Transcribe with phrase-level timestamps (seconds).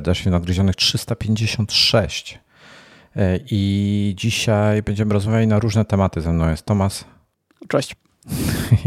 [0.00, 2.38] w Nadgryzionych 356.
[3.16, 6.20] E, I dzisiaj będziemy rozmawiali na różne tematy.
[6.20, 7.04] Ze mną jest Tomas.
[7.68, 7.96] Cześć.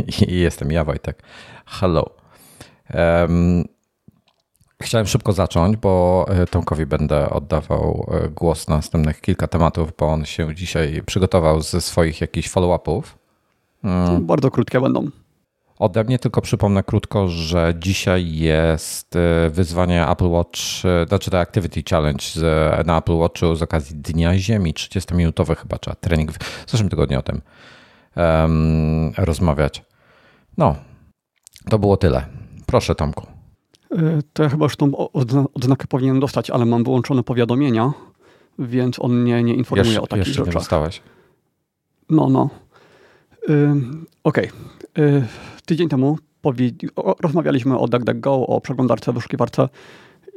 [0.27, 1.23] I jestem ja, Wojtek.
[1.65, 2.15] Hello.
[2.93, 3.63] Um,
[4.81, 10.07] chciałem szybko zacząć, bo e, Tomkowi będę oddawał e, głos na następnych kilka tematów, bo
[10.07, 13.17] on się dzisiaj przygotował ze swoich jakichś follow-upów.
[13.83, 15.09] Um, Bardzo krótkie będą.
[15.79, 20.59] Ode mnie tylko przypomnę krótko, że dzisiaj jest e, wyzwanie Apple Watch,
[21.07, 22.23] znaczy to Activity Challenge
[22.85, 27.21] na Apple Watchu z okazji Dnia Ziemi, 30-minutowy chyba trzeba trening w zeszłym tygodniu o
[27.21, 27.41] tym
[28.15, 29.83] um, rozmawiać.
[30.57, 30.75] No,
[31.69, 32.25] to było tyle.
[32.65, 33.27] Proszę Tomku.
[33.91, 34.91] E, to ja chyba już tą
[35.53, 37.93] odznakę powinienem dostać, ale mam wyłączone powiadomienia,
[38.59, 40.53] więc on mnie nie informuje jeszcze, o takich jeszcze rzeczach.
[40.53, 41.01] Nie dostałeś.
[42.09, 42.49] No, no.
[44.23, 44.49] Okej.
[44.49, 44.76] Okay.
[45.65, 46.17] Tydzień temu
[47.23, 49.69] rozmawialiśmy o DuckDuckGo, o przeglądarce, wyszukiwarce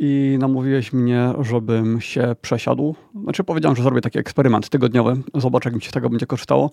[0.00, 2.94] i namówiłeś mnie, żebym się przesiadł.
[3.22, 5.16] Znaczy powiedziałem, że zrobię taki eksperyment tygodniowy.
[5.34, 6.70] Zobaczę, jak mi się z tego będzie korzystało.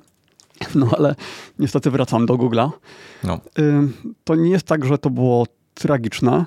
[0.75, 1.15] No ale
[1.59, 2.69] niestety wracam do Google'a.
[3.23, 3.39] No.
[4.23, 6.45] To nie jest tak, że to było tragiczne.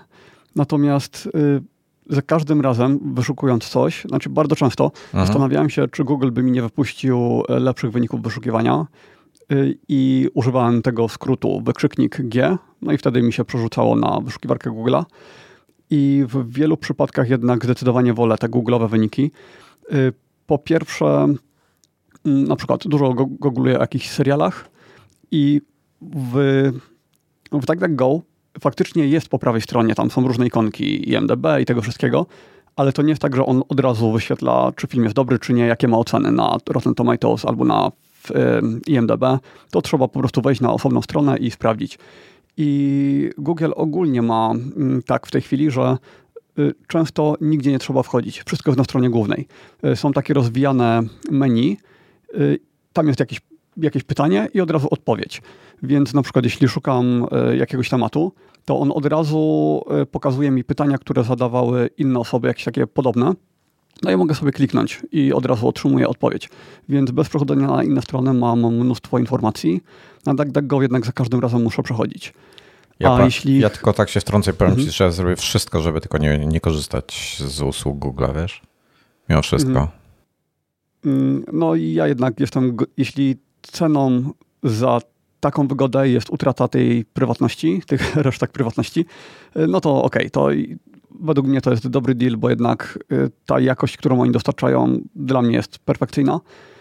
[0.57, 1.29] Natomiast
[2.11, 5.27] za każdym razem wyszukując coś, znaczy bardzo często mhm.
[5.27, 9.20] zastanawiałem się, czy Google by mi nie wypuścił e, lepszych wyników wyszukiwania y,
[9.89, 15.05] i używałem tego skrótu wykrzyknik G, no i wtedy mi się przerzucało na wyszukiwarkę Google'a.
[15.91, 19.31] I w wielu przypadkach jednak zdecydowanie wolę te Google'owe wyniki.
[19.93, 20.13] Y,
[20.47, 21.07] po pierwsze,
[22.25, 24.71] mm, na przykład dużo googluję o jakichś serialach
[25.31, 25.61] i
[26.03, 26.35] w,
[27.53, 28.21] w DuckDuckGo
[28.61, 32.27] faktycznie jest po prawej stronie, tam są różne ikonki IMDB i tego wszystkiego,
[32.77, 35.53] ale to nie jest tak, że on od razu wyświetla, czy film jest dobry, czy
[35.53, 37.91] nie, jakie ma oceny na Rotten Tomatoes albo na
[38.87, 39.25] IMDB.
[39.71, 41.99] To trzeba po prostu wejść na osobną stronę i sprawdzić.
[42.57, 45.97] I Google ogólnie ma mm, tak w tej chwili, że
[46.59, 48.43] y, często nigdzie nie trzeba wchodzić.
[48.47, 49.47] Wszystko jest na stronie głównej.
[49.85, 51.79] Y, są takie rozwijane menu.
[52.35, 52.59] Y,
[52.93, 53.41] tam jest jakiś
[53.77, 55.43] jakieś pytanie i od razu odpowiedź.
[55.83, 57.27] Więc na przykład jeśli szukam
[57.59, 58.33] jakiegoś tematu,
[58.65, 63.33] to on od razu pokazuje mi pytania, które zadawały inne osoby, jakieś takie podobne.
[64.03, 66.49] No i mogę sobie kliknąć i od razu otrzymuję odpowiedź.
[66.89, 69.81] Więc bez przechodzenia na inne strony mam mnóstwo informacji.
[70.27, 72.33] Na DuckDuckGo jednak za każdym razem muszę przechodzić.
[73.01, 73.59] Ja, A jeśli...
[73.59, 74.89] ja tylko tak się wtrącę, powiem mhm.
[74.89, 78.63] ci, że zrobię wszystko, żeby tylko nie, nie korzystać z usług Google, wiesz?
[79.29, 79.71] Mimo wszystko.
[79.71, 79.89] Mhm.
[81.05, 84.31] Mm, no i ja jednak jestem, jeśli ceną
[84.63, 85.01] za
[85.41, 89.05] taką wygodę jest utrata tej prywatności, tych resztek prywatności,
[89.69, 90.49] no to okej, okay, to
[91.21, 95.43] według mnie to jest dobry deal, bo jednak y, ta jakość, którą oni dostarczają, dla
[95.43, 96.41] mnie jest perfekcyjna.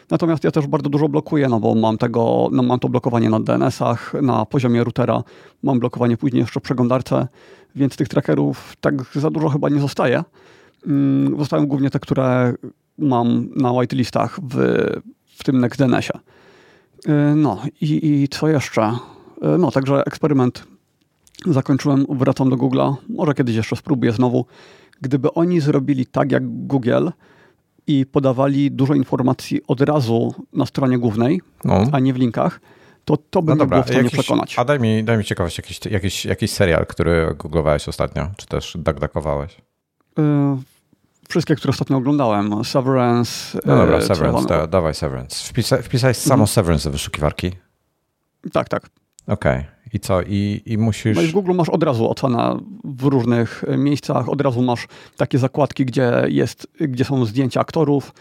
[0.10, 3.40] Natomiast ja też bardzo dużo blokuję, no bo mam tego, no mam to blokowanie na
[3.40, 5.24] DNS-ach, na poziomie routera,
[5.64, 7.28] mam blokowanie później jeszcze w przeglądarce,
[7.76, 10.24] więc tych trackerów tak za dużo chyba nie zostaje.
[10.88, 12.54] Mm, zostają głównie te, które
[12.98, 14.56] mam na whitelistach w,
[15.26, 16.20] w tym NextDNS-ie.
[17.08, 18.82] E, no i, i co jeszcze?
[19.42, 20.64] E, no, także eksperyment
[21.46, 22.96] zakończyłem, wracam do Google'a.
[23.10, 24.46] Może kiedyś jeszcze spróbuję znowu.
[25.02, 27.10] Gdyby oni zrobili tak jak Google
[27.88, 31.84] i podawali dużo informacji od razu na stronie głównej, no.
[31.92, 32.60] a nie w linkach,
[33.06, 34.60] to to by no dobra, było w stanie jakiś, przekonać.
[34.60, 38.78] A daj mi, daj mi ciekawość, jakiś, jakiś, jakiś serial, który googlowałeś ostatnio, czy też
[38.80, 39.58] duckduckowałeś?
[40.18, 40.24] Yy,
[41.30, 42.66] wszystkie, które ostatnio oglądałem.
[42.66, 43.60] Severance.
[43.66, 45.50] No dobra, e, Severance, da, dawaj Severance.
[45.50, 46.48] Wpisa, wpisałeś samo mhm.
[46.48, 47.52] Severance do wyszukiwarki?
[48.52, 48.84] Tak, tak.
[49.28, 49.58] Okej.
[49.58, 49.79] Okay.
[49.94, 50.22] I co?
[50.22, 51.16] I, I musisz.
[51.16, 54.30] No i w Google masz od razu ocenę w różnych e, miejscach.
[54.30, 58.14] Od razu masz takie zakładki, gdzie, jest, gdzie są zdjęcia aktorów,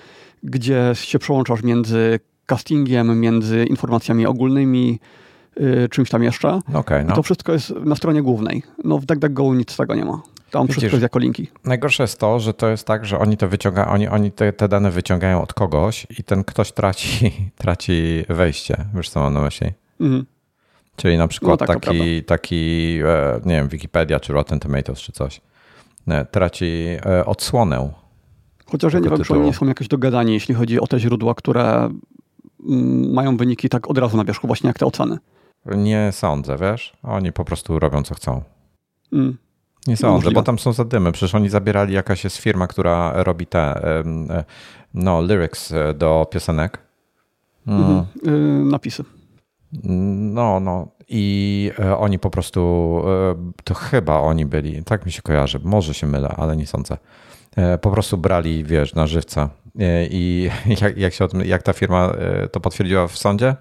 [0.43, 5.01] gdzie się przełączasz między castingiem, między informacjami ogólnymi,
[5.57, 6.61] yy, czymś tam jeszcze.
[6.75, 7.13] Okay, no.
[7.13, 8.63] I to wszystko jest na stronie głównej.
[8.85, 10.23] No w DuckDuckGo nic z tego nie ma.
[10.51, 11.49] Tam Widzisz, wszystko jest jako linki.
[11.65, 14.69] Najgorsze jest to, że to jest tak, że oni to wyciągają, oni, oni te, te
[14.69, 18.85] dane wyciągają od kogoś i ten ktoś traci, traci wejście.
[18.95, 19.67] Wiesz co mam na myśli?
[20.01, 20.27] Mhm.
[20.99, 25.13] Czyli na przykład no, tak, taki, taki, e, nie wiem, Wikipedia czy Rotten Tomatoes czy
[25.13, 25.41] coś,
[26.09, 27.91] e, traci e, odsłonę.
[28.67, 31.91] Chociaż ja nie wiem, czy oni są jakoś dogadani, jeśli chodzi o te źródła, które
[32.69, 35.19] mm, mają wyniki tak od razu na wierzchu, właśnie jak te oceny.
[35.67, 36.97] Nie sądzę, wiesz?
[37.03, 38.43] Oni po prostu robią co chcą.
[39.13, 39.39] Mm.
[39.87, 40.35] Nie sądzę, Możliwe.
[40.35, 41.13] bo tam są zadymy.
[41.13, 43.81] Przecież oni zabierali, jakaś jest firma, która robi te
[44.95, 46.79] no, lyrics do piosenek.
[47.67, 48.05] Mhm.
[48.23, 49.05] Yy, napisy.
[49.73, 50.89] No, no.
[51.09, 52.61] I e, oni po prostu,
[53.07, 56.97] e, to chyba oni byli, tak mi się kojarzy, może się mylę, ale nie sądzę.
[57.81, 59.51] Po prostu brali, wiesz, na żywca.
[60.11, 60.51] I
[60.83, 62.13] jak, jak, się tym, jak ta firma
[62.53, 63.57] to potwierdziła w sądzie?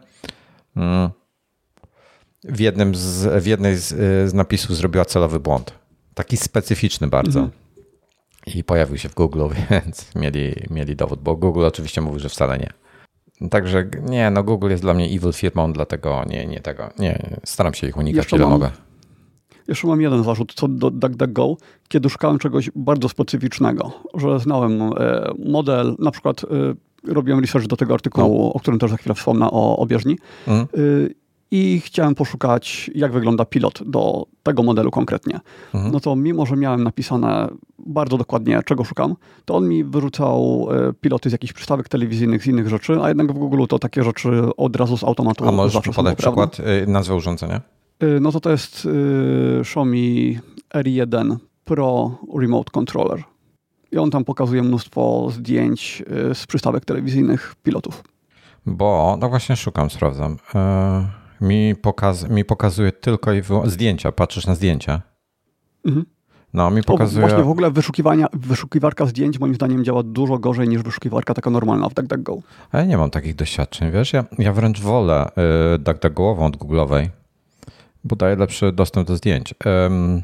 [0.75, 1.09] Mm.
[2.43, 3.87] W jednym z, w jednej z,
[4.29, 5.73] z napisów zrobiła celowy błąd.
[6.13, 7.39] Taki specyficzny bardzo.
[7.39, 7.57] Mhm.
[8.55, 12.57] I pojawił się w Google, więc mieli, mieli dowód, bo Google oczywiście mówił, że wcale
[12.57, 12.86] nie.
[13.49, 17.73] Także nie, no Google jest dla mnie evil firmą, dlatego nie, nie tego, nie, staram
[17.73, 18.71] się ich unikać, ile mogę.
[19.67, 21.57] Jeszcze mam jeden zarzut co do DuckDuckGo,
[21.87, 24.91] kiedy szukałem czegoś bardzo specyficznego, że znałem e,
[25.45, 26.47] model, na przykład e,
[27.13, 28.53] robiłem research do tego artykułu, no.
[28.53, 30.17] o którym też za chwilę wspomnę, o obieżni.
[30.47, 30.67] Mhm.
[31.51, 35.39] I chciałem poszukać, jak wygląda pilot do tego modelu konkretnie.
[35.73, 35.93] Mhm.
[35.93, 37.47] No to mimo, że miałem napisane
[37.79, 39.15] bardzo dokładnie, czego szukam,
[39.45, 40.67] to on mi wyrzucał
[41.01, 44.55] piloty z jakichś przystawek telewizyjnych, z innych rzeczy, a jednak w Google to takie rzeczy
[44.57, 46.57] od razu z automatu A możesz podać przykład,
[46.87, 47.61] nazwę urządzenia?
[48.03, 50.39] Y, no to to jest y, Xiaomi
[50.73, 51.35] R1
[51.65, 53.23] Pro Remote Controller.
[53.91, 58.03] I on tam pokazuje mnóstwo zdjęć y, z przystawek telewizyjnych pilotów.
[58.65, 60.37] Bo, no właśnie szukam, sprawdzam.
[61.41, 64.11] Mi, pokaz, mi pokazuje tylko i zdjęcia.
[64.11, 65.01] Patrzysz na zdjęcia.
[65.85, 66.05] Mhm.
[66.53, 67.25] No, mi pokazuje.
[67.25, 71.49] O, właśnie w ogóle wyszukiwania, wyszukiwarka zdjęć moim zdaniem działa dużo gorzej niż wyszukiwarka taka
[71.49, 72.37] normalna w DuckDuckGo.
[72.71, 74.13] A ja nie mam takich doświadczeń, wiesz?
[74.13, 75.29] Ja, ja wręcz wolę
[75.75, 77.09] y, DuckDuckGo'ową od Google'owej
[78.07, 79.53] bo daje lepszy dostęp do zdjęć.
[79.65, 80.21] Um,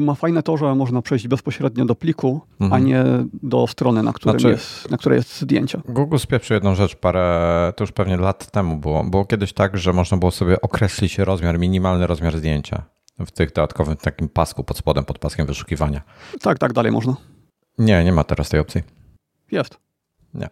[0.00, 2.72] ma fajne to, że można przejść bezpośrednio do pliku, mhm.
[2.72, 3.04] a nie
[3.42, 5.80] do strony, na, którym znaczy, jest, na której jest zdjęcie.
[5.88, 9.04] Google spieprzył jedną rzecz parę, to już pewnie lat temu było.
[9.04, 12.82] Było kiedyś tak, że można było sobie określić rozmiar, minimalny rozmiar zdjęcia
[13.18, 16.02] w tych dodatkowym takim pasku pod spodem, pod paskiem wyszukiwania.
[16.40, 17.16] Tak, tak, dalej można.
[17.78, 18.82] Nie, nie ma teraz tej opcji.
[19.50, 19.78] Jest.
[20.34, 20.48] Nie.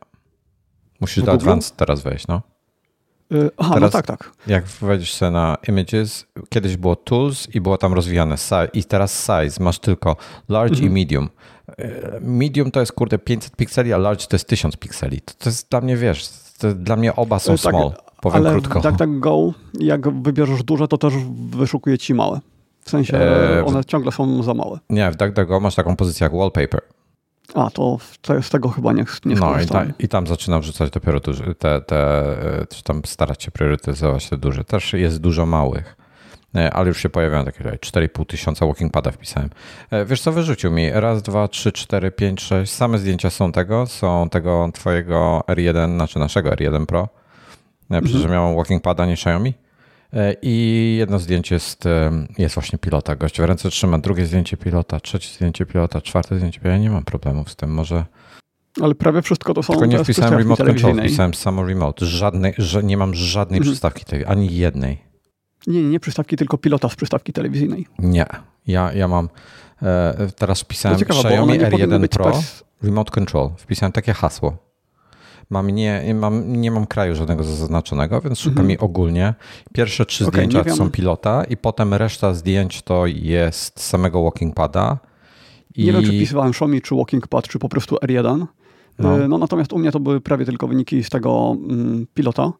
[1.00, 1.33] Musisz do?
[1.33, 2.43] Advanced teraz wejść, no.
[3.32, 4.32] Y, aha, no Teraz, no tak, tak.
[4.47, 9.21] Jak wejdziesz sobie na Images, kiedyś było Tools i było tam rozwijane size, i teraz
[9.21, 10.17] Size, masz tylko
[10.49, 10.91] Large mhm.
[10.91, 11.29] i Medium.
[11.81, 15.21] Y, medium to jest kurde 500 pikseli, a Large to jest 1000 pikseli.
[15.21, 16.29] To, to jest dla mnie, wiesz,
[16.75, 18.81] dla mnie oba są tak, small, powiem ale krótko.
[18.81, 21.15] Tak, tak, go, jak wybierzesz duże, to też
[21.50, 22.41] wyszukuje ci małe.
[22.85, 24.79] W sensie e, one ciągle są za małe.
[24.91, 26.81] Nie, w DuckDuckGo masz taką pozycję jak wallpaper.
[27.55, 27.99] A, to
[28.43, 31.81] z tego chyba nie, nie No i, ta, i tam zaczynam wrzucać dopiero duże, te,
[31.81, 32.25] te,
[32.70, 34.64] czy tam starać się priorytetyzować te duże.
[34.64, 35.97] Też jest dużo małych,
[36.55, 39.50] e, ale już się pojawiają takie 4,5 tysiąca walking pada wpisałem.
[39.91, 40.91] E, wiesz co, wyrzucił mi?
[40.93, 42.73] Raz, dwa, trzy, cztery, pięć, sześć.
[42.73, 47.08] Same zdjęcia są tego, są tego twojego R1, znaczy naszego R1 Pro.
[47.91, 48.05] Mhm.
[48.05, 49.55] Przecież miałem walking pada, nie Xiaomi.
[50.12, 51.85] E, I jedno zdjęcie jest,
[52.39, 53.17] jest właśnie pilota.
[53.17, 56.77] Gość w ręce trzyma, drugie zdjęcie pilota, trzecie zdjęcie pilota, czwarte zdjęcie pilota.
[56.77, 57.71] Ja nie mam problemów z tym.
[57.71, 58.05] Może.
[58.83, 59.73] Ale prawie wszystko to są.
[59.73, 62.07] Tylko nie wpisałem remote control, wpisałem samo remote.
[62.07, 63.73] Żadnej, że nie mam żadnej mhm.
[63.73, 64.99] przystawki tej, ani jednej.
[65.67, 67.87] Nie, nie, nie przystawki, tylko pilota z przystawki telewizyjnej.
[67.99, 68.27] Nie.
[68.67, 69.29] Ja, ja mam.
[69.83, 72.33] E, teraz wpisałem ciekawe, Xiaomi R1 Pro
[72.83, 73.51] Remote Control.
[73.57, 74.70] Wpisałem takie hasło
[75.50, 78.79] Mam nie, mam, nie mam kraju żadnego zaznaczonego, więc szukam mhm.
[78.81, 79.35] ogólnie.
[79.73, 84.99] Pierwsze trzy okay, zdjęcia są pilota i potem reszta zdjęć to jest samego walking pada.
[85.76, 85.85] I...
[85.85, 88.47] Nie wiem, czy wpisywałem Xiaomi, czy walking pad, czy po prostu R1.
[88.99, 89.25] No.
[89.25, 89.38] E, no.
[89.38, 92.52] natomiast u mnie to były prawie tylko wyniki z tego mm, pilota.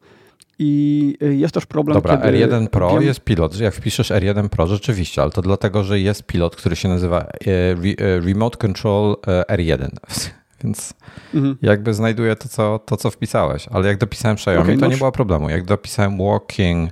[0.59, 1.95] I e, jest też problem.
[1.95, 3.03] Dobra, R1 Pro wiem...
[3.03, 3.59] jest pilot.
[3.59, 8.19] Jak wpiszesz R1 Pro, rzeczywiście, ale to dlatego, że jest pilot, który się nazywa e,
[8.19, 9.15] Remote Control
[9.49, 9.89] R1.
[10.63, 10.93] Więc
[11.33, 11.57] mhm.
[11.61, 13.67] jakby znajduję to co, to, co wpisałeś.
[13.71, 15.49] Ale jak dopisałem Xiaomi, okay, to no nie było problemu.
[15.49, 16.89] Jak dopisałem walking,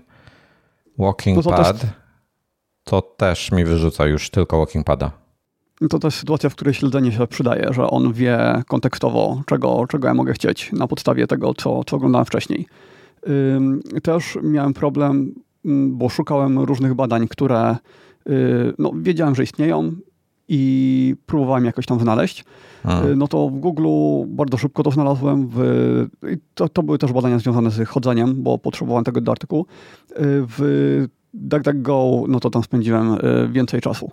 [0.98, 1.90] walking no to pad, też...
[2.84, 5.12] to też mi wyrzuca już tylko walking pada.
[5.90, 10.14] To też sytuacja, w której śledzenie się przydaje, że on wie kontekstowo, czego, czego ja
[10.14, 12.68] mogę chcieć na podstawie tego, co, co oglądałem wcześniej.
[14.04, 15.36] Też miałem problem,
[15.90, 17.76] bo szukałem różnych badań, które
[18.30, 19.96] y, no, wiedziałem, że istnieją
[20.50, 22.46] i próbowałem jakoś tam znaleźć.
[23.12, 23.88] Y, no to w Google
[24.28, 25.50] bardzo szybko to znalazłem.
[25.54, 26.08] W,
[26.54, 29.66] to, to były też badania związane z chodzeniem, bo potrzebowałem tego do artykułu.
[30.12, 34.12] Y, w DuckDuckGo, no to tam spędziłem y, więcej czasu.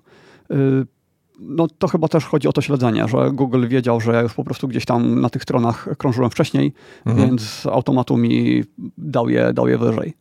[1.41, 4.45] No to chyba też chodzi o to śledzenie, że Google wiedział, że ja już po
[4.45, 6.73] prostu gdzieś tam na tych stronach krążyłem wcześniej,
[7.07, 7.29] mhm.
[7.29, 8.65] więc automatu mi
[8.99, 10.15] dał je, dał je wyżej.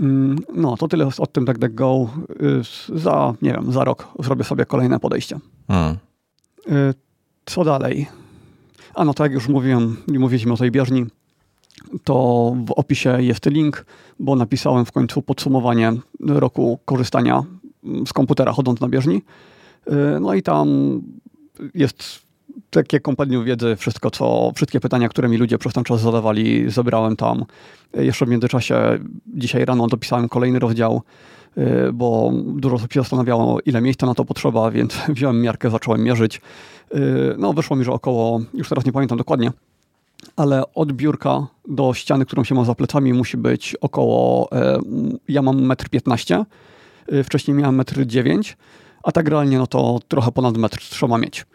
[0.00, 2.10] Mm, no, to tyle o tym DuckDuckGo.
[2.94, 5.38] Za, nie wiem, za rok zrobię sobie kolejne podejście.
[5.68, 5.96] Mhm.
[7.46, 8.06] Co dalej?
[8.94, 11.06] A no tak jak już mówiłem, mówiliśmy o tej bieżni,
[12.04, 12.14] to
[12.66, 13.86] w opisie jest link,
[14.18, 17.42] bo napisałem w końcu podsumowanie roku korzystania
[18.06, 19.22] z komputera chodząc na bieżni.
[19.88, 20.68] Y, no i tam
[21.74, 22.22] jest
[22.70, 27.16] takie kompendium wiedzy, wszystko co, wszystkie pytania, które mi ludzie przez ten czas zadawali, zebrałem
[27.16, 27.44] tam.
[27.94, 28.98] Jeszcze w międzyczasie
[29.34, 31.02] dzisiaj rano dopisałem kolejny rozdział,
[31.58, 36.02] y, bo dużo osób się zastanawiało, ile miejsca na to potrzeba, więc wziąłem miarkę, zacząłem
[36.02, 36.40] mierzyć.
[36.94, 39.52] Y, no wyszło mi, że około, już teraz nie pamiętam dokładnie,
[40.36, 44.58] ale od biurka do ściany, którą się ma za plecami musi być około, y,
[45.28, 46.44] ja mam 1,15
[47.08, 48.42] m, wcześniej miałem 1,9 m,
[49.02, 51.46] a tak realnie no to trochę ponad metr trzeba mieć.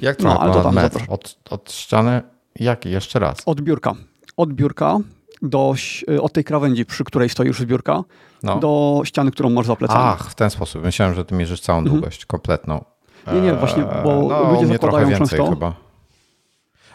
[0.00, 2.22] Jak trochę no, ale to tam metr od, od ściany?
[2.60, 2.90] Jaki?
[2.90, 3.36] Jeszcze raz.
[3.46, 3.94] Od biurka.
[4.36, 4.98] Od biurka
[5.42, 5.74] do,
[6.20, 8.04] od tej krawędzi, przy której stoi już zbiórka,
[8.42, 8.58] no.
[8.58, 10.00] do ściany, którą masz za plecami.
[10.04, 10.82] Ach, w ten sposób.
[10.82, 11.96] Myślałem, że ty mierzysz całą mhm.
[11.96, 12.84] długość, kompletną.
[13.32, 15.50] Nie, nie, właśnie, bo eee, no, ludzie zakładają więcej często...
[15.50, 15.74] chyba.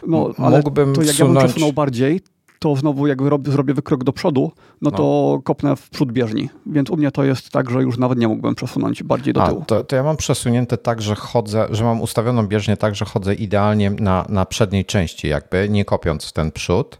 [0.06, 1.34] No, ale Mógłbym to jak wsunąć...
[1.34, 2.20] ja bym przesunął bardziej,
[2.62, 4.52] to znowu jak rob, zrobię wykrok do przodu,
[4.82, 6.48] no, no, to kopnę w przód bieżni.
[6.66, 9.48] Więc u mnie to jest tak, że już nawet nie mógłbym przesunąć bardziej do A,
[9.48, 9.64] tyłu.
[9.66, 13.34] To, to ja mam przesunięte tak, że chodzę, że mam ustawioną bieżnię tak, że chodzę
[13.34, 16.98] idealnie na, na przedniej części jakby, nie kopiąc w ten przód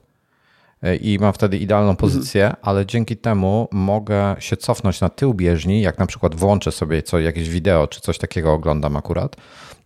[1.00, 1.96] i mam wtedy idealną mhm.
[1.96, 2.60] pozycję, mhm.
[2.62, 7.20] ale dzięki temu mogę się cofnąć na tył bieżni, jak na przykład włączę sobie co,
[7.20, 9.36] jakieś wideo czy coś takiego oglądam akurat,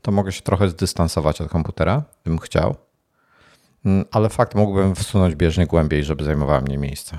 [0.03, 2.75] to mogę się trochę zdystansować od komputera, bym chciał
[4.11, 7.19] ale fakt mógłbym wsunąć bieżnie głębiej, żeby zajmowała mnie miejsce.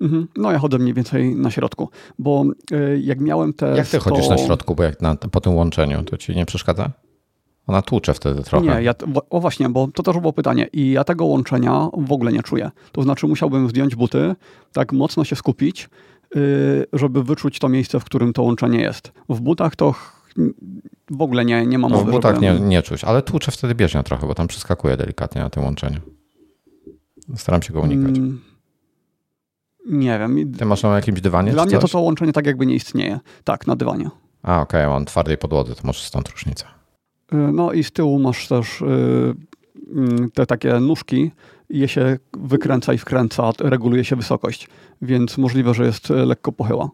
[0.00, 0.28] Mhm.
[0.36, 1.88] No ja chodzę mniej więcej na środku,
[2.18, 3.76] bo y, jak miałem te.
[3.76, 6.90] Jak ty chodzisz na środku, bo jak na, po tym łączeniu, to ci nie przeszkadza?
[7.66, 8.66] Ona tłucze wtedy trochę.
[8.66, 8.94] Nie, ja,
[9.30, 10.68] o właśnie, bo to też było pytanie.
[10.72, 12.70] I ja tego łączenia w ogóle nie czuję.
[12.92, 14.34] To znaczy musiałbym zdjąć buty,
[14.72, 15.88] tak mocno się skupić,
[16.36, 19.12] y, żeby wyczuć to miejsce, w którym to łączenie jest.
[19.28, 19.94] W butach to
[21.10, 22.12] w ogóle nie, nie mam no, mowy.
[22.12, 25.50] No, tak nie, nie czuć, ale tłuczę wtedy bieżnia trochę, bo tam przeskakuje delikatnie na
[25.50, 26.00] tym łączeniu.
[27.36, 28.16] Staram się go unikać.
[28.18, 28.40] Mm,
[29.86, 30.52] nie wiem.
[30.52, 31.52] Ty masz na jakimś dywanie?
[31.52, 33.20] Dla mnie to to łączenie tak jakby nie istnieje.
[33.44, 34.10] Tak, na dywanie.
[34.42, 36.66] A, okej, okay, mam twardej podłodze, to może stąd różnica.
[37.32, 38.84] Y, no i z tyłu masz też y,
[39.94, 41.30] mm, te takie nóżki,
[41.70, 44.68] je się wykręca i wkręca, reguluje się wysokość,
[45.02, 46.90] więc możliwe, że jest lekko pochyła.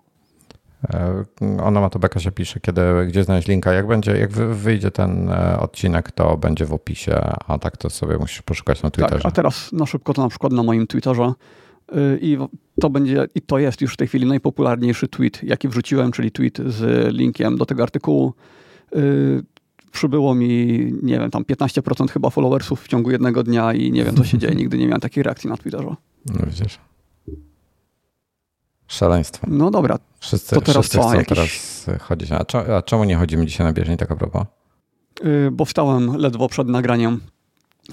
[1.62, 3.72] Ona ma to beka się pisze, kiedy, gdzie znaleźć linka.
[3.72, 8.18] Jak będzie, jak wyjdzie ten e, odcinek, to będzie w opisie, a tak to sobie
[8.18, 9.22] musisz poszukać na Twitterze.
[9.22, 11.32] Tak, a teraz na szybko to na przykład na moim Twitterze
[11.92, 12.38] y, i
[12.80, 16.58] to będzie, i to jest już w tej chwili najpopularniejszy tweet, jaki wrzuciłem, czyli tweet
[16.66, 18.34] z linkiem do tego artykułu.
[18.96, 19.44] Y,
[19.92, 20.48] przybyło mi,
[21.02, 24.38] nie wiem, tam 15% chyba followersów w ciągu jednego dnia i nie wiem, co się
[24.38, 24.54] dzieje.
[24.60, 25.94] Nigdy nie miałem takiej reakcji na Twitterze.
[26.26, 26.78] No widzisz.
[28.86, 29.46] Szaleństwo.
[29.50, 29.98] No dobra.
[30.24, 31.28] Wszyscy, to teraz wszyscy chcą jakiś...
[31.28, 32.30] teraz chodzić.
[32.32, 34.44] A, czemu nie chodzimy dzisiaj na bieżni, tak a propos?
[35.24, 37.20] Yy, bo wstałem ledwo przed nagraniem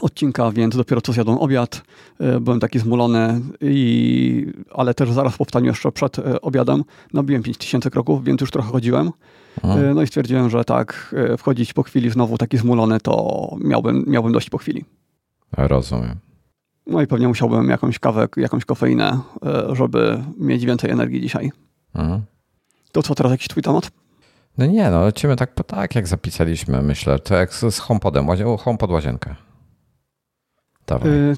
[0.02, 1.82] odcinka, więc dopiero co zjadłem obiad.
[2.20, 6.84] Yy, byłem taki zmulony, i, ale też zaraz po wstaniu jeszcze przed yy, obiadem
[7.14, 9.12] nabiłem 5000 kroków, więc już trochę chodziłem.
[9.64, 9.96] Mhm.
[9.96, 14.50] No i stwierdziłem, że tak, wchodzić po chwili znowu taki zmulony, to miałbym, miałbym dość
[14.50, 14.86] po chwili.
[15.58, 16.16] Rozumiem.
[16.88, 21.52] No i pewnie musiałbym jakąś kawę, jakąś kofeinę, e, żeby mieć więcej energii dzisiaj.
[21.96, 22.22] Mhm.
[22.92, 23.92] To co, teraz jakiś twój temat?
[24.58, 27.20] No nie, no lecimy tak, tak jak zapisaliśmy, myślę.
[27.20, 28.28] To jak z, HomePodem,
[28.60, 29.36] HomePod łazienkę.
[31.06, 31.38] Yy,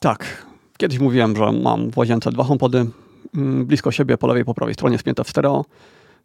[0.00, 0.46] tak.
[0.78, 2.86] Kiedyś mówiłem, że mam w łazience dwa HomePody
[3.34, 5.64] mm, blisko siebie, po lewej, po prawej stronie, spięte w stereo.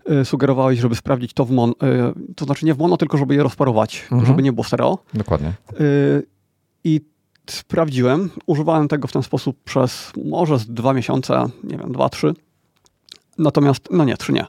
[0.10, 3.36] Yy, sugerowałeś, żeby sprawdzić to w mono, yy, to znaczy nie w mono, tylko żeby
[3.36, 4.26] je rozparować, mhm.
[4.26, 4.98] żeby nie było stereo.
[5.14, 5.54] Dokładnie.
[6.84, 7.02] I
[7.50, 8.30] sprawdziłem.
[8.46, 12.34] Używałem tego w ten sposób przez może z dwa miesiące, nie wiem, dwa, trzy.
[13.42, 14.46] Natomiast, no nie, trzy nie.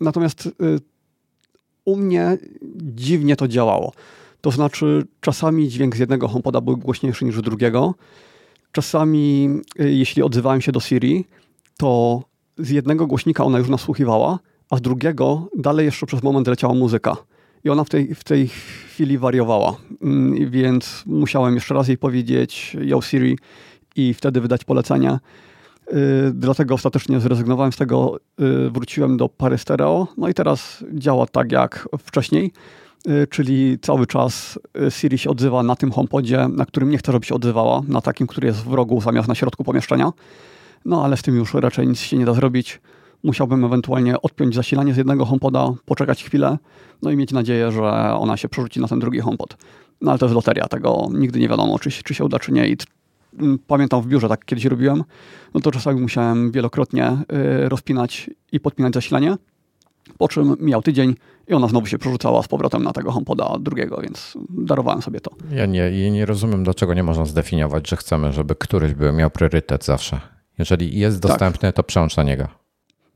[0.00, 0.50] Natomiast y,
[1.84, 2.38] u mnie
[2.76, 3.92] dziwnie to działało.
[4.40, 7.94] To znaczy, czasami dźwięk z jednego HomePoda był głośniejszy niż drugiego.
[8.72, 9.48] Czasami,
[9.80, 11.24] y, jeśli odzywałem się do Siri,
[11.76, 12.22] to
[12.58, 14.38] z jednego głośnika ona już nasłuchiwała,
[14.70, 17.16] a z drugiego dalej jeszcze przez moment leciała muzyka.
[17.64, 22.76] I ona w tej, w tej chwili wariowała, mm, więc musiałem jeszcze raz jej powiedzieć
[22.80, 23.38] Yo Siri
[23.96, 25.18] i wtedy wydać polecenie.
[25.92, 28.16] Y, dlatego ostatecznie zrezygnowałem z tego,
[28.66, 32.52] y, wróciłem do pary stereo, no i teraz działa tak jak wcześniej,
[33.08, 34.58] y, czyli cały czas
[34.90, 38.26] Siri się odzywa na tym HomePodzie, na którym nie chcę, żeby się odzywała, na takim,
[38.26, 40.12] który jest w rogu zamiast na środku pomieszczenia.
[40.84, 42.80] No ale z tym już raczej nic się nie da zrobić
[43.22, 46.58] musiałbym ewentualnie odpiąć zasilanie z jednego HomePoda, poczekać chwilę,
[47.02, 47.82] no i mieć nadzieję, że
[48.14, 49.56] ona się przerzuci na ten drugi HomePod.
[50.00, 52.68] No ale to jest loteria, tego nigdy nie wiadomo, czy, czy się uda, czy nie.
[52.68, 52.76] I
[53.66, 55.04] pamiętam w biurze, tak kiedyś robiłem,
[55.54, 57.10] no to czasami musiałem wielokrotnie
[57.64, 59.36] y, rozpinać i podpinać zasilanie,
[60.18, 61.14] po czym miał tydzień
[61.48, 65.30] i ona znowu się przerzucała z powrotem na tego HomePoda drugiego, więc darowałem sobie to.
[65.50, 69.84] Ja nie, nie rozumiem, dlaczego nie można zdefiniować, że chcemy, żeby któryś był, miał priorytet
[69.84, 70.20] zawsze.
[70.58, 71.30] Jeżeli jest tak.
[71.30, 71.76] dostępny, tak.
[71.76, 72.48] to przełącz na niego.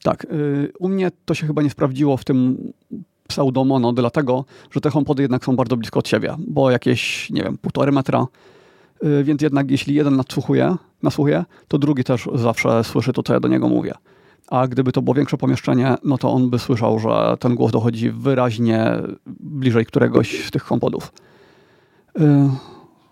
[0.03, 2.57] Tak, y, u mnie to się chyba nie sprawdziło w tym
[3.29, 7.59] pseudomono, dlatego, że te HomePody jednak są bardzo blisko od siebie, bo jakieś, nie wiem,
[7.59, 8.27] półtorej metra,
[9.23, 13.49] więc jednak jeśli jeden nadsłuchuje, nasłuchuje, to drugi też zawsze słyszy to, co ja do
[13.49, 13.95] niego mówię.
[14.49, 18.11] A gdyby to było większe pomieszczenie, no to on by słyszał, że ten głos dochodzi
[18.11, 18.91] wyraźnie
[19.41, 21.13] bliżej któregoś z tych HomePodów.
[22.21, 22.23] Y,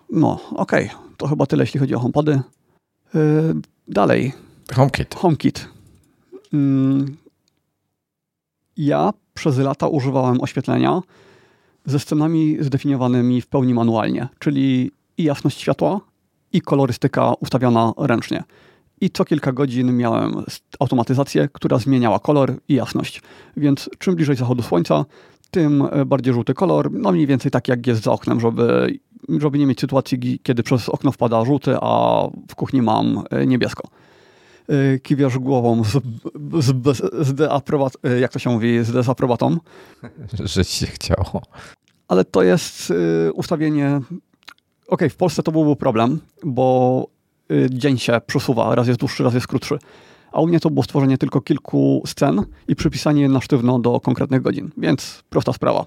[0.09, 0.97] no, okej, okay.
[1.17, 2.41] to chyba tyle, jeśli chodzi o HomePody.
[3.87, 4.33] Dalej.
[4.73, 5.15] HomeKit.
[5.15, 5.67] HomeKit.
[6.53, 7.17] Mm,
[8.77, 11.01] ja przez lata używałem oświetlenia
[11.85, 16.01] ze scenami zdefiniowanymi w pełni manualnie, czyli i jasność światła,
[16.53, 18.43] i kolorystyka ustawiona ręcznie.
[19.01, 20.43] I co kilka godzin miałem
[20.79, 23.21] automatyzację, która zmieniała kolor i jasność.
[23.57, 25.05] Więc czym bliżej zachodu słońca,
[25.51, 29.59] tym e, bardziej żółty kolor, no mniej więcej tak jak jest za oknem, żeby, żeby
[29.59, 33.87] nie mieć sytuacji, kiedy przez okno wpada żółty, a w kuchni mam e, niebiesko.
[34.69, 35.91] E, kiwiasz głową z,
[36.59, 39.57] z, z deaprobat, jak to się mówi, z dezaprobatą.
[40.43, 41.41] Że się chciało.
[42.07, 42.93] Ale to jest
[43.33, 44.01] ustawienie...
[44.87, 47.07] Ok, w Polsce to byłby problem, bo
[47.69, 49.77] dzień się przesuwa, raz jest dłuższy, raz jest krótszy
[50.35, 53.99] a u mnie to było stworzenie tylko kilku scen i przypisanie je na sztywno do
[53.99, 55.85] konkretnych godzin, więc prosta sprawa.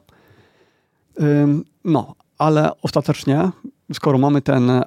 [1.85, 3.51] No, ale ostatecznie,
[3.93, 4.83] skoro mamy ten y,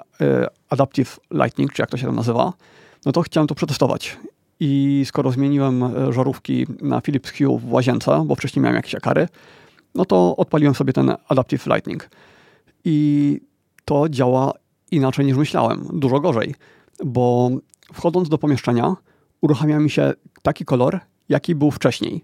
[0.69, 2.53] Adaptive Lighting, czy jak to się tam nazywa,
[3.05, 4.17] no to chciałem to przetestować.
[4.59, 9.27] I skoro zmieniłem e, żarówki na Philips Hue w łazience, bo wcześniej miałem jakieś akary,
[9.95, 12.09] no to odpaliłem sobie ten Adaptive Lighting.
[12.85, 13.41] I
[13.85, 14.53] to działa
[14.91, 16.55] inaczej niż myślałem, dużo gorzej,
[17.05, 17.49] bo
[17.93, 18.95] wchodząc do pomieszczenia,
[19.41, 22.21] uruchamia mi się taki kolor, jaki był wcześniej.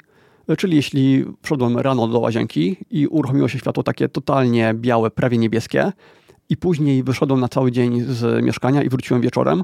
[0.58, 5.92] Czyli jeśli wszedłem rano do łazienki i uruchomiło się światło takie totalnie białe, prawie niebieskie,
[6.50, 9.64] i później wyszedłem na cały dzień z mieszkania i wróciłem wieczorem,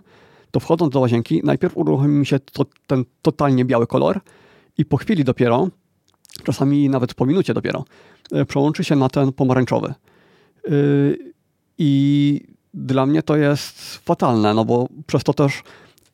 [0.51, 4.19] to wchodząc do łazienki, najpierw uruchomi mi się to, ten totalnie biały kolor
[4.77, 5.67] i po chwili dopiero,
[6.43, 7.85] czasami nawet po minucie dopiero,
[8.31, 9.93] e, przełączy się na ten pomarańczowy.
[10.69, 11.32] Yy,
[11.77, 12.41] I
[12.73, 15.63] dla mnie to jest fatalne, no bo przez to też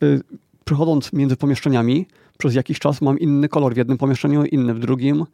[0.02, 0.22] yy,
[0.66, 2.06] przechodząc między pomieszczeniami,
[2.38, 5.26] przez jakiś czas mam inny kolor w jednym pomieszczeniu, inny w drugim.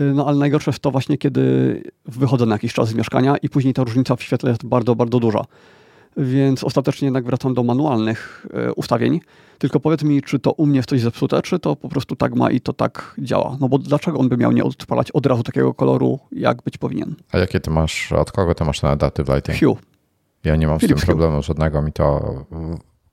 [0.00, 3.48] Y, no ale najgorsze jest to właśnie, kiedy wychodzę na jakiś czas z mieszkania i
[3.48, 5.44] później ta różnica w świetle jest bardzo, bardzo duża.
[6.16, 9.20] Więc ostatecznie jednak wracam do manualnych y, ustawień.
[9.58, 12.34] Tylko powiedz mi, czy to u mnie jest coś zepsute, czy to po prostu tak
[12.34, 13.56] ma i to tak działa?
[13.60, 17.14] No bo dlaczego on by miał nie odpalać od razu takiego koloru, jak być powinien?
[17.32, 19.58] A jakie ty masz, od kogo ty masz ten adaptive lighting?
[19.58, 19.76] Hue.
[20.44, 21.42] Ja nie mam Philips z tym problemu Hue.
[21.42, 22.34] żadnego, mi to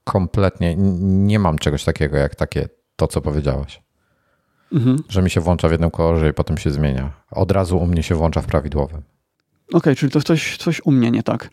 [0.03, 3.81] kompletnie nie mam czegoś takiego jak takie to, co powiedziałeś.
[4.73, 5.03] Mhm.
[5.09, 7.11] Że mi się włącza w jednym kolorze i potem się zmienia.
[7.31, 8.97] Od razu u mnie się włącza w prawidłowym.
[8.97, 11.49] Okej, okay, czyli to jest coś, coś u mnie nie tak.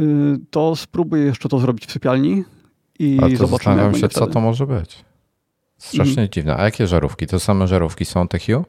[0.00, 2.44] Yy, to spróbuję jeszcze to zrobić w sypialni
[2.98, 3.46] i Ale to.
[3.46, 5.04] Zastanawiam się, co to może być.
[5.78, 6.28] Strasznie mhm.
[6.28, 6.56] dziwne.
[6.56, 7.26] A jakie żarówki?
[7.26, 8.64] To same żarówki są te Hue?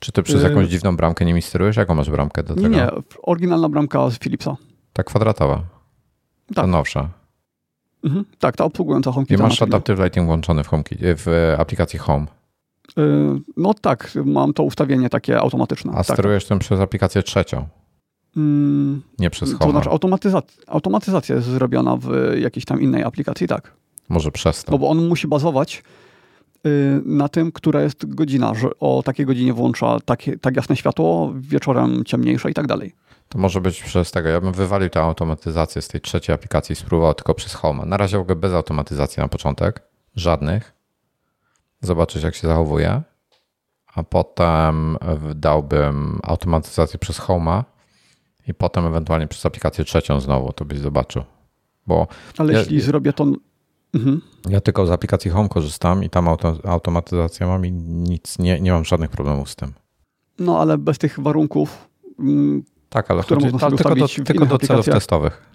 [0.00, 0.48] Czy ty przez yy...
[0.48, 1.76] jakąś dziwną bramkę nimi sterujesz?
[1.76, 2.68] Jaką masz bramkę do tego?
[2.68, 2.88] Nie,
[3.22, 4.56] oryginalna bramka z Philipsa.
[4.92, 5.62] Ta kwadratowa?
[6.46, 6.56] Tak.
[6.56, 7.08] To nowsza.
[8.04, 9.38] Mhm, tak, ta obsługująca HomeKit.
[9.38, 12.26] I masz Adaptive Lighting włączony w, HomeKit, w aplikacji Home.
[13.56, 15.92] No tak, mam to ustawienie takie automatyczne.
[15.92, 16.16] A tak.
[16.16, 17.68] sterujesz tym przez aplikację trzecią?
[18.36, 19.64] Mm, nie przez Home.
[19.64, 22.08] To znaczy automatyzacja, automatyzacja jest zrobiona w
[22.40, 23.72] jakiejś tam innej aplikacji, tak.
[24.08, 24.72] Może przez to.
[24.72, 25.82] No bo on musi bazować
[26.64, 26.70] yy,
[27.04, 32.04] na tym, która jest godzina, że o takiej godzinie włącza takie, tak jasne światło, wieczorem
[32.04, 32.94] ciemniejsze i tak dalej.
[33.28, 34.28] To może być przez tego.
[34.28, 37.86] Ja bym wywalił tę automatyzację z tej trzeciej aplikacji i spróbował tylko przez Home.
[37.86, 39.82] Na razie w ogóle bez automatyzacji na początek.
[40.16, 40.72] Żadnych.
[41.80, 43.02] Zobaczyć, jak się zachowuje.
[43.94, 44.96] A potem
[45.34, 47.64] dałbym automatyzację przez Home
[48.50, 51.22] i potem ewentualnie przez aplikację trzecią znowu, to byś zobaczył.
[51.86, 52.06] Bo
[52.38, 53.26] Ale ja, jeśli zrobię to.
[53.94, 54.20] Mhm.
[54.48, 58.72] Ja tylko z aplikacji Home korzystam i tam auto, automatyzacja mam i nic, nie, nie
[58.72, 59.72] mam żadnych problemów z tym.
[60.38, 64.86] No ale bez tych warunków mm, tak, ale chodzi, ta, tylko do, tylko do celów
[64.86, 65.49] testowych.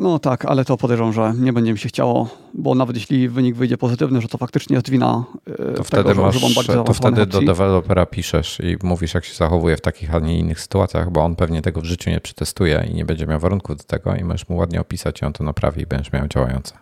[0.00, 3.56] No tak, ale to podejrzewam, że nie będzie mi się chciało, bo nawet jeśli wynik
[3.56, 7.40] wyjdzie pozytywny, że to faktycznie jest wina e, to wtedy tego, masz, To wtedy do
[7.40, 11.36] dewelopera piszesz i mówisz, jak się zachowuje w takich, a nie innych sytuacjach, bo on
[11.36, 14.48] pewnie tego w życiu nie przetestuje i nie będzie miał warunków do tego i możesz
[14.48, 16.74] mu ładnie opisać i on to naprawi i będziesz miał działające.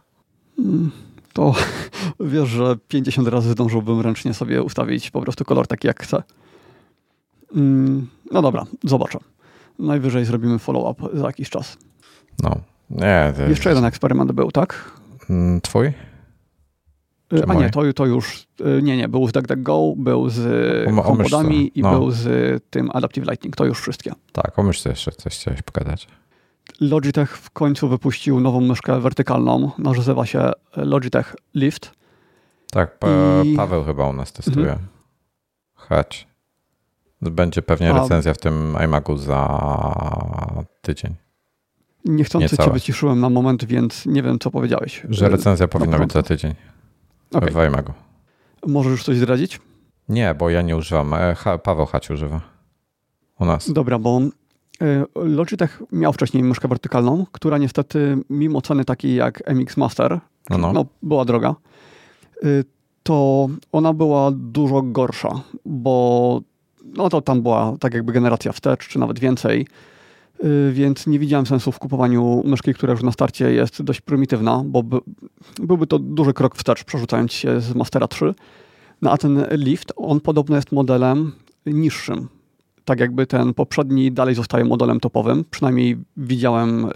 [0.59, 0.91] Mm,
[1.33, 1.55] to
[2.21, 6.23] wiesz, że 50 razy zdążyłbym ręcznie sobie ustawić po prostu kolor taki, jak chcę.
[7.57, 9.19] Mm, no dobra, zobaczę.
[9.79, 11.77] Najwyżej zrobimy follow-up za jakiś czas.
[12.43, 13.33] No, nie.
[13.37, 13.43] To...
[13.43, 14.91] Jeszcze jeden eksperyment był, tak?
[15.31, 15.87] Mm, twój?
[15.87, 15.93] Y,
[17.31, 21.79] Czy A nie, to, to już, y, nie, nie, był z DuckDuckGo, był z HomePodami
[21.79, 21.91] i no.
[21.91, 22.29] był z
[22.71, 24.13] tym Adaptive Lighting, to już wszystkie.
[24.33, 26.09] Tak, omyśl sobie jeszcze coś chciałeś pokazać.
[26.81, 31.93] Logitech w końcu wypuścił nową myszkę wertykalną, nazywa się Logitech Lift.
[32.71, 33.09] Tak, pa
[33.45, 33.57] I...
[33.57, 34.71] Paweł chyba u nas testuje.
[34.71, 34.89] Mhm.
[35.75, 36.29] Chodź.
[37.23, 41.15] Będzie pewnie recenzja w tym iMacu za tydzień.
[42.09, 45.07] Niechcący cię wyciszyłem na moment, więc nie wiem, co powiedziałeś.
[45.11, 46.55] Że recenzja powinna być za tydzień
[47.35, 47.51] okay.
[47.51, 47.93] w iMacu.
[48.67, 49.61] Możesz już coś zdradzić?
[50.09, 51.15] Nie, bo ja nie używam.
[51.15, 52.41] E, Paweł Hać używa
[53.41, 53.73] u nas.
[53.73, 54.21] Dobra, bo
[54.83, 60.59] e, Logitech miał wcześniej myszkę wertykalną, która niestety mimo ceny takiej jak MX Master, no,
[60.59, 60.73] no.
[60.73, 61.55] no była droga,
[62.43, 62.47] e,
[63.03, 66.41] to ona była dużo gorsza, bo
[66.85, 69.67] no to tam była tak jakby generacja wstecz, czy nawet więcej,
[70.73, 74.83] więc nie widziałem sensu w kupowaniu myszki, która już na starcie jest dość prymitywna, bo
[74.83, 74.99] by,
[75.61, 78.35] byłby to duży krok wstecz, przerzucając się z Mastera 3.
[79.03, 81.33] No a ten Lift, on podobno jest modelem
[81.67, 82.29] niższym.
[82.85, 86.91] Tak jakby ten poprzedni dalej zostaje modelem topowym, przynajmniej widziałem y,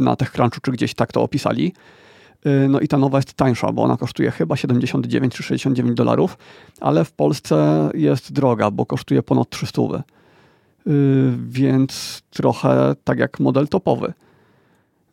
[0.00, 1.72] na TechCrunchu, czy gdzieś tak to opisali.
[2.46, 6.38] Y, no i ta nowa jest tańsza, bo ona kosztuje chyba 79 czy 69 dolarów,
[6.80, 9.82] ale w Polsce jest droga, bo kosztuje ponad 300.
[10.86, 14.12] Y, więc trochę tak jak model topowy.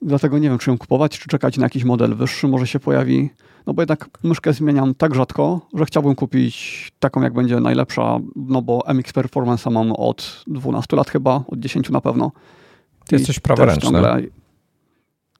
[0.01, 3.29] Dlatego nie wiem, czy ją kupować, czy czekać na jakiś model wyższy, może się pojawi.
[3.67, 8.61] No bo jednak myszkę zmieniam tak rzadko, że chciałbym kupić taką, jak będzie najlepsza, no
[8.61, 12.31] bo MX Performance mam od 12 lat chyba, od 10 na pewno.
[13.07, 14.01] Ty jesteś praworęczny.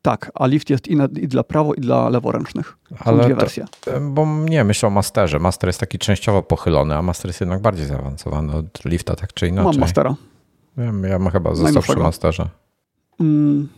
[0.01, 2.77] Tak, a lift jest i, na, i, dla prawo, i dla leworęcznych.
[2.89, 3.65] Są Ale dwie to, wersje.
[4.01, 5.39] Bo nie, myślę o masterze.
[5.39, 9.47] Master jest taki częściowo pochylony, a master jest jednak bardziej zaawansowany od lifta, tak czy
[9.47, 9.71] inaczej.
[9.71, 10.15] Mam mastera.
[10.77, 12.49] Ja, ja mam chyba został przy masterze.
[13.19, 13.69] Mm,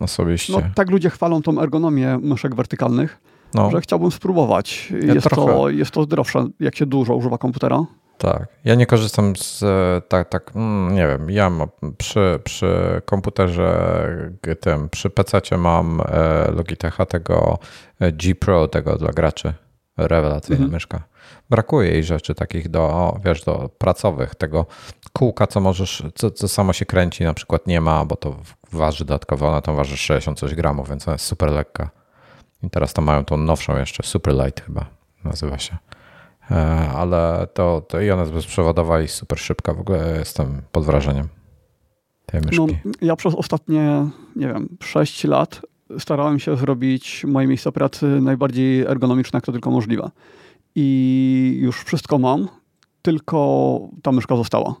[0.00, 0.52] Osobiście.
[0.52, 3.20] No, tak ludzie chwalą tą ergonomię myszek wertykalnych,
[3.54, 3.70] no.
[3.70, 4.92] że chciałbym spróbować.
[5.02, 7.84] Jest, to, jest to zdrowsze, jak się dużo używa komputera.
[8.22, 8.48] Tak.
[8.64, 9.64] Ja nie korzystam z
[10.08, 14.30] tak, tak mm, nie wiem, ja mam przy, przy komputerze
[14.60, 17.58] tym, przy PC mam e, Logitecha tego
[18.00, 19.54] e, G Pro, tego dla graczy.
[19.96, 20.72] Rewelacyjna mhm.
[20.72, 21.02] myszka.
[21.50, 24.66] Brakuje jej rzeczy takich do, wiesz, do pracowych, tego
[25.12, 28.36] kółka, co możesz, co, co samo się kręci, na przykład nie ma, bo to
[28.72, 31.90] waży dodatkowo, ona tam waży 60 coś gramów, więc ona jest super lekka.
[32.62, 34.86] I teraz tam mają tą nowszą jeszcze, Super Light chyba
[35.24, 35.76] nazywa się.
[36.50, 36.54] E,
[36.94, 39.74] ale to, to i ona jest bezprzewodowa i super szybka.
[39.74, 41.28] W ogóle jestem pod wrażeniem
[42.26, 42.56] tej myszki.
[42.58, 45.60] No, ja przez ostatnie, nie wiem, 6 lat
[45.98, 50.10] starałem się zrobić moje miejsce pracy najbardziej ergonomiczne, jak to tylko możliwe.
[50.74, 52.48] I już wszystko mam,
[53.02, 54.74] tylko ta myszka została.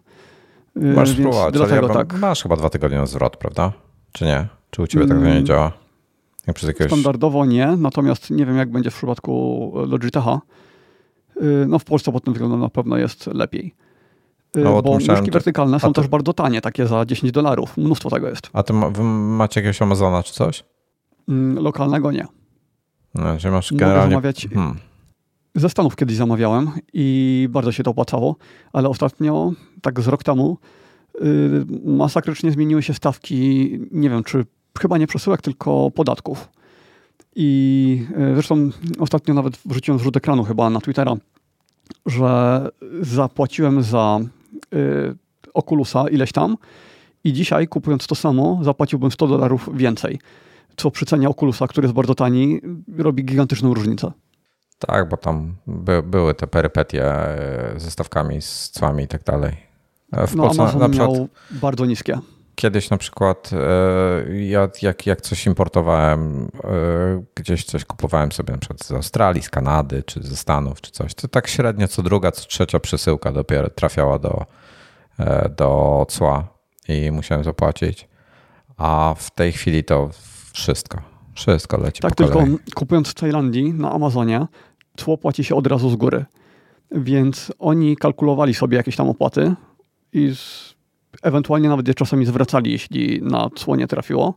[0.74, 2.18] Masz Więc spróbować, dlatego ja tak.
[2.18, 3.72] masz chyba dwa tygodnie na zwrot, prawda?
[4.12, 4.48] Czy nie?
[4.70, 5.46] Czy u ciebie tak to nie mm.
[5.46, 5.72] działa?
[6.46, 6.86] Jakiegoś...
[6.86, 10.40] Standardowo nie, natomiast nie wiem jak będzie w przypadku Logitecha.
[11.36, 13.74] Y, no w Polsce pod tym względem na pewno jest lepiej.
[14.56, 17.76] Y, bo myszki wertykalne są też bardzo tanie, takie za 10 dolarów.
[17.76, 18.50] Mnóstwo tego jest.
[18.52, 20.64] A ty wy macie jakiegoś Amazona czy coś?
[21.28, 22.26] Mm, lokalnego nie.
[23.14, 23.96] No, że masz generalnie...
[23.98, 24.48] Mogę zamawiać...
[24.54, 24.76] Hmm.
[25.54, 28.36] Ze Stanów kiedyś zamawiałem i bardzo się to opłacało,
[28.72, 30.58] ale ostatnio, tak z rok temu,
[31.20, 34.44] yy, masakrycznie zmieniły się stawki, nie wiem, czy
[34.80, 36.48] chyba nie przesyłek, tylko podatków.
[37.36, 41.14] I e, zresztą ostatnio nawet wrzuciłem zrzut ekranu chyba na Twittera,
[42.06, 44.20] że zapłaciłem za
[44.74, 45.16] y,
[45.54, 46.56] Oculusa ileś tam
[47.24, 50.18] i dzisiaj kupując to samo zapłaciłbym 100 dolarów więcej.
[50.76, 52.60] Co przy cenie Oculusa, który jest bardzo tani,
[52.98, 54.12] robi gigantyczną różnicę.
[54.78, 59.56] Tak, bo tam by, były te perypetie e, ze stawkami, z cłami i tak dalej.
[60.26, 61.10] W no, Polsce Amazon na przykład...
[61.10, 62.18] miał bardzo niskie.
[62.54, 68.58] Kiedyś na przykład e, ja jak, jak coś importowałem, e, gdzieś coś kupowałem sobie na
[68.58, 72.32] przykład z Australii, z Kanady, czy ze Stanów, czy coś, to tak średnio co druga,
[72.32, 74.46] co trzecia przesyłka dopiero trafiała do,
[75.18, 76.48] e, do cła
[76.88, 78.08] i musiałem zapłacić.
[78.76, 80.10] A w tej chwili to
[80.52, 80.98] wszystko,
[81.34, 84.46] wszystko leci Tak, tylko kupując w Tajlandii na Amazonie,
[84.96, 86.24] cło płaci się od razu z góry.
[86.90, 89.54] Więc oni kalkulowali sobie jakieś tam opłaty
[90.12, 90.71] i z
[91.22, 94.34] ewentualnie nawet je czasami zwracali, jeśli na cło nie trafiło,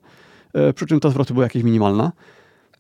[0.54, 2.12] e, przy czym te zwroty były jakieś minimalne.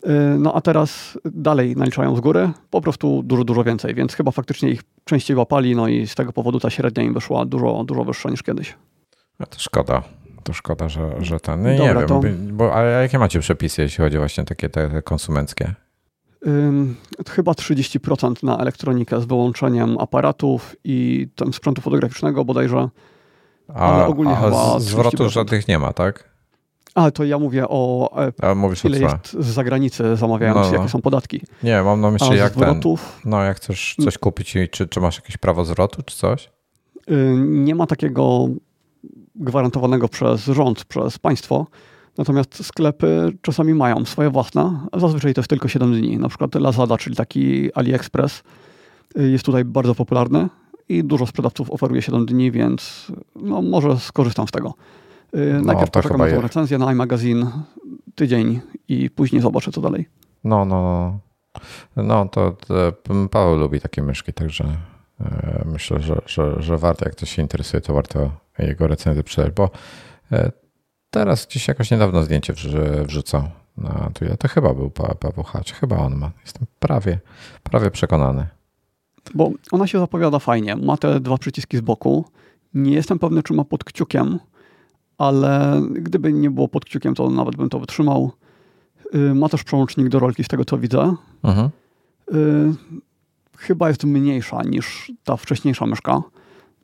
[0.04, 4.32] E, no a teraz dalej naliczają z góry, po prostu dużo, dużo więcej, więc chyba
[4.32, 8.04] faktycznie ich częściej łapali, no i z tego powodu ta średnia im wyszła dużo, dużo
[8.04, 8.76] wyższa niż kiedyś.
[9.40, 10.04] No to szkoda.
[10.44, 11.64] To szkoda, że, że ten.
[11.64, 12.54] No Dobra, nie wiem, to...
[12.54, 15.74] bo, a jakie macie przepisy, jeśli chodzi właśnie takie te konsumenckie?
[16.48, 16.96] Ym,
[17.30, 22.90] chyba 30% na elektronikę z wyłączeniem aparatów i tam sprzętu fotograficznego bodajże
[23.73, 26.36] a, ale ogólnie a chyba zwrotów żadnych nie ma, tak?
[26.95, 30.73] Ale to ja mówię o e, a mówisz ile jest z zagranicy zamawiając, no, no.
[30.73, 31.41] jakie są podatki.
[31.63, 34.88] Nie, mam na myśli a jak zwrotów, ten, no jak chcesz coś kupić i czy,
[34.88, 36.49] czy masz jakieś prawo zwrotu, czy coś?
[37.12, 38.47] Y, nie ma takiego
[39.36, 41.67] gwarantowanego przez rząd, przez państwo.
[42.17, 46.17] Natomiast sklepy czasami mają swoje własne, zazwyczaj to jest tylko 7 dni.
[46.17, 48.43] Na przykład Lazada, czyli taki AliExpress
[49.19, 50.49] y, jest tutaj bardzo popularny
[50.89, 54.74] i dużo sprzedawców oferuje 7 dni, więc no, może skorzystam z tego.
[55.36, 57.52] Y, no, Najpierw poczekam na tą recenzję na iMagazine
[58.15, 60.10] tydzień i później zobaczę, co dalej.
[60.43, 61.19] No, no, no.
[61.95, 64.78] No, to, to Paweł lubi takie myszki, także
[65.21, 69.54] e, myślę, że, że, że warto, jak ktoś się interesuje, to warto jego recenzję przeczytać,
[69.54, 69.69] bo
[70.32, 70.52] e,
[71.10, 72.54] teraz gdzieś jakoś niedawno zdjęcie
[73.06, 73.43] wrzucał
[73.78, 74.38] na Twitter.
[74.38, 76.32] To chyba był Paweł Hacz, chyba on ma.
[76.41, 77.19] Jestem prawie,
[77.63, 78.48] prawie przekonany.
[79.34, 80.76] Bo ona się zapowiada fajnie.
[80.76, 82.26] Ma te dwa przyciski z boku.
[82.74, 84.40] Nie jestem pewny, czy ma pod kciukiem,
[85.18, 88.32] ale gdyby nie było pod kciukiem, to nawet bym to wytrzymał.
[89.16, 91.16] Y, ma też przełącznik do rolki, z tego co widzę.
[91.44, 91.70] Mhm.
[92.34, 92.74] Y,
[93.58, 96.22] chyba jest mniejsza niż ta wcześniejsza myszka,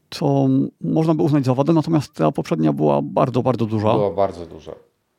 [0.10, 0.48] co
[0.82, 3.94] można by uznać za wadę, natomiast ta poprzednia była bardzo, bardzo duża.
[3.94, 4.76] Było bardzo duże.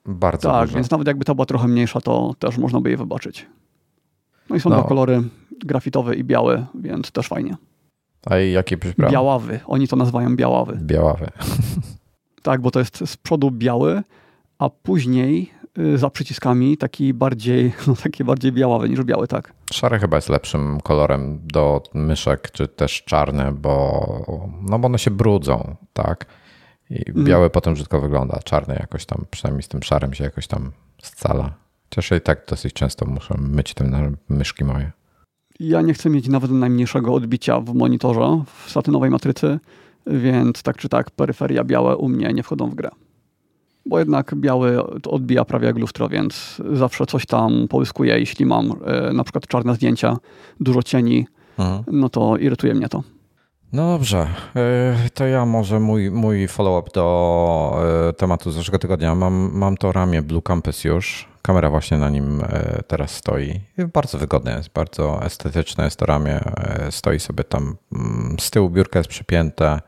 [0.06, 0.74] Bardzo tak, duże.
[0.74, 3.46] więc nawet jakby ta była trochę mniejsza, to też można by je wybaczyć.
[4.52, 4.76] No i są No.
[4.76, 5.22] dwa kolory,
[5.64, 7.56] grafitowy i biały, więc też fajnie.
[8.26, 9.12] A i jakie przyprawy?
[9.12, 10.78] Białawy, oni to nazywają białawy.
[10.82, 11.26] Białawy.
[12.42, 14.02] Tak, bo to jest z przodu biały,
[14.58, 19.52] a później y, za przyciskami taki bardziej, no takie bardziej białawy niż biały, tak.
[19.72, 25.10] Szary chyba jest lepszym kolorem do myszek, czy też czarny, bo, no bo one się
[25.10, 26.26] brudzą, tak?
[26.90, 30.72] I biały potem brzydko wygląda, czarny jakoś tam, przynajmniej z tym szarym się jakoś tam
[31.02, 31.54] scala.
[31.96, 34.92] Ja i tak dosyć często muszę myć te myszki moje.
[35.60, 39.58] Ja nie chcę mieć nawet najmniejszego odbicia w monitorze w satynowej matrycy,
[40.06, 42.90] więc tak czy tak peryferia białe u mnie nie wchodzą w grę.
[43.86, 48.18] Bo jednak biały odbija prawie jak lustro, więc zawsze coś tam połyskuje.
[48.18, 50.16] Jeśli mam e, na przykład czarne zdjęcia,
[50.60, 51.26] dużo cieni,
[51.58, 51.84] Mhm.
[51.92, 53.02] no to irytuje mnie to.
[53.72, 57.76] No dobrze, yy, to ja może mój, mój follow-up do
[58.06, 59.14] yy, tematu z zeszłego tygodnia.
[59.14, 61.28] Mam, mam to ramię Blue Campus już.
[61.42, 63.60] Kamera właśnie na nim yy, teraz stoi.
[63.92, 66.40] Bardzo wygodne jest, bardzo estetyczne jest to ramię.
[66.84, 69.80] Yy, Stoi sobie tam mm, z tyłu, biurko jest przypięte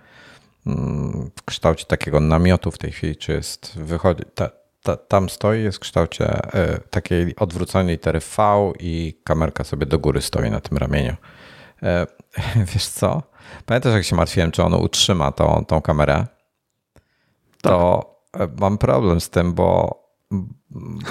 [0.67, 4.51] mm, w kształcie takiego namiotu w tej chwili, czy jest, wychodzi, ta,
[4.83, 9.99] ta, tam stoi, jest w kształcie yy, takiej odwróconej litery V i kamerka sobie do
[9.99, 11.17] góry stoi na tym ramieniu.
[11.83, 12.07] E,
[12.75, 13.23] Wiesz co?
[13.67, 16.27] Pamiętasz, jak się martwiłem, czy ono utrzyma tą, tą kamerę?
[17.63, 20.04] To e, mam problem z tym, bo,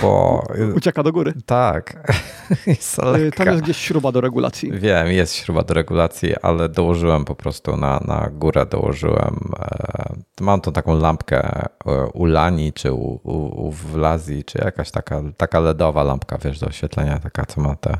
[0.01, 0.43] bo
[0.75, 1.33] Ucieka do góry.
[1.45, 1.93] tak,
[3.03, 3.43] lekka.
[3.43, 4.71] Tam jest gdzieś śruba do regulacji.
[4.71, 10.61] Wiem, jest śruba do regulacji, ale dołożyłem po prostu na, na górę, dołożyłem, e, mam
[10.61, 15.59] tą taką lampkę e, u Lani, czy u, u, u Wlazji, czy jakaś taka, taka
[15.59, 17.97] LEDowa lampka, wiesz, do oświetlenia, taka, co ma te,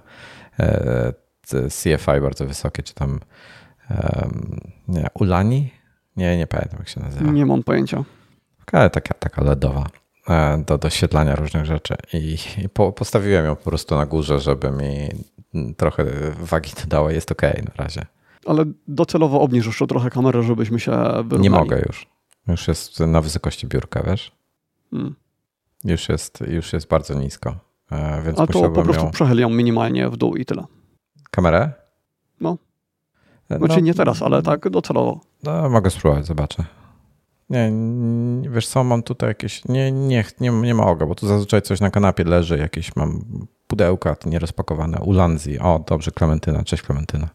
[0.59, 1.13] e,
[1.47, 3.19] te CFI bardzo wysokie, czy tam,
[4.87, 5.73] nie, Ulani?
[6.15, 7.31] Nie, nie pamiętam jak się nazywa.
[7.31, 8.03] Nie mam pojęcia.
[8.71, 9.85] Ale taka, taka LEDowa
[10.65, 11.95] do doświetlania różnych rzeczy.
[12.13, 15.09] I, i po, postawiłem ją po prostu na górze, żeby mi
[15.77, 16.05] trochę
[16.39, 17.11] wagi dodała.
[17.11, 18.05] Jest ok na razie.
[18.45, 21.41] Ale docelowo obniż jeszcze trochę kamerę, żebyśmy się wyrównali.
[21.41, 22.07] Nie mogę już.
[22.47, 24.31] Już jest na wysokości biurka, wiesz?
[24.93, 25.15] Mm.
[25.83, 27.55] Już jest, już jest bardzo nisko.
[27.91, 29.11] E, Więc A to po prostu ją...
[29.11, 30.63] przechyl ją minimalnie w dół i tyle.
[31.31, 31.71] Kamerę?
[32.41, 32.57] No.
[33.49, 35.19] E, Znaczy nie teraz, ale tak docelowo.
[35.43, 36.65] No, mogę spróbować, zobaczę.
[37.49, 41.61] Nie, nie, wiesz co, mam tutaj jakieś, nie, nie, nie, nie mogę, bo tu zazwyczaj
[41.61, 43.25] coś na kanapie leży, jakieś mam
[43.67, 47.29] pudełka nierozpakowane, ulanzi, o dobrze, Klementyna, cześć Klementyna.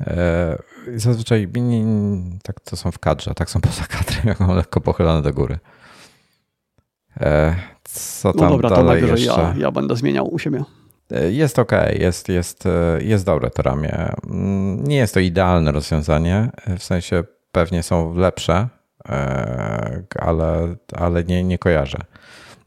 [0.00, 0.58] E,
[0.96, 4.80] zazwyczaj nie, nie, tak to są w kadrze, tak są poza kadrem, jak mam lekko
[4.80, 5.58] pochylone do góry.
[7.20, 9.40] E, co tam No dobra, to dalej najwyżej jeszcze?
[9.42, 10.64] ja, ja będę zmieniał u siebie.
[11.10, 12.64] E, Jest ok, jest, jest,
[13.00, 14.12] jest dobre to ramię.
[14.30, 18.68] Mm, Nie jest to idealne rozwiązanie, w sensie pewnie są lepsze,
[20.20, 21.98] ale, ale nie, nie kojarzę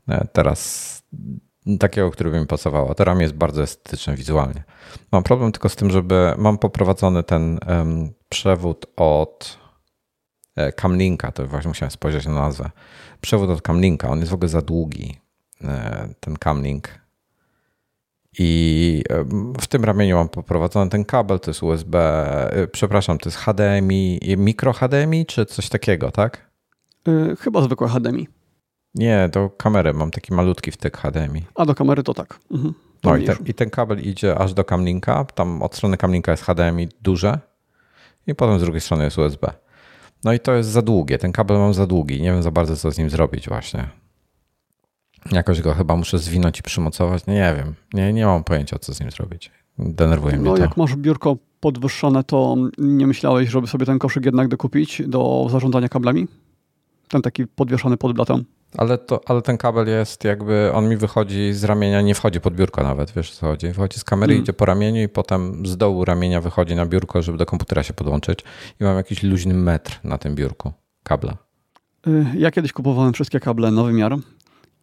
[0.08, 0.90] e, teraz
[1.80, 2.96] takiego, który by mi pasowało.
[2.96, 4.64] To ramię jest bardzo estetyczne wizualnie.
[5.12, 7.60] Mam problem tylko z tym, żeby mam poprowadzony ten
[8.30, 9.60] przewód od
[10.56, 12.70] e, Camlinka, to właśnie musiałem spojrzeć na nazwę.
[13.22, 15.20] Przewód od Camlinka, on jest w ogóle za długi,
[15.64, 17.00] e, ten Camlink.
[18.40, 19.04] I
[19.62, 22.00] w tym ramieniu mam poprowadzony ten kabel, to jest USB,
[22.52, 26.50] e, przepraszam, to jest HDMI, mikro HDMI czy coś takiego, tak?
[27.08, 28.28] Yy, chyba zwykłe HDMI.
[28.96, 31.46] Nie, do kamery mam taki malutki wtyk HDMI.
[31.56, 32.40] A do kamery to tak.
[32.52, 32.74] Mhm.
[33.04, 33.52] No i ten, mniejszy.
[33.52, 35.26] i ten kabel idzie aż do Camlinka.
[35.26, 37.40] Tam od strony Camlinka jest HDMI duże
[38.28, 39.54] i potem z drugiej strony jest USB.
[40.24, 41.18] No i to jest za długie.
[41.18, 42.22] Ten kabel mam za długi.
[42.22, 43.90] Nie wiem za bardzo, co z nim zrobić właśnie.
[45.32, 47.28] Jakoś go chyba muszę zwinąć i przymocować.
[47.28, 47.74] Nie wiem.
[47.94, 49.52] Nie, nie mam pojęcia, co z nim zrobić.
[49.80, 50.62] Denerwuje mnie No to.
[50.62, 55.90] jak masz biurko podwyższone, to nie myślałeś, żeby sobie ten koszyk jednak dokupić do zarządzania
[55.90, 56.28] kablami?
[57.08, 58.44] Ten taki podwieszany pod blatą.
[58.78, 62.56] Ale, to, ale ten kabel jest jakby, on mi wychodzi z ramienia, nie wchodzi pod
[62.56, 63.68] biurko nawet, wiesz co chodzi.
[63.68, 64.44] Wychodzi z kamery, Mm.
[64.44, 67.94] idzie po ramieniu i potem z dołu ramienia wychodzi na biurko, żeby do komputera się
[67.94, 68.40] podłączyć.
[68.80, 70.72] I mam jakiś luźny metr na tym biurku
[71.04, 71.38] kabla.
[72.08, 74.16] Y, Ja kiedyś kupowałem wszystkie kable na wymiar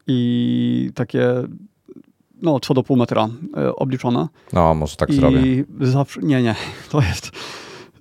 [0.06, 1.32] i takie
[2.42, 3.28] no co do pół metra
[3.68, 4.28] y, obliczone.
[4.52, 5.64] No, może tak I zrobię.
[5.80, 6.54] zawsze, nie, nie,
[6.90, 7.30] to jest,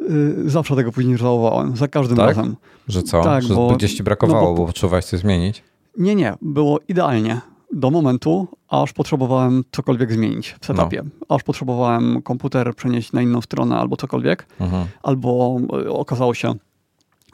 [0.02, 2.28] y, zawsze tego później żałowałem, za każdym Tak?
[2.28, 2.56] razem.
[2.88, 3.22] Że co?
[3.24, 5.64] tak, że bo- gdzieś ci brakowało, no bo- bo potrzebowałeś coś zmienić?
[5.98, 7.42] Nie, nie, było idealnie.
[7.74, 11.04] do momentu, aż potrzebowałem cokolwiek zmienić w setupie.
[11.04, 11.36] No.
[11.36, 14.48] Aż potrzebowałem komputer przenieść na inną stronę albo cokolwiek.
[14.60, 14.86] Mhm.
[15.04, 16.54] Albo e, okazało się,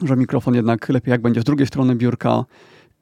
[0.04, 2.44] że mikrofon jednak lepiej jak będzie z drugiej strony biurka.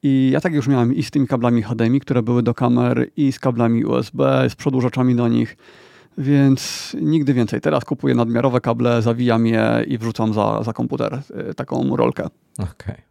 [0.03, 3.33] I ja tak już miałem i z tymi kablami HDMI, które były do kamer, i
[3.33, 5.57] z kablami USB, z przedłużaczami do nich.
[6.19, 7.61] Więc nigdy więcej.
[7.61, 12.27] Teraz kupuję nadmiarowe kable, zawijam je i wrzucam za, za komputer e, taką rolkę.
[12.59, 12.71] Okej.
[12.71, 13.03] Okay.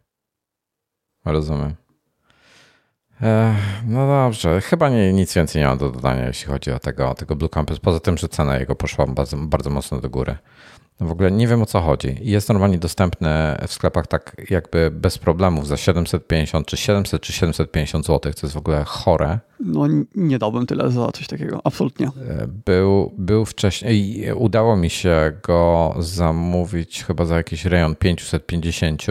[1.24, 1.74] Rozumiem.
[3.86, 7.14] No dobrze, chyba nie, nic więcej nie mam do dodania, jeśli chodzi o tego, o
[7.14, 7.78] tego Blue Campus.
[7.78, 10.36] Poza tym, że cena jego poszła bardzo, bardzo mocno do góry.
[11.00, 12.16] No w ogóle nie wiem o co chodzi.
[12.20, 13.28] Jest normalnie dostępny
[13.68, 18.54] w sklepach tak jakby bez problemów za 750 czy 700 czy 750 zł, co jest
[18.54, 19.38] w ogóle chore.
[19.60, 22.06] No nie dałbym tyle za coś takiego, absolutnie.
[22.06, 29.06] E, był, był wcześniej, udało mi się go zamówić chyba za jakiś rejon 550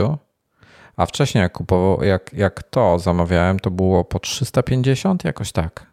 [0.99, 5.85] a wcześniej jak, kupował, jak, jak to zamawiałem, to było po 350 jakoś tak.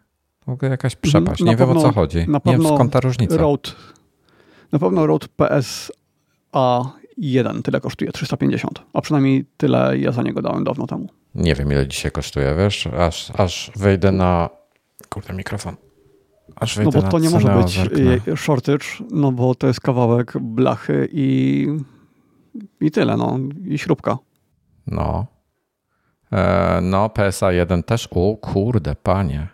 [0.47, 1.01] W ogóle jakaś mhm.
[1.01, 1.43] przepaść.
[1.43, 2.17] Na nie pewno, wiem o co chodzi.
[2.45, 3.37] Nie wiem skąd ta różnica.
[3.37, 3.75] Road,
[4.71, 8.81] na pewno Road PSA 1 tyle kosztuje, 350.
[8.93, 11.07] A przynajmniej tyle ja za niego dałem dawno temu.
[11.35, 12.87] Nie wiem ile dzisiaj kosztuje, wiesz?
[12.87, 14.49] Aż, aż wejdę na...
[15.09, 15.75] Kurde, mikrofon.
[16.55, 18.37] Aż no bo to nie może być zerknę.
[18.37, 21.67] shortage, no bo to jest kawałek blachy i,
[22.81, 23.39] i tyle, no.
[23.65, 24.17] I śrubka.
[24.87, 25.25] No.
[26.31, 28.07] E, no, PSA 1 też.
[28.11, 29.47] O kurde, panie.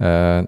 [0.00, 0.44] E,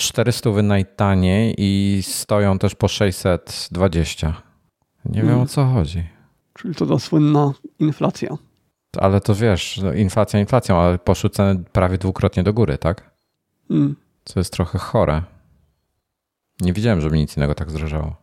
[0.00, 4.42] 400 najtaniej i stoją też po 620.
[5.04, 6.04] Nie wiem o co chodzi.
[6.54, 8.36] Czyli to ta słynna inflacja.
[8.98, 13.10] Ale to wiesz, no, inflacja inflacją, ale poszły ceny prawie dwukrotnie do góry, tak?
[13.68, 13.96] Hmm.
[14.24, 15.22] Co jest trochę chore.
[16.60, 18.16] Nie widziałem, żeby nic innego tak zdrożało.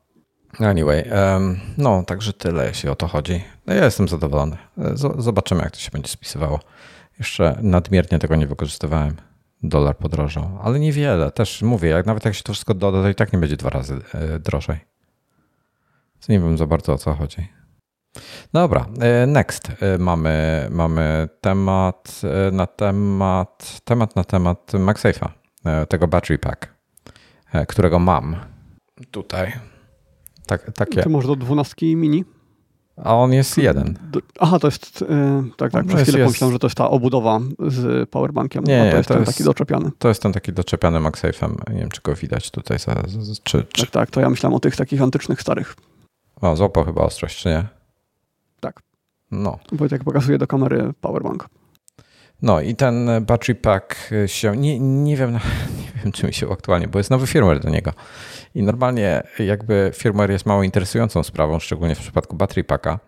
[0.59, 3.43] Anyway, um, no także tyle, jeśli o to chodzi.
[3.67, 4.57] No, ja jestem zadowolony.
[5.17, 6.59] Zobaczymy, jak to się będzie spisywało.
[7.19, 9.15] Jeszcze nadmiernie tego nie wykorzystywałem.
[9.63, 11.31] Dolar podrożał, ale niewiele.
[11.31, 13.69] Też mówię, jak nawet jak się to wszystko doda, to i tak nie będzie dwa
[13.69, 14.77] razy e, drożej.
[16.15, 17.47] Więc nie wiem za bardzo o co chodzi.
[18.53, 19.71] Dobra, e, next.
[19.79, 25.29] E, mamy, mamy temat na temat, temat na temat MagSafe'a,
[25.89, 26.73] tego battery pack,
[27.67, 28.35] którego mam
[29.11, 29.53] tutaj.
[30.45, 31.03] Tak, takie.
[31.03, 32.25] Czy może do 12 mini?
[33.03, 33.97] A on jest jeden.
[34.39, 35.01] Aha, to jest.
[35.01, 35.07] Yy,
[35.57, 35.85] tak, tak.
[35.85, 36.27] Przez chwilę jest...
[36.27, 38.63] pomyślałem, że to jest ta obudowa z powerbankiem.
[38.63, 39.91] Nie, to jest to ten jest, taki doczepiany.
[39.99, 41.73] To jest ten taki doczepiany MagSafe'em.
[41.73, 42.79] Nie wiem, czy go widać tutaj.
[42.79, 42.95] Za,
[43.43, 43.81] czy, czy...
[43.81, 44.11] Tak, tak.
[44.11, 45.75] To ja myślałem o tych takich antycznych, starych.
[46.41, 47.67] O, złapał chyba ostrość, czy nie?
[48.59, 48.81] Tak.
[49.31, 49.59] No.
[49.71, 51.49] Bo tak pokazuje do kamery powerbank.
[52.41, 54.57] No i ten battery pack się.
[54.57, 55.33] Nie, nie wiem,
[55.79, 57.93] nie wiem, czy mi się aktualnie, bo jest nowy firmware do niego.
[58.55, 62.99] I normalnie jakby firmware jest mało interesującą sprawą, szczególnie w przypadku battery packa.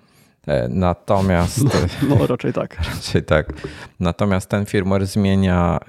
[0.47, 1.63] E, natomiast.
[1.63, 2.77] No, no, raczej tak.
[2.95, 3.53] Raczej tak.
[3.99, 5.79] Natomiast ten firmware zmienia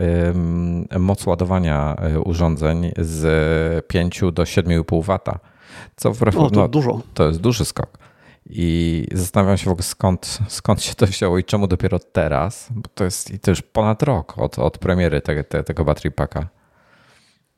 [0.99, 5.39] moc ładowania e, urządzeń z 5 do 7,5 W.
[5.97, 7.01] Co wbrew o, to no, dużo.
[7.15, 7.99] To jest duży skok.
[8.47, 12.89] I zastanawiam się w ogóle skąd, skąd się to wzięło i czemu dopiero teraz, bo
[12.95, 16.49] to jest to już ponad rok od, od premiery te, te, tego battery packa.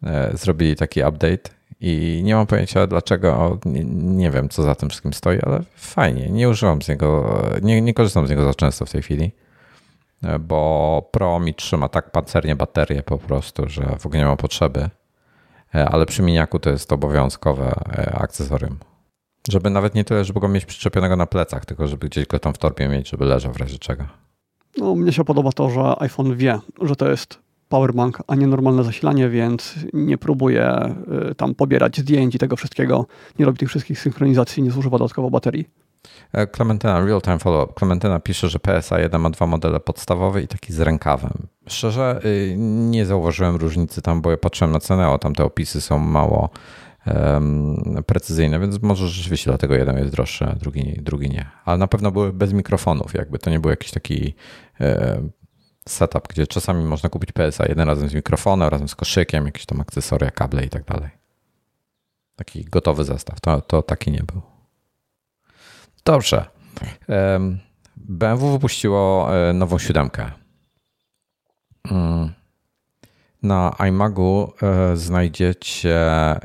[0.02, 3.58] E, zrobili taki update i nie mam pojęcia dlaczego,
[3.94, 6.30] nie, wiem co za tym wszystkim stoi, ale fajnie.
[6.30, 9.32] Nie używam z niego, nie, nie korzystam z niego za często w tej chwili,
[10.22, 14.36] e, bo Pro mi trzyma tak pancernie baterię po prostu, że w ogóle nie ma
[14.36, 14.90] potrzeby.
[15.74, 17.72] E, ale przy miniaku to jest obowiązkowe
[18.12, 18.78] akcesorium.
[19.48, 22.54] Żeby nawet nie tyle, żeby go mieć przyczepionego na plecach, tylko żeby gdzieś go tam
[22.54, 24.04] w torbie mieć, żeby leżał w razie czego.
[24.78, 27.41] No, mnie się podoba to, że iPhone wie, że to jest
[27.72, 30.94] powerbank, a nie normalne zasilanie, więc nie próbuje
[31.30, 33.06] y, tam pobierać zdjęć i tego wszystkiego,
[33.38, 35.68] nie robi tych wszystkich synchronizacji, nie zużywa dodatkowo baterii.
[36.56, 37.72] Clementina, Real Time Follow-up.
[37.78, 41.32] Clementina pisze, że PSA 1 ma dwa modele podstawowe i taki z rękawem.
[41.66, 42.54] Szczerze y,
[42.90, 46.50] nie zauważyłem różnicy tam, bo ja patrzyłem na cenę, a tam te opisy są mało
[47.06, 51.46] um, precyzyjne, więc może rzeczywiście dlatego jeden jest droższy, a drugi, drugi nie.
[51.64, 54.34] Ale na pewno były bez mikrofonów, jakby to nie był jakiś taki
[55.88, 59.80] setup, gdzie czasami można kupić PSA jeden razem z mikrofonem, razem z koszykiem, jakieś tam
[59.80, 61.10] akcesoria, kable i tak dalej.
[62.36, 63.40] Taki gotowy zestaw.
[63.40, 64.42] To, to taki nie był.
[66.04, 66.44] Dobrze.
[67.96, 70.30] BMW wypuściło e, nową siódemkę.
[71.90, 72.32] Mm.
[73.42, 76.40] Na iMagu e, znajdziecie e,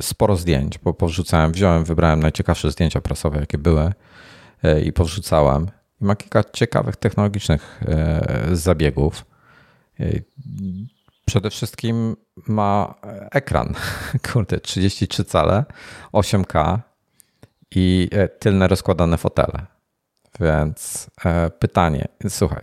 [0.00, 3.92] sporo zdjęć, bo powrzucałem, wziąłem, wybrałem najciekawsze zdjęcia prasowe, jakie były
[4.84, 5.70] i powrzucałem
[6.02, 9.24] ma kilka ciekawych technologicznych e, zabiegów.
[10.00, 10.06] E,
[11.26, 12.16] przede wszystkim
[12.48, 12.94] ma
[13.30, 13.74] ekran,
[14.32, 15.64] kurde, 33 cale,
[16.12, 16.78] 8K
[17.70, 19.66] i e, tylne rozkładane fotele.
[20.40, 21.10] Więc
[21.58, 22.62] pytanie, słuchaj,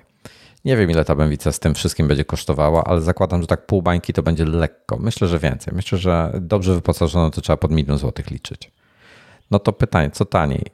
[0.65, 3.81] Nie wiem, ile ta bębica z tym wszystkim będzie kosztowała, ale zakładam, że tak pół
[3.81, 4.97] bańki to będzie lekko.
[4.97, 5.73] Myślę, że więcej.
[5.75, 8.71] Myślę, że dobrze wyposażone to trzeba pod milion złotych liczyć.
[9.51, 10.65] No to pytanie, co taniej?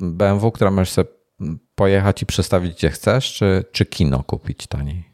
[0.00, 1.08] BMW, która możesz sobie
[1.74, 5.12] pojechać i przestawić gdzie chcesz, czy, czy kino kupić taniej?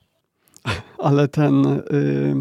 [0.99, 2.35] Ale ten, y,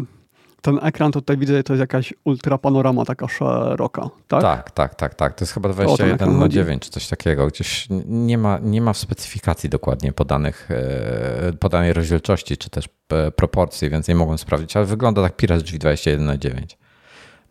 [0.62, 4.42] ten ekran tutaj widzę, to jest jakaś ultra panorama taka szeroka, tak?
[4.42, 5.34] Tak, tak, tak, tak.
[5.34, 7.46] To jest chyba 21 na 9 czy coś takiego.
[7.46, 13.30] Gdzieś nie ma, nie ma w specyfikacji dokładnie podanych, e, podanej rozdzielczości, czy też e,
[13.30, 16.78] proporcji, więc nie mogłem sprawdzić, ale wygląda tak Piras drzwi 21 na 9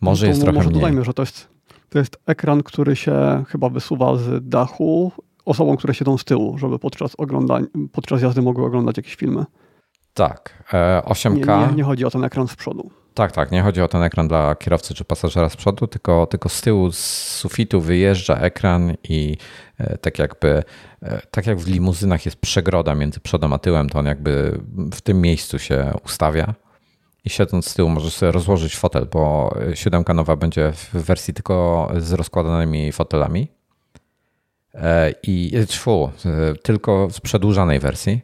[0.02, 0.82] Może no jest trochę może mniej.
[0.82, 1.48] dodajmy, że to jest,
[1.90, 5.12] to jest ekran, który się chyba wysuwa z dachu
[5.48, 9.46] osobom, które siedzą z tyłu, żeby podczas, oglądań, podczas jazdy mogły oglądać jakieś filmy.
[10.14, 10.64] Tak,
[11.06, 11.52] 8K.
[11.52, 12.90] E, nie, nie, nie, chodzi o ten ekran z przodu.
[13.14, 16.50] Tak, tak, nie chodzi o ten ekran dla kierowcy czy pasażera z przodu, tylko, tylko
[16.50, 19.38] z tyłu, z sufitu wyjeżdża ekran i
[19.78, 20.64] e, tak jakby,
[21.02, 24.60] e, tak jak w limuzynach jest przegroda między przodem a tyłem, to on jakby
[24.94, 26.54] w tym miejscu się ustawia
[27.26, 31.92] i siedząc z tyłu możesz sobie rozłożyć fotel, bo siódemka nowa będzie w wersji tylko
[31.98, 33.57] z rozkładanymi fotelami
[35.24, 36.10] i tfu,
[36.64, 38.22] tylko w przedłużanej wersji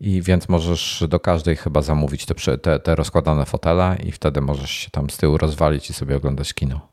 [0.00, 4.70] i więc możesz do każdej chyba zamówić te, te, te rozkładane fotele i wtedy możesz
[4.70, 6.88] się tam z tyłu rozwalić i sobie oglądać kino.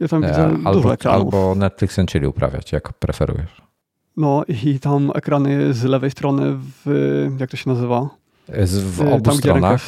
[0.00, 3.62] Ja tam widzę e, albo, albo Netflix and Chill uprawiać, jak preferujesz.
[4.16, 8.08] No i tam ekrany z lewej strony w, jak to się nazywa?
[8.64, 9.80] Z, w obu tam, stronach.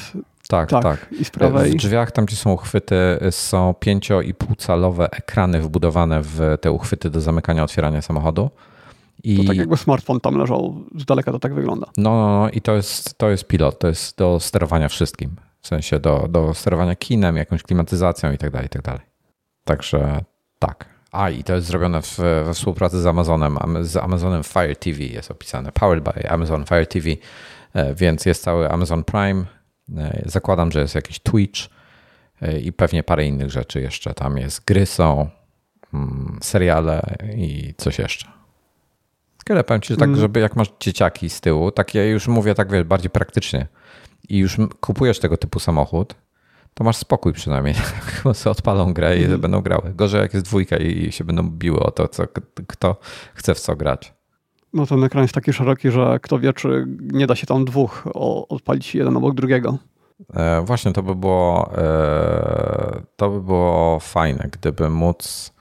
[0.53, 1.07] Tak, tak, tak.
[1.21, 1.73] I z prawej.
[1.73, 2.97] W drzwiach, tam gdzie są uchwyty,
[3.31, 8.51] są 5,5 calowe ekrany wbudowane w te uchwyty do zamykania, otwierania samochodu.
[9.25, 9.37] I...
[9.37, 11.87] To tak jakby smartfon tam leżał, z daleka to tak wygląda.
[11.97, 15.37] No, no, no i to jest, to jest pilot, to jest do sterowania wszystkim.
[15.61, 19.03] W sensie do, do sterowania kinem, jakąś klimatyzacją i tak dalej, i tak dalej.
[19.65, 20.25] Także
[20.59, 20.89] tak.
[21.13, 25.31] A i to jest zrobione w, we współpracy z Amazonem, z Amazonem Fire TV jest
[25.31, 27.09] opisane, powered by Amazon Fire TV,
[27.75, 29.45] e, więc jest cały Amazon Prime.
[29.97, 31.61] E, zakładam, że jest jakiś Twitch
[32.43, 34.15] e, i pewnie parę innych rzeczy jeszcze.
[34.15, 35.29] Tam jest gry są,
[35.95, 38.29] mm, seriale i coś jeszcze.
[39.51, 40.21] Ale powiem ci, że tak, mm.
[40.21, 43.67] żeby jak masz dzieciaki z tyłu, tak ja już mówię tak wiesz, bardziej praktycznie
[44.29, 46.15] i już kupujesz tego typu samochód,
[46.75, 47.75] to masz spokój przynajmniej.
[48.15, 49.41] Chyba sobie odpalą grę i mm.
[49.41, 49.93] będą grały.
[49.95, 52.25] Gorzej jak jest dwójka i się będą biły o to, co,
[52.67, 52.97] kto
[53.35, 54.15] chce w co grać.
[54.73, 58.09] No ten ekran jest taki szeroki, że kto wie, czy nie da się tam dwóch
[58.49, 59.79] odpalić jeden obok drugiego.
[60.35, 65.53] E, właśnie to by było e, to by było fajne, gdyby móc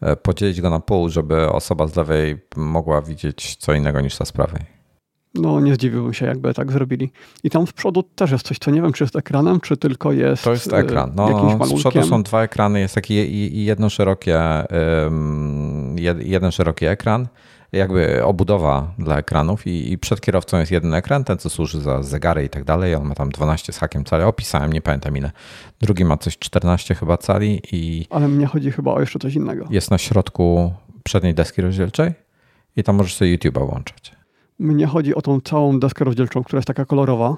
[0.00, 4.24] E, podzielić go na pół, żeby osoba z lewej mogła widzieć co innego niż ta
[4.24, 4.80] z prawej.
[5.34, 7.12] No, nie zdziwiłbym się, jakby tak zrobili.
[7.44, 10.12] I tam z przodu też jest coś, co nie wiem, czy jest ekranem, czy tylko
[10.12, 10.44] jest.
[10.44, 11.12] To jest ekran.
[11.14, 14.38] No, z przodu są dwa ekrany, jest taki jedno szerokie,
[16.18, 17.28] jeden szeroki ekran
[17.72, 22.02] jakby obudowa dla ekranów i, i, przed kierowcą jest jeden ekran, ten co służy za
[22.02, 22.94] zegary i tak dalej.
[22.94, 24.24] On ma tam 12 z hakiem cali.
[24.24, 25.30] Opisałem, nie pamiętam ile.
[25.80, 28.06] Drugi ma coś 14 chyba cali i...
[28.10, 29.66] Ale mnie chodzi chyba o jeszcze coś innego.
[29.70, 32.12] Jest na środku przedniej deski rozdzielczej
[32.76, 34.12] i tam możesz sobie YouTube'a włączać.
[34.58, 37.36] Mnie chodzi o tą całą deskę rozdzielczą, która jest taka kolorowa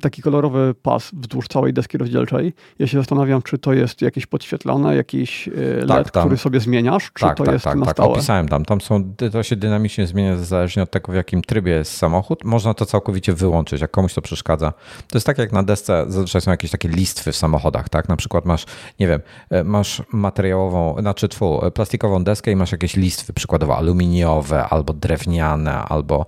[0.00, 2.52] taki kolorowy pas wzdłuż całej deski rozdzielczej.
[2.78, 5.52] Ja się zastanawiam, czy to jest jakieś podświetlone, jakiś e,
[5.84, 7.94] LED, tak, który sobie zmieniasz, czy tak, to tak, jest tak, na tak.
[7.94, 8.12] stałe?
[8.12, 8.64] Opisałem tam.
[8.64, 12.44] tam są, to się dynamicznie zmienia zależnie od tego, w jakim trybie jest samochód.
[12.44, 14.72] Można to całkowicie wyłączyć, jak komuś to przeszkadza.
[15.08, 18.08] To jest tak jak na desce, zazwyczaj są jakieś takie listwy w samochodach, tak?
[18.08, 18.64] Na przykład masz,
[19.00, 19.20] nie wiem,
[19.50, 24.92] e, masz materiałową, znaczy tfu, e, plastikową deskę i masz jakieś listwy, przykładowo aluminiowe, albo
[24.92, 26.26] drewniane, albo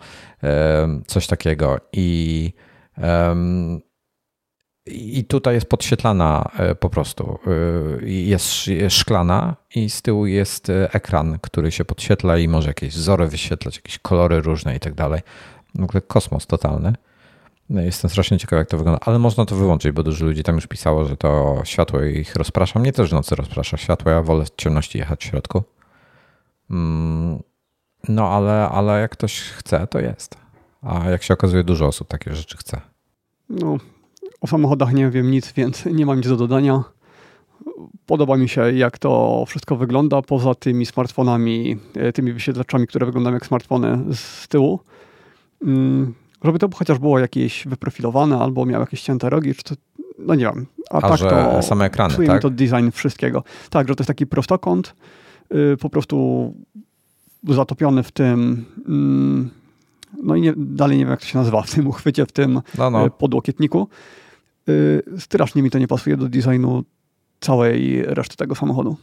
[1.07, 2.53] coś takiego i
[4.91, 7.39] i tutaj jest podświetlana e, po prostu.
[8.03, 8.47] E, jest,
[8.89, 13.77] szklana i z tyłu jest e, ekran, który się podświetla i może jakieś wzory wyświetlać,
[13.77, 15.21] jakieś kolory różne i tak dalej.
[15.75, 16.93] W ogóle kosmos totalny.
[17.71, 20.55] No, jestem strasznie ciekaw, jak to wygląda, ale można to wyłączyć, bo dużo ludzi tam
[20.55, 22.79] już pisało, że to światło ich rozprasza.
[22.79, 25.63] Mnie też w nocy rozprasza światło, ja wolę w ciemności jechać w środku.
[26.71, 27.43] Mm,
[28.09, 30.48] no ale, ale jak ktoś chce, to jest.
[30.83, 32.81] A jak się okazuje, dużo osób takie rzeczy chce.
[33.49, 33.77] No,
[34.41, 36.85] o samochodach nie wiem nic, więc nie mam nic do dodania.
[38.07, 43.35] Podoba mi się, jak to wszystko wygląda, poza tymi smartfonami, e, tymi wyświetlaczami, które wyglądają
[43.35, 44.81] jak smartfony z tyłu.
[45.63, 46.15] Mm,
[46.45, 49.75] żeby to chociaż było jakieś wyprofilowane, albo miało jakieś cięte rogi, czy to,
[50.19, 50.67] no nie wiem.
[50.91, 52.43] A, A tak to same ekrany, tak?
[52.43, 53.45] to design wszystkiego.
[53.71, 54.95] Tak, że to jest taki prostokąt,
[55.51, 56.55] yy, po prostu
[57.49, 58.65] zatopiony w tym,
[59.45, 59.58] yy,
[60.23, 62.61] no i nie, dalej nie wiem jak to się nazywa, w tym uchwycie, w tym
[62.79, 63.07] no, no.
[63.07, 63.89] E, podłokietniku.
[64.69, 66.85] Y, strasznie mi to nie pasuje do designu
[67.41, 68.97] całej reszty tego samochodu.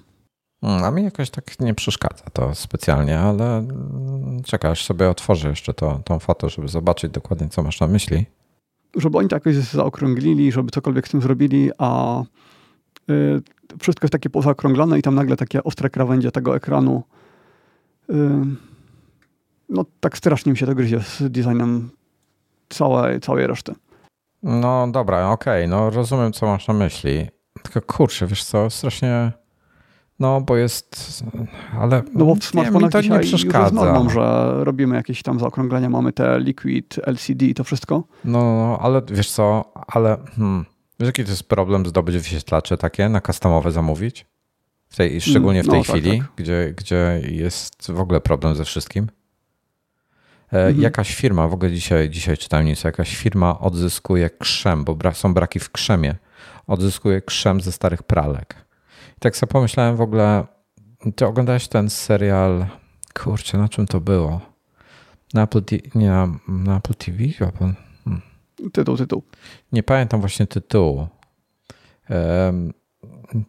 [0.61, 5.49] Hmm, a mi jakoś tak nie przeszkadza to specjalnie, ale mm, czekaj, aż sobie otworzę
[5.49, 8.25] jeszcze to, tą fotę, żeby zobaczyć dokładnie, co masz na myśli.
[8.95, 12.21] Żeby oni to jakoś zaokrąglili, żeby cokolwiek z tym zrobili, a
[13.09, 13.41] y,
[13.79, 17.03] wszystko jest takie pozaokrąglone i tam nagle takie ostre krawędzie tego ekranu.
[19.69, 21.89] No tak strasznie mi się to gryzie z designem
[22.69, 23.75] całej, całej reszty.
[24.43, 27.27] No dobra, okej, okay, no rozumiem, co masz na myśli.
[27.63, 29.31] Tylko kurczę, wiesz co, strasznie
[30.19, 31.23] no, bo jest,
[31.79, 33.65] ale no bo w smartfonach to nie przeszkadza.
[33.65, 38.03] Już normą, że robimy jakieś tam zaokrąglenia, mamy te Liquid, LCD i to wszystko.
[38.25, 40.65] No, no, ale wiesz co, ale hmm,
[40.99, 44.25] wiesz jaki to jest problem zdobyć wyświetlacze takie na customowe zamówić?
[44.89, 46.35] W tej, szczególnie w tej no, chwili, tak, tak.
[46.35, 49.07] Gdzie, gdzie jest w ogóle problem ze wszystkim.
[50.55, 50.81] E, mhm.
[50.81, 55.59] Jakaś firma, w ogóle dzisiaj, dzisiaj czytałem nic, jakaś firma odzyskuje krzem, bo są braki
[55.59, 56.15] w krzemie,
[56.67, 58.65] odzyskuje krzem ze starych pralek
[59.19, 60.45] tak sobie pomyślałem w ogóle,
[61.15, 62.65] ty oglądałeś ten serial,
[63.13, 64.41] kurczę, na czym to było?
[65.33, 65.61] Na Apple,
[65.95, 67.23] nie, na, na Apple TV?
[67.59, 67.75] Hmm.
[68.73, 69.23] Tytuł, tytuł.
[69.71, 71.07] Nie pamiętam właśnie tytułu.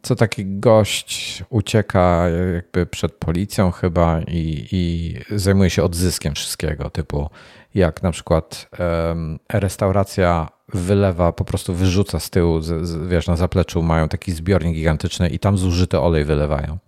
[0.03, 7.31] Co taki gość ucieka jakby przed policją chyba i, i zajmuje się odzyskiem wszystkiego, typu
[7.75, 8.69] jak na przykład
[9.09, 14.33] um, restauracja wylewa, po prostu wyrzuca z tyłu, z, z, wiesz, na zapleczu mają taki
[14.33, 16.79] zbiornik gigantyczny i tam zużyty olej wylewają.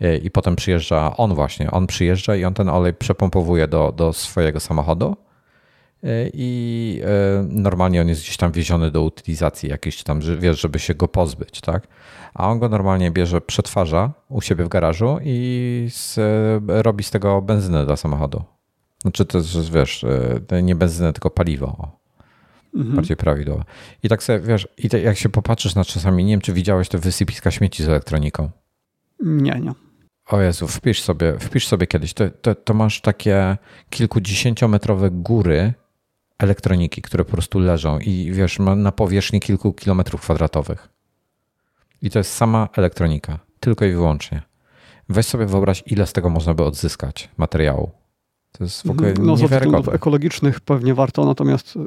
[0.00, 4.12] I, I potem przyjeżdża on właśnie, on przyjeżdża i on ten olej przepompowuje do, do
[4.12, 5.16] swojego samochodu
[6.32, 10.94] i e, normalnie on jest gdzieś tam wieziony do utylizacji jakiejś tam, wiesz, żeby się
[10.94, 11.88] go pozbyć, tak?
[12.34, 16.18] A on go normalnie bierze, przetwarza u siebie w garażu i z,
[16.68, 18.44] robi z tego benzynę dla samochodu.
[19.02, 20.04] Znaczy to jest, wiesz,
[20.50, 21.98] e, nie benzynę, tylko paliwo.
[22.74, 22.96] Mhm.
[22.96, 23.64] Bardziej prawidłowo.
[24.02, 26.88] I tak sobie, wiesz, i te, jak się popatrzysz na czasami, nie wiem, czy widziałeś
[26.88, 28.50] te wysypiska śmieci z elektroniką.
[29.20, 29.72] Nie, nie.
[30.26, 32.14] O Jezu, wpisz sobie, wpisz sobie kiedyś.
[32.14, 33.56] To, to, to masz takie
[33.90, 35.74] kilkudziesięciometrowe góry
[36.38, 40.88] elektroniki, które po prostu leżą i wiesz, ma na powierzchni kilku kilometrów kwadratowych.
[42.02, 44.42] I to jest sama elektronika, tylko i wyłącznie.
[45.08, 47.90] Weź sobie wyobraź, ile z tego można by odzyskać materiału.
[48.52, 49.92] To jest w ogóle no, niewiarygodne.
[49.92, 51.80] Z ekologicznych pewnie warto, natomiast y,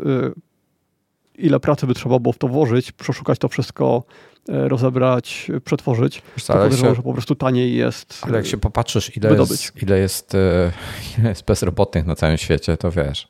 [1.36, 4.04] ile pracy by trzeba było w to włożyć, przeszukać to wszystko,
[4.50, 9.18] y, rozebrać, przetworzyć, Wiesz, to podejrzewam, że po prostu taniej jest Ale jak się popatrzysz,
[9.18, 10.38] ile jest, ile, jest, y,
[11.20, 13.29] ile jest bezrobotnych na całym świecie, to wiesz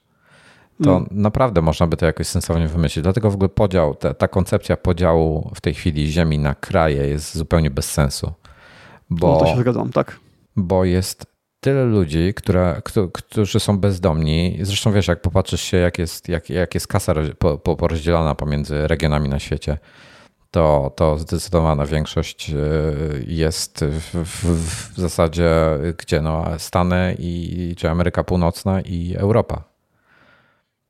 [0.84, 1.08] to mm.
[1.12, 3.04] naprawdę można by to jakoś sensownie wymyślić.
[3.04, 7.38] Dlatego w ogóle podział, ta, ta, koncepcja podziału w tej chwili Ziemi na kraje jest
[7.38, 8.34] zupełnie bez sensu.
[9.10, 10.20] Bo, no to się zgadzam, tak.
[10.56, 11.26] Bo jest
[11.60, 12.82] tyle ludzi, które,
[13.14, 14.60] którzy są bezdomni.
[14.62, 17.14] Zresztą wiesz, jak popatrzysz się, jak jest, jak, jak jest kasa
[17.78, 19.78] porozdzielana pomiędzy regionami na świecie,
[20.52, 22.56] to, to zdecydowana większość e,
[23.28, 25.52] jest w, w, w zasadzie
[25.98, 26.22] gdzie?
[26.22, 29.69] No, Stany i czy Ameryka Północna i Europa.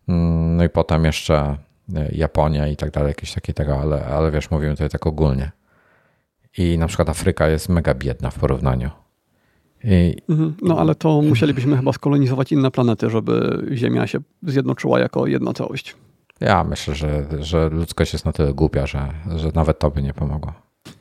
[0.10, 1.57] Mm, no i potem jeszcze
[1.95, 5.51] e, Japonia i tak dalej, jakieś takie tego, ale, ale wiesz, mówimy tutaj tak ogólnie.
[6.57, 8.89] I na przykład Afryka jest mega biedna w porównaniu.
[9.84, 10.16] I...
[10.30, 10.55] Mhm.
[10.62, 15.95] No ale to musielibyśmy chyba skolonizować inne planety, żeby Ziemia się zjednoczyła jako jedna całość.
[16.39, 20.14] Ja myślę, że, że ludzkość jest na tyle głupia, że, że nawet to by nie
[20.14, 20.53] pomogło.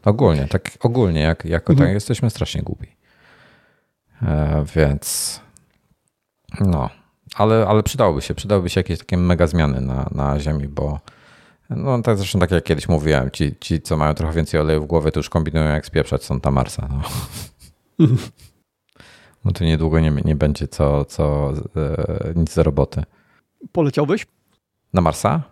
[0.04, 1.88] Ogólnie, tak ogólnie, jak, jako mhm.
[1.88, 2.86] tak jesteśmy strasznie głupi.
[4.22, 5.40] E, więc
[6.60, 6.90] no,
[7.38, 11.00] ale, ale przydałoby się, przydałyby się jakieś takie mega zmiany na, na Ziemi, bo
[11.70, 14.86] no tak zresztą tak jak kiedyś mówiłem, ci, ci co mają trochę więcej oleju w
[14.86, 16.88] głowie, to już kombinują jak spieprzać na Marsa.
[16.90, 17.02] No.
[19.44, 23.02] Bo to niedługo nie, nie będzie co, co e, nic za roboty.
[23.72, 24.26] Poleciałbyś?
[24.92, 25.42] Na Marsa?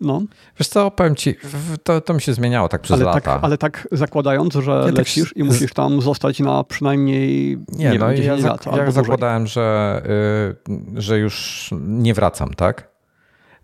[0.00, 0.22] No.
[0.58, 1.34] Wiesz co, powiem ci,
[1.82, 3.20] to, to mi się zmieniało tak przez ale lata.
[3.20, 5.36] Tak, ale tak zakładając, że tak lecisz tak...
[5.36, 10.02] i musisz tam zostać na przynajmniej nie, nie no, wiem, ja, lat, ja zakładałem, że,
[10.68, 12.88] y, że już nie wracam, tak?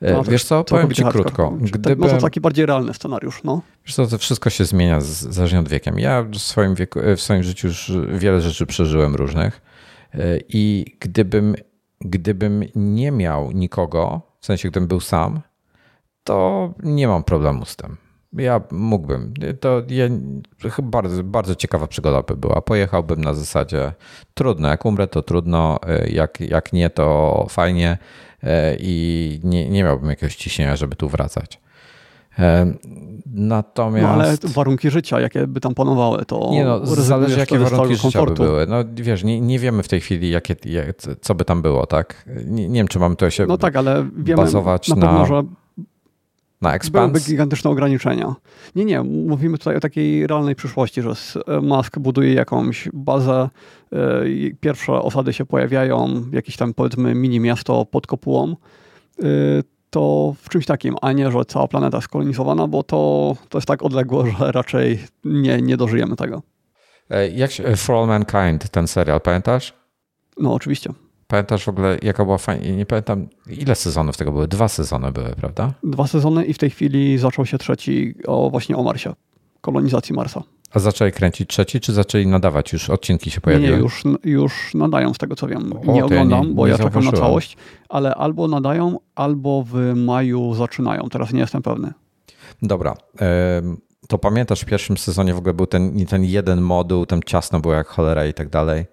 [0.03, 1.53] Y, no, wiesz co, powiem ci krótko.
[1.61, 3.63] Gdyby, no to taki bardziej realny scenariusz, no.
[3.87, 5.99] Wiesz co, to wszystko się zmienia z, zależnie od wiekiem.
[5.99, 9.61] Ja w swoim, wieku, w swoim życiu już wiele rzeczy przeżyłem różnych
[10.15, 11.55] y, i gdybym,
[12.01, 15.41] gdybym nie miał nikogo, w sensie gdybym był sam,
[16.25, 17.97] to nie mam problemu z tym.
[18.33, 19.35] Ja mógłbym.
[19.61, 20.05] To ja,
[20.83, 22.61] bardzo, bardzo ciekawa przygoda by była.
[22.61, 23.93] Pojechałbym na zasadzie
[24.35, 25.79] trudno, jak umrę to trudno,
[26.11, 27.99] jak, jak nie to fajnie
[28.79, 31.61] i nie, nie miałbym jakiegoś ciśnienia, żeby tu wracać.
[33.27, 34.03] Natomiast.
[34.03, 36.49] No ale warunki życia, jakie by tam panowały, to.
[36.53, 38.67] Nie no, zależy jakie warunki życia by były.
[38.67, 40.57] No wiesz, nie, nie wiemy w tej chwili, jakie,
[41.21, 42.25] co by tam było, tak?
[42.47, 43.47] Nie, nie wiem, czy mamy to się.
[43.47, 45.27] No tak, ale wiemy bazować na, pewno, na...
[45.27, 45.43] że
[46.65, 47.13] Na Expanse?
[47.13, 48.35] Byłyby gigantyczne ograniczenia.
[48.75, 51.11] Nie, nie, mówimy tutaj o takiej realnej przyszłości, że
[51.63, 53.49] Musk buduje jakąś bazę,
[54.61, 58.57] pierwsze osady się pojawiają, jakieś tam powiedzmy mini miasto pod kopułą,
[59.91, 63.69] to w czymś takim, a nie, że cała planeta jest kolonizowana, bo to, to jest
[63.69, 66.43] tak odległo, że raczej nie, nie dożyjemy tego.
[67.35, 69.75] Jak się, For All Mankind, ten serial, pamiętasz?
[70.39, 70.91] No, oczywiście.
[71.35, 72.77] Pamiętasz w ogóle, jaka była fajna?
[72.77, 74.49] Nie pamiętam, ile sezonów tego były?
[74.49, 75.73] Dwa sezony były, prawda?
[75.83, 79.15] Dwa sezony i w tej chwili zaczął się trzeci o, właśnie o Marsie,
[79.61, 80.43] kolonizacji Marsa.
[80.75, 82.73] A zaczęli kręcić trzeci, czy zaczęli nadawać?
[82.73, 83.77] Już odcinki się pojawiły?
[83.77, 85.73] Nie, już, już nadają z tego co wiem.
[85.87, 87.57] O, nie oglądam, ja nie, bo nie ja czekam na całość,
[87.89, 91.09] ale albo nadają, albo w maju zaczynają.
[91.09, 91.93] Teraz nie jestem pewny.
[92.63, 92.97] Dobra.
[94.09, 97.75] To pamiętasz, w pierwszym sezonie w ogóle był ten, ten jeden moduł, tam ciasno było
[97.75, 98.85] jak cholera i tak dalej.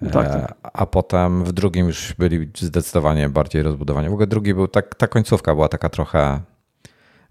[0.00, 0.54] Tak, tak.
[0.62, 4.08] A potem w drugim już byli zdecydowanie bardziej rozbudowani.
[4.08, 6.40] W ogóle drugi był, tak, ta końcówka była taka trochę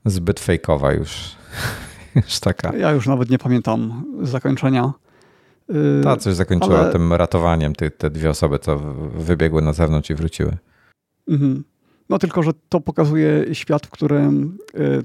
[0.06, 1.36] zbyt fejkowa już.
[2.16, 2.76] już taka.
[2.76, 4.94] Ja już nawet nie pamiętam zakończenia.
[6.04, 6.92] Ta coś zakończyła ale...
[6.92, 8.78] tym ratowaniem te, te dwie osoby, co
[9.16, 10.58] wybiegły na zewnątrz i wróciły.
[11.28, 11.64] Mhm.
[12.10, 15.04] No tylko, że to pokazuje świat, w którym y,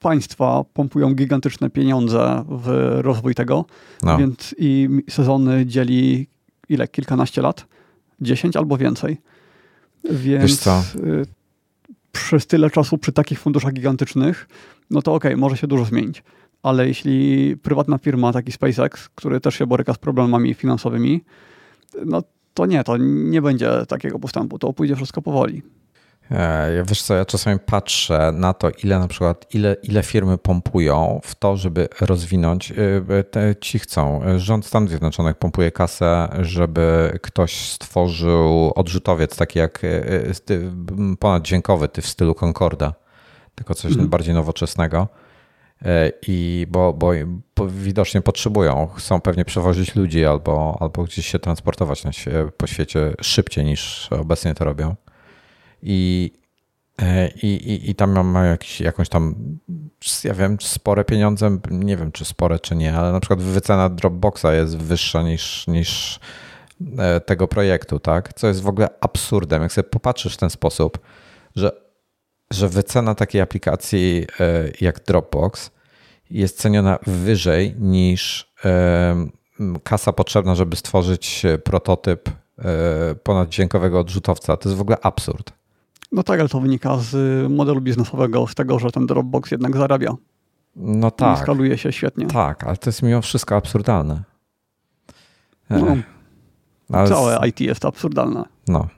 [0.00, 3.64] państwa pompują gigantyczne pieniądze w rozwój tego,
[4.02, 4.18] no.
[4.18, 6.28] więc i sezony dzieli
[6.70, 6.88] ile?
[6.88, 7.66] Kilkanaście lat?
[8.20, 9.20] Dziesięć albo więcej.
[10.10, 11.26] Więc y,
[12.12, 14.48] przez tyle czasu przy takich funduszach gigantycznych,
[14.90, 16.22] no to okej, okay, może się dużo zmienić.
[16.62, 21.24] Ale jeśli prywatna firma, taki SpaceX, który też się boryka z problemami finansowymi,
[22.06, 22.22] no
[22.54, 24.58] to nie, to nie będzie takiego postępu.
[24.58, 25.62] To pójdzie wszystko powoli.
[26.76, 31.20] Ja wiesz co, ja czasami patrzę na to, ile na przykład, ile, ile firmy pompują
[31.24, 34.20] w to, żeby rozwinąć, y, te, ci chcą.
[34.36, 39.82] Rząd Stanów Zjednoczonych pompuje kasę, żeby ktoś stworzył odrzutowiec taki jak
[41.20, 42.94] ponaddźwiękowy, ty w stylu Concorda,
[43.54, 44.08] tylko coś mm.
[44.08, 45.08] bardziej nowoczesnego.
[46.26, 47.10] I bo, bo,
[47.56, 52.10] bo, widocznie potrzebują, chcą pewnie przewozić ludzi albo, albo gdzieś się transportować na,
[52.56, 54.96] po świecie szybciej niż obecnie to robią.
[55.82, 56.32] I,
[57.02, 59.34] e, i, i, i tam mam jakiś, jakąś tam,
[60.24, 64.46] ja wiem, spore pieniądze, nie wiem czy spore czy nie, ale na przykład wycena Dropboxa
[64.54, 66.20] jest wyższa niż, niż
[66.98, 68.34] e, tego projektu, tak?
[68.34, 69.62] Co jest w ogóle absurdem.
[69.62, 70.98] Jak sobie popatrzysz w ten sposób,
[71.56, 71.72] że,
[72.50, 75.70] że wycena takiej aplikacji e, jak Dropbox
[76.30, 78.50] jest ceniona wyżej niż
[79.84, 82.30] kasa potrzebna, żeby stworzyć prototyp
[83.22, 84.56] ponaddźwiękowego odrzutowca.
[84.56, 85.52] To jest w ogóle absurd.
[86.12, 90.14] No tak, ale to wynika z modelu biznesowego, z tego, że ten Dropbox jednak zarabia.
[90.76, 91.38] No tak.
[91.38, 92.26] I skaluje się świetnie.
[92.26, 94.22] Tak, ale to jest mimo wszystko absurdalne.
[95.70, 95.96] No,
[96.92, 98.44] ale całe IT jest absurdalne.
[98.68, 98.88] No.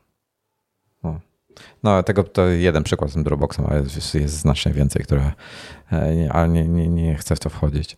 [1.02, 1.20] No,
[1.82, 3.82] no tego to jeden przykład z tym Dropboxem, ale
[4.14, 5.32] jest, znacznie więcej, które,
[6.30, 7.96] ale nie, nie, nie chcę w to wchodzić.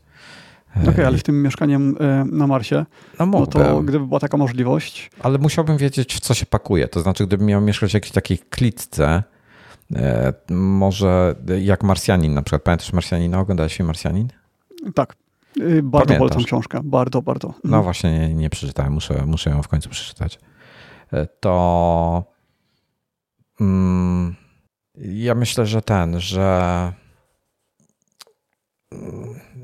[0.76, 2.86] Okej, okay, ale w tym mieszkaniem e, na Marsie,
[3.18, 5.10] no, no, to gdyby była taka możliwość...
[5.20, 6.88] Ale musiałbym wiedzieć, w co się pakuje.
[6.88, 9.22] To znaczy, gdybym miał mieszkać w jakiejś takiej klitce,
[9.96, 12.62] e, może jak Marsjanin na przykład.
[12.62, 13.40] Pamiętasz Marsjanina?
[13.40, 14.28] Oglądałeś film Marsjanin?
[14.94, 15.16] Tak.
[15.60, 16.18] Y, bardzo Pamiętasz?
[16.18, 16.80] polecam książkę.
[16.84, 17.48] Bardzo, bardzo.
[17.48, 17.82] No mhm.
[17.82, 18.92] właśnie, nie, nie przeczytałem.
[18.92, 20.38] Muszę, muszę ją w końcu przeczytać.
[21.12, 22.24] E, to...
[23.60, 24.34] Mm,
[24.96, 26.92] ja myślę, że ten, że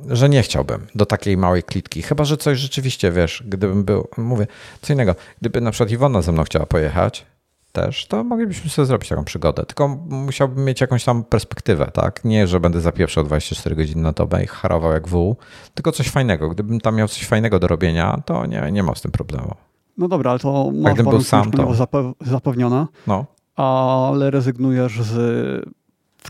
[0.09, 2.03] że nie chciałbym do takiej małej klitki.
[2.03, 4.47] Chyba, że coś rzeczywiście, wiesz, gdybym był, mówię,
[4.83, 5.15] co innego.
[5.41, 7.27] Gdyby na przykład Iwona ze mną chciała pojechać
[7.73, 9.67] też, to moglibyśmy sobie zrobić taką przygodę.
[9.67, 12.25] Tylko musiałbym mieć jakąś tam perspektywę, tak?
[12.25, 15.37] Nie, że będę zapieprzał 24 godziny na dobę i harował jak wół,
[15.75, 16.49] tylko coś fajnego.
[16.49, 19.55] Gdybym tam miał coś fajnego do robienia, to nie, nie mam z tym problemu.
[19.99, 21.75] No dobra, ale to masz był sam, to...
[22.21, 23.27] zapewniona, no.
[23.57, 25.71] ale rezygnujesz z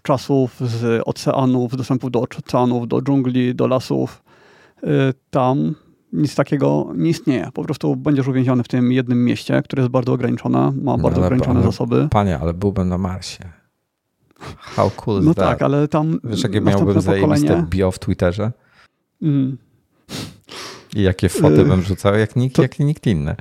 [0.03, 4.22] czasów, z oceanów, z dostępu do oceanów, do dżungli, do lasów.
[4.84, 4.88] Y,
[5.30, 5.74] tam
[6.12, 7.48] nic takiego nie istnieje.
[7.55, 11.20] Po prostu będziesz uwięziony w tym jednym mieście, które jest bardzo ograniczone, ma no bardzo
[11.20, 12.09] ograniczone ale, zasoby.
[12.11, 13.44] Panie, ale byłbym na Marsie.
[14.59, 15.48] How cool is No that?
[15.48, 18.53] tak, ale tam Wiesz, jakie miałbym zajebiste bio w Twitterze?
[19.22, 19.57] Mm.
[20.96, 22.62] I jakie foty bym rzucał, jak nikt, to...
[22.62, 23.36] jak nikt inny.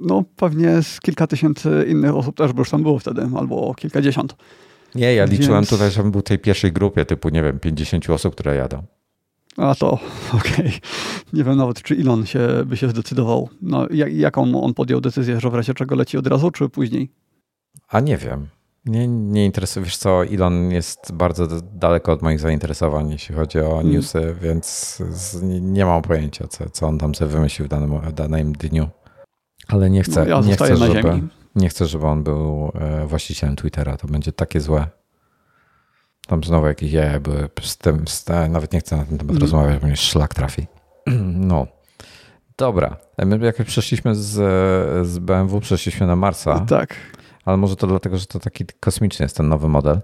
[0.00, 4.36] No pewnie z kilka tysięcy innych osób też by już tam było wtedy, albo kilkadziesiąt.
[4.94, 5.68] Nie, ja liczyłem Więc...
[5.68, 8.82] tutaj, żebym był w tej pierwszej grupie, typu, nie wiem, 50 osób, które jadą.
[9.56, 9.90] A to
[10.38, 10.66] okej.
[10.66, 10.80] Okay.
[11.32, 13.48] Nie wiem nawet, czy Elon się, by się zdecydował.
[13.62, 17.10] No, jak, jaką on podjął decyzję, że w razie czego leci od razu, czy później?
[17.88, 18.46] A nie wiem.
[18.86, 19.84] Nie, nie interesuje.
[19.84, 23.92] Wiesz co, Elon jest bardzo daleko od moich zainteresowań, jeśli chodzi o hmm.
[23.92, 25.02] newsy, więc
[25.60, 28.88] nie mam pojęcia, co, co on tam sobie wymyślił w danym, w danym dniu.
[29.68, 31.28] Ale nie chcę, no, ja nie chcę, żeby, ziemi.
[31.58, 33.96] Nie chcę, żeby on był e, właścicielem Twittera.
[33.96, 34.86] To będzie takie złe.
[36.26, 39.42] Tam znowu jakieś jaja były z tym, z, nawet nie chcę na ten temat mm.
[39.42, 40.66] rozmawiać, bo mnie szlak trafi.
[41.34, 41.66] No.
[42.56, 42.96] Dobra.
[43.26, 44.28] My jak przeszliśmy z,
[45.06, 46.60] z BMW, przeszliśmy na Marsa.
[46.60, 46.94] Tak.
[47.44, 50.00] Ale może to dlatego, że to taki kosmiczny jest ten nowy model.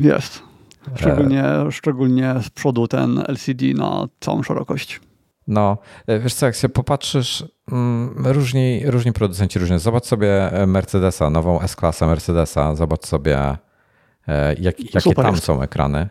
[0.00, 0.42] Jest.
[0.96, 5.00] Szczególnie, szczególnie z przodu ten LCD na całą szerokość.
[5.46, 9.78] No, e, wiesz co, jak się popatrzysz, mm, różni, różni producenci różnie.
[9.78, 13.38] Zobacz sobie e, Mercedesa, nową S-klasę Mercedesa, zobacz sobie
[14.28, 15.44] e, jak, jakie tam jest.
[15.44, 16.08] są ekrany.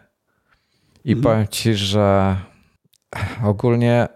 [1.06, 1.24] I mhm.
[1.24, 2.36] powiem ci, że
[3.44, 4.08] ogólnie,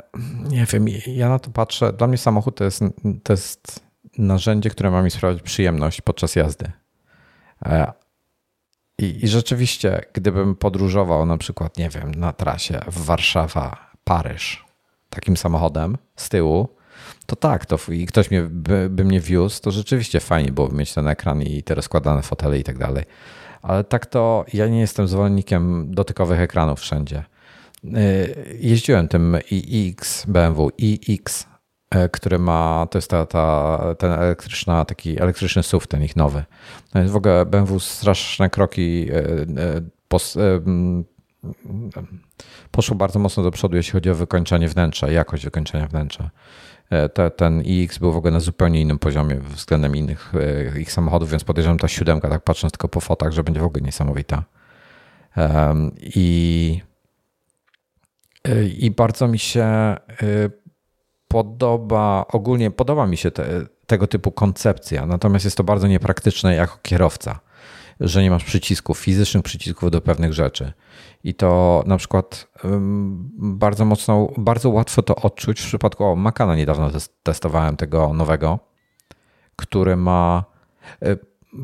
[0.49, 2.83] nie wiem, ja na to patrzę, dla mnie samochód to jest,
[3.23, 6.71] to jest narzędzie, które ma mi sprawiać przyjemność podczas jazdy.
[8.97, 14.68] I, I rzeczywiście, gdybym podróżował na przykład, nie wiem, na trasie w Warszawa, Paryż,
[15.09, 16.67] takim samochodem z tyłu,
[17.25, 20.93] to tak, to i ktoś mnie, by, by mnie wiózł, to rzeczywiście fajnie byłoby mieć
[20.93, 23.05] ten ekran i te rozkładane fotele i tak dalej.
[23.61, 27.23] Ale tak to ja nie jestem zwolennikiem dotykowych ekranów wszędzie.
[27.83, 31.47] Y, jeździłem tym iX BMW, iX,
[31.95, 36.43] y, który ma, to jest ta, ta, ten elektryczna, taki elektryczny SUV, ten ich nowy.
[36.93, 40.37] No w ogóle BMW straszne kroki y, pos,
[42.71, 46.29] poszło bardzo mocno do przodu, jeśli chodzi o wykończenie wnętrza, jakość wykończenia wnętrza.
[46.89, 50.33] E, te, ten iX był w ogóle na zupełnie innym poziomie względem innych
[50.73, 53.63] e, ich samochodów, więc podejrzewam ta siódemka, tak patrząc tylko po fotach, że będzie w
[53.63, 54.43] ogóle niesamowita.
[56.01, 56.81] I,
[58.43, 59.95] e, i bardzo mi się
[61.27, 63.45] podoba, ogólnie podoba mi się te,
[63.87, 67.39] tego typu koncepcja, natomiast jest to bardzo niepraktyczne jako kierowca,
[67.99, 70.73] że nie masz przycisków, fizycznych przycisków do pewnych rzeczy.
[71.23, 72.47] I to na przykład
[73.37, 76.89] bardzo mocno, bardzo łatwo to odczuć w przypadku o, Macana niedawno
[77.23, 78.59] testowałem tego nowego,
[79.55, 80.43] który ma
[81.03, 81.17] y,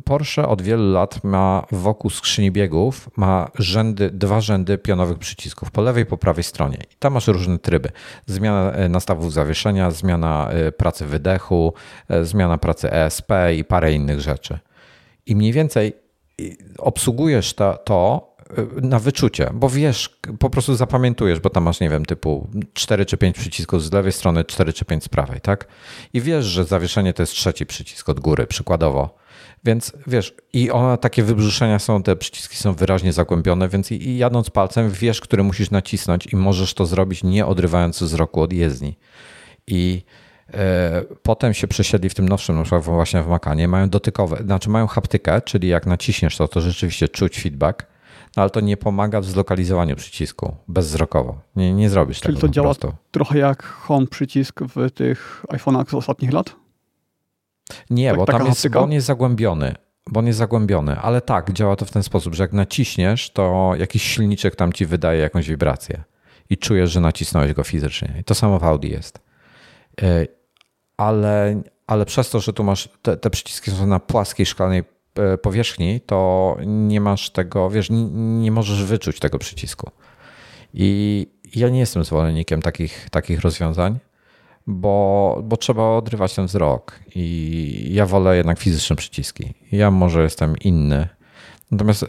[0.05, 5.81] Porsche od wielu lat ma wokół skrzyni biegów ma rzędy, dwa rzędy pionowych przycisków po
[5.81, 6.77] lewej i po prawej stronie.
[6.91, 7.89] I tam masz różne tryby.
[8.25, 11.73] Zmiana y, nastawów zawieszenia, zmiana y, pracy wydechu,
[12.23, 14.59] zmiana pracy ESP i parę innych rzeczy.
[15.25, 16.04] I mniej więcej
[16.77, 18.35] obsługujesz to, to
[18.81, 23.17] na wyczucie, bo wiesz, po prostu zapamiętujesz, bo tam masz, nie wiem, typu 4 czy
[23.17, 25.67] 5 przycisków z lewej strony, 4 czy 5 z prawej, tak?
[26.13, 29.15] I wiesz, że zawieszenie to jest trzeci przycisk od góry, przykładowo.
[29.63, 34.17] Więc wiesz, i one takie wybrzuszenia są, te przyciski są wyraźnie zagłębione, więc i, i
[34.17, 38.97] jadąc palcem wiesz, który musisz nacisnąć i możesz to zrobić nie odrywając wzroku od jezdni.
[39.67, 40.03] I
[41.23, 44.87] Potem się przesiedli w tym nowszym, na przykład właśnie w Makanie, mają dotykowe, znaczy mają
[44.87, 47.85] haptykę, czyli jak naciśniesz to, to rzeczywiście czuć feedback,
[48.37, 51.41] no ale to nie pomaga w zlokalizowaniu przycisku bezwzrokowo.
[51.55, 52.39] Nie, nie zrobisz Czyli tego.
[52.39, 52.93] Czyli to działa prostu.
[53.11, 56.55] trochę jak home przycisk w tych iPhone'ach z ostatnich lat?
[57.89, 59.75] Nie, tak, bo tam jest, bo on jest zagłębiony.
[60.11, 63.73] Bo on jest zagłębiony, ale tak, działa to w ten sposób, że jak naciśniesz, to
[63.77, 66.03] jakiś silniczek tam ci wydaje jakąś wibrację
[66.49, 68.13] i czujesz, że nacisnąłeś go fizycznie.
[68.19, 69.24] I to samo w Audi jest.
[70.01, 70.27] E,
[70.97, 74.83] ale, ale przez to, że tu masz te, te przyciski są na płaskiej szklanej
[75.19, 79.91] E, powierzchni, to nie masz tego, wiesz, nie możesz wyczuć tego przycisku.
[80.73, 83.99] I ja nie jestem zwolennikiem takich, takich rozwiązań,
[84.67, 86.99] bo, bo trzeba odrywać ten wzrok.
[87.15, 89.53] I ja wolę jednak fizyczne przyciski.
[89.71, 91.07] Ja może jestem inny.
[91.71, 92.07] Natomiast e,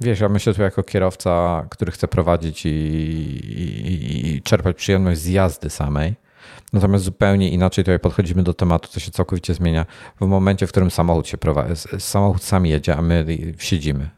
[0.00, 5.26] wiesz, ja myślę tu jako kierowca, który chce prowadzić i, i, i czerpać przyjemność z
[5.26, 6.14] jazdy samej
[6.74, 9.86] Natomiast zupełnie inaczej tutaj podchodzimy do tematu, co się całkowicie zmienia
[10.20, 11.74] w momencie, w którym samochód się prowadzi.
[11.98, 13.26] Samochód sam jedzie, a my
[13.58, 14.10] siedzimy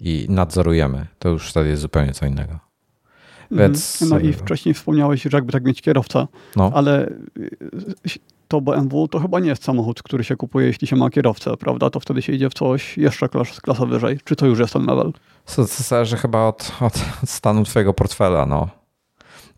[0.00, 1.06] i nadzorujemy.
[1.18, 2.52] To już wtedy jest zupełnie co innego.
[2.52, 2.68] Mhm.
[3.50, 4.00] Więc...
[4.00, 6.70] No i wcześniej wspomniałeś, że jakby tak mieć kierowca, no.
[6.74, 7.08] ale
[7.38, 7.50] y,
[8.48, 11.90] to BMW to chyba nie jest samochód, który się kupuje, jeśli się ma kierowcę, prawda?
[11.90, 14.18] To wtedy się idzie w coś jeszcze klas, klasa wyżej.
[14.24, 15.12] Czy to już jest ten level?
[15.56, 18.83] To zależy chyba od, od stanu twojego portfela, no.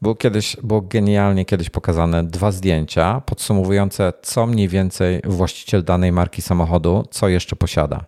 [0.02, 6.42] Było kiedyś, było genialnie kiedyś pokazane dwa zdjęcia podsumowujące, co mniej więcej właściciel danej marki
[6.42, 8.04] samochodu, co jeszcze posiada.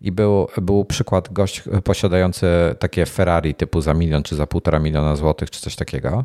[0.00, 2.46] I był, był przykład gość posiadający
[2.78, 6.24] takie Ferrari typu za milion czy za półtora miliona złotych, czy coś takiego.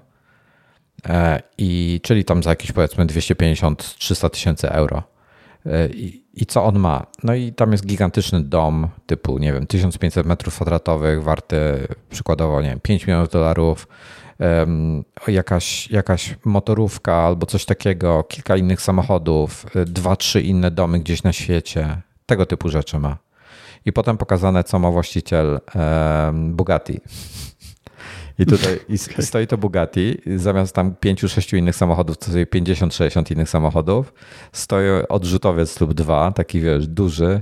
[1.09, 5.03] E, I, czyli tam za jakieś powiedzmy 250-300 tysięcy euro.
[5.65, 7.05] E, I, I, co on ma?
[7.23, 12.69] No i tam jest gigantyczny dom typu, nie wiem, 1500 metrów kwadratowych, warty przykładowo, nie
[12.69, 13.87] wiem, 5 milionów dolarów
[15.27, 21.23] jakaś, jakaś motorówka albo coś takiego, kilka innych samochodów, y, dwa, trzy inne domy gdzieś
[21.23, 22.01] na świecie.
[22.25, 23.17] Tego typu rzeczy ma.
[23.85, 25.59] I potem pokazane, co ma właściciel
[26.33, 26.99] Bugatti.
[28.39, 32.93] I tutaj i stoi to Bugatti, zamiast tam pięciu, sześciu innych samochodów, to sobie 50,
[32.93, 34.13] 60 innych samochodów,
[34.51, 37.41] stoi odrzutowiec lub dwa, taki wiesz, duży,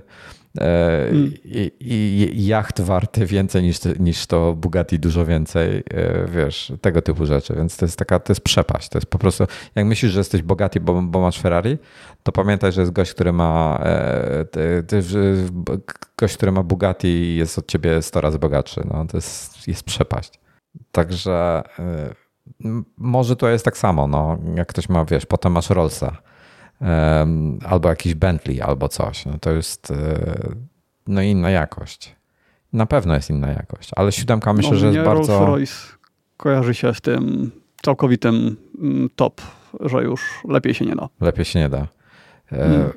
[0.60, 1.34] Mm.
[1.44, 5.84] I, I, jacht warty więcej niż, niż to Bugatti, dużo więcej,
[6.28, 7.54] wiesz, tego typu rzeczy.
[7.56, 8.90] Więc to jest taka, to jest przepaść.
[8.90, 9.46] To jest po prostu,
[9.76, 11.78] jak myślisz, że jesteś bogaty, bo, bo masz Ferrari,
[12.24, 13.84] to pamiętaj, że jest gość, który ma
[14.52, 15.02] ty, ty,
[16.18, 18.82] gość, który ma Bugatti jest od ciebie 100 razy bogatszy.
[18.94, 20.40] No, to jest, jest przepaść.
[20.92, 21.64] Także
[22.98, 26.31] może to jest tak samo, no, jak ktoś ma, wiesz, potem masz Rollsa
[27.66, 29.26] albo jakiś Bentley albo coś.
[29.26, 29.96] No to jest e,
[31.08, 32.16] no inna jakość.
[32.74, 35.40] Na pewno jest inna jakość, ale siódemka myślę, no, że jest bardzo...
[35.40, 35.98] Rolls-Royce
[36.38, 37.52] kojarzy się z tym
[37.82, 39.42] całkowitym mm, top,
[39.80, 41.10] że już lepiej się nie da.
[41.22, 41.88] Lepiej się nie da.
[42.50, 42.90] Hmm.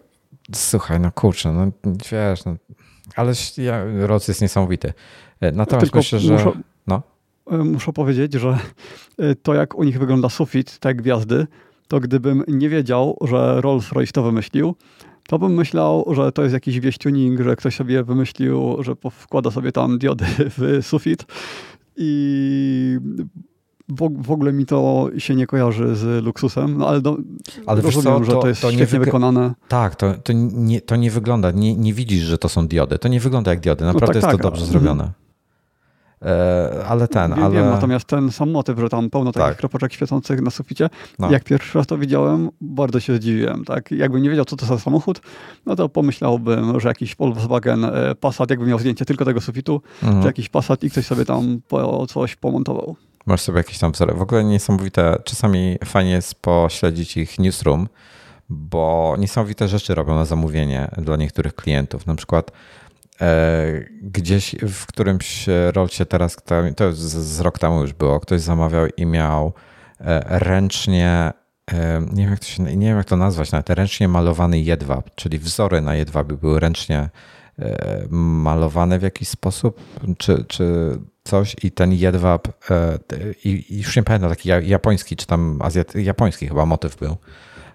[0.55, 1.70] Słuchaj, no kurczę, no
[2.12, 2.57] wiesz, no,
[3.16, 4.93] ale ja, Rolls jest niesamowity.
[5.41, 6.32] E, natomiast Tylko myślę, że...
[6.32, 6.53] Muszę,
[6.87, 7.03] no.
[7.64, 8.59] muszę powiedzieć, że
[9.43, 11.47] to jak u nich wygląda sufit, te gwiazdy,
[11.89, 14.74] to gdybym nie wiedział, że Rolls-Royce to wymyślił,
[15.28, 19.72] to bym myślał, że to jest jakiś wieś-tuning, że ktoś sobie wymyślił, że wkłada sobie
[19.72, 21.24] tam diody w sufit
[21.97, 22.99] i
[23.89, 27.16] w, ogóle mi to się nie kojarzy z luksusem, no ale, do,
[27.66, 29.55] ale rozumiem, co, że to jest to świetnie wykonane.
[29.68, 32.99] Tak, to, to, nie, to nie wygląda, nie, nie widzisz, że to są diody.
[32.99, 35.12] To nie wygląda jak diody, naprawdę no tak, jest tak, to dobrze zrobione.
[36.22, 37.54] E, ale ten, wiem, ale...
[37.54, 39.58] Wiem, natomiast ten sam motyw, że tam pełno takich tak.
[39.58, 41.30] kropeczek świecących na suficie, no.
[41.30, 43.64] jak pierwszy raz to widziałem, bardzo się zdziwiłem.
[43.64, 43.90] Tak?
[43.90, 45.20] Jakbym nie wiedział, co to za samochód,
[45.66, 50.22] no to pomyślałbym, że jakiś Volkswagen e, Passat, jakby miał zdjęcie tylko tego sufitu, mhm.
[50.22, 52.96] czy jakiś Passat i ktoś sobie tam po, coś pomontował.
[53.26, 54.14] Masz sobie jakieś tam wzory.
[54.14, 57.88] W ogóle niesamowite, czasami fajnie jest pośledzić ich newsroom,
[58.48, 62.06] bo niesamowite rzeczy robią na zamówienie dla niektórych klientów.
[62.06, 62.50] Na przykład
[64.02, 66.36] gdzieś w którymś rolcie teraz,
[66.76, 69.52] to z rok temu już było, ktoś zamawiał i miał
[70.00, 71.32] e, ręcznie,
[71.72, 75.14] e, nie wiem jak to, się, nie wiem jak to nazwać, nawet ręcznie malowany jedwab,
[75.14, 77.10] czyli wzory na jedwabie były ręcznie
[78.10, 79.80] malowane w jakiś sposób,
[80.18, 82.48] czy, czy coś i ten jedwab,
[83.44, 87.16] i, już nie pamiętam, taki japoński, czy tam azjaty, japoński chyba motyw był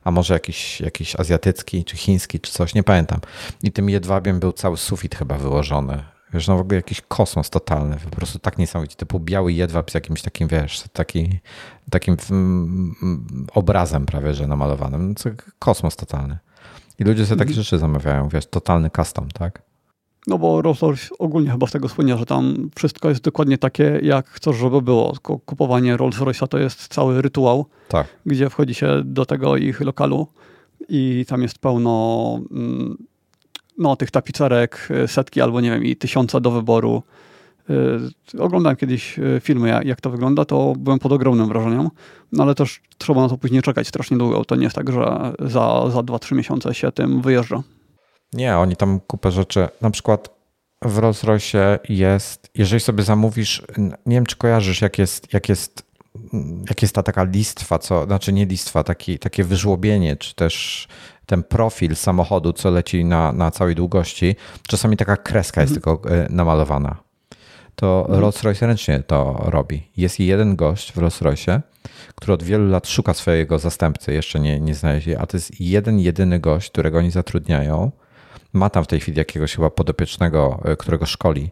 [0.03, 3.19] a może jakiś, jakiś azjatycki, czy chiński, czy coś, nie pamiętam.
[3.63, 6.03] I tym jedwabiem był cały sufit chyba wyłożony.
[6.33, 9.93] Wiesz, no w ogóle jakiś kosmos totalny, po prostu tak niesamowity, typu biały jedwab z
[9.93, 11.39] jakimś takim, wiesz, taki,
[11.91, 12.17] takim
[13.53, 15.15] obrazem prawie, że namalowanym.
[15.25, 16.37] No, kosmos totalny.
[16.99, 17.63] I ludzie sobie takie mhm.
[17.63, 19.61] rzeczy zamawiają, wiesz, totalny custom, tak?
[20.29, 24.29] No bo Rolls-Royce ogólnie chyba z tego słynie, że tam wszystko jest dokładnie takie, jak
[24.29, 25.13] chcesz, żeby było.
[25.21, 28.07] Kupowanie Rolls-Royce'a to jest cały rytuał, tak.
[28.25, 30.27] gdzie wchodzi się do tego ich lokalu
[30.89, 32.97] i tam jest pełno mm,
[33.77, 37.03] no, tych tapicerek, setki albo nie wiem, i tysiące do wyboru.
[37.69, 41.89] Y, oglądałem kiedyś y, filmy, jak to wygląda, to byłem pod ogromnym wrażeniem,
[42.31, 44.45] no ale też trzeba na to później czekać strasznie długo.
[44.45, 47.63] To nie jest tak, że za, za 2-3 miesiące się tym wyjeżdża.
[48.33, 50.39] Nie, oni tam kupę rzeczy, na przykład
[50.81, 53.63] w Rolls Royce jest, jeżeli sobie zamówisz,
[54.05, 55.83] nie wiem czy kojarzysz, jak jest, jak jest,
[56.69, 60.87] jak jest ta taka listwa, co, znaczy nie listwa, taki, takie wyżłobienie, czy też
[61.25, 64.35] ten profil samochodu, co leci na, na całej długości,
[64.67, 65.97] czasami taka kreska jest mhm.
[65.97, 66.97] tylko e, namalowana.
[67.75, 68.21] To mhm.
[68.21, 69.91] Rolls-Royce ręcznie to robi.
[69.97, 71.61] Jest jeden gość w Rolls-Royce,
[72.15, 75.99] który od wielu lat szuka swojego zastępcy, jeszcze nie, nie znaleźli, a to jest jeden,
[75.99, 77.91] jedyny gość, którego oni zatrudniają,
[78.53, 81.51] ma tam w tej chwili jakiegoś chyba podopiecznego, e, którego szkoli.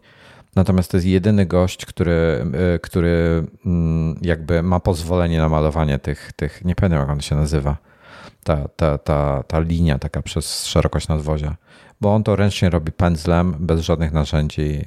[0.55, 2.45] Natomiast to jest jedyny gość, który,
[2.75, 7.35] e, który mm, jakby ma pozwolenie na malowanie tych, tych nie pamiętam jak on się
[7.35, 7.77] nazywa,
[8.43, 11.55] ta, ta, ta, ta linia taka przez szerokość nadwozia.
[12.01, 14.81] Bo on to ręcznie robi pędzlem, bez żadnych narzędzi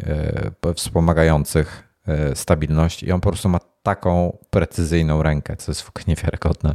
[0.67, 1.91] e, wspomagających
[2.35, 6.75] stabilność i on po prostu ma taką precyzyjną rękę, co jest niewiarygodne.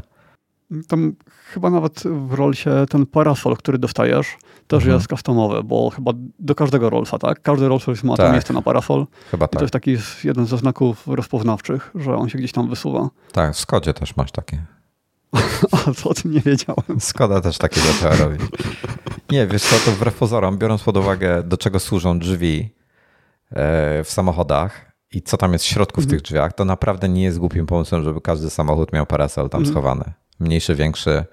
[0.88, 1.16] Tam
[1.54, 4.96] chyba nawet w Rollsie ten parasol, który dostajesz, też mhm.
[4.96, 7.42] jest customowy, bo chyba do każdego Rollsa, tak?
[7.42, 8.26] Każdy Rolls ma tak.
[8.26, 9.06] tam miejsce na parasol.
[9.32, 9.60] Chyba I tak.
[9.60, 13.10] to jest taki jeden ze znaków rozpoznawczych, że on się gdzieś tam wysuwa.
[13.32, 14.66] Tak, w Skodzie też masz takie.
[15.88, 17.00] A co o tym nie wiedziałem.
[17.00, 18.38] Skoda też takie rzeczy robi.
[19.32, 22.70] Nie, wiesz co, to wbrew pozorom, biorąc pod uwagę, do czego służą drzwi
[23.52, 26.10] e, w samochodach i co tam jest w środku w mhm.
[26.20, 29.74] tych drzwiach, to naprawdę nie jest głupim pomysłem, żeby każdy samochód miał parasol tam mhm.
[29.74, 31.26] schowany mniejszy, większy,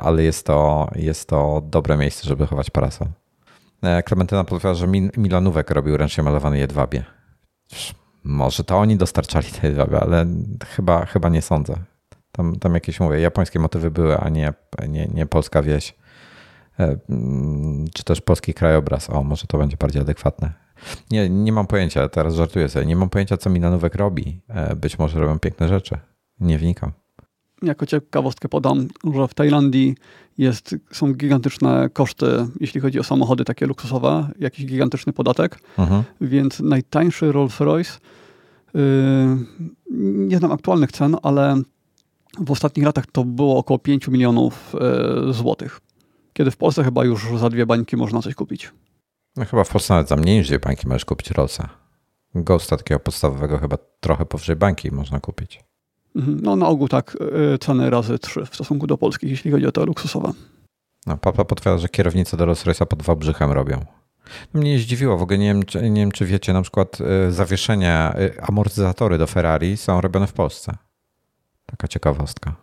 [0.00, 3.08] ale jest to, jest to dobre miejsce, żeby chować parasol.
[3.82, 7.04] E, Klementyna powiedziała, że Milanówek robił ręcznie malowany jedwabie.
[8.24, 10.26] Może to oni dostarczali te jedwabie, ale
[10.66, 11.74] chyba, chyba nie sądzę.
[12.32, 14.54] Tam, tam jakieś, mówię, japońskie motywy były, a nie,
[14.88, 15.94] nie, nie polska wieś.
[16.80, 19.10] E, mm, czy też polski krajobraz.
[19.10, 20.52] O, może to będzie bardziej adekwatne.
[21.10, 22.86] Nie, nie mam pojęcia, teraz żartuję sobie.
[22.86, 24.40] Nie mam pojęcia, co Milanówek robi.
[24.76, 25.98] Być może robią piękne rzeczy.
[26.40, 26.92] Nie wnikam.
[27.62, 29.94] Jako ciekawostkę podam, że w Tajlandii
[30.38, 32.26] jest, są gigantyczne koszty,
[32.60, 36.02] jeśli chodzi o samochody takie luksusowe, jakiś gigantyczny podatek, mhm.
[36.20, 38.00] więc najtańszy Rolls-Royce,
[38.74, 38.80] yy,
[40.28, 41.62] nie znam aktualnych cen, ale
[42.38, 44.74] w ostatnich latach to było około 5 milionów
[45.26, 45.80] yy, złotych.
[46.32, 48.72] Kiedy w Polsce chyba już za dwie bańki można coś kupić.
[49.36, 51.68] No chyba w Polsce nawet za mniej niż dwie bańki możesz kupić Rollsa.
[52.34, 55.64] Ghosta takiego podstawowego chyba trochę powyżej bańki można kupić.
[56.16, 56.40] Mhm.
[56.42, 57.16] No na ogół tak,
[57.54, 60.32] y, ceny razy trzy w stosunku do polskich, jeśli chodzi o te luksusowe.
[61.06, 63.84] No, papa potwierdza, że kierownice do Rolls Royce'a pod Wałbrzychem robią.
[64.54, 68.14] Mnie zdziwiło, w ogóle nie wiem, czy, nie wiem, czy wiecie, na przykład y, zawieszenia,
[68.18, 70.76] y, amortyzatory do Ferrari są robione w Polsce.
[71.66, 72.54] Taka ciekawostka.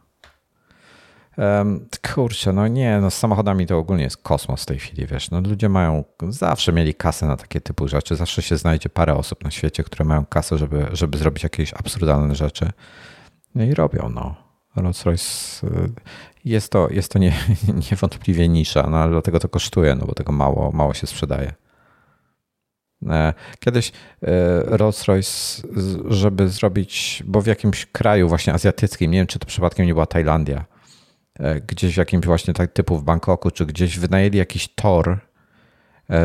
[2.14, 5.42] Kurczę, no nie, no z samochodami to ogólnie jest kosmos w tej chwili, wiesz, no
[5.42, 9.52] ludzie mają, zawsze mieli kasę na takie typu rzeczy, zawsze się znajdzie parę osób na
[9.52, 12.72] świecie, które mają kasę, żeby, żeby zrobić jakieś absurdalne rzeczy.
[13.56, 14.36] No i robią, no.
[14.76, 15.90] Rolls-Royce y,
[16.46, 17.34] jest to, jest to nie,
[17.92, 21.54] niewątpliwie nisza, no ale dlatego to kosztuje, no bo tego mało, mało się sprzedaje.
[23.08, 23.92] E, kiedyś
[24.22, 25.64] e, Rolls-Royce,
[26.10, 30.06] żeby zrobić, bo w jakimś kraju właśnie azjatyckim, nie wiem czy to przypadkiem nie była
[30.06, 30.66] Tajlandia,
[31.40, 35.20] e, gdzieś w jakimś właśnie tak typu w Bangkoku, czy gdzieś wynajęli jakiś tor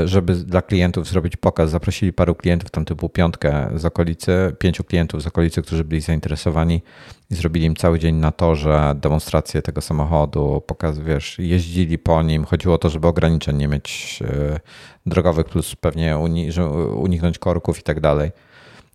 [0.05, 1.71] żeby dla klientów zrobić pokaz.
[1.71, 6.83] Zaprosili paru klientów, tam typu piątkę z okolicy, pięciu klientów z okolicy, którzy byli zainteresowani
[7.31, 12.45] i zrobili im cały dzień na torze demonstrację tego samochodu, pokaz, wiesz, jeździli po nim.
[12.45, 14.61] Chodziło o to, żeby ograniczeń nie mieć e,
[15.07, 16.51] drogowych, plus pewnie uni
[16.95, 18.31] uniknąć korków i tak dalej.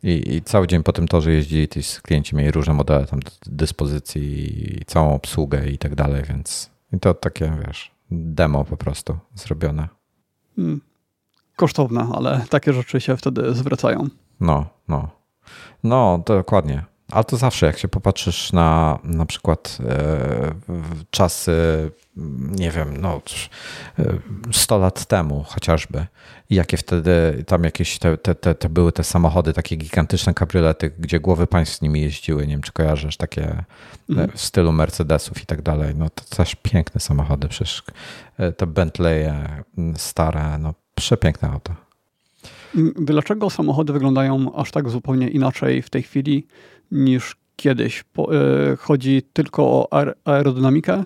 [0.04, 4.82] I, I, cały dzień po tym torze jeździli, ci klienci mieli różne modele tam dyspozycji,
[4.88, 9.99] całą obsługę i tak dalej, więc i to takie, wiesz, demo po prostu zrobione.
[10.60, 10.82] Hmm.
[11.56, 14.08] kosztowne, ale takie rzeczy się wtedy zwracają.
[14.40, 15.10] No, no.
[15.84, 16.86] No, dokładnie.
[17.12, 20.54] Ale to zawsze, jak się popatrzysz na na przykład e,
[21.12, 21.54] czasy,
[22.52, 23.22] nie wiem, no
[24.52, 26.06] 100 e, lat temu chociażby,
[26.50, 31.20] jakie wtedy tam jakieś te, te, te, te, były te samochody, takie gigantyczne kabriolety, gdzie
[31.20, 33.66] głowy państw z nimi jeździły, nie wiem czy kojarzysz, takie e,
[34.10, 34.32] mhm.
[34.32, 35.96] w stylu Mercedesów i tak dalej.
[35.96, 37.84] No to też piękne samochody, przecież
[38.58, 39.64] te Bentleye
[39.96, 41.76] stare, no przepiękne auto.
[42.96, 46.48] Dlaczego samochody wyglądają aż tak zupełnie inaczej w tej chwili
[46.92, 48.04] niż kiedyś?
[48.80, 51.04] Chodzi tylko o aerodynamikę?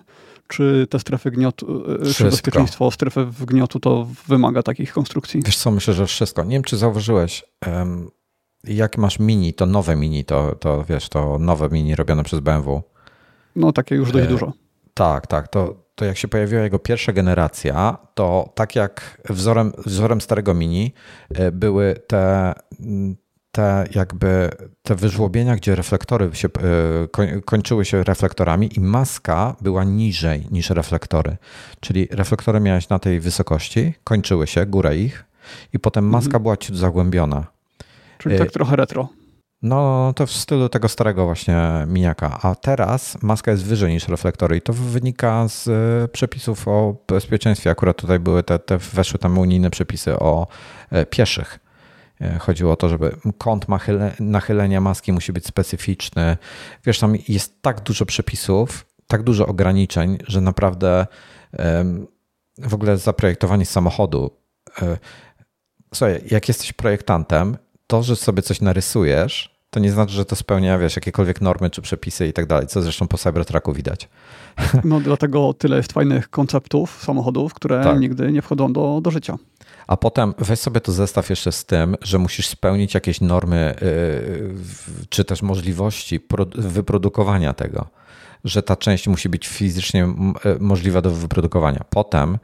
[0.48, 2.14] czy te strefy gniotu, e, wszystko.
[2.14, 5.42] czy bezpieczeństwo strefy gniotu to wymaga takich konstrukcji?
[5.44, 6.44] Wiesz co, myślę, że wszystko.
[6.44, 7.44] Nie wiem, czy zauważyłeś,
[8.64, 12.82] jak masz mini, to nowe mini, to, to wiesz, to nowe mini robione przez BMW.
[13.56, 14.52] No takie już dość e, dużo.
[14.94, 15.48] Tak, tak.
[15.48, 20.92] To, to jak się pojawiła jego pierwsza generacja, to tak jak wzorem, wzorem starego mini
[21.30, 22.52] e, były te
[23.54, 24.50] te jakby
[24.82, 31.36] te wyżłobienia, gdzie reflektory się, e, kończyły się reflektorami i maska była niżej niż reflektory.
[31.80, 35.24] Czyli reflektory miałeś na tej wysokości, kończyły się, górę ich
[35.72, 36.42] i potem maska mhm.
[36.42, 37.46] była ciut zagłębiona.
[38.18, 39.08] Czyli tak e, trochę retro.
[39.62, 42.38] No, to w stylu tego starego właśnie miniaka.
[42.42, 47.70] A teraz maska jest wyżej niż reflektory i to wynika z e, przepisów o bezpieczeństwie.
[47.70, 50.46] Akurat tutaj były te, te weszły tam unijne przepisy o
[51.10, 51.63] pieszych
[52.38, 53.66] chodziło o to, żeby kąt
[54.20, 56.36] nachylenia maski musi być specyficzny.
[56.84, 61.06] Wiesz, tam jest tak dużo przepisów, tak dużo ograniczeń, że naprawdę
[62.58, 64.30] w ogóle zaprojektowanie samochodu.
[64.82, 64.98] E,
[65.94, 67.56] słuchaj, jak jesteś projektantem,
[67.86, 71.82] to, że sobie coś narysujesz, to nie znaczy, że to spełnia, wiesz, jakiekolwiek normy czy
[71.82, 74.08] przepisy i tak dalej, co zresztą po Cybertrucku widać.
[74.84, 78.00] No dlatego tyle jest fajnych konceptów samochodów, które tak.
[78.00, 79.36] nigdy nie wchodzą do, do życia
[79.86, 84.54] a potem weź sobie to zestaw jeszcze z tym, że musisz spełnić jakieś normy, yy,
[85.08, 86.20] czy też możliwości
[86.54, 87.86] wyprodukowania tego,
[88.44, 91.84] że ta część musi być fizycznie y, możliwa do wyprodukowania.
[91.90, 92.38] Potem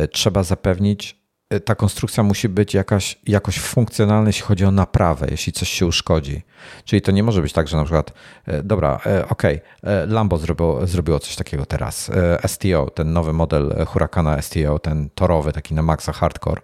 [0.00, 1.23] y, trzeba zapewnić Y,
[1.64, 6.42] ta konstrukcja musi być jakaś, jakoś funkcjonalna, jeśli chodzi o naprawę, jeśli coś się uszkodzi.
[6.84, 8.12] Czyli to nie może być tak, że na przykład,
[8.48, 9.42] y, dobra, y, ok,
[10.06, 12.10] Lambo zrobiło, zrobiło coś takiego teraz.
[12.46, 16.62] STO, ten nowy model Huracana STO, ten torowy, taki na maksa hardcore,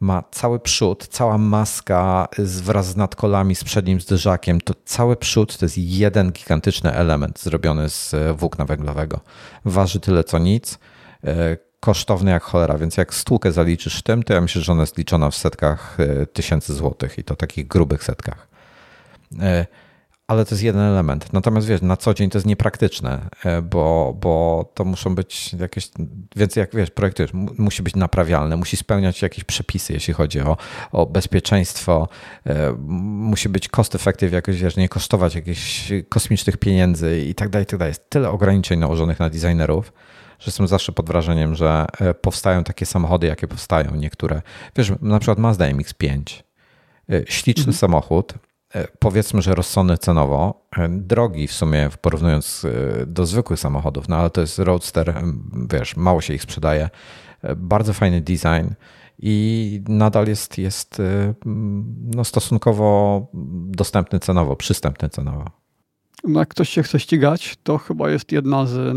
[0.00, 5.64] ma cały przód, cała maska wraz z nadkolami, z przednim zderzakiem, to cały przód to
[5.64, 9.20] jest jeden gigantyczny element zrobiony z włókna węglowego.
[9.64, 10.78] Waży tyle co nic
[11.80, 15.30] kosztowny jak cholera, więc jak stłukę zaliczysz tym, to ja myślę, że ona jest liczona
[15.30, 18.48] w setkach e, tysięcy złotych i to takich grubych setkach.
[19.40, 19.66] E,
[20.26, 21.32] ale to jest jeden element.
[21.32, 25.90] Natomiast wiesz, na co dzień to jest niepraktyczne, e, bo, bo to muszą być jakieś,
[26.36, 30.56] więc jak wiesz, projektujesz, musi być naprawialne, musi spełniać jakieś przepisy, jeśli chodzi o,
[30.92, 32.08] o bezpieczeństwo,
[32.88, 37.66] musi być cost effective jakoś, wiesz, nie kosztować jakichś kosmicznych pieniędzy i tak dalej, i
[37.66, 37.90] tak dalej.
[37.90, 39.92] Jest tyle ograniczeń nałożonych na designerów,
[40.38, 44.42] że jestem zawsze pod wrażeniem, że e, powstają takie samochody, jakie powstają niektóre.
[44.76, 46.42] Wiesz, na przykład Mazda MX-5,
[47.26, 47.76] śliczny mhm.
[47.76, 48.34] samochód,
[48.74, 54.16] E, powiedzmy, że rozsądny cenowo, e, drogi w sumie porównując e, do zwykłych samochodów, no
[54.16, 55.22] ale to jest Roadster,
[55.70, 56.90] wiesz, mało się ich sprzedaje,
[57.56, 58.74] bardzo fajny design
[59.18, 61.02] i nadal jest, jest
[62.14, 63.26] no, stosunkowo
[63.66, 65.44] dostępny cenowo, przystępny cenowo.
[66.24, 68.96] No jak ktoś się chce ścigać, to chyba jest jedna z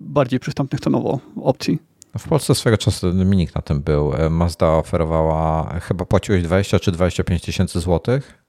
[0.00, 1.78] najbardziej przystępnych cenowo opcji.
[2.18, 4.12] W Polsce swego czasu Minik na tym był.
[4.30, 8.44] Mazda oferowała, chyba płaciłeś 20 czy 25 tysięcy złotych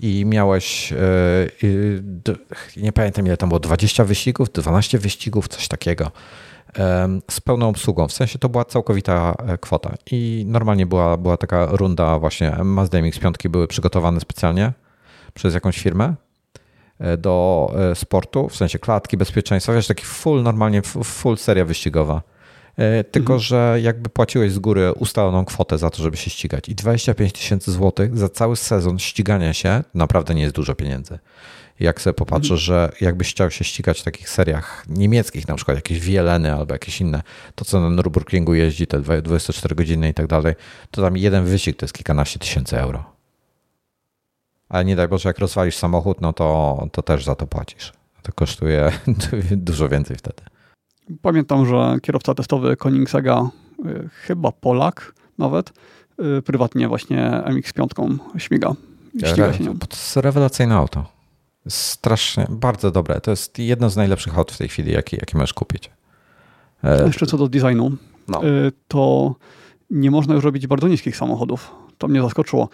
[0.00, 0.96] i miałeś, e,
[2.76, 6.10] nie pamiętam ile tam było, 20 wyścigów, 12 wyścigów, coś takiego
[7.30, 8.08] z pełną obsługą.
[8.08, 12.98] W sensie to była całkowita e, kwota i normalnie była, była taka runda właśnie Mazda
[12.98, 14.72] MX-5 były przygotowane specjalnie
[15.34, 16.25] przez jakąś firmę e,
[17.18, 22.22] do sportu, w sensie klatki, bezpieczeństwa, wiesz, taki full, normalnie full seria wyścigowa.
[22.76, 23.40] E, tylko mhm.
[23.40, 26.68] że jakby płaciłeś z góry ustaloną kwotę za to, żeby się ścigać.
[26.68, 31.18] I 25 tysięcy złotych za cały sezon ścigania się naprawdę nie jest dużo pieniędzy.
[31.80, 32.60] Jak sobie popatrzę, mhm.
[32.60, 37.00] że jakbyś chciał się ścigać w takich seriach niemieckich, na przykład jakieś Wieleny albo jakieś
[37.00, 37.22] inne,
[37.54, 40.54] to co na Nürburgringu jeździ, te 24 godziny i tak dalej,
[40.90, 43.15] to tam jeden wyścig to jest kilkanaście tysięcy euro.
[44.68, 47.92] Ale nie daj Boże, jak rozwalisz samochód, no to, to też za to płacisz.
[48.22, 48.92] To kosztuje
[49.56, 50.42] dużo więcej wtedy.
[51.22, 53.50] Pamiętam, że kierowca testowy Koningsega,
[53.86, 55.72] y, chyba Polak nawet,
[56.38, 58.72] y, prywatnie właśnie MX-5 śmiga.
[59.24, 61.04] Ściga się To jest rewelacyjne auto.
[61.68, 63.20] Strasznie, bardzo dobre.
[63.20, 65.90] To jest jedno z najlepszych aut w tej chwili, jakie, jakie możesz kupić.
[66.84, 67.92] E, jeszcze co do designu,
[68.28, 68.44] no.
[68.44, 69.34] Y, to
[69.90, 71.74] nie można już robić bardzo niskich samochodów.
[71.98, 72.68] To mnie zaskoczyło.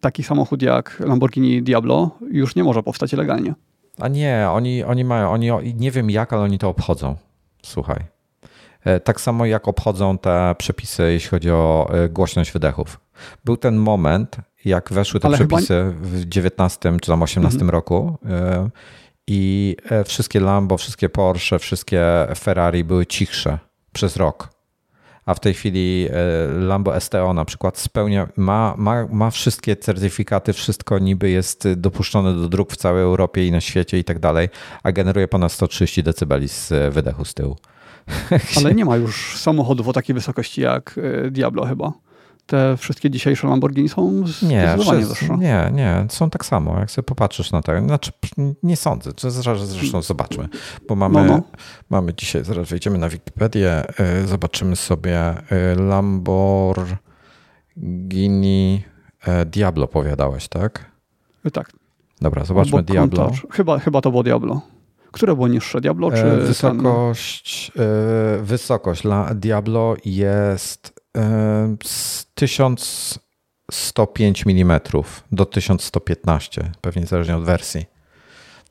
[0.00, 3.54] Taki samochód jak Lamborghini Diablo już nie może powstać legalnie.
[4.00, 7.16] A nie, oni, oni mają, oni nie wiem jak, ale oni to obchodzą.
[7.62, 8.04] Słuchaj.
[8.84, 13.00] E, tak samo jak obchodzą te przepisy, jeśli chodzi o e, głośność wydechów.
[13.44, 15.66] Był ten moment, jak weszły te Ale przepisy
[16.02, 16.08] chyba...
[16.08, 17.70] w 19 czy tam 18 mhm.
[17.70, 18.70] roku e,
[19.26, 22.02] i wszystkie Lambo, wszystkie Porsche, wszystkie
[22.36, 23.58] Ferrari były cichsze
[23.92, 24.53] przez rok.
[25.26, 26.08] A w tej chwili
[26.58, 32.48] Lambo STO na przykład spełnia, ma, ma, ma wszystkie certyfikaty, wszystko niby jest dopuszczone do
[32.48, 34.48] dróg w całej Europie i na świecie i tak dalej,
[34.82, 37.56] a generuje ponad 130 dB z wydechu z tyłu.
[38.56, 41.92] Ale nie ma już samochodów o takiej wysokości jak e, Diablo chyba.
[42.46, 45.38] Te wszystkie dzisiejsze Lamborghini są nie, zdecydowanie wyższe.
[45.38, 46.78] Nie, nie, są tak samo.
[46.78, 48.12] Jak sobie popatrzysz na to, znaczy
[48.62, 49.10] nie sądzę,
[49.64, 50.48] zresztą zobaczmy,
[50.88, 51.42] bo mamy, no, no.
[51.90, 56.98] mamy dzisiaj, zaraz wejdziemy na Wikipedię, e, zobaczymy sobie e, Lamborghini
[59.46, 60.90] Diablo powiadałeś, tak?
[61.52, 61.72] Tak.
[62.20, 63.30] Dobra, zobaczmy Albo Diablo.
[63.50, 64.60] Chyba, chyba to było Diablo.
[65.12, 67.84] Które było niższe, Diablo czy e, Wysokość, ten...
[68.44, 69.02] wysokość
[69.34, 71.03] Diablo jest
[72.34, 74.80] 1105 mm
[75.32, 77.84] do 1115, pewnie zależnie od wersji.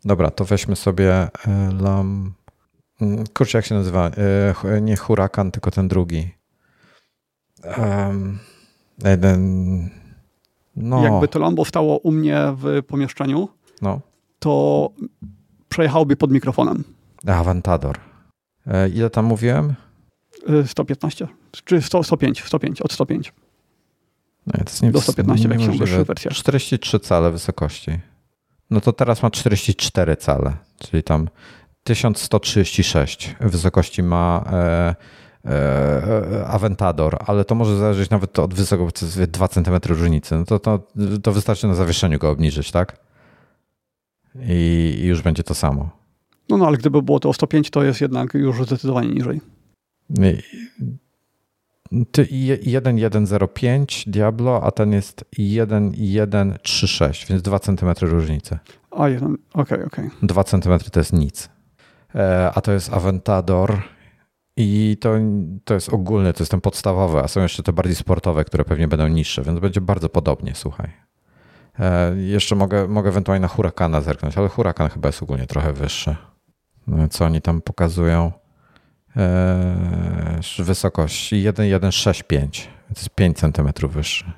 [0.06, 1.30] Dobra, to weźmy sobie e,
[1.82, 2.34] lam...
[3.02, 4.12] Mm, kurczę, jak się nazywa?
[4.82, 6.32] Nie Hurakan, tylko ten drugi.
[7.78, 8.40] Um,
[9.04, 9.90] jeden...
[10.76, 11.04] No.
[11.04, 13.50] Jakby to Lambo stało u mnie w pomieszczeniu,
[13.82, 14.00] no.
[14.40, 14.90] to
[15.70, 16.84] przejechałby pod mikrofonem.
[17.28, 18.00] Aventador.
[18.68, 19.76] E, ile tam mówiłem?
[20.66, 21.28] 115, e,
[21.66, 23.34] czy 100, 105, 105, od 105.
[24.48, 26.34] Nie, to jest nie, Do 115 w jakichś wersjach.
[26.34, 27.92] 43 cale wysokości.
[28.70, 31.30] No to teraz ma 44 cale, czyli tam
[31.84, 34.96] 1136 wysokości ma e,
[35.46, 40.36] e, Aventador, ale to może zależeć nawet od wysokości, 2 cm różnicy.
[40.36, 40.80] No to, to,
[41.24, 43.04] to wystarczy na zawieszeniu go obniżyć, tak?
[44.50, 45.90] i już będzie to samo.
[46.50, 49.42] No, no ale gdyby było to o 105, to jest jednak już zdecydowanie niżej.
[52.14, 58.60] 1105 Diablo, a ten jest 1136, więc 2 cm różnicy.
[58.92, 60.08] A, jeden, okej, okej.
[60.08, 60.18] Okay.
[60.24, 61.50] 2 cm to jest nic.
[62.16, 63.82] E, a to jest Aventador
[64.58, 65.14] i to,
[65.64, 68.88] to jest ogólny, to jest ten podstawowy, a są jeszcze te bardziej sportowe, które pewnie
[68.88, 70.90] będą niższe, więc będzie bardzo podobnie, słuchaj.
[71.80, 76.16] E, jeszcze mogę, mogę ewentualnie na Huracana zerknąć, ale Huracan chyba jest ogólnie trochę wyższy.
[76.88, 78.32] No, co oni tam pokazują?
[79.16, 84.32] Eee, wysokość 1,165, więc jest 5 cm wyższy.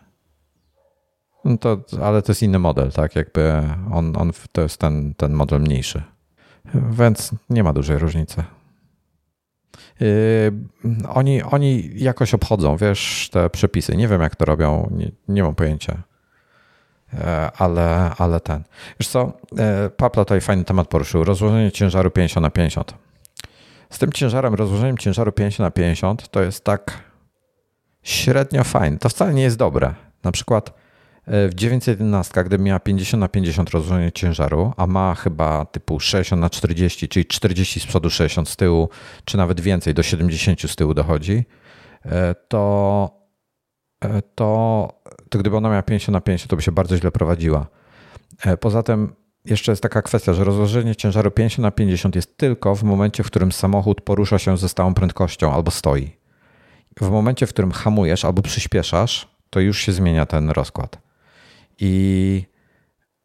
[1.46, 3.16] No to, ale to jest inny model, tak?
[3.16, 6.04] Jakby on, on to jest ten, ten model mniejszy.
[6.92, 8.44] Więc nie ma dużej różnicy.
[10.00, 10.08] Yy,
[11.10, 13.98] oni, oni jakoś obchodzą, wiesz, te przepisy.
[13.98, 16.02] Nie wiem, jak to robią, nie, nie mam pojęcia.
[17.14, 17.20] Yy,
[17.58, 18.64] ale, ale ten.
[19.00, 21.24] Wiesz co, yy, Papla tutaj fajny temat poruszył.
[21.24, 22.94] Rozłożenie ciężaru 50 na 50.
[23.96, 27.04] Z tym ciężarem, rozłożeniem ciężaru 50 na 50 to jest tak
[28.04, 28.98] średnio fajne.
[28.98, 29.94] To wcale nie jest dobre.
[30.24, 30.74] Na przykład
[31.28, 36.50] w 911, gdy miała 50 na 50 rozłożenie ciężaru, a ma chyba typu 60 na
[36.50, 38.90] 40, czyli 40 z przodu, 60 z tyłu,
[39.26, 41.46] czy nawet więcej, do 70 z tyłu dochodzi,
[42.06, 43.10] e, to,
[44.02, 44.90] e, to,
[45.30, 47.68] to gdyby ona miała 50 na 50, to by się bardzo źle prowadziła.
[48.46, 52.76] E, poza tym jeszcze jest taka kwestia, że rozłożenie ciężaru 50 na 50 jest tylko
[52.76, 56.12] w momencie, w którym samochód porusza się ze stałą prędkością albo stoi.
[57.02, 60.98] W momencie, w którym hamujesz albo przyspieszasz, to już się zmienia ten rozkład.
[61.80, 62.44] I,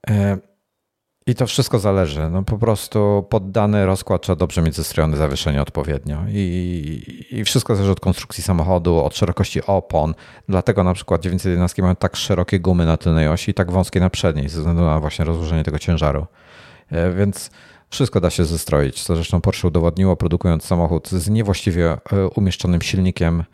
[0.09, 0.39] e,
[1.31, 2.31] i to wszystko zależy.
[2.31, 6.19] No po prostu poddany rozkład trzeba dobrze mieć zestrojone zawieszenie odpowiednio.
[6.29, 10.15] I, I wszystko zależy od konstrukcji samochodu, od szerokości opon.
[10.49, 14.11] Dlatego na przykład 911 mają tak szerokie gumy na tylnej osi i tak wąskie na
[14.11, 16.27] przedniej, ze względu na właśnie rozłożenie tego ciężaru.
[16.91, 17.51] E, więc
[17.91, 19.03] wszystko da się zestroić.
[19.03, 23.45] Co zresztą Porsche udowodniło, produkując samochód z niewłaściwie e, umieszczonym silnikiem,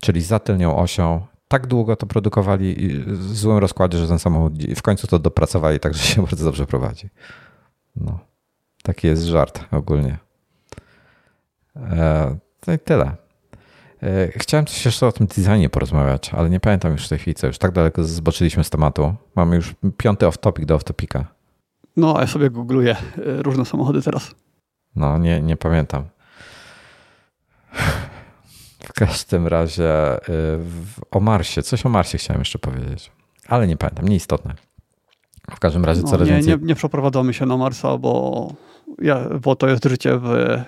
[0.00, 4.82] czyli za tylnią osią, tak długo to produkowali w złym rozkładzie, że ten samochód w
[4.82, 7.08] końcu to dopracowali, także się bardzo dobrze prowadzi.
[7.96, 8.18] No,
[8.82, 10.18] taki jest żart ogólnie.
[11.76, 13.16] E, to i tyle.
[14.02, 17.34] E, chciałem coś jeszcze o tym designie porozmawiać, ale nie pamiętam już w tej chwili,
[17.34, 19.14] co już tak daleko zboczyliśmy z tematu.
[19.34, 21.24] Mamy już piąty off-topic do off-topika.
[21.96, 24.34] No, ja sobie googluję e, różne samochody teraz.
[24.96, 26.04] No, nie, nie pamiętam.
[28.90, 30.58] W każdym razie y,
[31.10, 33.10] o Marsie, coś o Marsie chciałem jeszcze powiedzieć,
[33.48, 34.54] ale nie pamiętam, nieistotne.
[35.50, 36.58] W każdym razie no, coraz nie, więcej...
[36.58, 38.52] Nie, nie przeprowadzamy się na Marsa, bo,
[38.98, 40.58] ja, bo to jest życie w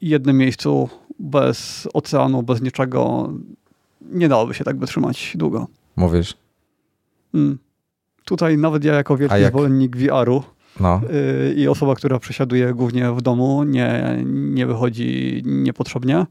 [0.00, 3.32] jednym miejscu, bez oceanu, bez niczego.
[4.00, 5.66] Nie dałoby się tak wytrzymać długo.
[5.96, 6.34] Mówisz?
[7.34, 7.58] Mm.
[8.24, 9.52] Tutaj nawet ja jako wielki jak...
[9.52, 10.42] zwolennik VR-u
[10.80, 11.00] no.
[11.12, 16.26] Yy, i osoba, która przesiaduje głównie w domu, nie, nie wychodzi niepotrzebnie,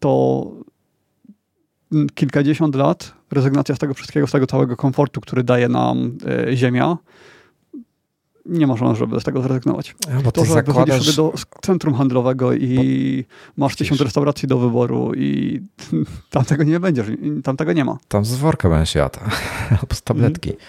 [0.00, 0.46] to
[2.14, 6.18] kilkadziesiąt lat rezygnacja z tego wszystkiego, z tego całego komfortu, który daje nam
[6.48, 6.98] y, Ziemia,
[8.46, 9.94] nie ma szans, żeby z tego zrezygnować.
[10.08, 11.02] Ja, bo to, że zakładasz...
[11.04, 13.24] sobie do centrum handlowego i
[13.56, 13.64] bo...
[13.64, 15.60] masz tysiąc restauracji do wyboru i
[16.30, 17.06] tam tego nie będziesz,
[17.44, 17.98] tam tego nie ma.
[18.08, 19.18] Tam z worka będziesz jadł,
[19.80, 20.50] albo z tabletki.
[20.50, 20.62] Mm.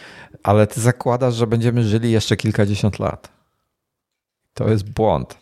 [0.44, 3.30] Ale ty zakładasz, że będziemy żyli jeszcze kilkadziesiąt lat.
[4.54, 5.38] To jest błąd.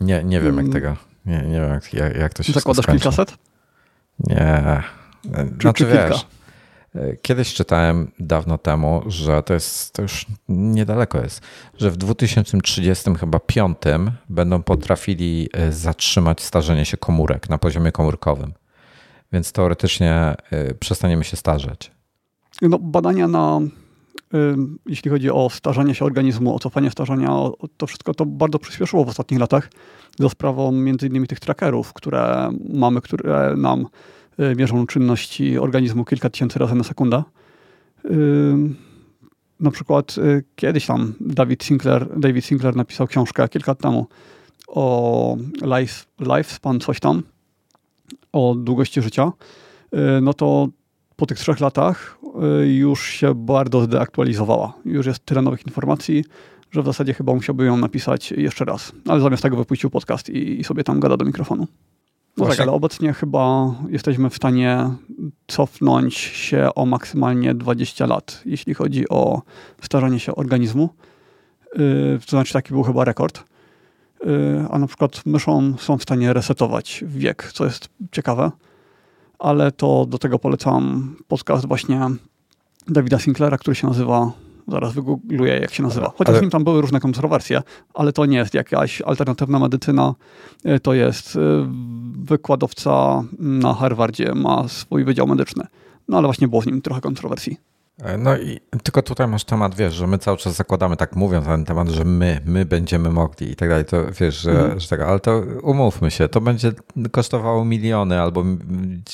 [0.00, 0.72] Nie, nie wiem jak mm.
[0.72, 3.38] tego nie, nie wiem, jak, jak to się Zakładasz kilkaset?
[4.20, 4.82] Nie.
[5.60, 6.26] Znaczy, wiesz,
[7.22, 11.40] kiedyś czytałem dawno temu, że to jest, to już niedaleko jest,
[11.78, 18.52] że w 2030 chyba piątym będą potrafili e, zatrzymać starzenie się komórek na poziomie komórkowym.
[19.32, 21.90] Więc teoretycznie e, przestaniemy się starzeć.
[22.62, 23.60] No, badania na
[24.86, 27.30] jeśli chodzi o starzenie się organizmu, o cofanie starzenia,
[27.76, 29.70] to wszystko to bardzo przyspieszyło w ostatnich latach
[30.18, 33.86] za sprawą między innymi tych trackerów, które mamy, które nam
[34.40, 37.22] y, mierzą czynności organizmu kilka tysięcy razy na sekundę.
[39.60, 44.06] Na przykład y, kiedyś tam David Sinclair, David Sinclair napisał książkę kilka lat temu
[44.68, 47.22] o life, lifespan, coś tam,
[48.32, 49.32] o długości życia.
[49.94, 50.68] Y, no to
[51.18, 52.18] po tych trzech latach
[52.64, 54.72] już się bardzo zdeaktualizowała.
[54.84, 56.24] Już jest tyle nowych informacji,
[56.70, 58.92] że w zasadzie chyba musiałby ją napisać jeszcze raz.
[59.08, 61.62] Ale zamiast tego wypuścił podcast i, i sobie tam gada do mikrofonu.
[61.62, 62.56] No tak, Właśnie.
[62.56, 64.90] tak, ale obecnie chyba jesteśmy w stanie
[65.46, 69.42] cofnąć się o maksymalnie 20 lat, jeśli chodzi o
[69.82, 70.88] starzenie się organizmu.
[71.76, 73.44] Yy, to znaczy taki był chyba rekord.
[74.24, 78.50] Yy, a na przykład myszą są w stanie resetować wiek, co jest ciekawe.
[79.38, 82.00] Ale to do tego polecam podcast właśnie
[82.88, 84.32] Davida Sinclaira, który się nazywa
[84.68, 86.12] Zaraz wygoogluję, jak się nazywa.
[86.16, 86.40] Chociaż ale...
[86.40, 87.62] nim tam były różne kontrowersje,
[87.94, 90.14] ale to nie jest jakaś alternatywna medycyna.
[90.64, 91.40] E, to jest e,
[92.18, 95.66] wykładowca na Harvardzie, ma swój wydział medyczny.
[96.08, 97.56] No ale właśnie było z nim trochę kontrowersji.
[98.02, 101.46] E, no i tylko tutaj masz temat, wiesz, że my cały czas zakładamy, tak mówiąc
[101.46, 104.80] na ten temat, że my, my będziemy mogli i tak dalej, to wiesz, że, mhm.
[104.80, 106.72] że tak, ale to umówmy się, to będzie
[107.10, 108.44] kosztowało miliony albo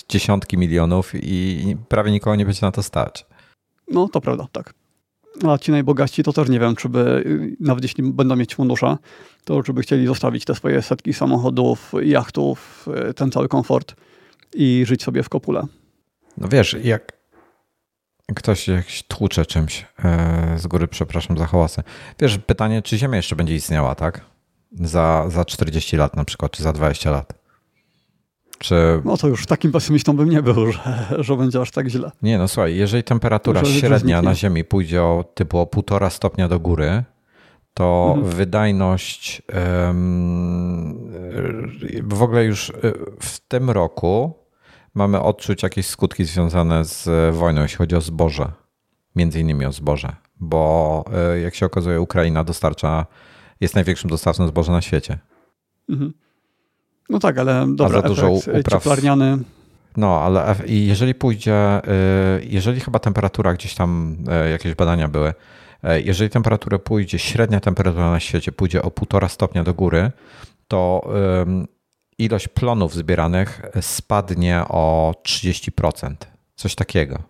[0.09, 3.27] dziesiątki milionów i prawie nikogo nie będzie na to stać.
[3.91, 4.75] No, to prawda, tak.
[5.49, 7.25] A ci najbogaci to też nie wiem, czy by,
[7.61, 8.97] nawet jeśli będą mieć fundusze,
[9.45, 13.95] to czy by chcieli zostawić te swoje setki samochodów, jachtów, ten cały komfort
[14.55, 15.67] i żyć sobie w kopule.
[16.39, 17.13] No wiesz, jak
[18.35, 21.83] Ktoś jakiś tłucze czymś e, z góry, przepraszam za hałasy.
[22.21, 24.21] Wiesz, pytanie, czy Ziemia jeszcze będzie istniała, tak?
[24.73, 27.33] Za, za 40 lat na przykład, czy za 20 lat?
[28.59, 29.03] Czy...
[29.05, 32.11] No to już takim pesymistą bym nie był, że, że będzie aż tak źle.
[32.23, 36.61] Nie, no słuchaj, jeżeli temperatura średnia na Ziemi pójdzie o typu o 1,5 stopnia do
[36.61, 37.05] góry,
[37.75, 38.37] to mhm.
[38.37, 39.43] wydajność
[42.03, 42.73] w ogóle już e,
[43.21, 44.44] w tym roku
[44.95, 48.53] mamy odczuć jakieś skutki związane z wojną, jeśli chodzi o zboże.
[49.17, 53.07] Między innymi o zboże, bo e, jak się okazuje, Ukraina dostarcza,
[53.61, 55.19] jest największym dostawcą zboża na świecie.
[55.89, 56.13] Mhm.
[57.09, 58.83] No tak, ale dobra, za dużo efekt upraw...
[58.83, 59.39] cieplarniany.
[59.97, 61.81] No, ale jeżeli pójdzie,
[62.41, 64.17] jeżeli chyba temperatura gdzieś tam,
[64.51, 65.35] jakieś badania były,
[66.05, 70.13] jeżeli temperatura pójdzie, średnia temperatura na świecie pójdzie o 1,5 stopnia do góry,
[70.69, 71.09] to
[72.19, 76.15] ilość plonów zbieranych spadnie o 30%.
[76.57, 77.23] Coś takiego.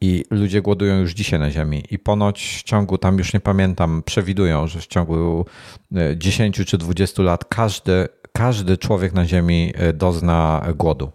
[0.00, 1.84] I ludzie głodują już dzisiaj na Ziemi.
[1.90, 5.46] I ponoć w ciągu, tam już nie pamiętam, przewidują, że w ciągu
[6.16, 8.08] 10 czy 20 lat każdy
[8.38, 11.12] każdy człowiek na Ziemi e, dozna głodu.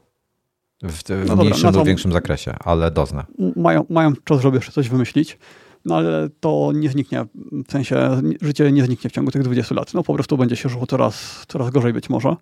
[0.83, 3.25] W, w no mniejszym dobra, no lub większym zakresie, ale dozna.
[3.55, 5.37] Mają, mają czas, żeby jeszcze coś wymyślić,
[5.85, 7.25] no ale to nie zniknie,
[7.67, 9.93] w sensie życie nie zniknie w ciągu tych 20 lat.
[9.93, 12.35] No po prostu będzie się żyło coraz, coraz gorzej być może.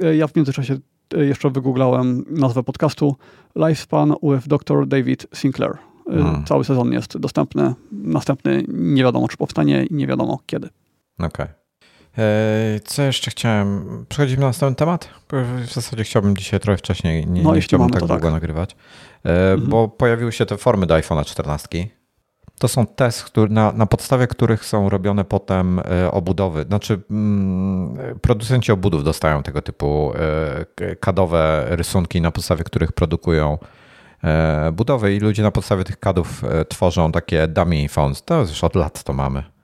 [0.00, 0.78] E, ja w międzyczasie
[1.14, 3.16] e, jeszcze wygooglałem nazwę podcastu
[3.56, 4.86] Lifespan with Dr.
[4.86, 5.78] David Sinclair.
[6.08, 6.44] Hmm.
[6.44, 7.74] Cały sezon jest dostępny.
[7.92, 10.68] Następny nie wiadomo, czy powstanie i nie wiadomo kiedy.
[11.18, 11.28] Okej.
[11.28, 11.48] Okay.
[12.18, 14.04] E, co jeszcze chciałem?
[14.08, 15.08] Przechodzimy na następny temat?
[15.66, 18.32] W zasadzie chciałbym dzisiaj trochę wcześniej, nie, no, nie chciałbym tak długo tak.
[18.32, 18.76] nagrywać,
[19.24, 19.70] e, mhm.
[19.70, 21.68] bo pojawiły się te formy do iPhone'a 14.
[22.58, 26.62] To są testy, na, na podstawie których są robione potem e, obudowy.
[26.62, 30.12] Znaczy, mm, producenci obudów dostają tego typu
[31.00, 33.58] kadowe rysunki, na podstawie których produkują
[34.72, 38.22] budowy i ludzie na podstawie tych kadów tworzą takie dummy phones.
[38.22, 39.55] To już od lat to mamy.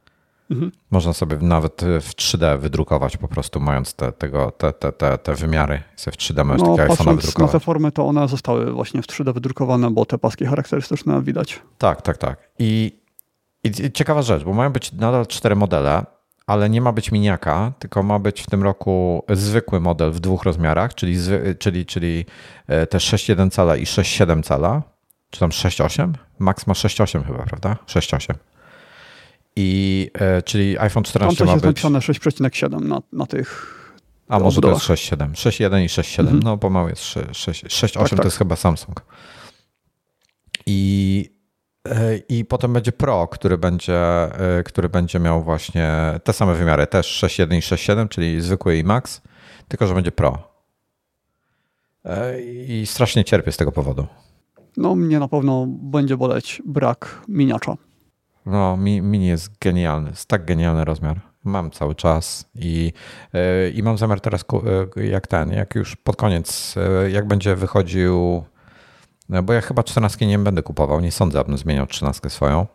[0.52, 0.72] Mhm.
[0.90, 5.34] Można sobie nawet w 3D wydrukować po prostu, mając te, tego, te, te, te, te
[5.34, 5.82] wymiary.
[5.96, 7.52] Sobie w 3D możesz no, takiego iPhone'a wydrukować.
[7.52, 11.62] na te formy, to one zostały właśnie w 3D wydrukowane, bo te paski charakterystyczne widać.
[11.78, 12.50] Tak, tak, tak.
[12.58, 12.98] I,
[13.64, 16.04] i ciekawa rzecz, bo mają być nadal cztery modele,
[16.46, 20.42] ale nie ma być miniaka, tylko ma być w tym roku zwykły model w dwóch
[20.42, 21.16] rozmiarach, czyli,
[21.58, 22.24] czyli, czyli
[22.66, 24.82] e, te 6,1 cala i 6,7 cala,
[25.30, 26.12] czy tam 6,8?
[26.38, 27.76] Max ma 6,8 chyba, prawda?
[27.86, 28.34] 6,8.
[29.56, 33.78] I, e, czyli iPhone 14 Tam ma jest napisane 6,7 na, na tych
[34.28, 35.30] A może to jest 6,7.
[35.32, 36.20] 6,1 i 6,7.
[36.20, 36.40] Mhm.
[36.40, 38.18] No bo mały jest 6,8 tak, tak.
[38.18, 39.04] to jest chyba Samsung.
[40.66, 41.30] I,
[41.88, 43.98] e, I potem będzie Pro, który będzie,
[44.58, 45.92] e, który będzie miał właśnie
[46.24, 49.20] te same wymiary, też 6,1 i 6,7, czyli zwykły i Max,
[49.68, 50.52] tylko że będzie Pro.
[52.68, 54.06] I strasznie cierpię z tego powodu.
[54.76, 57.76] No mnie na pewno będzie boleć brak miniacza.
[58.46, 61.20] No, mini jest genialny, jest tak genialny rozmiar.
[61.44, 62.92] Mam cały czas i,
[63.34, 64.44] e, i mam zamiar teraz,
[64.96, 68.44] e, jak ten, jak już pod koniec, e, jak będzie wychodził,
[69.42, 72.66] bo ja chyba 14 nie będę kupował, nie sądzę, abym zmieniał 13 swoją.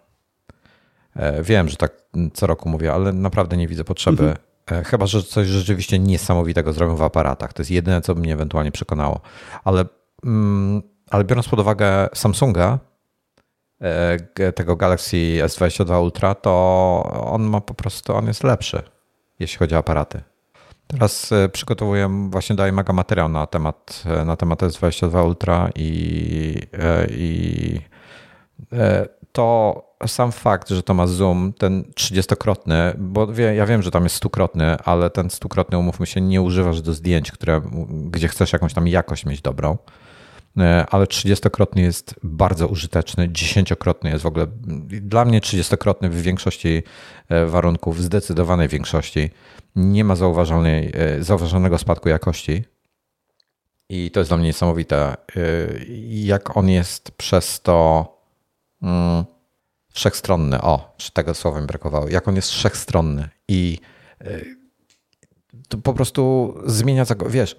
[1.41, 1.91] Wiem, że tak
[2.33, 4.23] co roku mówię, ale naprawdę nie widzę potrzeby.
[4.67, 4.85] Mhm.
[4.85, 7.53] Chyba, że coś rzeczywiście niesamowitego zrobią w aparatach.
[7.53, 9.19] To jest jedyne, co by mnie ewentualnie przekonało.
[9.63, 9.85] Ale,
[10.25, 12.79] mm, ale biorąc pod uwagę Samsunga,
[14.55, 16.51] tego Galaxy S22 Ultra, to
[17.25, 18.81] on ma po prostu, on jest lepszy,
[19.39, 20.21] jeśli chodzi o aparaty.
[20.87, 26.61] Teraz e, przygotowuję właśnie do iMaga materiał na temat, e, na temat S22 Ultra i,
[27.09, 27.79] i
[29.31, 34.03] to sam fakt, że to ma zoom, ten 30-krotny, bo wie, ja wiem, że tam
[34.03, 38.73] jest stukrotny, ale ten stukrotny, umówmy się, nie używasz do zdjęć, które, gdzie chcesz jakąś
[38.73, 39.77] tam jakość mieć dobrą.
[40.57, 44.47] E, ale 30-krotny jest bardzo użyteczny, 10-krotny jest w ogóle
[45.01, 46.83] dla mnie 30-krotny w większości
[47.29, 49.29] e, warunków, w zdecydowanej większości.
[49.75, 52.63] Nie ma zauważalnej, e, zauważalnego spadku jakości.
[53.89, 55.15] I to jest dla mnie niesamowite,
[56.09, 58.07] jak on jest przez to
[58.81, 59.25] mm,
[59.93, 60.61] wszechstronny.
[60.61, 62.09] O, tego słowa mi brakowało.
[62.09, 63.79] Jak on jest wszechstronny i
[65.69, 67.55] to po prostu zmienia, wiesz,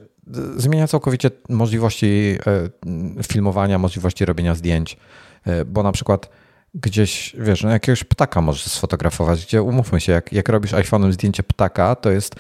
[0.57, 4.97] zmienia całkowicie możliwości e, filmowania, możliwości robienia zdjęć,
[5.45, 6.31] e, bo na przykład
[6.75, 11.43] gdzieś, wiesz, no jakiegoś ptaka możesz sfotografować, gdzie umówmy się, jak, jak robisz iPhone'em zdjęcie
[11.43, 12.35] ptaka, to jest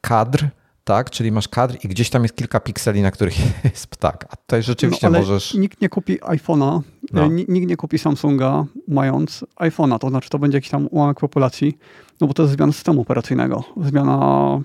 [0.00, 0.44] kadr,
[0.88, 1.10] tak?
[1.10, 3.34] Czyli masz kadr i gdzieś tam jest kilka pikseli, na których
[3.74, 4.26] jest ptak.
[4.30, 5.54] A tutaj rzeczywiście no, możesz.
[5.54, 6.80] Nikt nie kupi iPhone'a,
[7.12, 7.26] no.
[7.28, 11.78] Nikt nie kupi Samsunga mając iPhone'a, to znaczy to będzie jakiś tam ułamek populacji,
[12.20, 13.64] no bo to jest zmiana systemu operacyjnego.
[13.84, 14.60] Zmiana,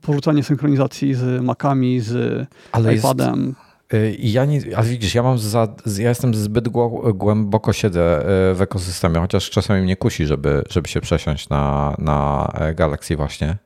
[0.00, 3.46] porzucanie synchronizacji z Macami, z ale iPadem.
[3.46, 5.68] Jest, Y, ja nie, a widzisz, ja mam za,
[5.98, 6.68] ja jestem zbyt
[7.14, 12.48] głęboko siedzę y, w ekosystemie, chociaż czasami mnie kusi, żeby, żeby się przesiąść na, na
[12.54, 13.56] e, Galaxy właśnie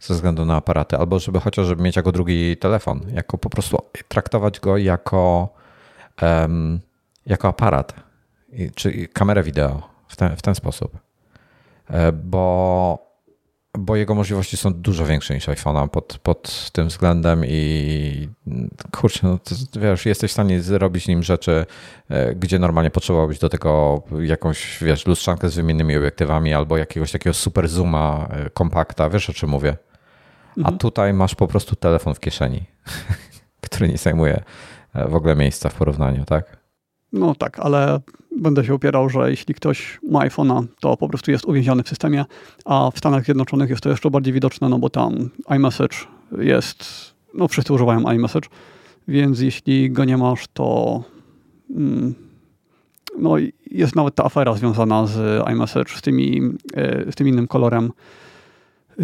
[0.00, 3.78] ze względu na aparaty, albo żeby chociaż żeby mieć jako drugi telefon, jako po prostu
[4.08, 5.48] traktować go jako,
[6.22, 6.80] um,
[7.26, 7.94] jako aparat,
[8.74, 10.98] czy kamerę wideo w ten, w ten sposób.
[11.90, 13.10] E, bo
[13.78, 18.28] bo jego możliwości są dużo większe niż iPhone'a pod, pod tym względem i
[18.92, 21.66] kurczę, no to, wiesz, jesteś w stanie zrobić nim rzeczy,
[22.08, 27.34] e, gdzie normalnie potrzebowałbyś do tego jakąś, wiesz, lustrzankę z wymiennymi obiektywami albo jakiegoś takiego
[27.34, 29.76] super zooma, e, kompakta, wiesz o czym mówię.
[30.56, 30.78] A mhm.
[30.78, 32.62] tutaj masz po prostu telefon w kieszeni,
[33.66, 34.42] który nie zajmuje
[34.94, 36.56] e, w ogóle miejsca w porównaniu, tak?
[37.12, 38.00] No tak, ale
[38.36, 42.24] będę się upierał, że jeśli ktoś ma iPhone'a, to po prostu jest uwięziony w systemie,
[42.64, 45.96] a w Stanach Zjednoczonych jest to jeszcze bardziej widoczne, no bo tam iMessage
[46.38, 46.84] jest,
[47.34, 48.48] no wszyscy używają iMessage,
[49.08, 51.02] więc jeśli go nie masz, to
[51.70, 52.14] mm,
[53.18, 53.34] no
[53.70, 56.42] jest nawet ta afera związana z iMessage, z, tymi,
[56.74, 57.92] e, z tym innym kolorem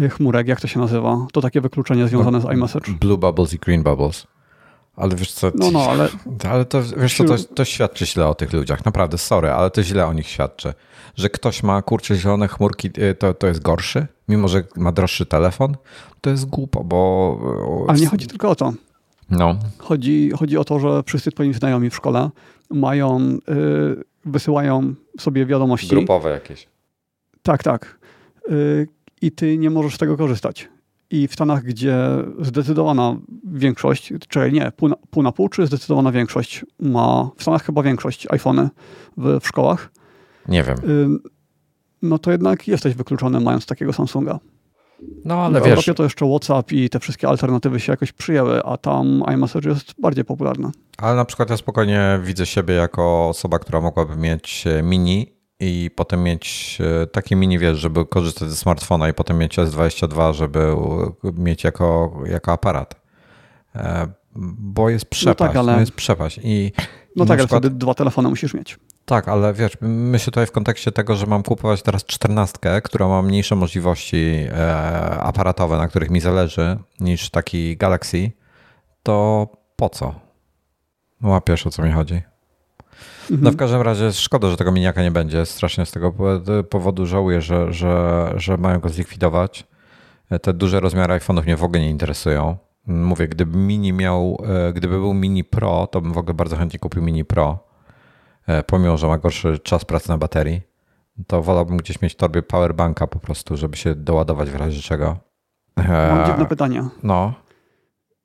[0.09, 1.27] chmurek, jak to się nazywa?
[1.33, 2.91] To takie wykluczenie związane z iMessage.
[2.99, 4.27] Blue Bubbles i Green Bubbles.
[4.95, 6.09] Ale wiesz co, no, no, ale,
[6.51, 8.85] ale to, wiesz co, to, to świadczy źle o tych ludziach.
[8.85, 10.73] Naprawdę, sorry, ale to źle o nich świadczy.
[11.15, 15.25] Że ktoś ma, kurczę, zielone chmurki, y, to, to jest gorszy, mimo że ma droższy
[15.25, 15.75] telefon.
[16.21, 17.85] To jest głupo, bo...
[17.87, 18.73] Ale nie chodzi tylko o to.
[19.29, 19.55] No.
[19.77, 22.29] Chodzi, chodzi o to, że wszyscy twoi znajomi w szkole
[22.69, 25.87] mają, yy, wysyłają sobie wiadomości.
[25.87, 26.67] Grupowe jakieś.
[27.43, 27.99] Tak, tak.
[28.49, 28.87] Yy,
[29.21, 30.69] I ty nie możesz z tego korzystać.
[31.09, 31.97] I w Stanach, gdzie
[32.39, 33.17] zdecydowana
[33.53, 37.83] większość, czyli nie, pół na, pół na pół, czy zdecydowana większość ma, w Stanach chyba
[37.83, 38.69] większość iPhony
[39.17, 39.91] w, w szkołach.
[40.47, 40.77] Nie wiem.
[42.01, 44.39] no to jednak jesteś wykluczony mając takiego Samsunga.
[45.25, 45.71] No ale w wiesz...
[45.71, 49.93] Europie to jeszcze WhatsApp i te wszystkie alternatywy się jakoś przyjęły, a tam iMessage jest
[50.01, 50.71] bardziej popularny.
[50.97, 56.23] Ale na przykład ja spokojnie widzę siebie jako osoba, która mogłaby mieć mini i potem
[56.23, 60.75] mieć e, taki mini, wiesz, żeby korzystać ze smartfona i potem mieć S22, żeby
[61.23, 63.01] mieć jako, jako aparat.
[63.75, 64.07] E,
[64.59, 65.39] bo jest przepaść.
[65.39, 65.73] No tak, ale...
[65.73, 66.39] no jest przepaść.
[66.43, 66.71] I,
[67.15, 67.51] no tak, przykład...
[67.51, 68.79] ale wtedy dwa telefony musisz mieć.
[69.05, 73.21] Tak, ale wiesz, myślę tutaj w kontekście tego, że mam kupować teraz czternastkę, która ma
[73.21, 78.31] mniejsze możliwości e, aparatowe, na których mi zależy, niż taki Galaxy,
[79.03, 80.15] to po co?
[81.23, 82.21] Łapiesz o co mi chodzi.
[83.31, 83.43] Mhm.
[83.43, 85.45] No w każdym razie szkoda, że tego miniaka nie będzie.
[85.45, 86.13] Strasznie z tego
[86.69, 89.67] powodu żałuję, że, że, że mają go zlikwidować.
[90.41, 92.57] Te duże rozmiary iPhone'ów mnie w ogóle nie interesują.
[92.87, 94.37] Mówię, gdyby mini miał,
[94.69, 97.59] e, gdyby był mini Pro, to bym w ogóle bardzo chętnie kupił mini Pro.
[98.47, 100.61] E, pomimo, że ma gorszy czas pracy na baterii,
[101.27, 105.17] to wolałbym gdzieś mieć w torbie powerbanka po prostu, żeby się doładować w razie czego.
[105.87, 106.83] Mam jedno pytanie.
[107.03, 107.33] No.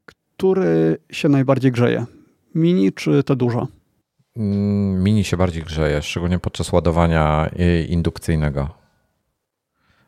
[0.04, 2.04] Który się najbardziej grzeje?
[2.54, 3.66] Mini czy te duże?
[4.36, 7.50] Mm, mini się bardziej grzeje, szczególnie podczas ładowania
[7.88, 8.68] indukcyjnego.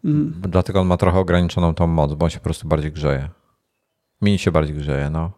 [0.04, 0.34] Mm.
[0.48, 3.28] Dlatego on ma trochę ograniczoną tą moc, bo on się po prostu bardziej grzeje.
[4.22, 5.30] Mini się bardziej grzeje, no.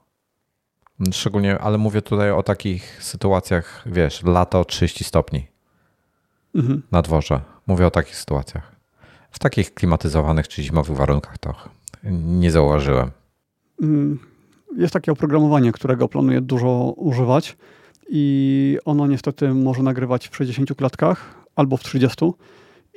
[1.12, 5.46] Szczególnie, ale mówię tutaj o takich sytuacjach, wiesz, lato 30 stopni
[6.54, 6.82] mhm.
[6.92, 7.40] na dworze.
[7.66, 8.76] Mówię o takich sytuacjach.
[9.30, 11.54] W takich klimatyzowanych czy zimowych warunkach to
[12.10, 13.10] nie zauważyłem.
[13.82, 14.18] Mm.
[14.76, 17.56] Jest takie oprogramowanie, którego planuję dużo używać
[18.10, 22.24] i ono niestety może nagrywać w 60 klatkach albo w 30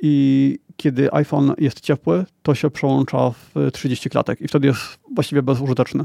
[0.02, 4.80] i kiedy iPhone jest ciepły, to się przełącza w 30 klatek i wtedy jest
[5.14, 6.04] właściwie bezużyteczny.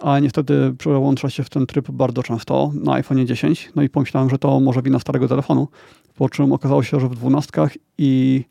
[0.00, 3.70] A niestety przełącza się w ten tryb bardzo często na iPhone 10.
[3.76, 5.68] No i pomyślałem, że to może wina starego telefonu,
[6.16, 7.50] po czym okazało się, że w 12
[7.98, 8.44] i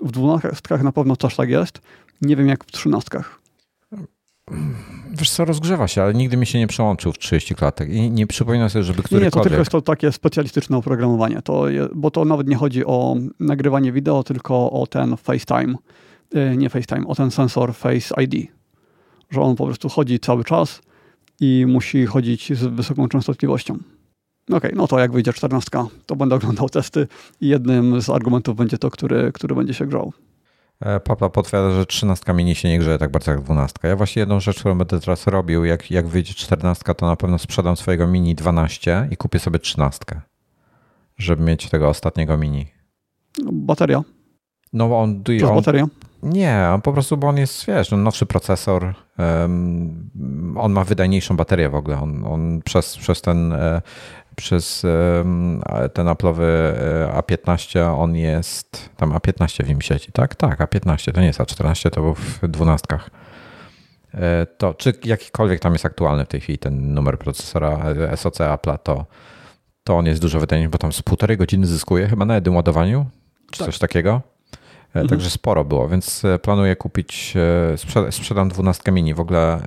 [0.00, 1.80] w 12 na pewno też tak jest.
[2.22, 3.10] Nie wiem jak w 13.
[5.10, 8.26] Wiesz co, rozgrzewa się, ale nigdy mi się nie przełączył w 30 klatek i nie
[8.26, 9.34] przypominam sobie, żeby którykolwiek...
[9.34, 12.86] Nie, to tylko jest to takie specjalistyczne oprogramowanie, to je, bo to nawet nie chodzi
[12.86, 15.74] o nagrywanie wideo, tylko o ten FaceTime,
[16.36, 18.50] y, nie FaceTime, o ten sensor Face ID,
[19.30, 20.80] że on po prostu chodzi cały czas
[21.40, 23.74] i musi chodzić z wysoką częstotliwością.
[23.74, 25.70] Okej, okay, no to jak wyjdzie 14,
[26.06, 27.06] to będę oglądał testy
[27.40, 30.12] i jednym z argumentów będzie to, który, który będzie się grzał.
[30.80, 33.78] E, Papa potwierdza, że 13 mini się nie grzeje tak bardzo jak 12.
[33.82, 37.38] Ja właśnie jedną rzecz, którą będę teraz robił, jak, jak wyjdzie 14, to na pewno
[37.38, 40.04] sprzedam swojego mini 12 i kupię sobie 13,
[41.18, 42.66] żeby mieć tego ostatniego mini.
[43.52, 44.02] Bateria.
[44.72, 45.22] No on...
[45.48, 45.86] on bateria?
[46.22, 50.10] Nie, on po prostu, bo on jest, wiesz, no, nowszy procesor, um,
[50.56, 52.00] on ma wydajniejszą baterię w ogóle.
[52.00, 53.82] On, on przez, przez ten e,
[54.38, 54.86] przez
[55.92, 60.34] ten Apple'owy e, A15 on jest, tam A15 w nim sieci, tak?
[60.34, 63.10] Tak, A15, to nie jest A14, to był w dwunastkach.
[64.58, 67.84] to czy jakikolwiek tam jest aktualny w tej chwili ten numer procesora
[68.16, 69.06] SoC Apple, to,
[69.84, 73.06] to on jest dużo wydajniejszy, bo tam z półtorej godziny zyskuje chyba na jednym ładowaniu,
[73.50, 73.66] czy tak.
[73.66, 74.37] coś takiego.
[74.88, 75.08] Mhm.
[75.08, 77.34] Także sporo było, więc planuję kupić,
[78.10, 79.14] sprzedam 12 mini.
[79.14, 79.60] W ogóle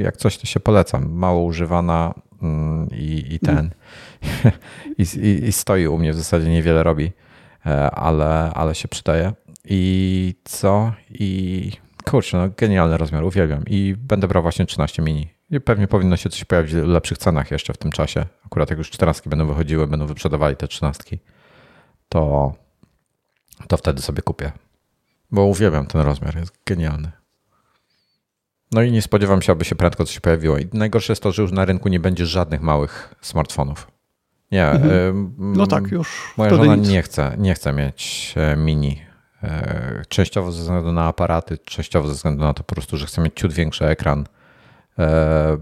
[0.00, 1.12] jak coś to się polecam.
[1.12, 3.70] Mało używana mm, i, i ten.
[4.98, 7.12] I, i, I stoi u mnie, w zasadzie niewiele robi,
[7.92, 9.32] ale, ale się przydaje.
[9.64, 10.92] I co?
[11.10, 11.72] I
[12.10, 13.62] kurczę, no genialny rozmiar, uwielbiam.
[13.66, 15.28] I będę brał właśnie 13 mini.
[15.50, 18.26] I pewnie powinno się coś pojawić w lepszych cenach jeszcze w tym czasie.
[18.46, 21.18] Akurat jak już 14 będą wychodziły, będą wyprzedawali te 13,
[22.08, 22.52] to,
[23.68, 24.52] to wtedy sobie kupię.
[25.30, 27.12] Bo uwielbiam ten rozmiar, jest genialny.
[28.72, 30.58] No i nie spodziewam się, aby się prędko coś pojawiło.
[30.58, 33.90] I najgorsze jest to, że już na rynku nie będzie żadnych małych smartfonów.
[34.52, 34.70] Nie.
[34.70, 35.34] Mhm.
[35.38, 36.34] No tak, już.
[36.36, 36.88] Moja żona nic.
[36.88, 39.06] nie chce, nie chce mieć e, mini
[39.42, 43.22] E, częściowo ze względu na aparaty, częściowo ze względu na to po prostu, że chcę
[43.22, 44.26] mieć ciut większy ekran,
[44.98, 45.58] e,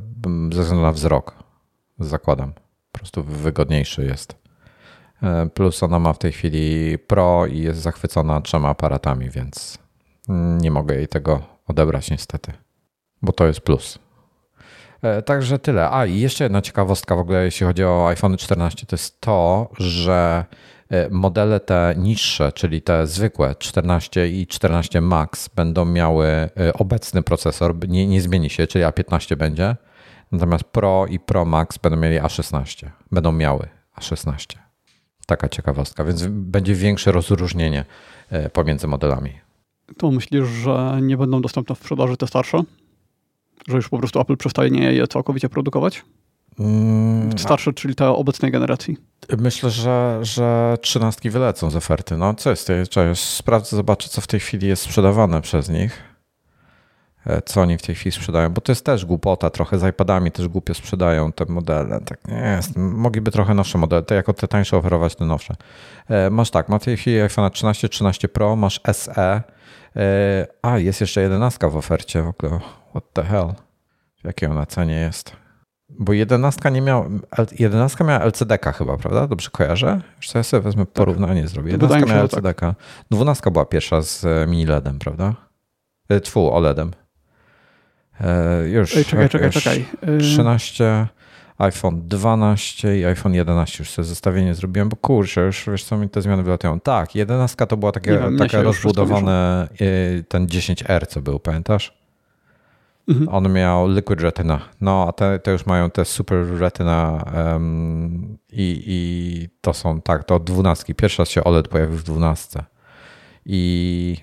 [0.53, 1.35] ze względu na wzrok,
[1.99, 2.53] zakładam.
[2.93, 4.35] Po prostu wygodniejszy jest.
[5.25, 9.79] E, plus ona ma w tej chwili Pro i jest zachwycona trzema aparatami, więc
[10.61, 12.53] nie mogę jej tego odebrać niestety,
[13.23, 13.99] bo to jest plus.
[15.25, 15.91] Także tyle.
[15.91, 19.71] A i jeszcze jedna ciekawostka w ogóle, jeśli chodzi o iPhone 14, to jest to,
[19.79, 20.45] że
[20.91, 27.23] E, modele te niższe, czyli te zwykłe 14 i 14 Max będą miały e, obecny
[27.23, 29.77] procesor, nie, nie zmieni się, czyli A15 będzie.
[30.33, 32.89] Natomiast Pro i Pro Max będą mieli A16.
[33.13, 33.69] Będą miały
[34.01, 34.64] A16.
[35.27, 37.85] Taka ciekawostka, więc będzie większe rozróżnienie
[38.31, 39.33] e, pomiędzy modelami.
[39.97, 42.63] To myślisz, że nie będą dostępne w sprzedaży te starsze?
[43.69, 46.03] Że już po prostu Apple przestaje je całkowicie produkować?
[46.59, 48.97] Mm, starsze, czyli te obecnej generacji.
[49.39, 52.17] Myślę, że, że trzynastki wylecą z oferty.
[52.17, 52.71] No co jest?
[52.91, 56.14] Czekaj, sprawdzę, zobaczę, co w tej chwili jest sprzedawane przez nich.
[57.27, 60.31] E, co oni w tej chwili sprzedają, bo to jest też głupota, trochę z iPadami
[60.31, 62.01] też głupio sprzedają te modele.
[62.01, 62.77] Tak nie jest.
[62.77, 65.55] Mogliby trochę nowsze modele, to jako te tańsze oferować te nowsze.
[66.09, 69.43] E, masz tak, ma w tej chwili iPhone 13, 13 Pro, masz SE.
[69.97, 72.61] E, a, jest jeszcze 11 w ofercie w ogóle.
[72.91, 73.53] What the hell?
[74.23, 75.37] W jakiej ona cenie jest?
[75.89, 77.07] Bo jedenastka nie miała,
[77.59, 79.27] jedenastka miała LCD-ka chyba, prawda?
[79.27, 80.01] Dobrze kojarzę?
[80.17, 80.95] Już ja sobie wezmę tak.
[80.95, 81.51] porównanie tak.
[81.51, 81.73] zrobię.
[81.73, 82.75] Jedenastka miała LCD-ka.
[82.75, 83.05] Tak.
[83.11, 85.35] Dwunastka była pierwsza z mini LEDem, prawda?
[86.23, 86.91] Tfu, OLEDem.
[88.20, 88.97] E, już.
[88.97, 89.85] Ej, czekaj, czekaj, czekaj.
[90.20, 91.07] 13,
[91.59, 96.09] iPhone 12 i iPhone 11 już sobie zestawienie zrobiłem, bo kurczę, już wiesz co mi
[96.09, 96.81] te zmiany wylatują.
[96.81, 99.69] Tak, 11 to była takie, takie rozbudowane
[100.28, 102.05] ten 10R, co był, pamiętasz?
[103.09, 103.28] Mhm.
[103.28, 104.61] On miał Liquid Retina.
[104.81, 110.24] No, a te, te już mają te Super Retina um, i, i to są, tak,
[110.24, 110.95] to od 12.
[110.95, 112.65] Pierwszy raz się OLED pojawił w 12.
[113.47, 114.16] I,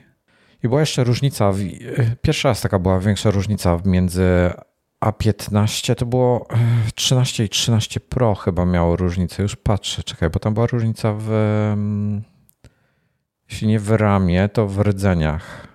[0.64, 1.54] i była jeszcze różnica,
[2.22, 4.52] pierwszy raz taka była większa różnica między
[5.06, 6.48] A15, to było
[6.96, 9.44] 13 i 13 Pro chyba miało różnicę.
[9.44, 11.30] Już patrzę, czekaj, bo tam była różnica w,
[13.50, 15.71] jeśli nie w ramie, to w rdzeniach.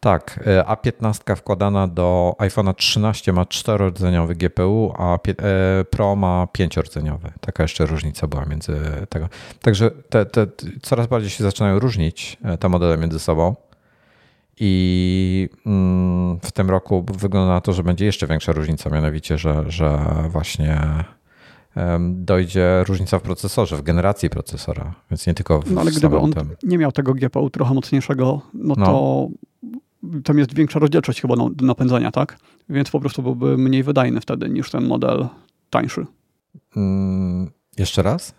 [0.00, 5.18] Tak, e, A15 wkładana do iPhone'a 13 ma 4-rdzeniowy GPU, a e,
[5.84, 7.30] Pro ma 5-rdzeniowy.
[7.40, 8.76] Taka jeszcze różnica była między
[9.08, 9.28] tego.
[9.62, 10.46] Także te, te,
[10.82, 13.54] coraz bardziej się zaczynają różnić e, te modele między sobą.
[14.60, 19.64] I mm, w tym roku wygląda na to, że będzie jeszcze większa różnica, mianowicie, że,
[19.68, 19.98] że
[20.28, 21.04] właśnie
[22.00, 26.32] dojdzie różnica w procesorze, w generacji procesora, więc nie tylko w No ale gdyby on
[26.62, 28.86] nie miał tego GPU trochę mocniejszego, no, no.
[28.86, 29.28] to
[30.24, 32.38] tam jest większa rozdzielczość chyba do napędzania, tak?
[32.68, 35.26] Więc po prostu byłby mniej wydajny wtedy niż ten model
[35.70, 36.06] tańszy.
[36.76, 38.34] Mm, jeszcze raz?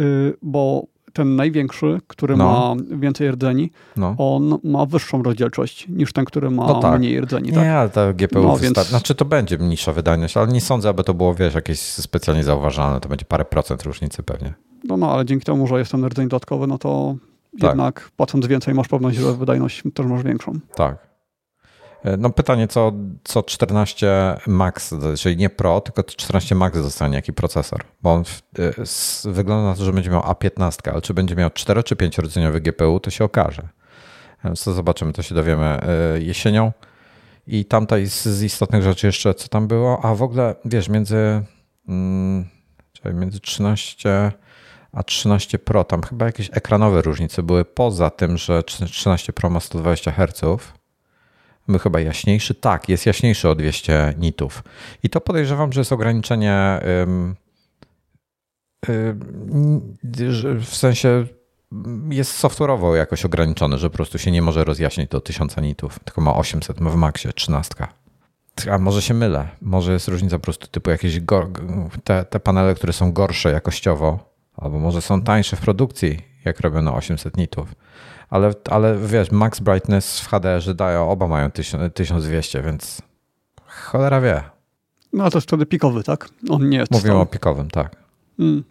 [0.00, 2.44] Y, bo ten największy, który no.
[2.44, 4.14] ma więcej rdzeni, no.
[4.18, 6.98] on ma wyższą rozdzielczość niż ten, który ma no tak.
[6.98, 7.52] mniej rdzeni.
[7.52, 7.62] Tak?
[7.62, 8.88] Nie, ale to GPU no, więc...
[8.88, 13.00] Znaczy to będzie mniejsza wydajność, ale nie sądzę, aby to było, wiesz, jakieś specjalnie zauważalne.
[13.00, 14.54] To będzie parę procent różnicy pewnie.
[14.84, 17.16] No, no, ale dzięki temu, że jest ten rdzeń dodatkowy, no to
[17.60, 17.70] tak.
[17.70, 20.52] jednak płacąc więcej masz pewność, że wydajność też masz większą.
[20.74, 21.14] Tak.
[22.04, 22.92] E, no pytanie, co,
[23.24, 27.84] co 14 Max, czyli nie Pro, tylko 14 Max dostanie, jaki procesor?
[28.02, 28.42] Bo on w,
[29.26, 32.18] e, wygląda na to, że będzie miał A15, ale czy będzie miał 4 czy 5
[32.18, 33.68] rdzeniowy GPU, to się okaże.
[34.44, 36.72] Więc to zobaczymy, to się dowiemy e, jesienią.
[37.46, 40.04] I tamta z istotnych rzeczy jeszcze, co tam było?
[40.04, 41.42] A w ogóle, wiesz, między,
[41.86, 42.44] hmm,
[43.14, 44.32] między 13
[44.94, 49.60] a 13 Pro, tam chyba jakieś ekranowe różnice były, poza tym, że 13 Pro ma
[49.60, 50.62] 120 Hz.
[51.66, 52.54] My chyba jaśniejszy?
[52.54, 54.62] Tak, jest jaśniejszy o 200 nitów.
[55.02, 56.80] I to podejrzewam, że jest ograniczenie
[60.58, 61.26] w sensie
[62.10, 66.20] jest software'owo jakoś ograniczony, że po prostu się nie może rozjaśnić do 1000 nitów, tylko
[66.20, 67.74] ma 800 w Maxie, 13.
[68.70, 71.20] A może się mylę, może jest różnica po prostu typu jakieś
[72.04, 76.82] te, te panele, które są gorsze jakościowo, albo może są tańsze w produkcji, jak robią
[76.82, 77.74] na 800 nitów.
[78.30, 81.50] Ale, ale wiesz, max brightness w HDR-ze dają, oba mają
[81.94, 83.02] 1200, więc
[83.66, 84.42] cholera wie.
[85.12, 86.28] No to jest wtedy pikowy, tak?
[86.50, 87.20] On nie jest Mówimy stały.
[87.20, 87.96] o pikowym, tak.
[88.38, 88.64] Mm.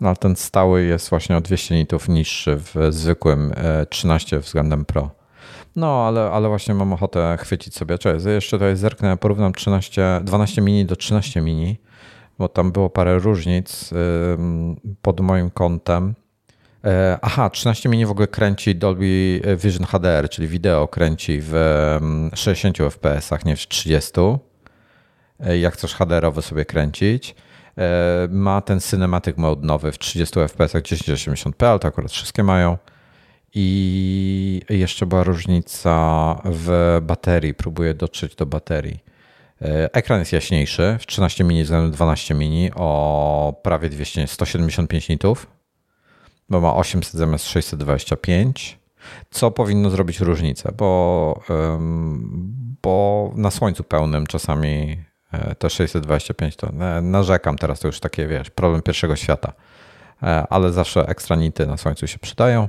[0.00, 3.52] No, ale ten stały jest właśnie o 200 nitów niższy w zwykłym
[3.90, 5.10] 13 e, względem Pro.
[5.76, 7.98] No, ale, ale właśnie mam ochotę chwycić sobie.
[7.98, 11.78] Cześć, jeszcze tutaj zerknę, porównam 13, 12 mini do 13 mini,
[12.38, 13.90] bo tam było parę różnic
[15.02, 16.14] pod moim kątem.
[16.84, 21.54] E, aha, 13 mini w ogóle kręci Dolby Vision HDR, czyli wideo kręci w
[22.34, 24.12] 60 fps, nie w 30.
[25.40, 27.34] E, jak chcesz HDR-owy sobie kręcić.
[27.78, 32.78] E, ma ten cinematic mode nowy w 30 fps 1080p, ale to akurat wszystkie mają.
[33.54, 37.54] I jeszcze była różnica w baterii.
[37.54, 39.07] Próbuję dotrzeć do baterii.
[39.62, 45.46] E, ekran jest jaśniejszy w 13 mini względem 12 mini o prawie 200, 175 nitów,
[46.48, 48.78] bo ma 800 zamiast 625.
[49.30, 51.42] Co powinno zrobić różnicę, bo,
[52.82, 54.98] bo na słońcu pełnym czasami
[55.32, 56.68] E, te 625 to
[57.02, 59.52] narzekam teraz, to już takie, wiesz, problem pierwszego świata.
[60.22, 62.68] E, ale zawsze ekstra nity na słońcu się przydają.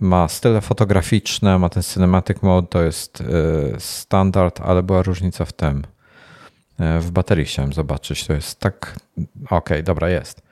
[0.00, 3.22] Ma style fotograficzne, ma ten cinematic mode, to jest
[3.78, 5.82] standard, ale była różnica w tym.
[7.00, 8.96] W baterii chciałem zobaczyć, to jest tak.
[9.44, 10.42] Okej, okay, dobra, jest.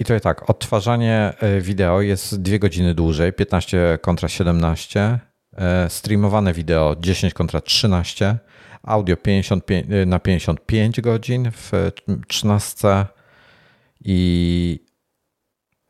[0.00, 5.18] I tutaj tak, odtwarzanie wideo jest 2 godziny dłużej, 15 kontra 17.
[5.88, 8.38] Streamowane wideo 10 kontra 13
[8.86, 11.90] audio 55, y, na 55 godzin w
[12.28, 13.06] 13
[14.00, 14.85] i,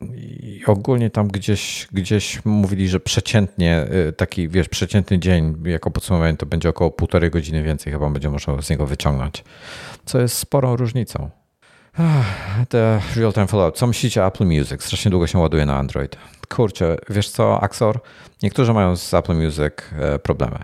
[0.01, 6.37] i ogólnie tam gdzieś, gdzieś mówili, że przeciętnie y, taki, wiesz, przeciętny dzień jako podsumowanie
[6.37, 9.43] to będzie około półtorej godziny więcej chyba będzie można z niego wyciągnąć,
[10.05, 11.29] co jest sporą różnicą.
[12.69, 13.77] The real-time follow-up.
[13.77, 14.83] Co myślicie o Apple Music?
[14.83, 16.17] Strasznie długo się ładuje na Android.
[16.49, 17.99] Kurczę, wiesz co, Axor?
[18.43, 20.59] Niektórzy mają z Apple Music e, problemy.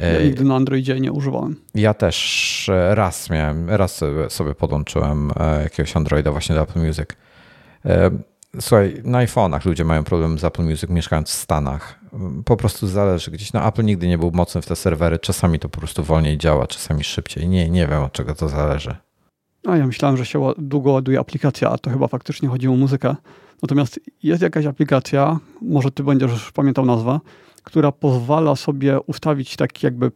[0.00, 1.56] Ja nigdy na Androidzie nie używałem.
[1.74, 7.06] Ja też e, raz miałem, raz sobie podłączyłem e, jakiegoś Androida właśnie do Apple Music.
[7.86, 8.10] E,
[8.60, 12.00] słuchaj, na iPhone'ach ludzie mają problem z Apple Music mieszkając w Stanach.
[12.44, 13.30] Po prostu zależy.
[13.30, 15.18] Gdzieś na Apple nigdy nie był mocny w te serwery.
[15.18, 17.48] Czasami to po prostu wolniej działa, czasami szybciej.
[17.48, 18.96] Nie, nie wiem od czego to zależy.
[19.66, 23.16] A ja myślałem, że się długo ładuje aplikacja, a to chyba faktycznie chodziło o muzykę.
[23.62, 27.20] Natomiast jest jakaś aplikacja, może ty będziesz pamiętał nazwę,
[27.62, 30.10] która pozwala sobie ustawić taki jakby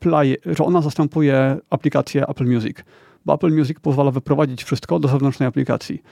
[0.00, 2.76] play, że ona zastępuje aplikację Apple Music.
[3.24, 6.02] Bo Apple Music pozwala wyprowadzić wszystko do zewnętrznej aplikacji.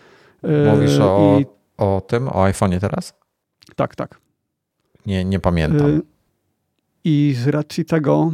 [0.43, 1.47] Mówisz yy, o, I,
[1.77, 3.15] o tym, o iPhone'ie teraz?
[3.77, 4.21] Tak, tak.
[5.07, 5.91] Nie, nie pamiętam.
[5.91, 6.03] Yy,
[7.05, 8.33] I z racji tego,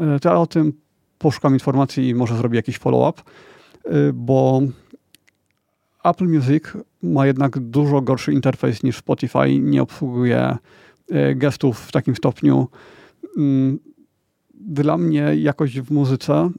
[0.00, 0.72] yy, to ja o tym
[1.18, 3.22] poszukam informacji i może zrobię jakiś follow-up,
[4.14, 4.60] bo
[6.04, 6.64] Apple Music
[7.02, 10.56] ma jednak dużo gorszy interfejs niż Spotify, nie obsługuje
[11.34, 12.68] gestów w takim stopniu.
[14.54, 16.50] Dla mnie jakość w muzyce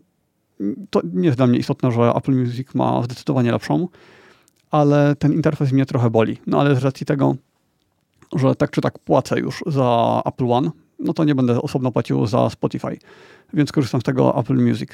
[0.89, 3.87] to nie jest dla mnie istotne, że Apple Music ma zdecydowanie lepszą,
[4.73, 6.37] ale ten interfejs mnie trochę boli.
[6.47, 7.35] No ale z racji tego,
[8.35, 12.27] że tak czy tak płacę już za Apple One, no to nie będę osobno płacił
[12.27, 12.97] za Spotify,
[13.53, 14.89] więc korzystam z tego Apple Music.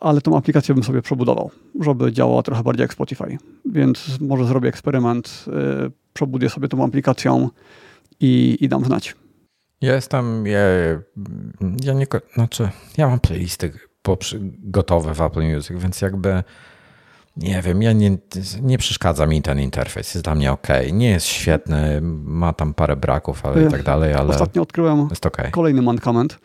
[0.00, 3.38] Ale tą aplikację bym sobie przebudował, żeby działała trochę bardziej jak Spotify.
[3.64, 7.50] Więc może zrobię eksperyment, yy, przebuduję sobie tą aplikacją,
[8.20, 9.14] i, i dam znać.
[9.80, 10.58] Ja jestem, ja,
[11.84, 12.68] ja nie, znaczy,
[12.98, 13.72] ja mam playlisty
[14.62, 16.42] gotowe w Apple Music, więc jakby
[17.36, 18.18] nie wiem, ja nie,
[18.62, 20.66] nie przeszkadza mi ten interfejs, jest dla mnie ok.
[20.92, 25.50] Nie jest świetny, ma tam parę braków, ale i tak dalej, ale Ostatnio odkryłem okay.
[25.50, 26.38] kolejny mankament.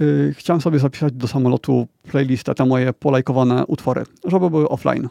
[0.00, 5.08] Y, chciałem sobie zapisać do samolotu playlistę, te moje polajkowane utwory, żeby były offline.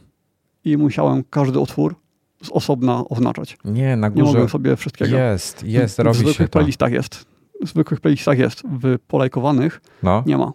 [0.65, 1.95] I musiałem każdy utwór
[2.44, 3.57] z osobna oznaczać.
[3.65, 4.26] Nie, na górze.
[4.26, 5.18] Nie mogę sobie wszystkiego.
[5.18, 6.49] Jest, jest, w, robi w zwykłych się to.
[6.49, 7.26] playlistach jest.
[7.61, 8.64] W zwykłych playlistach jest.
[8.64, 10.23] W polajkowanych no.
[10.26, 10.52] nie ma.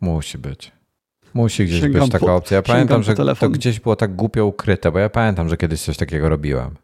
[0.00, 0.75] Musi być.
[1.36, 2.56] Musi gdzieś sięgam być taka po, opcja.
[2.56, 5.96] Ja pamiętam, że to gdzieś było tak głupio ukryte, bo ja pamiętam, że kiedyś coś
[5.96, 6.74] takiego robiłem.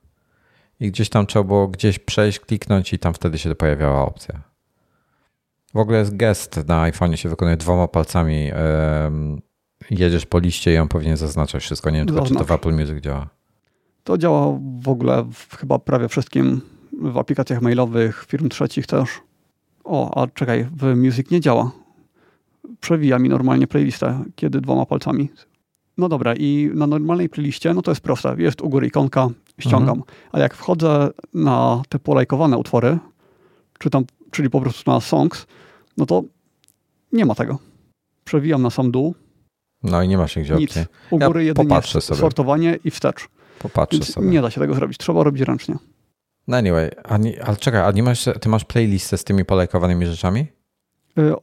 [0.80, 4.42] I gdzieś tam trzeba było gdzieś przejść, kliknąć i tam wtedy się pojawiała opcja.
[5.74, 8.50] W ogóle jest gest na iPhone się wykonuje dwoma palcami.
[9.90, 11.90] jedziesz po liście i on powinien zaznaczać wszystko.
[11.90, 13.28] Nie wiem tylko, czy to w Apple Music działa.
[14.04, 16.60] To działa w ogóle w chyba prawie wszystkim,
[17.02, 19.08] w aplikacjach mailowych, firm trzecich też.
[19.84, 21.81] O, a czekaj, w Music nie działa.
[22.80, 25.30] Przewija mi normalnie playlistę, kiedy dwoma palcami.
[25.98, 28.34] No dobra, i na normalnej playliście, no to jest proste.
[28.38, 29.28] Jest u góry ikonka
[29.58, 29.98] ściągam.
[29.98, 30.18] Mhm.
[30.32, 32.98] Ale jak wchodzę na te polajkowane utwory,
[33.78, 35.46] czy tam, czyli po prostu na songs,
[35.96, 36.22] no to
[37.12, 37.58] nie ma tego.
[38.24, 39.14] Przewijam na sam dół.
[39.82, 40.70] No i nie ma się gdzie Nic.
[40.70, 40.84] opcji.
[41.10, 42.20] U góry ja jedynie sobie.
[42.20, 43.28] sortowanie i wstecz.
[43.58, 44.28] Popatrzę Więc sobie.
[44.28, 44.98] Nie da się tego zrobić.
[44.98, 45.76] Trzeba robić ręcznie.
[46.48, 50.06] No anyway, a nie, ale czekaj, a nie masz, ty masz playlistę z tymi polajkowanymi
[50.06, 50.46] rzeczami?
[51.18, 51.34] Y,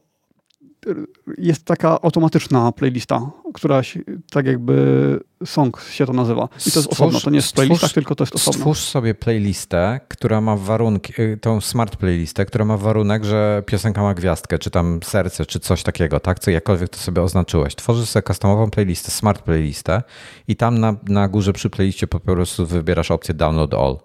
[1.38, 4.00] jest taka automatyczna playlista, która się,
[4.30, 6.48] tak jakby song się to nazywa.
[6.66, 8.58] I to jest stwórz, osobno, to nie jest playlista, tylko to jest osobno.
[8.58, 14.02] Stwórz sobie playlistę, która ma warunki, y, tą smart playlistę, która ma warunek, że piosenka
[14.02, 16.38] ma gwiazdkę, czy tam serce, czy coś takiego, tak?
[16.38, 17.74] Co jakkolwiek to sobie oznaczyłeś.
[17.74, 20.02] Tworzysz sobie customową playlistę, smart playlistę
[20.48, 23.98] i tam na, na górze przy playliście po prostu wybierasz opcję download all.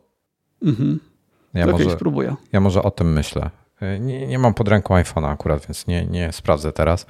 [0.62, 1.00] Mhm.
[1.54, 2.36] Ja może, spróbuję.
[2.52, 3.50] Ja może o tym myślę.
[3.82, 7.06] Y, nie, nie mam pod ręką iPhone'a akurat, więc nie, nie sprawdzę teraz,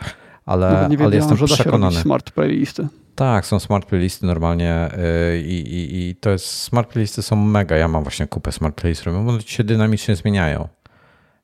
[0.45, 1.95] ale, nie ale jestem że przekonany.
[1.95, 2.87] smart playlisty.
[3.15, 4.89] Tak, są smart playlisty normalnie
[5.33, 7.75] y, i, i, i to jest, smart playlisty są mega.
[7.75, 10.67] Ja mam właśnie kupę smart playlistów, one się dynamicznie zmieniają.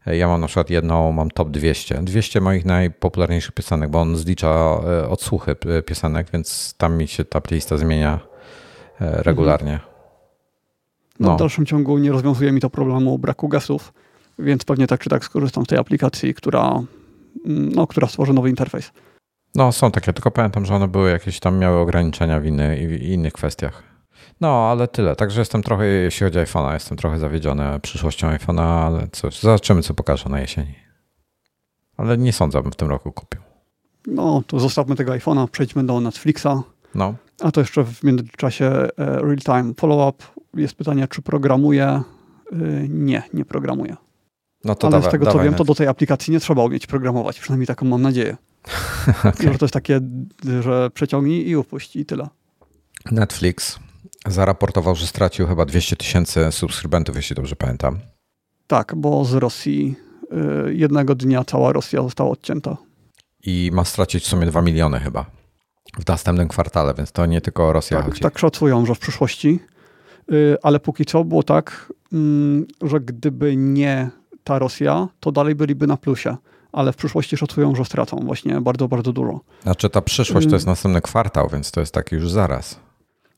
[0.07, 2.02] Y, ja mam na przykład jedną, mam top 200.
[2.03, 7.77] 200 moich najpopularniejszych piosenek, bo on zlicza odsłuchy piosenek, więc tam mi się ta playlista
[7.77, 8.19] zmienia
[8.99, 9.80] regularnie.
[11.19, 11.30] No.
[11.30, 11.35] no.
[11.35, 13.93] W dalszym ciągu nie rozwiązuje mi to problemu braku gestów
[14.41, 16.81] więc pewnie tak czy tak skorzystam z tej aplikacji, która,
[17.45, 18.91] mm, no, która stworzy nowy interfejs.
[19.55, 23.01] No, są takie, tylko pamiętam, że one były jakieś tam, miały ograniczenia w, inny, w
[23.01, 23.84] innych kwestiach.
[24.41, 25.15] No, ale tyle.
[25.15, 29.81] Także jestem trochę, jeśli chodzi o iPhone'a, jestem trochę zawiedziony przyszłością iPhone'a, ale coś, zobaczymy,
[29.81, 30.76] co pokażę na jesieni.
[31.97, 33.41] Ale nie sądzę, abym w tym roku kupił.
[34.07, 36.47] No, to zostawmy tego iPhone'a, przejdźmy do Netflixa.
[36.95, 37.15] No.
[37.41, 40.23] A to jeszcze w międzyczasie e, real-time follow-up.
[40.53, 41.85] Jest pytanie, czy programuje?
[41.85, 42.03] E,
[42.89, 43.95] nie, nie programuje.
[44.65, 46.88] No to Ale dawaj, z tego co wiem, to do tej aplikacji nie trzeba umieć
[46.88, 47.39] programować.
[47.39, 48.38] Przynajmniej taką mam nadzieję.
[49.19, 49.51] okay.
[49.53, 49.99] Że to jest takie,
[50.61, 52.27] że przeciągnij i upuść i tyle.
[53.11, 53.79] Netflix
[54.27, 57.99] zaraportował, że stracił chyba 200 tysięcy subskrybentów, jeśli dobrze pamiętam.
[58.67, 59.95] Tak, bo z Rosji
[60.67, 62.77] y, jednego dnia cała Rosja została odcięta.
[63.43, 65.25] I ma stracić w sumie 2 miliony chyba
[65.99, 68.21] w następnym kwartale, więc to nie tylko Rosja tak, chodzi.
[68.21, 69.59] Tak szacują, że w przyszłości,
[70.31, 74.09] y, ale póki co było tak, mm, że gdyby nie
[74.43, 76.38] ta Rosja, to dalej byliby na plusie.
[76.72, 79.39] Ale w przyszłości szacują, że stracą właśnie bardzo, bardzo dużo.
[79.63, 82.80] Znaczy ta przyszłość to jest następny kwartał, więc to jest taki już zaraz.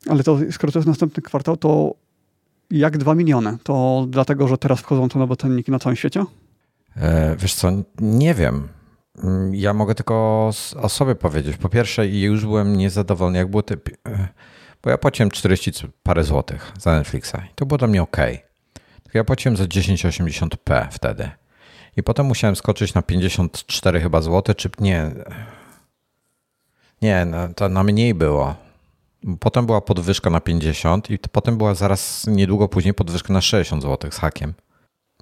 [0.10, 1.94] Ale to, skoro to jest następny kwartał, to
[2.72, 3.58] jak dwa miliony?
[3.64, 6.26] To dlatego, że teraz wchodzą te nowe cenniki na całym świecie?
[6.96, 8.68] E, wiesz co, nie wiem.
[9.24, 10.52] Mm, ja mogę tylko
[10.82, 11.58] o sobie powiedzieć.
[11.58, 13.76] Po pierwsze, już byłem niezadowolony, jak było te,
[14.08, 14.28] e,
[14.84, 15.72] bo ja płaciłem 40
[16.04, 18.18] parę złotych za Netflixa i to było dla mnie ok.
[19.14, 21.30] Ja płaciłem za 1080p wtedy.
[21.98, 25.12] I potem musiałem skoczyć na 54 chyba złote, czy nie.
[27.02, 28.56] Nie, to na mniej było.
[29.40, 34.12] Potem była podwyżka na 50 i potem była zaraz niedługo później podwyżka na 60 zł
[34.12, 34.54] z hakiem.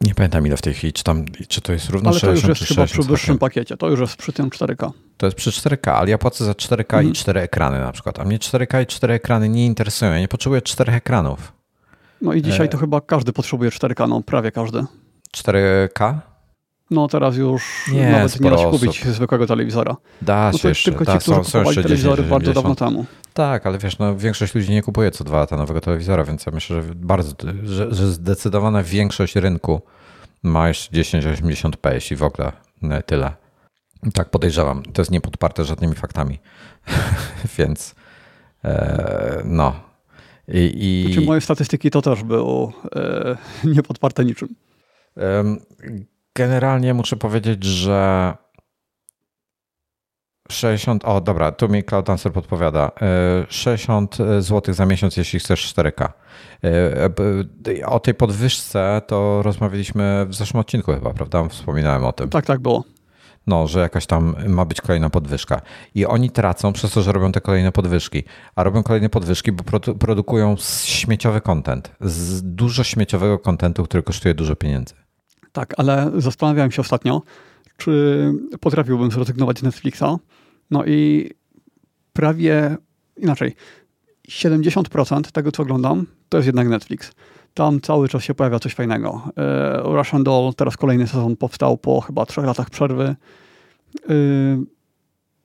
[0.02, 2.50] Nie pamiętam ile w tej chwili, czy, tam, czy to jest równo ale 60 to
[2.50, 4.92] już jest chyba przy wyższym pakiecie, to już jest przy tym 4K.
[5.18, 7.10] To jest przy 4K, ale ja płacę za 4K mhm.
[7.10, 8.20] i 4 ekrany na przykład.
[8.20, 10.12] A mnie 4K i 4 ekrany nie interesują.
[10.12, 11.61] Ja nie potrzebuję 4 ekranów.
[12.22, 12.80] No i dzisiaj to e...
[12.80, 14.86] chyba każdy potrzebuje 4K, no prawie każdy.
[15.38, 16.20] 4K?
[16.92, 19.96] No teraz już nie, nawet nie da się kupić zwykłego telewizora.
[20.22, 20.92] Da no się jeszcze.
[20.92, 23.06] Tylko da, ci, którzy są, kupowali są telewizory 10, bardzo dawno temu.
[23.34, 26.52] Tak, ale wiesz, no, większość ludzi nie kupuje co dwa lata nowego telewizora, więc ja
[26.52, 27.34] myślę, że bardzo,
[27.64, 29.82] że, że zdecydowana większość rynku
[30.44, 33.34] ma jeszcze 1080p, jeśli w ogóle no, tyle.
[34.14, 34.84] Tak podejrzewam.
[34.84, 36.40] To jest niepodparte żadnymi faktami.
[37.58, 37.96] więc
[38.64, 39.91] e, no,
[40.48, 41.14] i, i...
[41.14, 43.38] Znaczy moje statystyki to też było e,
[43.76, 44.56] niepodparte niczym.
[46.36, 48.34] Generalnie muszę powiedzieć, że
[50.52, 52.92] 60, o dobra, tu mi Cloud Answer podpowiada.
[53.50, 56.10] 60 e, zł za miesiąc, jeśli chcesz 4K.
[56.64, 61.48] E, o tej podwyżce to rozmawialiśmy w zeszłym odcinku chyba, prawda?
[61.48, 62.30] Wspominałem o tym.
[62.30, 62.84] Tak, tak było
[63.48, 65.62] no, że jakaś tam ma być kolejna podwyżka.
[65.96, 68.24] I oni tracą przez to, że robią te kolejne podwyżki.
[68.56, 70.56] A robią kolejne podwyżki, bo produ produkują
[70.86, 71.92] śmieciowy content.
[72.02, 74.94] Z dużo śmieciowego kontentu, który kosztuje dużo pieniędzy.
[75.52, 77.22] Tak, ale zastanawiałem się ostatnio,
[77.78, 80.04] czy potrafiłbym zrezygnować z Netflixa.
[80.72, 81.30] No i
[82.14, 82.78] prawie
[83.18, 83.56] inaczej.
[84.30, 87.12] 70% tego, co oglądam, to jest jednak Netflix.
[87.54, 89.22] Tam cały czas się pojawia coś fajnego.
[89.38, 93.16] E, Russian Doll, teraz kolejny sezon powstał po chyba trzech latach przerwy.
[94.10, 94.14] E,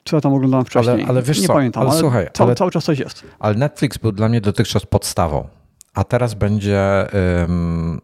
[0.04, 0.94] co ja tam oglądałem wcześniej?
[0.94, 3.24] Ale, ale wiesz Nie co, pamiętam, ale, ale, słuchaj, cały, ale, cały czas coś jest.
[3.38, 5.48] Ale Netflix był dla mnie dotychczas podstawą,
[5.94, 7.06] a teraz będzie
[7.40, 8.00] um,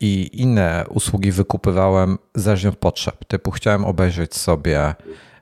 [0.00, 3.24] i inne usługi wykupywałem zależnie od potrzeb.
[3.24, 4.94] Typu chciałem obejrzeć sobie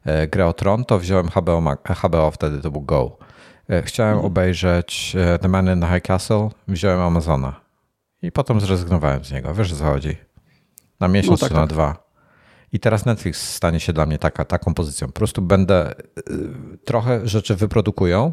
[0.04, 1.62] e, grę o Tron, to wziąłem HBO,
[2.02, 3.16] HBO wtedy to był Go.
[3.82, 4.26] Chciałem mhm.
[4.26, 7.63] obejrzeć The Man in the High Castle, wziąłem Amazona
[8.24, 9.54] i potem zrezygnowałem z niego.
[9.54, 10.16] Wiesz o co chodzi?
[11.00, 11.70] Na miesiąc no tak, czy na tak.
[11.70, 12.04] dwa.
[12.72, 15.06] I teraz Netflix stanie się dla mnie taka, taką pozycją.
[15.06, 15.94] Po prostu będę
[16.84, 18.32] trochę rzeczy wyprodukują,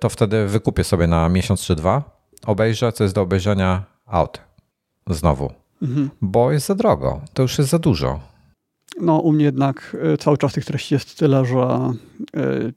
[0.00, 4.40] to wtedy wykupię sobie na miesiąc czy dwa, obejrzę, co jest do obejrzenia out.
[5.10, 5.52] Znowu.
[5.82, 6.10] Mhm.
[6.22, 7.20] Bo jest za drogo.
[7.32, 8.20] To już jest za dużo.
[9.00, 11.90] No, u mnie jednak e, cały czas tych treści jest tyle, że
[12.36, 12.72] e,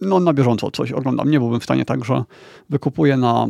[0.00, 1.30] no, na bieżąco coś oglądam.
[1.30, 2.24] Nie byłbym w stanie tak, że
[2.70, 3.46] wykupuję na,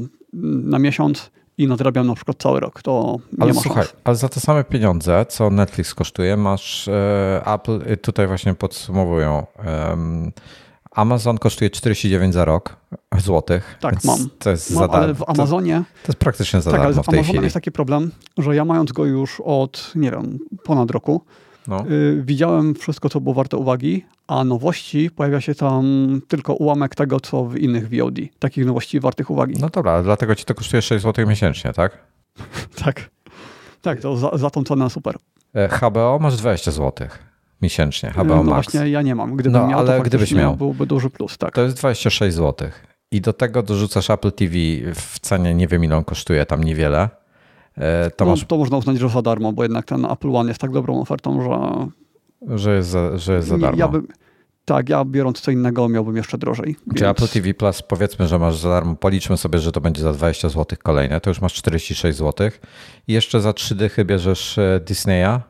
[0.62, 2.82] na miesiąc i nadrabiam na przykład cały rok.
[2.82, 3.96] To ale nie ma słuchaj, szans.
[4.04, 9.46] ale za te same pieniądze, co Netflix kosztuje, masz e, Apple, tutaj właśnie podsumowują.
[10.90, 12.76] Amazon kosztuje 49 za rok
[13.18, 13.78] złotych.
[13.80, 14.18] Tak, mam.
[14.38, 15.74] To jest mam, ale w Amazonie.
[15.74, 17.44] To, to jest praktycznie za tak, darmo ale w, w tej Amazonie chwili.
[17.44, 21.24] jest taki problem, że ja mając go już od, nie wiem, ponad roku,
[21.68, 21.84] no.
[21.90, 25.84] y, widziałem wszystko, co było warte uwagi, a nowości pojawia się tam
[26.28, 28.14] tylko ułamek tego, co w innych VOD.
[28.38, 29.54] Takich nowości wartych uwagi.
[29.60, 31.98] No dobra, dlatego ci to kosztuje 6 zł miesięcznie, tak?
[32.84, 33.10] tak.
[33.82, 35.16] Tak, to za, za tą cenę super.
[35.54, 37.26] E, HBO masz 20 złotych
[37.62, 38.72] miesięcznie, HBO no Max.
[38.72, 39.36] właśnie ja nie mam.
[39.36, 41.38] Gdybym no, miał, ale to gdybyś miał, byłby duży plus.
[41.38, 41.54] Tak.
[41.54, 42.68] To jest 26 zł.
[43.10, 44.54] I do tego dorzucasz Apple TV
[44.94, 47.08] w cenie, nie wiem ile on kosztuje, tam niewiele.
[47.76, 50.60] E, to, no, to można uznać, że za darmo, bo jednak ten Apple One jest
[50.60, 51.86] tak dobrą ofertą, że...
[52.58, 53.78] Że jest za, że jest za darmo.
[53.78, 54.08] Ja bym,
[54.64, 56.76] tak, ja biorąc co innego miałbym jeszcze drożej.
[56.86, 57.02] Więc...
[57.02, 60.48] Apple TV Plus powiedzmy, że masz za darmo, policzmy sobie, że to będzie za 20
[60.48, 62.50] zł kolejne, to już masz 46 zł.
[63.08, 65.40] I jeszcze za 3 dychy bierzesz e, Disneya,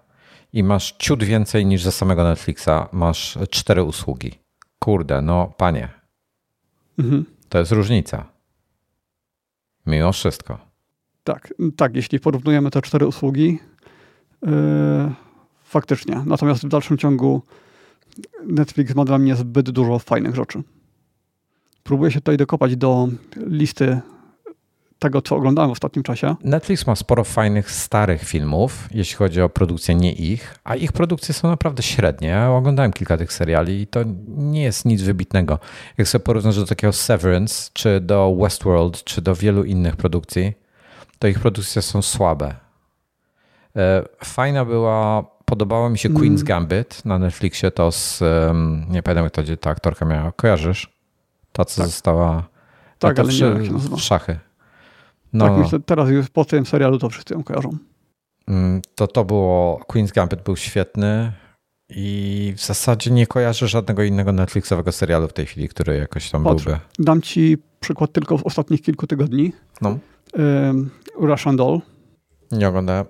[0.53, 2.89] i masz ciut więcej niż za samego Netflixa.
[2.93, 4.33] Masz cztery usługi.
[4.79, 5.89] Kurde, no panie.
[6.99, 7.25] Mhm.
[7.49, 8.29] To jest różnica.
[9.87, 10.66] Mimo wszystko.
[11.27, 13.59] Tak, tak, jeśli porównujemy te cztery usługi,
[14.43, 14.51] yy,
[15.65, 16.23] faktycznie.
[16.27, 17.43] Natomiast w dalszym ciągu
[18.45, 20.63] Netflix ma dla mnie zbyt dużo fajnych rzeczy.
[21.83, 24.01] Próbuję się tutaj dokopać do listy
[24.99, 26.35] tego, co oglądałem w ostatnim czasie.
[26.45, 31.35] Netflix ma sporo fajnych, starych filmów, jeśli chodzi o produkcję nie ich, a ich produkcje
[31.35, 32.29] są naprawdę średnie.
[32.29, 35.59] Ja oglądałem kilka tych seriali i to nie jest nic wybitnego.
[35.99, 40.66] Jak sobie porównasz do takiego Severance, czy do Westworld, czy do wielu innych produkcji,
[41.19, 42.55] to ich produkcje są słabe.
[43.77, 46.23] E, fajna była, podobała mi się mm.
[46.23, 48.23] Queen's Gambit na Netflixie, to z,
[48.89, 50.93] nie pamiętam jak to ta aktorka miała, kojarzysz?
[51.53, 51.87] Ta, co tak.
[51.87, 52.49] została...
[52.99, 53.97] Tak, ale nie wiem, jak się nazywa.
[53.97, 54.39] Szachy.
[55.33, 55.49] No.
[55.49, 57.77] Tak, myślę, teraz już po tym serialu to wszyscy ją kojarzą.
[58.49, 61.33] Mm, to to było, Queen's Gambit był świetny
[61.89, 66.45] i w zasadzie nie kojarzę żadnego innego Netflixowego serialu w tej chwili, który jakoś tam
[66.45, 66.81] Patrz, byłby.
[66.99, 69.53] Dam ci przykład tylko w ostatnich kilku tygodni.
[69.81, 69.99] No.
[71.19, 71.81] Russian Doll.
[72.53, 73.05] Nie oglądałem.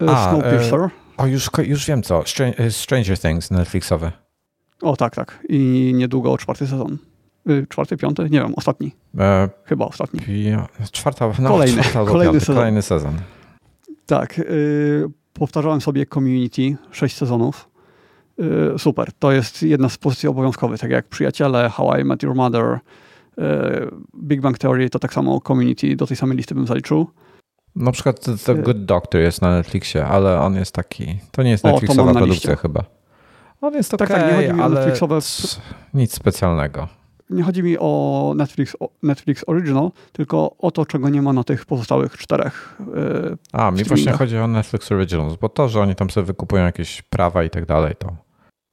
[0.00, 0.80] E, Snowpiercer.
[0.80, 2.24] E, o, już, już wiem co.
[2.58, 4.12] E, Stranger Things Netflixowe.
[4.82, 5.38] O, tak, tak.
[5.48, 6.98] I niedługo czwarty sezon.
[7.50, 8.22] Y, czwarty, piąty?
[8.22, 8.92] Nie wiem, ostatni.
[9.18, 10.20] E, Chyba ostatni.
[10.92, 12.56] Czwarta, no, kolejny, czwarta kolejny, piąty, sezon.
[12.56, 13.14] kolejny sezon.
[14.06, 14.38] Tak.
[14.38, 17.68] Y, powtarzałem sobie Community, sześć sezonów.
[18.74, 19.12] Y, super.
[19.18, 23.42] To jest jedna z pozycji obowiązkowych, tak jak Przyjaciele, How I Met Your Mother, y,
[24.22, 27.06] Big Bang Theory, to tak samo Community do tej samej listy bym zaliczył.
[27.76, 31.64] Na przykład The Good Doctor jest na Netflixie, ale on jest taki, to nie jest
[31.64, 32.84] Netflixowa o, produkcja chyba.
[33.60, 35.18] On jest tak, okay, tak, nie chodzi mi ale o Netflixowe...
[35.94, 36.88] nic specjalnego
[37.32, 41.66] nie chodzi mi o Netflix, Netflix Original, tylko o to, czego nie ma na tych
[41.66, 42.78] pozostałych czterech.
[42.80, 46.64] Yy, A, mi właśnie chodzi o Netflix Originals, bo to, że oni tam sobie wykupują
[46.64, 48.16] jakieś prawa i tak dalej, to,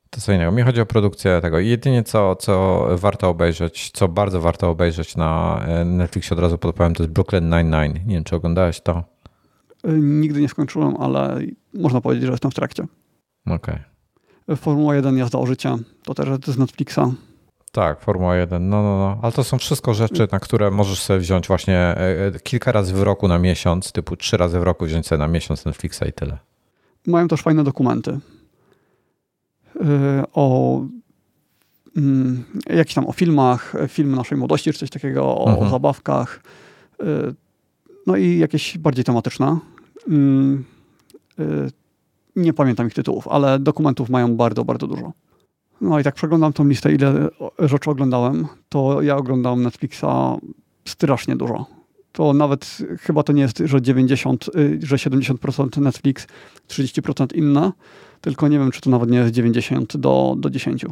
[0.10, 0.52] to co innego.
[0.52, 1.60] Mi chodzi o produkcję tego.
[1.60, 6.94] Jedynie co, co warto obejrzeć, co bardzo warto obejrzeć na e, Netflixie od razu podpowiem,
[6.94, 7.94] to jest Brooklyn Nine-Nine.
[8.06, 9.03] Nie wiem, czy oglądałeś to?
[9.84, 11.40] Yy, nigdy nie skończyłem, ale
[11.73, 12.84] można powiedzieć, że jestem w trakcie.
[13.45, 13.76] Okej.
[14.45, 14.57] Okay.
[14.57, 16.99] Formuła 1 jazda o życie, to też jest z Netflixa.
[17.72, 18.69] Tak, Formuła 1.
[18.69, 19.19] No, no, no.
[19.22, 22.94] Ale to są wszystko rzeczy, na które możesz sobie wziąć właśnie e, e, kilka razy
[22.94, 26.14] w roku na miesiąc, typu trzy razy w roku wziąć sobie na miesiąc Netflixa i
[26.14, 26.38] tyle.
[27.07, 28.19] Mają też fajne dokumenty e,
[30.34, 30.81] o
[31.97, 35.72] mm, jakichś tam o filmach, filmy naszej młodości, czy coś takiego, o, mhm.
[35.72, 36.43] zabawkach.
[38.07, 39.60] No i jakieś bardziej tematyczne.
[40.07, 40.64] Mm,
[42.35, 45.14] nie pamiętam ich tytułów, ale dokumentów mają bardzo, bardzo dużo.
[45.81, 47.30] No i tak przeglądam tą listę, ile
[47.60, 50.06] rzeczy oglądałem, to ja oglądam Netflixa
[50.85, 51.78] strasznie dużo.
[52.11, 56.27] To nawet chyba to nie jest, że 90, y, że 70% Netflix,
[56.68, 57.72] 30% inne,
[58.22, 60.86] tylko nie wiem, czy to nawet nie jest 90 do, do 10.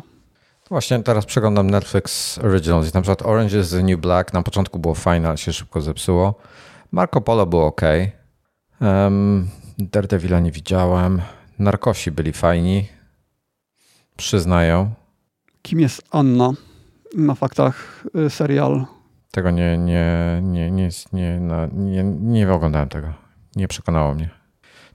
[0.69, 2.93] Właśnie teraz przeglądam Netflix Originals.
[2.93, 6.35] Na przykład Orange is the New Black na początku było fajne, ale się szybko zepsuło.
[6.91, 7.81] Marco Polo było ok.
[8.81, 11.21] Um, Daredevila nie widziałem.
[11.59, 12.87] Narkosi byli fajni
[14.17, 14.91] przyznają.
[15.61, 16.53] Kim jest Anna?
[17.13, 18.85] na faktach y, serial.
[19.37, 21.39] Tego nie, nie, nie, nie, nie,
[21.73, 23.13] nie, nie oglądałem tego.
[23.55, 24.29] Nie przekonało mnie.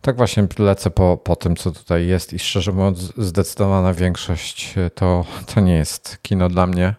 [0.00, 5.24] Tak właśnie lecę po, po tym, co tutaj jest i szczerze mówiąc, zdecydowana większość to,
[5.54, 6.94] to nie jest kino dla mnie.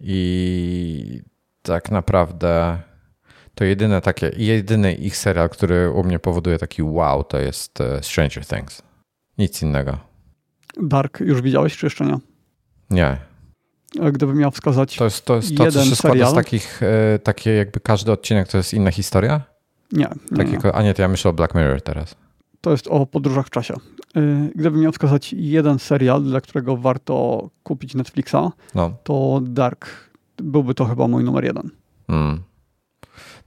[0.00, 1.22] I
[1.62, 2.78] tak naprawdę
[3.54, 8.02] to jedyne takie, jedyny ich serial, który u mnie powoduje taki wow, to jest e,
[8.02, 8.82] Stranger Things.
[9.38, 9.98] Nic innego.
[10.82, 12.18] Dark już widziałeś, czy jeszcze nie?
[12.90, 13.33] Nie.
[14.12, 14.96] Gdybym miał wskazać.
[14.96, 16.30] To jest to, jest to jeden co się składa serial.
[16.32, 19.40] z takich, e, takie jakby każdy odcinek to jest inna historia?
[19.92, 20.08] Nie.
[20.30, 20.72] nie, Taki, nie.
[20.72, 22.14] A nie, to ja myślę o Black Mirror teraz.
[22.60, 23.74] To jest o podróżach w czasie.
[24.16, 28.36] Y, Gdybym miał wskazać jeden serial, dla którego warto kupić Netflixa,
[28.74, 28.92] No.
[29.04, 29.86] to Dark.
[30.36, 31.70] Byłby to chyba mój numer jeden.
[32.08, 32.42] Mm.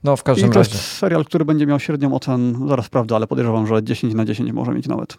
[0.04, 0.70] No w I każdym to razie.
[0.74, 4.52] jest serial, który będzie miał średnią ocen, zaraz sprawdzę, ale podejrzewam, że 10 na 10
[4.52, 5.18] może mieć nawet.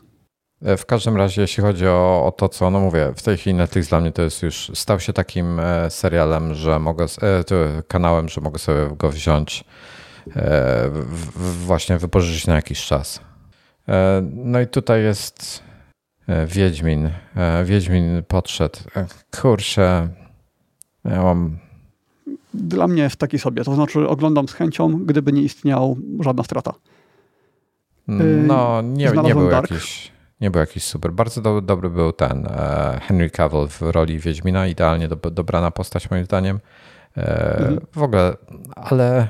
[0.65, 3.53] E, W każdym razie, jeśli chodzi o, o to, co no mówię, w tej chwili
[3.53, 7.43] Netflix dla mnie to jest już stał się takim e, serialem, że mogę, e,
[7.87, 9.63] kanałem, że mogę sobie go wziąć,
[11.65, 13.19] właśnie wypożyczyć na jakiś czas.
[14.31, 15.63] No i tutaj jest
[16.47, 17.09] Wiedźmin.
[17.63, 18.79] Wiedźmin podszedł.
[19.41, 20.07] Kurczę,
[21.05, 21.57] ja mam
[22.53, 26.73] Dla mnie jest taki sobie, to znaczy oglądam z chęcią, gdyby nie istniał żadna strata.
[28.47, 29.71] No, nie, nie był Dark.
[29.71, 30.11] jakiś.
[30.41, 31.11] Nie był jakiś super.
[31.11, 34.67] Bardzo do, dobry był ten e, Henry Cavill w roli Wiedźmina.
[34.67, 36.59] Idealnie do, dobrana postać, moim zdaniem.
[37.17, 37.79] E, Mhm.
[37.95, 38.37] W ogóle,
[38.75, 39.27] ale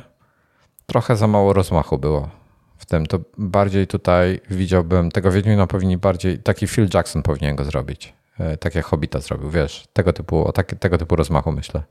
[0.86, 2.30] trochę za mało rozmachu było
[2.78, 3.06] w tym.
[3.06, 6.40] To bardziej tutaj widziałbym tego Wiedźmina powinni bardziej.
[6.40, 8.14] Taki Phil Jackson powinien go zrobić.
[8.40, 11.84] E, tak jak Hobbita zrobił, wiesz, tego typu, o tak, tego typu rozmachu myślę.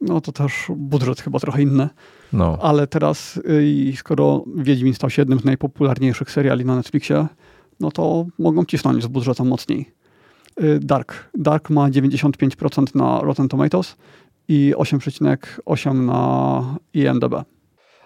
[0.00, 1.88] No to też budżet chyba trochę inny.
[2.32, 7.26] No, Ale teraz, y, skoro Wiedźmin stał się jednym z najpopularniejszych seriali na Netflixie,
[7.80, 9.92] no to mogą cisnąć z budżetem mocniej.
[10.62, 11.30] Y, Dark.
[11.38, 13.96] Dark ma 95% na Rotten Tomatoes
[14.48, 17.34] i 8,8 na IMDb.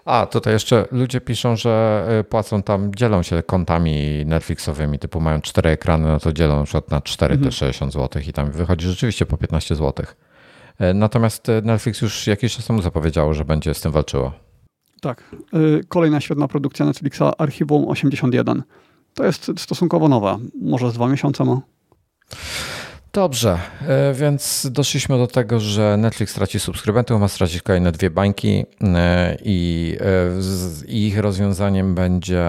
[0.04, 5.40] A, tutaj jeszcze ludzie piszą, że y, płacą tam, dzielą się kontami Netflixowymi, typu mają
[5.40, 7.50] cztery ekrany, no to dzielą na przykład na 4 Mhm.
[7.50, 10.06] te 60 zł i tam wychodzi rzeczywiście po 15 zł.
[10.94, 14.32] Natomiast y, Netflix już jakiś czas temu zapowiedziało, że będzie z tym walczyło.
[15.00, 15.24] Tak.
[15.88, 18.62] Kolejna świetna produkcja Netflixa, Archiwum 81.
[19.18, 21.60] To jest stosunkowo nowe, może z dwa miesiące ma.
[23.12, 23.58] Dobrze,
[24.10, 28.64] y, więc doszliśmy do tego, że Netflix traci subskrybentów, ma stracić kolejne dwie bańki
[29.44, 29.96] i
[30.38, 32.46] y, z- i ich rozwiązaniem będzie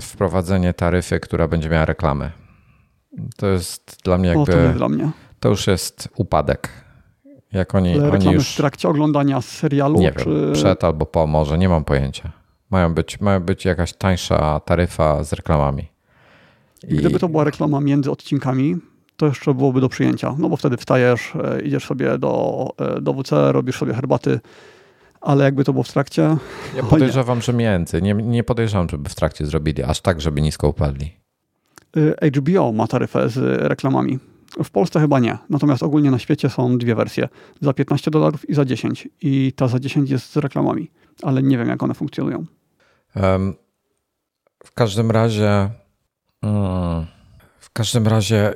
[0.00, 2.30] wprowadzenie taryfy, która będzie miała reklamy.
[3.36, 5.10] To jest dla mnie O, to nie jakby, dla mnie.
[5.40, 6.68] to już jest upadek.
[7.52, 9.98] Jak oni, Ale oni już, w trakcie oglądania serialu?
[10.00, 10.24] nie czy...
[10.24, 12.32] wiem, przed albo po, może, nie mam pojęcia.
[12.74, 15.88] Mają być, mają być jakaś tańsza taryfa z reklamami.
[16.88, 18.76] I- Gdyby to była reklama między odcinkami,
[19.16, 20.34] to jeszcze byłoby do przyjęcia.
[20.38, 24.40] No bo wtedy wstajesz, e, idziesz sobie do, e, do WC, robisz sobie herbaty,
[25.20, 26.36] ale jakby to było w trakcie, Ja
[26.82, 26.88] nie.
[26.88, 28.02] podejrzewam, że między.
[28.02, 31.12] Nie, nie podejrzewam, żeby w trakcie zrobili aż tak, żeby nisko upadli.
[31.96, 34.18] y, HBO ma taryfę z reklamami.
[34.64, 37.28] W Polsce chyba nie, natomiast ogólnie na świecie są dwie wersje.
[37.60, 39.08] Za 15 dolarów i za 10.
[39.22, 40.90] I ta za 10 jest z reklamami,
[41.22, 42.44] ale nie wiem jak one funkcjonują.
[44.64, 45.70] W każdym razie.
[46.42, 47.06] mm,
[47.60, 48.54] W każdym razie,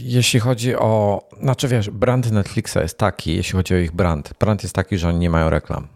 [0.00, 1.22] jeśli chodzi o.
[1.40, 4.34] Znaczy wiesz, brand Netflixa jest taki, jeśli chodzi o ich brand.
[4.40, 5.88] Brand jest taki, że oni nie mają reklam.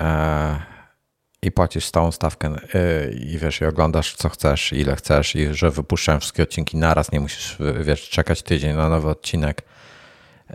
[0.00, 0.60] E,
[1.42, 5.70] I płacisz stałą stawkę e, i wiesz, i oglądasz co chcesz, ile chcesz, i że
[5.70, 9.62] wypuszczają wszystkie odcinki naraz, nie musisz wiesz, czekać tydzień na nowy odcinek.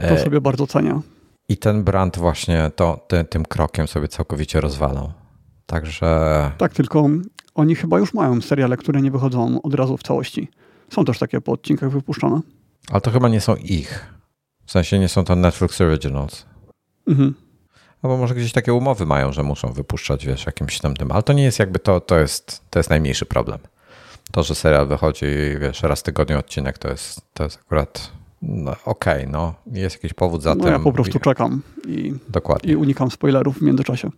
[0.10, 1.02] To sobie bardzo cenię.
[1.50, 5.12] I ten brand właśnie to, ty, tym krokiem sobie całkowicie rozwalał.
[5.66, 7.10] Także Tak, tylko
[7.56, 10.48] oni chyba już mają seriale, które nie wychodzą od razu w całości.
[10.90, 12.42] Są też takie po odcinkach wypuszczone.
[12.92, 14.14] Ale to chyba nie są ich.
[14.66, 16.46] W sensie nie są to Netflix Originals.
[17.08, 17.34] Mhm.
[18.04, 21.12] Albo może gdzieś takie umowy mają, że muszą wypuszczać, wiesz, jakimś tam tym.
[21.12, 23.60] Ale to nie jest jakby to, to jest, to jest najmniejszy problem.
[24.32, 25.26] To, że serial wychodzi,
[25.60, 28.12] wiesz, raz w tygodniu odcinek, to jest, to jest akurat
[28.42, 29.54] no, okej, no.
[29.72, 30.74] Jest jakiś powód za No tym.
[30.74, 32.72] ja po prostu czekam i, Dokładnie.
[32.74, 34.10] i unikam spoilerów w międzyczasie.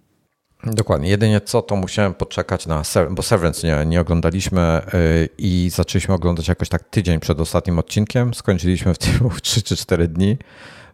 [0.66, 1.10] Dokładnie.
[1.10, 2.82] Jedynie co, to musiałem poczekać na,
[3.12, 8.34] bo Severance nie, nie oglądaliśmy yy, i zaczęliśmy oglądać jakoś tak tydzień przed ostatnim odcinkiem.
[8.34, 10.38] Skończyliśmy w tym 3 czy 4 dni,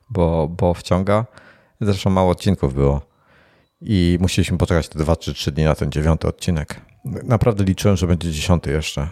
[0.10, 1.26] bo, bo wciąga.
[1.82, 3.02] Zresztą mało odcinków było.
[3.82, 6.82] I musieliśmy poczekać te 2 czy 3 dni na ten dziewiąty odcinek.
[7.24, 9.08] Naprawdę liczyłem, że będzie dziesiąty jeszcze.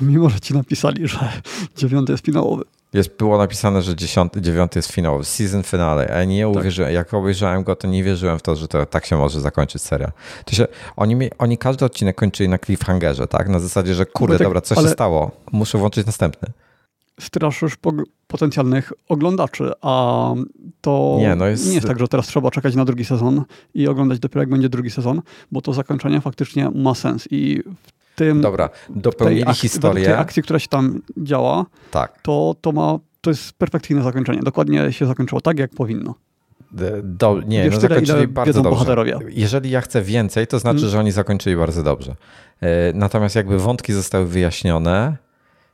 [0.00, 1.18] Mimo, że ci napisali, że
[1.76, 2.64] dziewiąty jest finałowy.
[2.92, 6.92] Jest, było napisane, że dziesiąty, dziewiąty jest finałowy, season finale, a ja nie uwierzyłem.
[6.94, 10.12] Jak obejrzałem go, to nie wierzyłem w to, że to tak się może zakończyć serial.
[10.44, 10.66] To się,
[10.96, 13.48] oni, oni każdy odcinek kończyli na cliffhangerze, tak?
[13.48, 15.30] Na zasadzie, że kurde, Wojtek, dobra, co ale- się stało?
[15.52, 16.48] Muszę włączyć następny.
[17.20, 17.76] Straszysz
[18.26, 20.28] potencjalnych oglądaczy, a
[20.80, 21.66] to nie, no jest...
[21.66, 23.44] nie jest tak, że teraz trzeba czekać na drugi sezon
[23.74, 25.22] i oglądać dopiero jak będzie drugi sezon,
[25.52, 28.40] bo to zakończenie faktycznie ma sens i w tym...
[28.40, 30.04] Dobra, dopełnili tej historię.
[30.04, 32.22] tej akcji, która się tam działa, tak.
[32.22, 34.40] to, to, ma, to jest perfekcyjne zakończenie.
[34.42, 36.14] Dokładnie się zakończyło tak, jak powinno.
[37.02, 38.70] Do, nie, Wiesz, no zakończyli bardzo dobrze.
[38.70, 39.18] Bohaterowie.
[39.28, 40.90] Jeżeli ja chcę więcej, to znaczy, hmm.
[40.90, 42.16] że oni zakończyli bardzo dobrze.
[42.60, 45.16] E, natomiast jakby wątki zostały wyjaśnione,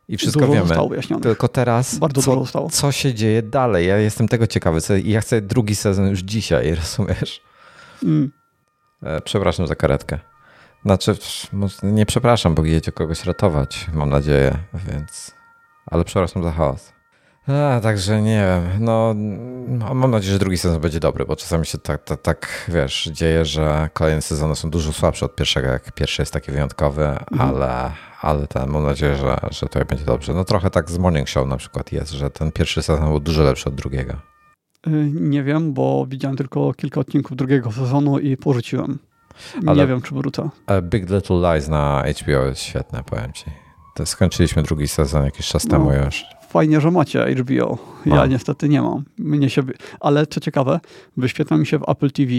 [0.08, 0.66] i wszystko dużo wiemy.
[0.66, 1.22] Zostało wyjaśnione.
[1.22, 2.70] Tylko teraz, Bardzo co, dużo zostało.
[2.70, 3.86] co się dzieje dalej?
[3.86, 4.80] Ja jestem tego ciekawy.
[4.80, 7.40] Co, ja chcę drugi sezon już dzisiaj, rozumiesz?
[8.02, 8.32] Mm.
[9.02, 10.18] E, przepraszam za karetkę.
[10.84, 11.16] Znaczy,
[11.82, 15.34] nie przepraszam, bo jedzie kogoś ratować, mam nadzieję, więc...
[15.86, 16.92] Ale przepraszam za chaos.
[17.48, 19.14] A, także nie wiem, no
[19.94, 23.44] mam nadzieję, że drugi sezon będzie dobry, bo czasami się tak, tak, tak wiesz, dzieje,
[23.44, 27.40] że kolejne sezony są dużo słabsze od pierwszego, jak pierwszy jest taki wyjątkowy, mhm.
[27.40, 30.34] ale, ale ten, mam nadzieję, że, że tutaj będzie dobrze.
[30.34, 33.42] No trochę tak z Morning Show na przykład jest, że ten pierwszy sezon był dużo
[33.42, 34.14] lepszy od drugiego.
[34.86, 38.98] Y, nie wiem, bo widziałem tylko kilka odcinków drugiego sezonu i porzuciłem.
[39.66, 40.48] Ale nie wiem, czy wrócę.
[40.82, 43.44] Big Little Lies na HBO jest świetne, powiem ci.
[43.94, 45.70] To skończyliśmy drugi sezon jakiś czas no.
[45.70, 47.78] temu już fajnie, że macie HBO.
[48.06, 48.26] Ja no.
[48.26, 49.04] niestety nie mam.
[49.18, 49.62] Mnie się...
[50.00, 50.80] Ale co ciekawe,
[51.16, 52.32] wyświetla mi się w Apple TV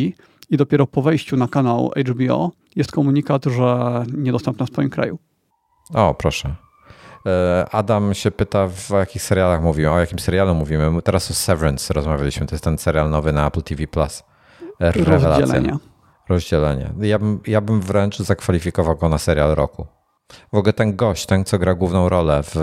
[0.50, 5.20] i dopiero po wejściu na kanał HBO jest komunikat, że niedostępna w Twoim kraju.
[5.94, 6.56] O, proszę.
[7.26, 11.02] E, Adam się pyta, w jakich serialach mówimy, o jakim serialu mówimy.
[11.02, 12.46] Teraz o Severance rozmawialiśmy.
[12.48, 13.88] To jest ten serial nowy na Apple TV+.
[13.88, 14.24] Plus.
[14.80, 15.40] Rewelacja.
[15.40, 15.78] Rozdzielenie.
[16.30, 16.94] Rozdzielenie.
[17.02, 19.88] Ja bym, ja bym wręcz zakwalifikował go na serial roku.
[20.54, 22.56] W ogóle ten gość, ten co gra główną rolę w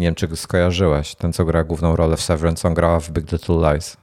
[0.00, 1.14] nie wiem, czy go skojarzyłeś.
[1.14, 3.96] Ten, co gra główną rolę w Severance, on grała w Big Little Lies.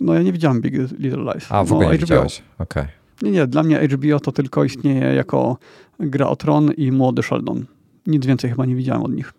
[0.00, 1.46] No ja nie widziałem Big Little Lies.
[1.48, 2.06] A, w ogóle no, nie HBO.
[2.06, 2.42] widziałeś.
[2.58, 2.88] Okay.
[3.22, 3.46] Nie, nie.
[3.46, 5.56] Dla mnie HBO to tylko istnieje jako
[6.00, 7.66] gra o Tron i młody Sheldon.
[8.06, 9.32] Nic więcej chyba nie widziałem od nich.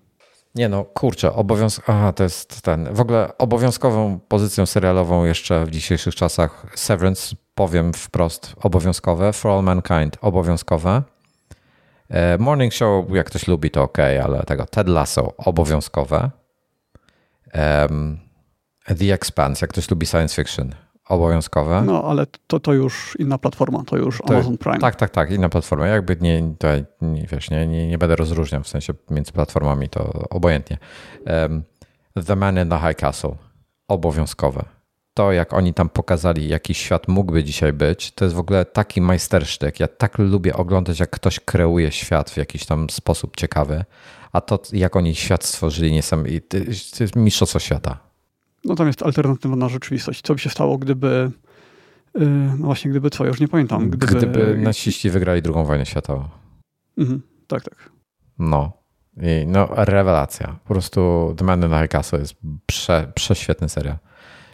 [0.56, 1.84] Nie no, kurczę, obowiązk...
[1.90, 2.94] Aha, to jest ten...
[2.94, 9.34] W ogóle obowiązkową pozycją serialową jeszcze w dzisiejszych czasach Severance, powiem wprost, obowiązkowe.
[9.34, 11.04] For All Mankind, obowiązkowe.
[12.12, 16.32] E, morning Show, jak ktoś lubi, to ok, ale tego Ted Lasso obowiązkowe.
[17.54, 18.20] Um,
[18.86, 20.76] The Expanse, jak ktoś lubi science fiction,
[21.06, 21.82] obowiązkowe.
[21.86, 24.80] No, ale to, to już inna platforma, to już to, Amazon Prime.
[24.80, 25.88] Tak, tak, tak, inna platforma.
[25.88, 26.68] Jakby nie, to,
[27.02, 30.78] nie, wiesz, nie, nie, nie będę rozróżniał w sensie między platformami, to obojętnie.
[31.26, 31.64] Um,
[32.26, 33.36] the Man in the High Castle,
[33.88, 34.81] obowiązkowe
[35.14, 39.02] to, jak oni tam pokazali, jaki świat mógłby dzisiaj być, to jest w ogóle taki
[39.02, 39.80] majstersztyk.
[39.80, 43.86] Ja tak lubię oglądać, jak ktoś kreuje świat w jakiś tam sposób ciekawy,
[44.32, 46.62] a to, jak oni świat stworzyli, niesamowite,
[46.98, 48.00] to jest mistrzostwo świata.
[48.66, 50.22] No tam jest alternatywna rzeczywistość.
[50.22, 51.32] Co by się stało, gdyby,
[52.16, 52.28] yy,
[52.58, 53.90] no właśnie, gdyby co, już nie pamiętam.
[53.90, 56.30] Gdyby, gdyby nasiści wygrali drugą wojnę światową.
[56.98, 57.92] Mhm, tak, tak.
[58.40, 58.82] No.
[59.18, 60.60] I no, rewelacja.
[60.64, 62.36] Po prostu The Man in High Castle jest
[62.66, 63.98] prze, prześwietny serial.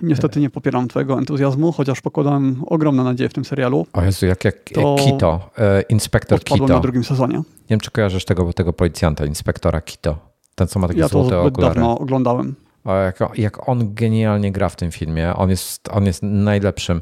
[0.02, 3.88] Niestety nie popieram twojego entuzjazmu, chociaż pokładałem ogromne nadzieje w tym serialu.
[3.94, 6.68] O Jezu, jak, jak to Kito, e, inspektor Kito.
[6.68, 7.38] na drugim sezonie.
[7.38, 10.18] Nie wiem, czy kojarzysz tego, tego policjanta, inspektora Kito.
[10.56, 11.76] Ten, co ma takie ja złote to okulary.
[11.76, 12.56] dawno oglądałem.
[12.86, 15.34] Jak, jak on genialnie gra w tym filmie.
[15.36, 17.02] On jest, on jest najlepszym,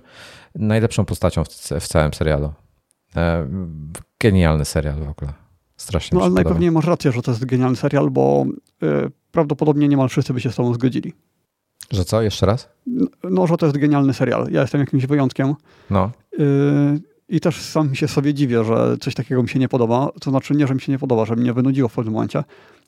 [0.56, 1.48] najlepszą postacią w,
[1.80, 2.54] w całym serialu.
[3.16, 3.48] E,
[4.20, 5.34] genialny serial w ogóle.
[5.78, 8.46] Strasznie No ale najpewniej masz rację, że to jest genialny serial, bo
[8.84, 11.14] y, prawdopodobnie niemal wszyscy by się z tobą zgodzili.
[11.92, 12.22] Że co?
[12.22, 12.70] Jeszcze raz?
[13.24, 14.48] No, że to jest genialny serial.
[14.52, 15.56] Ja jestem jakimś wyjątkiem.
[15.90, 16.12] No.
[16.40, 20.10] Y I też sam się sobie dziwię, że coś takiego mi się nie podoba.
[20.22, 22.44] To znaczy nie, że mi się nie podoba, że mnie wynudziło w pewnym momencie.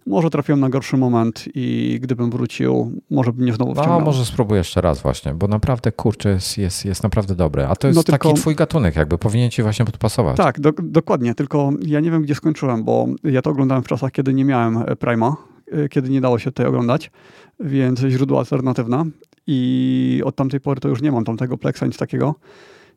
[0.07, 3.99] Może trafiłem na gorszy moment i gdybym wrócił, może bym nie znowu wciągnął.
[3.99, 7.67] No, może spróbuję jeszcze raz właśnie, bo naprawdę, kurczę, jest, jest, jest naprawdę dobre.
[7.67, 8.29] A to jest no, tylko...
[8.29, 10.37] taki twój gatunek jakby, powinien ci właśnie podpasować.
[10.37, 14.11] Tak, do, dokładnie, tylko ja nie wiem, gdzie skończyłem, bo ja to oglądałem w czasach,
[14.11, 15.35] kiedy nie miałem Prima,
[15.73, 17.11] y, kiedy nie dało się tutaj oglądać
[17.59, 19.05] więc źródło alternatywne
[19.47, 22.35] i od tamtej pory to już nie mam tamtego Plexa, nic takiego,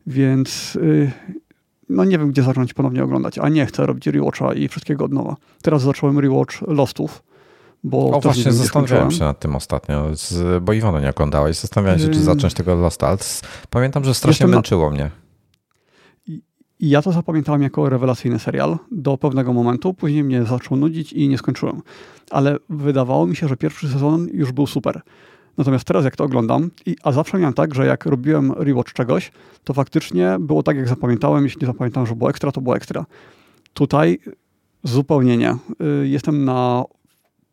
[0.06, 1.10] więc yy,
[1.88, 5.12] no nie wiem, gdzie zacząć ponownie oglądać, a nie chcę robić rewatcha i wszystkiego od
[5.12, 5.36] nowa.
[5.62, 7.22] Teraz zacząłem rewatch Lostów,
[7.84, 11.56] bo o, właśnie zastanawiałem się nad tym ostatnio, z, bo Iwona nie oglądałeś.
[11.56, 13.18] Zastanawiałem się, czy zacząć tego Losta, ale
[13.70, 14.94] pamiętam, że strasznie Jestem męczyło na...
[14.94, 15.10] mnie.
[16.80, 19.94] I ja to zapamiętałem jako rewelacyjny serial do pewnego momentu.
[19.94, 21.82] Później mnie zaczął nudzić i nie skończyłem.
[22.30, 25.00] Ale wydawało mi się, że pierwszy sezon już był super.
[25.58, 29.32] Natomiast teraz jak to oglądam, i, a zawsze miałem tak, że jak robiłem rewatch czegoś,
[29.64, 31.44] to faktycznie było tak, jak zapamiętałem.
[31.44, 33.06] Jeśli zapamiętam, że było ekstra, to było ekstra.
[33.74, 34.18] Tutaj
[34.84, 35.56] zupełnie nie.
[36.02, 36.84] Y, jestem na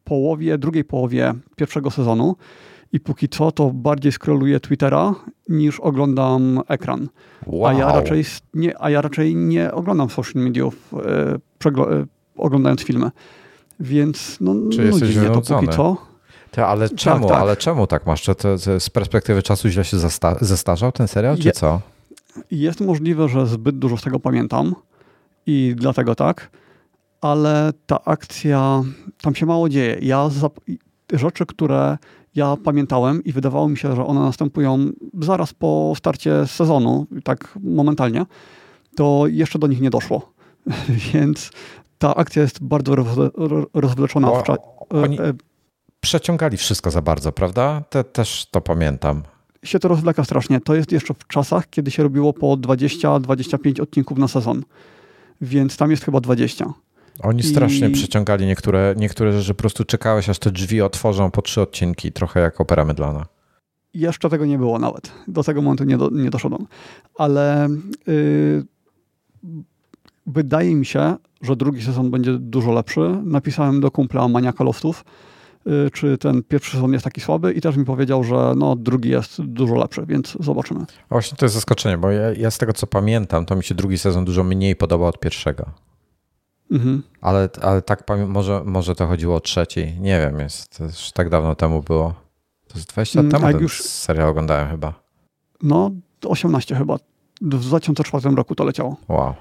[0.03, 2.35] połowie, drugiej połowie pierwszego sezonu
[2.91, 5.15] i póki co to bardziej scrolluję Twittera
[5.49, 7.09] niż oglądam ekran.
[7.45, 7.65] Wow.
[7.65, 8.23] A, ja raczej
[8.53, 12.05] nie, a ja raczej nie oglądam social mediów e, e,
[12.37, 13.11] oglądając filmy.
[13.79, 15.97] Więc no, Czy jesteś mnie to póki co.
[16.51, 17.41] Ty, ale tak, czemu, tak, tak.
[17.41, 18.21] ale czemu tak masz?
[18.21, 19.97] Czy to, to z perspektywy czasu źle się
[20.41, 21.81] zestarzał ten serial, czy Je, co?
[22.51, 24.75] Jest możliwe, że zbyt dużo z tego pamiętam
[25.45, 26.49] i dlatego tak,
[27.21, 28.83] ale ta akcja,
[29.21, 29.97] tam się mało dzieje.
[30.01, 30.29] Ja
[31.13, 31.97] rzeczy, które
[32.37, 34.91] ja pamiętałem i wydawało mi się, że one następują
[35.21, 38.25] zaraz po starcie sezonu, tak momentalnie,
[38.95, 40.31] to jeszcze do nich nie doszło.
[41.13, 41.51] Więc
[41.97, 42.95] ta akcja jest bardzo
[43.73, 44.61] rozwleczona w czasie.
[44.89, 45.33] Oni e,
[45.99, 47.83] przeciągali wszystko za bardzo, prawda?
[47.89, 49.23] Te, też to pamiętam.
[49.63, 50.61] Się to rozwleka strasznie.
[50.61, 54.63] To jest jeszcze w czasach, kiedy się robiło po 20-25 odcinków na sezon.
[55.41, 56.73] Więc tam jest chyba 20.
[57.23, 57.91] Oni strasznie I...
[57.91, 59.53] przeciągali niektóre, niektóre rzeczy.
[59.53, 63.25] Po prostu czekałeś, aż te drzwi otworzą po trzy odcinki, trochę jak opera mydlana.
[63.93, 65.11] Jeszcze tego nie było nawet.
[65.27, 66.67] Do tego momentu nie, do, nie doszedłem.
[67.17, 67.67] Ale
[68.07, 68.65] yy,
[70.27, 73.19] wydaje mi się, że drugi sezon będzie dużo lepszy.
[73.23, 75.05] Napisałem do kumpla Maniaka Loftów,
[75.65, 79.09] yy, czy ten pierwszy sezon jest taki słaby i też mi powiedział, że no, drugi
[79.09, 80.85] jest dużo lepszy, więc zobaczymy.
[81.09, 83.97] Właśnie to jest zaskoczenie, bo ja, ja z tego co pamiętam, to mi się drugi
[83.97, 85.65] sezon dużo mniej podobał od pierwszego.
[86.71, 87.03] Mhm.
[87.21, 89.93] Ale, ale tak może, może to chodziło o trzeci.
[89.99, 92.13] Nie wiem, jest, to już tak dawno temu było.
[92.67, 93.81] To jest 20 lat mm, temu ten już...
[93.81, 94.93] serial oglądałem chyba.
[95.63, 95.91] No,
[96.25, 96.97] 18 chyba.
[97.41, 98.97] W 2004 roku to leciało.
[99.07, 99.33] Wow.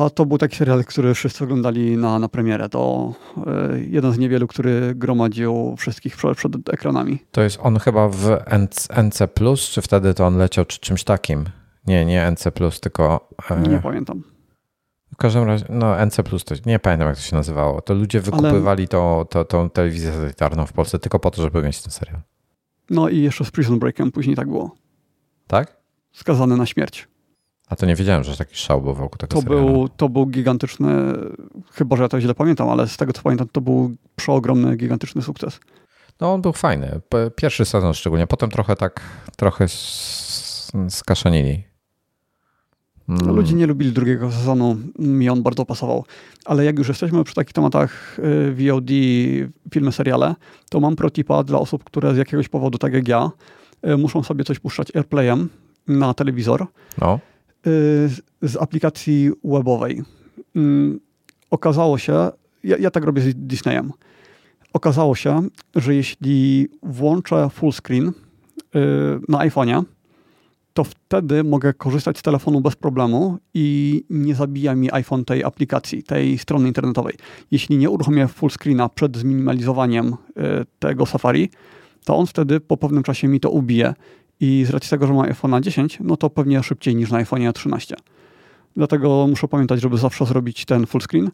[0.00, 2.68] A to był taki serial, który wszyscy oglądali na, na premierę.
[2.68, 3.12] To
[3.74, 7.18] y, jeden z niewielu, który gromadził wszystkich przed, przed ekranami.
[7.30, 8.38] To jest on chyba w
[8.98, 9.28] NC,
[9.70, 11.44] czy wtedy to on leciał czy czymś takim?
[11.86, 12.44] Nie, nie NC,
[12.80, 13.28] tylko.
[13.50, 14.22] Y, nie pamiętam.
[15.16, 17.80] W każdym razie, no NC, to nie pamiętam jak to się nazywało.
[17.80, 18.88] To ludzie wykupywali Ale...
[18.88, 22.20] to, to, tą telewizję satelitarną w Polsce tylko po to, żeby mieć ten serial.
[22.90, 24.74] No i jeszcze z Prison Breakiem później tak było.
[25.46, 25.76] Tak?
[26.12, 27.08] Skazany na śmierć.
[27.68, 29.72] A to nie wiedziałem, że taki szał był wokół tego to serialu.
[29.72, 30.88] Był, to był gigantyczny,
[31.72, 35.22] chyba że ja to źle pamiętam, ale z tego co pamiętam, to był przeogromny, gigantyczny
[35.22, 35.60] sukces.
[36.20, 37.00] No on był fajny.
[37.36, 38.26] Pierwszy sezon szczególnie.
[38.26, 39.00] Potem trochę tak,
[39.36, 39.66] trochę
[40.88, 41.64] skaszanili.
[43.06, 43.36] Hmm.
[43.36, 46.04] Ludzie nie lubili drugiego sezonu, mi on bardzo pasował.
[46.44, 48.90] Ale jak już jesteśmy przy takich tematach y, VOD,
[49.72, 50.34] filmy, seriale,
[50.70, 53.30] to mam protipa dla osób, które z jakiegoś powodu, tak jak ja,
[53.88, 55.48] y, muszą sobie coś puszczać AirPlayem
[55.88, 56.66] na telewizor
[57.00, 57.18] no.
[57.66, 58.08] Y,
[58.42, 60.02] z aplikacji webowej.
[61.50, 62.30] Okazało się,
[62.64, 63.92] ja, ja tak robię z Disneyem,
[64.72, 68.12] okazało się, że jeśli włączę full screen
[69.28, 69.82] na iPhone'ie,
[70.76, 76.02] to wtedy mogę korzystać z telefonu bez problemu i nie zabija mi iPhone tej aplikacji,
[76.02, 77.14] tej strony internetowej.
[77.50, 80.14] Jeśli nie uruchomię full screena przed zminimalizowaniem y,
[80.78, 81.50] tego Safari,
[82.04, 83.94] to on wtedy po pewnym czasie mi to ubije.
[84.40, 87.52] I z racji tego, że mam iPhone 10, no to pewnie szybciej niż na iPhone
[87.52, 87.96] 13.
[88.76, 91.30] Dlatego muszę pamiętać, żeby zawsze zrobić ten full screen.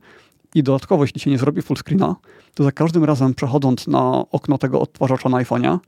[0.55, 2.17] I dodatkowo, jeśli się nie zrobi full screena,
[2.55, 5.79] to za każdym razem przechodząc na okno tego odtwarzacza na iPhone'ie,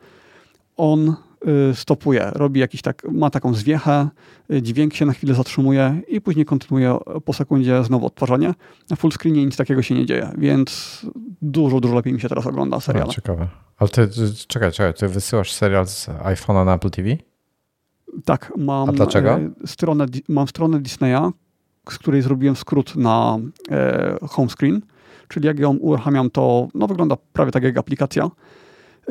[0.76, 1.14] on
[1.74, 4.08] stopuje, robi jakiś tak, ma taką zwiechę,
[4.52, 8.54] y, dźwięk się na chwilę zatrzymuje i później kontynuuje po sekundzie znowu odtwarzanie.
[8.90, 11.00] Na full screenie nic takiego się nie dzieje, więc
[11.42, 13.08] dużo, dużo lepiej mi się teraz ogląda serial.
[13.08, 13.48] Ciekawe.
[13.76, 14.08] Ale ty,
[14.48, 17.08] czekaj, czekaj, ty wysyłasz serial z iPhone'a na Apple TV?
[18.24, 19.38] Tak, mam A dlaczego?
[19.38, 21.30] Y, stronę, mam stronę Disneya,
[21.90, 23.38] z której zrobiłem skrót na
[23.70, 24.82] e, home screen,
[25.28, 28.30] czyli jak ją uruchamiam, to no, wygląda prawie tak jak aplikacja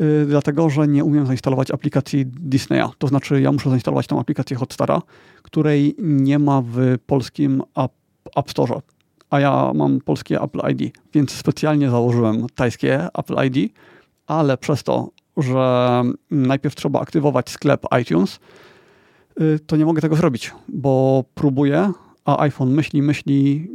[0.02, 2.88] Y, dlatego że nie umiem zainstalować aplikacji Disneya.
[2.98, 5.02] To znaczy, ja muszę zainstalować tą aplikację Hotstara,
[5.42, 6.76] której nie ma w
[7.06, 7.92] polskim App,
[8.36, 8.80] App Store.
[9.30, 13.72] A ja mam polskie Apple ID, więc specjalnie założyłem tajskie Apple ID,
[14.26, 18.40] ale przez to, że najpierw trzeba aktywować sklep iTunes,
[19.40, 21.92] y, to nie mogę tego zrobić, bo próbuję,
[22.24, 23.68] a iPhone myśli, myśli,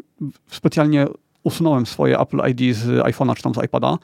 [0.48, 1.08] specjalnie
[1.44, 3.98] usunąłem swoje Apple ID z iPhone'a czy tam z iPada,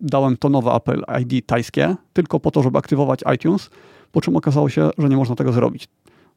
[0.00, 3.70] dałem to nowe Apple ID tajskie, tylko po to, żeby aktywować iTunes,
[4.12, 5.88] po czym okazało się, że nie można tego zrobić.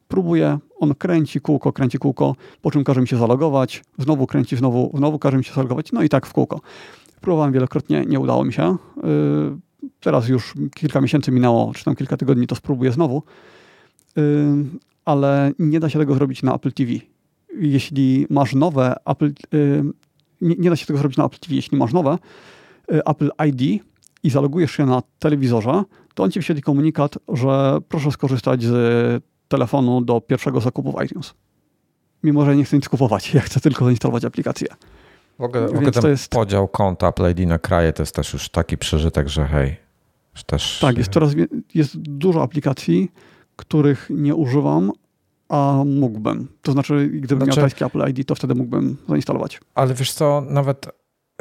[0.08, 4.92] Próbuję, on kręci kółko, kręci kółko, po czym każe mi się zalogować, znowu kręci, znowu,
[4.98, 6.62] znowu każe mi się zalogować, no i tak w kółko.
[7.22, 8.78] Próbowałem wielokrotnie, nie udało mi się.
[8.98, 13.24] Y, teraz już kilka miesięcy minęło, czy tam kilka tygodni, to spróbuję znowu.
[14.18, 14.22] Y,
[15.06, 16.92] ale nie da się tego zrobić na Apple TV.
[17.60, 19.34] Jeśli masz nowe Apple,
[20.42, 23.84] nie, nie da się tego zrobić na Apple TV, jeśli masz nowe, Y, Apple ID
[24.24, 25.84] i zalogujesz się na telewizorze,
[26.14, 31.34] to on ci wyświetli komunikat, że proszę skorzystać z telefonu do pierwszego zakupu w iTunes.
[32.24, 34.68] Mimo, że nie chcę nic kupować, ja chcę tylko zainstalować aplikację.
[35.40, 36.32] W ogóle ten jest...
[36.32, 39.76] podział konta Apple ID na kraje to jest też już taki przeżytek, że hej,
[40.46, 40.80] też...
[40.80, 41.32] Tak, jest coraz
[41.74, 43.12] jest dużo aplikacji,
[43.56, 44.92] których nie używam,
[45.50, 46.48] a mógłbym.
[46.62, 47.60] To znaczy, gdybym znaczy...
[47.60, 49.60] miał tajskie Apple ID, to wtedy mógłbym zainstalować.
[49.76, 50.88] Ale wiesz co, nawet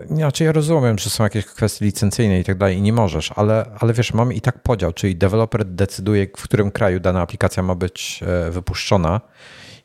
[0.06, 3.70] znaczy ja rozumiem, że są jakieś kwestie licencyjne i tak dalej i nie możesz, ale,
[3.78, 7.74] ale wiesz, mamy i tak podział, czyli deweloper decyduje, w którym kraju dana aplikacja ma
[7.74, 9.20] być e, wypuszczona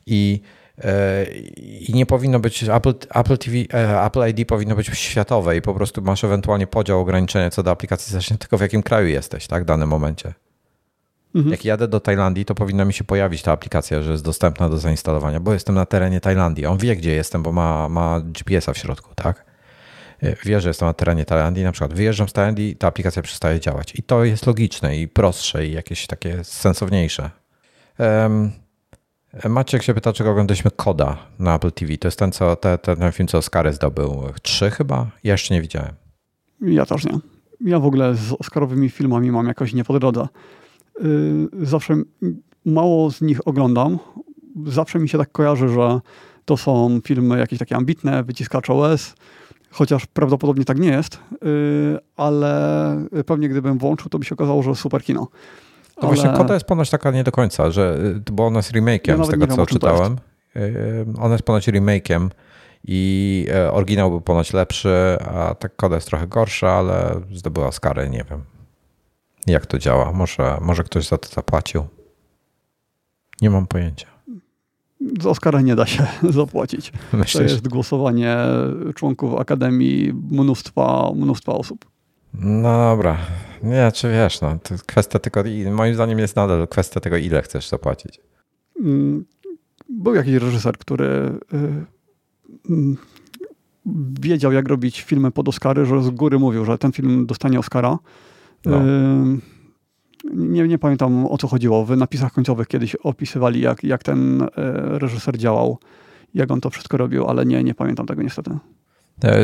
[0.06, 0.40] i,
[0.78, 1.24] e,
[1.60, 5.74] i nie powinno być, Apple, Apple, TV, e, Apple ID powinno być światowe i po
[5.74, 9.62] prostu masz ewentualnie podział, ograniczenia co do aplikacji, zależnie tylko w jakim kraju jesteś, tak,
[9.62, 10.34] w danym momencie.
[11.34, 11.52] Mhm.
[11.52, 14.78] Jak jadę do Tajlandii, to powinna mi się pojawić ta aplikacja, że jest dostępna do
[14.78, 16.66] zainstalowania, bo jestem na terenie Tajlandii.
[16.66, 19.49] On wie, gdzie jestem, bo ma, ma GPS-a w środku, tak?
[20.22, 23.94] Wie, że jestem na terenie Tajlandii, na przykład wyjeżdżam z Tajlandii, ta aplikacja przestaje działać.
[23.94, 27.30] I to jest logiczne i prostsze i jakieś takie sensowniejsze.
[27.98, 28.52] Um,
[29.48, 31.96] Maciek się pyta, czego oglądaliśmy Koda na Apple TV.
[31.96, 34.24] To jest ten, co, te, ten film, co Oscary zdobył.
[34.42, 35.06] Trzy chyba?
[35.24, 35.94] Ja jeszcze nie widziałem.
[36.60, 37.18] Ja też nie.
[37.60, 40.28] Ja w ogóle z Oscarowymi filmami mam jakoś nie po drodze.
[41.04, 41.96] Y, zawsze
[42.64, 43.98] mało z nich oglądam.
[44.66, 46.00] Zawsze mi się tak kojarzy, że
[46.44, 49.14] to są filmy jakieś takie ambitne, wyciskacze łez,
[49.70, 51.18] chociaż prawdopodobnie tak nie jest, y,
[52.16, 55.28] ale pewnie gdybym włączył, to by się okazało, że super kino.
[55.94, 56.16] To ale...
[56.16, 57.98] właśnie Koda jest ponoć taka nie do końca, że,
[58.28, 60.16] y, bo ona jest remake'iem ja z tego, co czytałem.
[61.18, 62.28] Ona jest ponoć remake'iem
[62.84, 68.10] i e, oryginał był ponoć lepszy, a ta Koda jest trochę gorsza, ale zdobyła Oscary,
[68.10, 68.42] nie wiem
[69.46, 70.12] jak to działa.
[70.12, 71.86] Może, może ktoś za to zapłacił.
[73.40, 74.09] Nie mam pojęcia.
[75.20, 76.92] Z Oscara nie da się zapłacić.
[77.12, 77.32] Myślisz?
[77.32, 78.36] To jest głosowanie
[78.94, 81.90] członków Akademii mnóstwa, mnóstwa osób.
[82.34, 83.16] No dobra.
[83.62, 87.68] Nie, czy wiesz, no, to kwestia tylko, moim zdaniem jest nadal kwestia tego, ile chcesz
[87.68, 88.20] zapłacić.
[88.84, 89.24] Mm,
[89.88, 91.04] był jakiś reżyser, który
[91.54, 91.84] y,
[92.70, 92.96] mm,
[94.20, 97.98] wiedział, jak robić filmy pod Oscary, że z góry mówił, że ten film dostanie Oscara.
[98.64, 98.82] No.
[100.34, 101.84] Nie, nie pamiętam o co chodziło.
[101.84, 104.48] W napisach końcowych kiedyś opisywali, jak, jak ten e,
[104.98, 105.78] reżyser działał,
[106.34, 108.50] jak on to wszystko robił, ale nie, nie pamiętam tego niestety.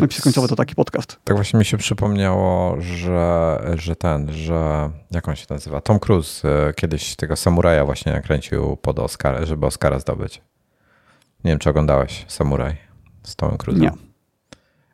[0.01, 1.19] Napisy końcowe to taki podcast.
[1.25, 5.81] Tak właśnie mi się przypomniało, że, że ten, że jak on się nazywa?
[5.81, 10.43] Tom Cruise e, kiedyś tego samuraja właśnie nakręcił pod Oscar, żeby Oscara zdobyć.
[11.45, 12.77] Nie wiem, czy oglądałeś Samuraj
[13.23, 13.81] z Tomem Cruise'em.
[13.81, 13.91] Nie.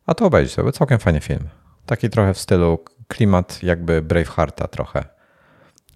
[0.06, 1.48] A to obejrzyj sobie, całkiem fajny film.
[1.86, 2.78] Taki trochę w stylu
[3.08, 5.04] klimat jakby Bravehearta trochę.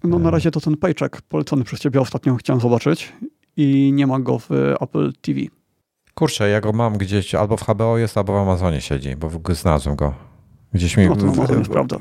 [0.03, 3.13] No na razie to ten paycheck polecony przez ciebie ostatnio chciałem zobaczyć
[3.57, 4.51] i nie ma go w
[4.81, 5.39] Apple TV.
[6.13, 9.95] Kurczę, ja go mam gdzieś, albo w HBO jest, albo w Amazonie siedzi, bo znalazłem
[9.95, 10.13] go.
[10.73, 11.19] Gdzieś mi no w,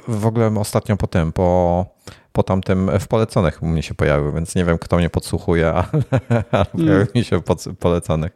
[0.07, 1.87] w, w ogóle ostatnio po tym, po,
[2.33, 6.03] po tamtym w poleconych u mnie się pojawił, więc nie wiem, kto mnie podsłuchuje, ale,
[6.51, 6.87] ale mm.
[6.87, 8.33] pojawił mi się w poleconych.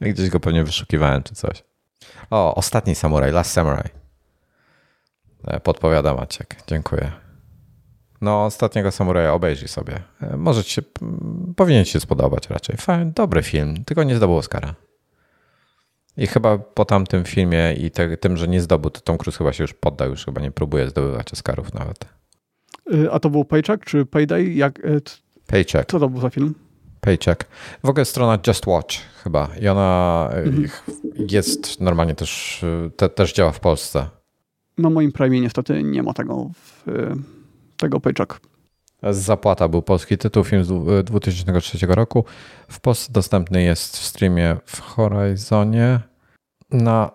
[0.00, 1.64] Gdzieś go pewnie wyszukiwałem czy coś.
[2.30, 3.90] O, ostatni samuraj, Last Samurai.
[5.46, 6.56] E, podpowiada Maciek.
[6.66, 7.25] Dziękuję.
[8.20, 10.02] No, ostatniego samuraja obejrzyj sobie.
[10.20, 10.82] E, może ci się,
[11.56, 12.76] powinien ci się spodobać raczej.
[12.76, 14.74] Fajny, dobry film, tylko nie zdobył Oscara.
[16.16, 19.52] I chyba po tamtym filmie i te, tym, że nie zdobył, to Tom Cruise chyba
[19.52, 22.04] się już poddał, już chyba nie próbuje zdobywać Oscarów nawet.
[22.94, 24.52] Y, a to był Paycheck czy Payday?
[24.52, 25.00] Jak, y,
[25.46, 25.90] Paycheck.
[25.90, 26.54] Co to był za film?
[27.00, 27.44] Paycheck.
[27.84, 30.68] W ogóle strona Just Watch chyba i ona y, mhm.
[31.30, 32.64] jest normalnie też,
[32.96, 34.08] te, też działa w Polsce.
[34.78, 36.86] Na moim Prime niestety nie ma tego, w,
[37.76, 38.40] tego Paycheck.
[39.02, 42.24] Zapłata był polski tytuł, film z 2003 roku.
[42.68, 46.00] W Polsce dostępny jest w streamie w Horizonie.
[46.70, 47.10] Na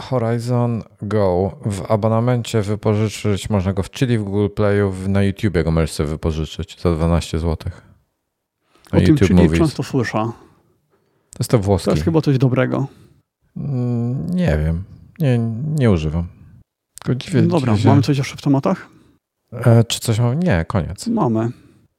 [0.00, 5.70] Horizon Go w abonamencie wypożyczyć można go w Chili, w Google Playu, na YouTubie go
[5.70, 7.72] możesz sobie wypożyczyć za 12 zł.
[8.92, 10.32] Na o YouTube tym Chili często słyszę.
[11.32, 11.84] To jest to włoski.
[11.84, 12.86] To jest chyba coś dobrego.
[13.56, 14.84] Mm, nie wiem.
[15.18, 15.38] Nie,
[15.78, 16.26] nie używam.
[17.16, 18.88] Dziwię, Dobra, mamy coś jeszcze w tematach?
[19.52, 20.36] E, czy coś mamy?
[20.36, 21.06] Nie, koniec.
[21.06, 21.50] Mamy.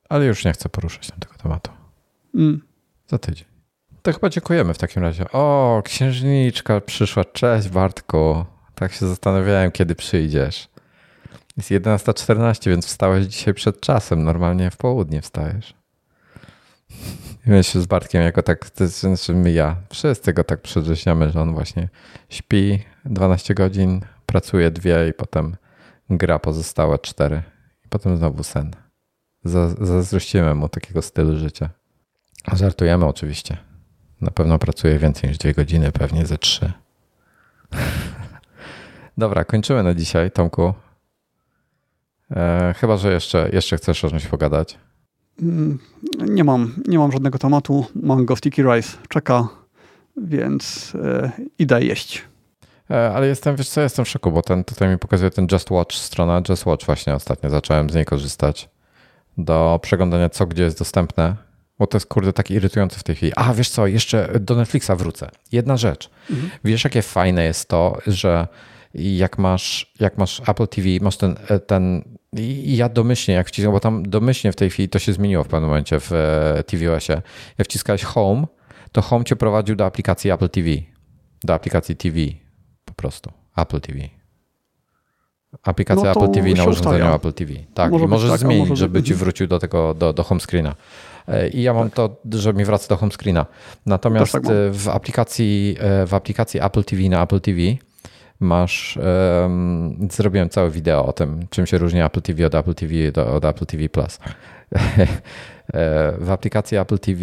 [0.10, 1.72] Ale już nie chcę poruszać tego tematu.
[2.36, 2.62] Mm.
[3.08, 3.46] Za tydzień.
[4.02, 5.32] To chyba dziękujemy w takim razie.
[5.32, 7.26] O, księżniczka przyszła.
[7.26, 8.46] Cześć Bartku.
[8.76, 10.68] Tak się zastanawiałem, kiedy przyjdziesz.
[11.58, 14.24] Jest 11.14, więc wstałeś dzisiaj przed czasem.
[14.24, 15.74] Normalnie w południe wstajesz.
[17.46, 21.42] My się z Bartkiem jako tak, to znaczy my ja, wszyscy go tak przedrzeźniamy, że
[21.42, 21.90] on właśnie
[22.30, 25.56] śpi 12 godzin, pracuje dwie i potem
[26.10, 27.44] gra pozostałe cztery.
[27.86, 28.72] I potem znowu sen.
[29.82, 31.70] Zazdrościmy mu takiego stylu życia.
[32.54, 33.58] Żartujemy oczywiście.
[34.22, 36.72] Na pewno pracuje więcej niż dwie godziny, pewnie ze trzy.
[39.18, 40.74] Dobra, kończymy na dzisiaj, Tomku.
[42.32, 44.78] E, chyba, że jeszcze, jeszcze chcesz o czymś pogadać.
[45.42, 45.80] Mm,
[46.20, 47.86] nie mam, nie mam żadnego tematu.
[47.96, 49.48] Mam go sticky rice, czeka,
[50.18, 52.22] więc e, idę jeść.
[52.94, 55.72] E, ale jestem, wiesz co, jestem w szoku, bo ten, tutaj mi pokazuje ten Just
[55.72, 58.70] Watch, strona Just Watch właśnie ostatnio, zacząłem z niej korzystać
[59.38, 61.36] do przeglądania co gdzie jest dostępne,
[61.80, 63.32] bo to jest kurde tak irytujące w tej chwili.
[63.36, 65.30] A wiesz co, jeszcze do Netflixa wrócę.
[65.52, 66.10] Jedna rzecz.
[66.32, 66.52] Mhm.
[66.64, 68.48] Wiesz jakie fajne jest to, że
[68.94, 72.04] jak masz, jak masz Apple TV, masz ten, e, ten
[72.38, 75.48] i ja domyślnie, jak wciskam, bo tam domyślnie w tej chwili to się zmieniło w
[75.48, 77.22] pewnym momencie w e, tvOSie.
[77.58, 78.48] Jak wciskałeś Home,
[78.92, 80.70] to Home cię prowadził do aplikacji Apple TV.
[81.44, 82.43] Do aplikacji TV
[82.96, 83.32] po prostu.
[83.58, 84.00] Apple TV.
[85.64, 87.54] Aplikacja no Apple TV na urządzeniu Apple TV.
[87.74, 89.20] Tak, może możesz tak, zmienić, może żeby ci mhm.
[89.20, 90.76] wrócił do tego, do, do home screena.
[91.28, 91.96] E, I ja mam tak.
[91.96, 93.46] to, że mi wraca do home screena.
[93.86, 97.60] Natomiast tak w, aplikacji, w aplikacji Apple TV na Apple TV
[98.40, 99.00] masz,
[99.42, 103.34] um, zrobiłem całe wideo o tym, czym się różni Apple TV od Apple TV do,
[103.34, 104.20] od Apple TV Plus.
[106.20, 107.22] w aplikacji Apple TV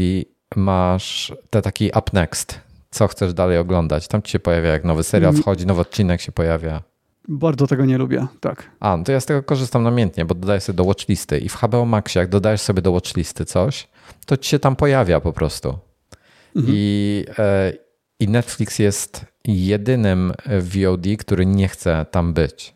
[0.56, 2.60] masz te taki up next,
[2.90, 4.08] co chcesz dalej oglądać.
[4.08, 5.42] Tam ci się pojawia, jak nowy serial mm.
[5.42, 6.82] wchodzi, nowy odcinek się pojawia.
[7.28, 8.70] Bardzo tego nie lubię, tak.
[8.80, 11.54] A, no to ja z tego korzystam namiętnie, bo dodaję sobie do watchlisty i w
[11.54, 13.88] HBO Maxie, jak dodajesz sobie do watchlisty coś,
[14.26, 15.78] to ci się tam pojawia po prostu.
[16.56, 16.74] Mhm.
[16.76, 17.72] I, e,
[18.20, 22.74] I Netflix jest jedynym VOD, który nie chce tam być.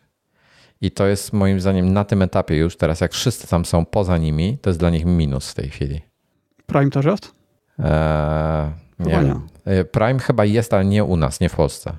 [0.81, 4.17] I to jest moim zdaniem na tym etapie już teraz, jak wszyscy tam są poza
[4.17, 6.01] nimi, to jest dla nich minus w tej chwili.
[6.65, 7.35] Prime też jest?
[7.79, 9.41] Eee, nie wiem.
[9.65, 11.97] E, Prime chyba jest, ale nie u nas, nie w Polsce.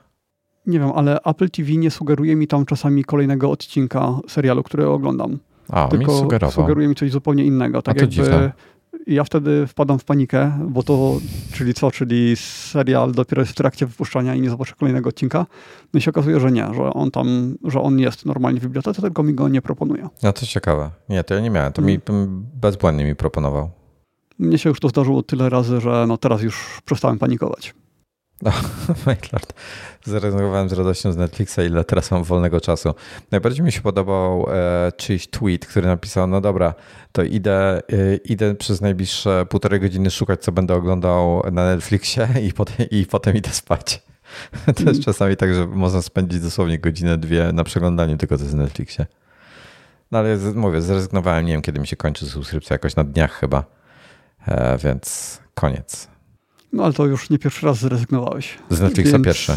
[0.66, 5.38] Nie wiem, ale Apple TV nie sugeruje mi tam czasami kolejnego odcinka serialu, który oglądam.
[5.70, 6.64] A, Tylko mi sugerował.
[6.64, 7.82] sugeruje mi coś zupełnie innego.
[7.82, 8.52] Tak A to jakby dziwne.
[9.06, 11.18] ja wtedy wpadam w panikę, bo to,
[11.52, 15.46] czyli co, czyli serial dopiero jest w trakcie wypuszczania i nie zobaczę kolejnego odcinka.
[15.94, 19.02] No i się okazuje, że nie, że on tam, że on jest normalnie w bibliotece,
[19.02, 20.08] tylko mi go nie proponuje.
[20.22, 20.90] No to ciekawe.
[21.08, 21.72] Nie, to ja nie miałem.
[21.72, 22.46] To mi hmm.
[22.54, 23.70] bezbłędnie mi proponował.
[24.38, 27.74] Mnie się już to zdarzyło tyle razy, że no teraz już przestałem panikować.
[28.42, 28.52] No,
[29.06, 29.54] Mailord.
[30.04, 32.94] Zrezygnowałem z radością z Netflixa, ile teraz mam wolnego czasu.
[33.30, 36.74] Najbardziej mi się podobał e, czyjś tweet, który napisał, no dobra,
[37.12, 42.52] to idę, e, idę przez najbliższe półtorej godziny szukać, co będę oglądał na Netflixie i
[42.52, 44.02] potem, i potem idę spać.
[44.64, 45.02] To jest mm.
[45.02, 49.06] czasami tak, że można spędzić dosłownie godzinę, dwie na przeglądaniu tylko na Netflixie.
[50.12, 53.64] No ale mówię, zrezygnowałem, nie wiem kiedy mi się kończy subskrypcja, jakoś na dniach chyba,
[54.84, 56.08] więc koniec.
[56.72, 58.58] No ale to już nie pierwszy raz zrezygnowałeś.
[58.70, 59.24] Z Netflixa więc...
[59.24, 59.52] pierwszy.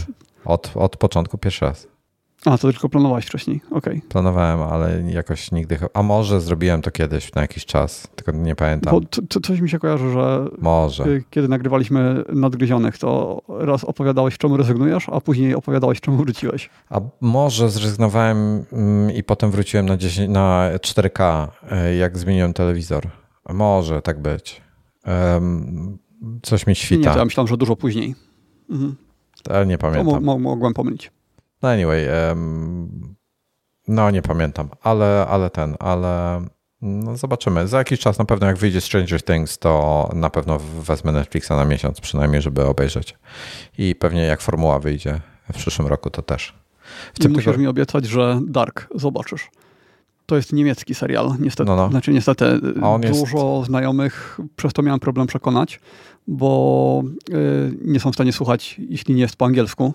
[0.45, 1.87] Od, od początku pierwszy raz.
[2.45, 3.97] A, to tylko planowałeś wcześniej, okej.
[3.97, 4.09] Okay.
[4.09, 5.77] Planowałem, ale jakoś nigdy...
[5.93, 8.93] A może zrobiłem to kiedyś na jakiś czas, tylko nie pamiętam.
[8.93, 11.05] Bo to, to coś mi się kojarzy, że może.
[11.29, 16.69] kiedy nagrywaliśmy Nadgryzionych, to raz opowiadałeś, czemu rezygnujesz, a później opowiadałeś, czemu wróciłeś.
[16.89, 23.07] A może zrezygnowałem mm, i potem wróciłem na, 10, na 4K, e, jak zmieniłem telewizor.
[23.49, 24.61] Może tak być.
[25.09, 25.97] Um,
[26.41, 27.11] Coś mi świta.
[27.11, 28.15] Nie, ja myślałem, że dużo później.
[28.69, 28.95] Mhm.
[29.49, 30.23] Ale nie pamiętam.
[30.23, 31.11] Mo mogłem pomylić.
[31.61, 33.15] No anyway, um,
[33.87, 36.41] no nie pamiętam, ale, ale ten, ale
[36.81, 37.67] no zobaczymy.
[37.67, 41.65] Za jakiś czas na pewno jak wyjdzie Stranger Things, to na pewno wezmę Netflixa na
[41.65, 43.17] miesiąc przynajmniej, żeby obejrzeć.
[43.77, 45.21] I pewnie jak formuła wyjdzie
[45.53, 46.53] w przyszłym roku, to też.
[47.13, 47.59] W tym musisz tylko...
[47.59, 49.49] mi obiecać, że Dark zobaczysz.
[50.29, 51.69] To jest niemiecki serial, niestety.
[51.69, 51.89] No, no.
[51.89, 52.45] Znaczy niestety
[53.11, 53.67] dużo jest...
[53.67, 55.79] znajomych przez to miałem problem przekonać,
[56.27, 59.93] bo y, nie są w stanie słuchać, jeśli nie jest po angielsku.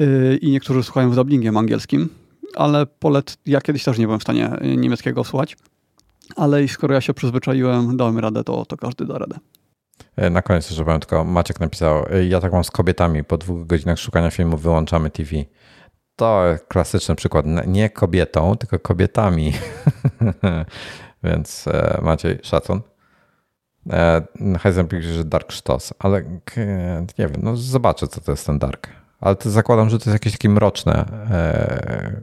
[0.00, 2.08] Y, I niektórzy słuchają z dubbingiem angielskim,
[2.56, 5.56] ale polet, ja kiedyś też nie byłem w stanie niemieckiego słuchać.
[6.36, 9.38] Ale skoro ja się przyzwyczaiłem, dałem radę, to, to każdy da radę.
[10.16, 13.38] E, na koniec jeszcze powiem tylko, Maciek napisał, e, ja tak mam z kobietami, po
[13.38, 15.30] dwóch godzinach szukania filmu wyłączamy TV.
[16.18, 19.52] To klasyczny przykład, nie kobietą, tylko kobietami.
[21.24, 22.80] Więc e, Maciej, szacun.
[23.90, 24.22] E,
[24.60, 26.22] Heisenberg że Dark Sztos, ale
[27.18, 28.88] nie wiem, no zobaczę, co to jest ten Dark.
[29.20, 30.94] Ale to zakładam, że to jest jakieś takie mroczne
[31.30, 32.22] e,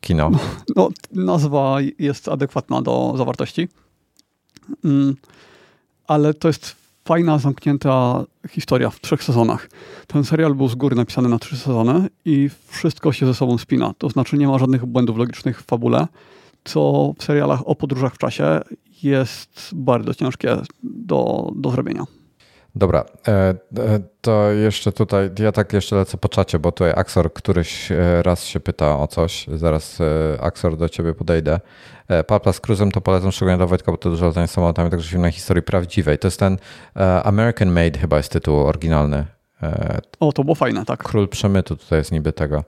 [0.00, 0.30] kino.
[0.30, 0.38] No,
[0.76, 3.68] no, nazwa jest adekwatna do zawartości,
[4.84, 5.16] mm,
[6.06, 6.76] ale to jest
[7.06, 9.68] fajna, zamknięta historia w trzech sezonach.
[10.06, 13.94] Ten serial był z góry napisany na trzy sezony i wszystko się ze sobą spina.
[13.98, 16.06] To znaczy nie ma żadnych błędów logicznych w fabule,
[16.64, 18.60] co w serialach o podróżach w czasie
[19.02, 22.04] jest bardzo ciężkie do, do zrobienia.
[22.76, 23.56] Dobra, e, e,
[24.20, 28.44] to jeszcze tutaj, ja tak jeszcze lecę po czacie, bo tutaj Axor któryś e, raz
[28.44, 29.98] się pyta o coś, zaraz
[30.40, 31.60] Axor do ciebie podejdę.
[32.26, 35.22] Papla z Cruzem to polecam szczególnie dla Wojtka, bo to dużo latania samolotami, także film
[35.22, 36.18] na historii prawdziwej.
[36.18, 36.58] To jest ten
[37.24, 39.26] American Made chyba jest tytuł oryginalny.
[40.20, 41.02] O, to było fajne, tak.
[41.02, 42.64] Król Przemytu tutaj jest niby tego.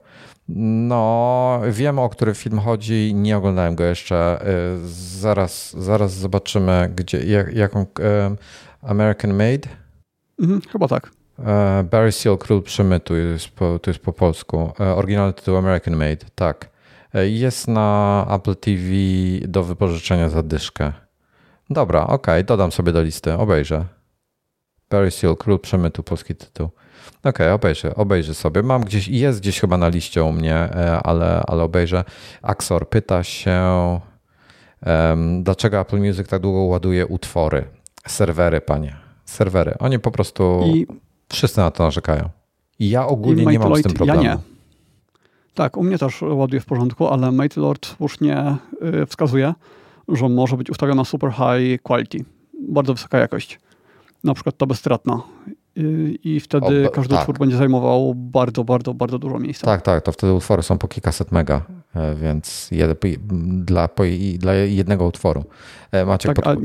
[0.87, 4.45] No, wiem o który film chodzi, nie oglądałem go jeszcze.
[5.19, 7.85] Zaraz, zaraz zobaczymy, gdzie, jak, jaką
[8.81, 9.88] American Made.
[10.39, 11.11] Mhm, chyba tak.
[11.45, 14.71] E, Barry Seal, Król Przemytu, jest po, to jest po polsku.
[14.79, 16.69] E, oryginalny tytuł American Made, tak.
[17.13, 18.81] E, jest na Apple TV
[19.47, 20.93] do wypożyczenia za dyszkę.
[21.69, 23.85] Dobra, okej, okay, dodam sobie do listy, obejrzę.
[24.89, 26.69] Barry Seal, Król Przemytu, polski tytuł.
[27.19, 28.63] Okej, okay, obejrzę, obejrzę sobie.
[28.63, 30.69] Mam gdzieś, jest gdzieś chyba na liście u mnie,
[31.03, 32.03] ale, ale obejrzę.
[32.41, 33.59] Axor pyta się,
[34.85, 37.65] um, dlaczego Apple Music tak długo ładuje utwory?
[38.07, 39.08] Serwery, panie.
[39.29, 39.73] Serwery.
[39.79, 40.87] Oni po prostu, I,
[41.29, 42.29] wszyscy na to narzekają.
[42.79, 44.23] I ja ogólnie nie mam z tym problemu.
[44.23, 44.39] Ja nie.
[45.53, 48.57] Tak, u mnie też ładuje w porządku, ale MateLord słusznie
[49.03, 49.53] y, wskazuje,
[50.07, 52.25] że może być ustawiona super high quality,
[52.69, 53.59] bardzo wysoka jakość.
[54.23, 55.21] Na przykład ta bezstratna.
[55.79, 57.21] Y, I wtedy o, każdy tak.
[57.21, 59.65] utwór będzie zajmował bardzo, bardzo, bardzo dużo miejsca.
[59.65, 61.61] Tak, tak, to wtedy utwory są po kilkaset mega,
[61.95, 62.69] e, więc
[63.49, 63.89] dla,
[64.37, 65.43] dla jednego utworu.
[65.91, 66.59] E, Maciek tak, pod...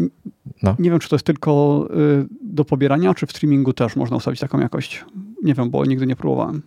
[0.62, 0.76] no.
[0.78, 4.40] Nie wiem, czy to jest tylko y, do pobierania, czy w streamingu też można ustawić
[4.40, 5.04] taką jakość.
[5.42, 6.62] Nie wiem, bo nigdy nie próbowałem.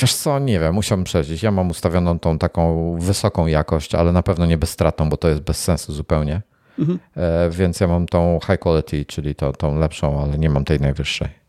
[0.00, 1.42] Wiesz co, nie wiem, musiałbym przejść.
[1.42, 5.40] Ja mam ustawioną tą taką wysoką jakość, ale na pewno nie bezstratną, bo to jest
[5.40, 6.42] bez sensu zupełnie.
[6.78, 6.98] Mhm.
[7.16, 10.80] E, więc ja mam tą high quality, czyli to, tą lepszą, ale nie mam tej
[10.80, 11.39] najwyższej.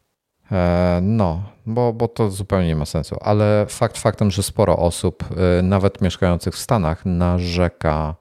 [0.51, 3.15] E, no, bo, bo to zupełnie nie ma sensu.
[3.21, 5.23] Ale fakt faktem, że sporo osób,
[5.59, 8.15] e, nawet mieszkających w Stanach, narzeka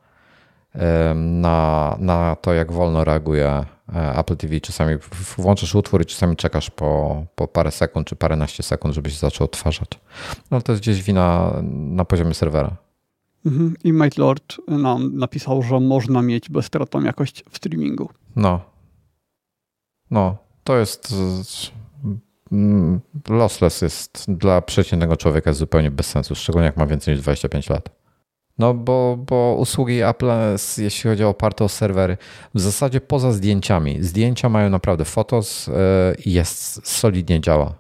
[1.15, 4.97] na, na to, jak wolno reaguje E, Apple TV czasami
[5.37, 9.45] włączasz utwór i czasami czekasz po, po parę sekund czy paręnaście sekund, żeby się zaczął
[9.45, 9.89] odtwarzać.
[10.51, 12.77] No to jest gdzieś wina na poziomie serwera.
[13.47, 13.75] Mhm.
[13.85, 18.11] I Mate Lord nam napisał, że można mieć bezstratną jakość w streamingu.
[18.37, 18.61] No.
[20.11, 21.15] No, to jest
[23.29, 28.01] lossless jest dla przeciętnego człowieka zupełnie bez sensu, szczególnie jak ma więcej niż 25 lat.
[28.59, 30.27] No bo, bo usługi Apple,
[30.79, 32.17] jeśli chodzi o oparte o serwery,
[32.55, 35.73] w zasadzie poza zdjęciami, zdjęcia mają naprawdę fotos e,
[36.25, 37.75] i jest solidnie działa.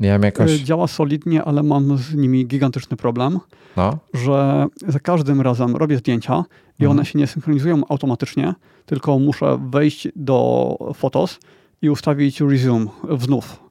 [0.00, 0.50] Miałem jakoś...
[0.50, 3.40] E, działa solidnie, ale mam z nimi gigantyczny problem,
[3.76, 3.98] no.
[4.14, 6.44] że za każdym razem robię zdjęcia
[6.78, 6.90] i mhm.
[6.90, 8.54] one się nie synchronizują automatycznie,
[8.86, 11.38] tylko muszę wejść do Fotos
[11.82, 12.86] i ustawić resume
[13.18, 13.61] znów.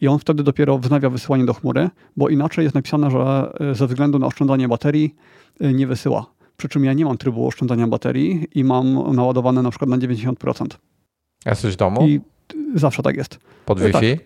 [0.00, 3.86] I on wtedy dopiero wznawia wysyłanie do chmury, bo inaczej jest napisane, że e, ze
[3.86, 5.14] względu na oszczędzanie baterii
[5.64, 6.26] Y, nie wysyła.
[6.56, 10.66] Przy czym ja nie mam trybu oszczędzania baterii i mam naładowane na przykład na 90%.
[11.46, 12.06] Jesteś w domu?
[12.06, 12.20] I
[12.74, 13.38] zawsze tak jest.
[13.66, 14.16] Pod Wi-Fi?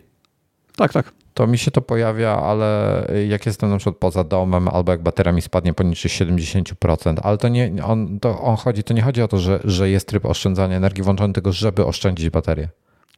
[0.77, 0.93] Tak.
[0.93, 1.13] tak, tak.
[1.35, 5.33] To mi się to pojawia, ale jak jestem na przykład poza domem, albo jak bateria
[5.33, 9.29] mi spadnie poniżej 70%, ale to nie, on, to on chodzi, to nie chodzi o
[9.29, 12.69] to, że, że jest tryb oszczędzania energii włączony, tylko żeby oszczędzić baterię.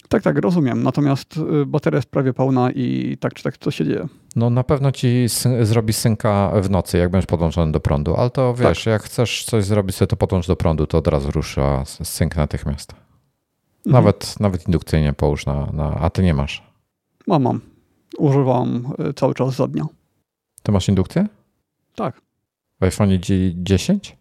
[0.08, 0.82] Tak, tak, rozumiem.
[0.82, 4.08] Natomiast y, bateria jest prawie pełna i tak czy tak to się dzieje.
[4.36, 5.26] No na pewno ci
[5.62, 8.92] zrobi synka w nocy, jak będziesz podłączony do prądu, ale to wiesz, tak.
[8.92, 12.92] jak chcesz coś zrobić sobie, to podłącz do prądu, to od razu rusza synk natychmiast.
[12.92, 13.04] Mhm.
[13.92, 14.36] Nawet, mhm.
[14.40, 15.94] nawet indukcyjnie połóż na, na...
[15.94, 16.62] A ty nie masz?
[17.26, 17.60] Mam, mam.
[18.18, 19.86] Używam y, cały czas za dnia.
[20.62, 21.26] Ty masz indukcję?
[21.94, 22.20] Tak.
[22.80, 23.10] W iPhone
[23.54, 24.16] 10?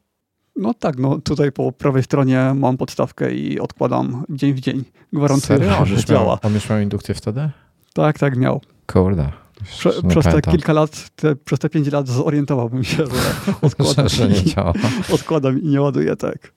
[0.55, 4.83] No tak, no tutaj po prawej stronie mam podstawkę i odkładam dzień w dzień.
[5.13, 5.85] Gwarantuję, Serio?
[5.85, 6.39] że działa.
[6.43, 7.49] On już miał indukcję wtedy?
[7.93, 8.61] Tak, tak miał.
[8.87, 9.31] Kurde.
[9.63, 13.11] Prze, przez te kilka lat, te, przez te pięć lat zorientowałbym się, że
[13.61, 14.73] odkładam, że, nie działa.
[15.15, 16.51] odkładam i nie ładuję, tak.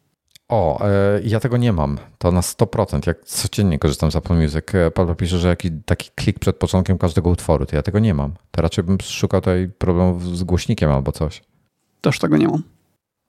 [0.48, 1.98] O, e, ja tego nie mam.
[2.18, 3.06] To na 100%.
[3.06, 4.74] Jak codziennie korzystam z Apple Music.
[4.74, 8.14] E, Paweł pisze, że jakiś taki klik przed początkiem każdego utworu, to ja tego nie
[8.14, 8.32] mam.
[8.50, 11.42] To raczej bym szukał tutaj problemów z głośnikiem albo coś.
[12.00, 12.62] Też tego nie mam.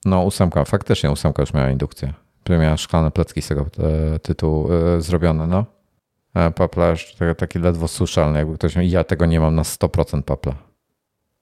[0.05, 2.13] No, ósemka, faktycznie ósemka już miała indukcję.
[2.49, 3.65] Miała szklane plecki z tego
[4.15, 5.65] e, tytułu e, zrobione, no.
[6.33, 10.55] E, Papla już taki ledwo słyszalny, jakby ktoś ja tego nie mam na 100% papla.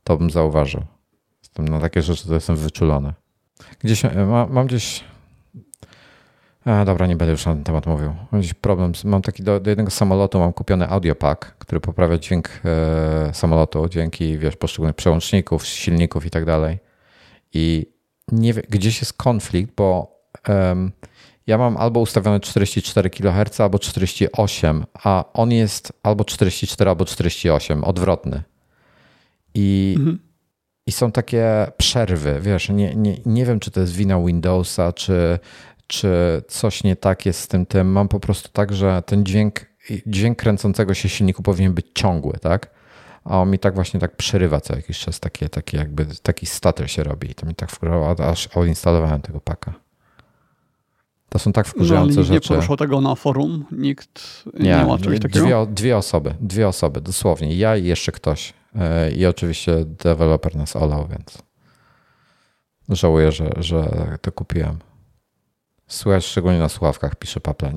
[0.04, 0.84] To bym zauważył.
[1.42, 3.14] Jestem na takie rzeczy to jestem wyczulony.
[3.80, 5.04] Gdzieś, ma, mam gdzieś
[6.66, 8.16] a, dobra, nie będę już na ten temat mówił.
[8.32, 8.92] Mam gdzieś problem.
[9.04, 12.62] Mam taki do, do jednego samolotu mam kupiony audiopack, który poprawia dźwięk
[13.34, 16.80] samolotu dzięki wiesz, poszczególnych przełączników, silników i tak dalej.
[17.54, 17.97] I
[18.32, 20.18] nie wie, gdzieś jest konflikt, bo
[20.50, 20.92] um,
[21.48, 27.84] ja mam albo ustawione 44 kHz, albo 48, a on jest albo 44, albo 48,
[27.84, 28.44] odwrotny.
[29.54, 30.20] I, mhm.
[30.86, 35.40] i są takie przerwy, wiesz, nie, nie, nie wiem, czy to jest wina Windowsa, czy,
[35.88, 36.10] czy
[36.48, 37.92] coś nie tak jest z tym tym.
[37.92, 39.66] Mam po prostu tak, że ten dźwięk,
[40.08, 42.77] dźwięk kręcącego się silniku powinien być ciągły, tak?
[43.30, 46.92] A on mi tak właśnie tak przerywa co jakiś czas, takie, takie jakby taki stutter
[46.92, 49.74] się robi i to mi tak wkurzało, aż odinstalowałem tego paka.
[51.30, 52.34] To są tak wkurzające no, rzeczy.
[52.54, 55.46] Nie poruszał tego na forum, nikt nie, nie ma czegoś takiego?
[55.46, 57.56] Dwie, dwie osoby, dwie osoby, dosłownie.
[57.56, 58.54] Ja i jeszcze ktoś.
[58.76, 61.38] E, I oczywiście deweloper nas olał, więc
[62.90, 63.90] żałuję, że, że
[64.22, 64.78] to kupiłem.
[65.88, 67.72] Słychać szczególnie na słuchawkach, pisze Papla.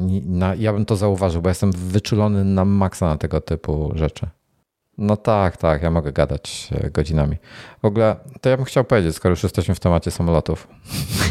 [0.59, 4.27] Ja bym to zauważył, bo jestem wyczulony na maksa na tego typu rzeczy.
[5.01, 7.37] No tak, tak, ja mogę gadać e, godzinami.
[7.83, 10.69] W ogóle to ja bym chciał powiedzieć, skoro już jesteśmy w temacie samolotów.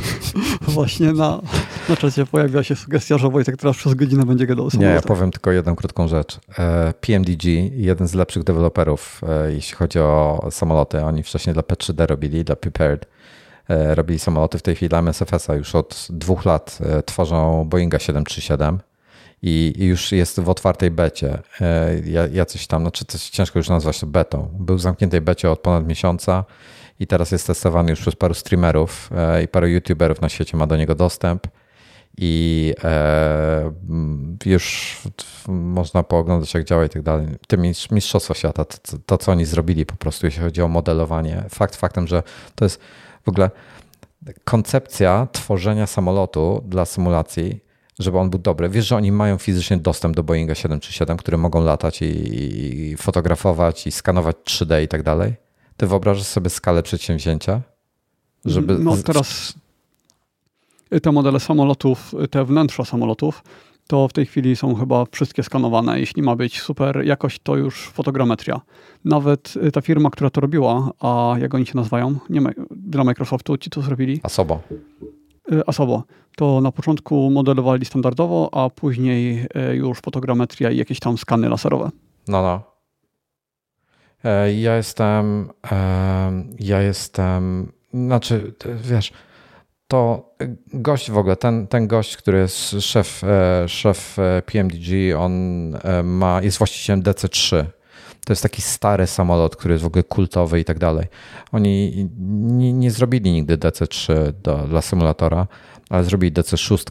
[0.62, 1.42] Właśnie na,
[1.90, 5.02] Na czacie pojawia się sugestia, że Wojtek teraz przez godzinę będzie gadał o Nie, ja
[5.02, 6.40] powiem tylko jedną krótką rzecz.
[6.60, 11.04] E, PMDG, jeden z lepszych deweloperów, e, jeśli chodzi o samoloty.
[11.04, 13.06] Oni wcześniej dla P3D robili, dla Prepared
[13.70, 14.58] robili samoloty.
[14.58, 18.80] W tej chwili dla MSFS-a już od dwóch lat tworzą Boeinga 737
[19.42, 21.42] i już jest w otwartej becie.
[22.32, 24.50] Ja, coś tam, znaczy to ciężko już nazwać to betą.
[24.60, 26.46] Był w zamkniętej becie od ponad miesiąca
[27.00, 29.10] i teraz jest testowany już przez paru streamerów
[29.44, 31.48] i paru youtuberów na świecie ma do niego dostęp
[32.18, 33.72] i e,
[34.46, 34.98] już
[35.48, 37.28] można pooglądać, jak działa i tak dalej.
[37.48, 37.58] Te
[37.92, 41.44] mistrzostwa świata, to, to, co oni zrobili po prostu, jeśli chodzi o modelowanie.
[41.50, 42.24] Fakt faktem, że
[42.56, 42.82] to jest
[43.26, 43.50] w ogóle
[44.44, 47.60] koncepcja tworzenia samolotu dla symulacji,
[48.00, 48.70] żeby on był dobry.
[48.70, 53.88] Wiesz, że oni mają fizycznie dostęp do Boeinga 737, które mogą latać i, i fotografować
[53.88, 55.34] i skanować 3D i tak dalej.
[55.78, 57.62] Ty wyobrażasz sobie skalę przedsięwzięcia?
[58.46, 59.54] Żeby no teraz
[61.02, 63.44] te modele samolotów, te wnętrza samolotów,
[63.88, 66.00] to w tej chwili są chyba wszystkie skanowane.
[66.00, 68.62] Jeśli ma być super jakość, to już fotogrametria.
[69.06, 72.16] Nawet y, ta firma, która to robiła, a jak oni się nazywają?
[72.30, 74.20] Nie dla Microsoftu, ci to zrobili?
[74.24, 74.60] Asobo.
[75.52, 76.04] Y, Asobo.
[76.36, 81.90] To na początku modelowali standardowo, a później y, już fotogrametria i jakieś tam skany laserowe.
[82.28, 82.64] No, no.
[84.24, 85.50] E, ja jestem,
[86.60, 88.54] ja jestem, znaczy,
[88.84, 89.14] wiesz,
[89.88, 90.30] to
[90.74, 95.34] gość w ogóle, ten, ten gość, który jest szef, e, szef e, PMDG, on
[95.76, 97.66] e, ma, jest właścicielem DC-3.
[98.26, 101.08] To jest taki stary samolot, który jest w ogóle kultowy i tak dalej.
[101.52, 104.14] Oni nie, nie zrobili nigdy DC-3
[104.44, 105.48] do, dla symulatora,
[105.90, 106.84] ale zrobili DC6,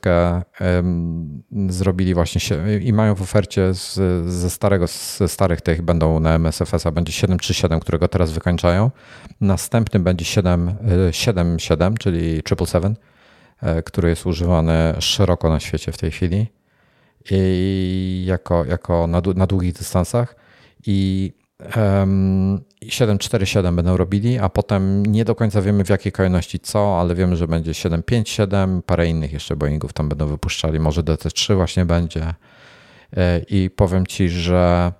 [1.68, 3.94] zrobili właśnie się, i mają w ofercie z,
[4.30, 4.86] ze starego,
[5.16, 8.90] ze starych tych będą na MSFS-a będzie 737, którego teraz wykończają.
[9.40, 12.96] Następny będzie 777, czyli 777,
[13.62, 16.46] e, który jest używany szeroko na świecie w tej chwili
[17.30, 20.47] i jako, jako na, na długich dystansach
[20.86, 21.32] i
[22.88, 27.36] 747 będą robili, a potem nie do końca wiemy w jakiej kolejności co, ale wiemy,
[27.36, 32.34] że będzie 757, parę innych jeszcze Boeingów tam będą wypuszczali, może DC3 właśnie będzie.
[33.16, 34.92] E, I powiem Ci, że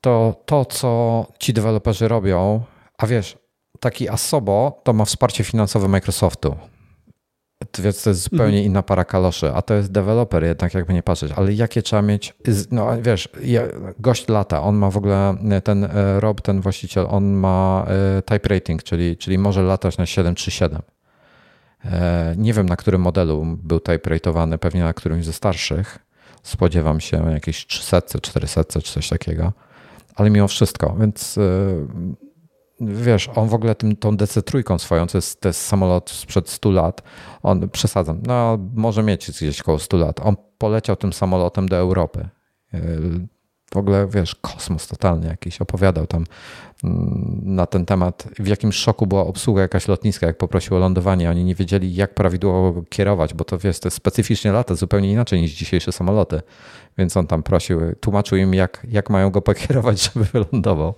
[0.00, 2.62] to, to co ci deweloperzy robią,
[2.98, 3.38] a wiesz,
[3.80, 6.56] taki Asobo to ma wsparcie finansowe Microsoftu.
[7.78, 8.64] Więc to jest zupełnie mhm.
[8.64, 11.32] inna para kaloszy, a to jest deweloper jednak, jakby nie patrzeć.
[11.32, 12.34] Ale jakie trzeba mieć,
[12.70, 13.28] no wiesz,
[13.98, 17.86] gość lata, on ma w ogóle, ten e, Rob, ten właściciel, on ma
[18.18, 20.82] e, type rating, czyli, czyli może latać na 737.
[21.84, 25.98] E, nie wiem na którym modelu był type ratowany, pewnie na którymś ze starszych.
[26.42, 29.52] Spodziewam się jakieś 300, 400 czy coś takiego.
[30.14, 31.38] Ale mimo wszystko, więc
[32.80, 36.70] wiesz, on w ogóle tym, tą DC-3 swoją, to jest, to jest samolot sprzed 100
[36.70, 37.02] lat,
[37.42, 42.28] on, przesadzam, no może mieć gdzieś około 100 lat, on poleciał tym samolotem do Europy.
[43.74, 46.24] W ogóle, wiesz, kosmos totalny jakiś, opowiadał tam
[46.84, 51.30] mm, na ten temat, w jakim szoku była obsługa jakaś lotniska, jak poprosił o lądowanie,
[51.30, 55.52] oni nie wiedzieli, jak prawidłowo kierować, bo to, wiesz, jest specyficznie lata, zupełnie inaczej niż
[55.52, 56.42] dzisiejsze samoloty,
[56.98, 60.94] więc on tam prosił, tłumaczył im, jak, jak mają go pokierować, żeby wylądował.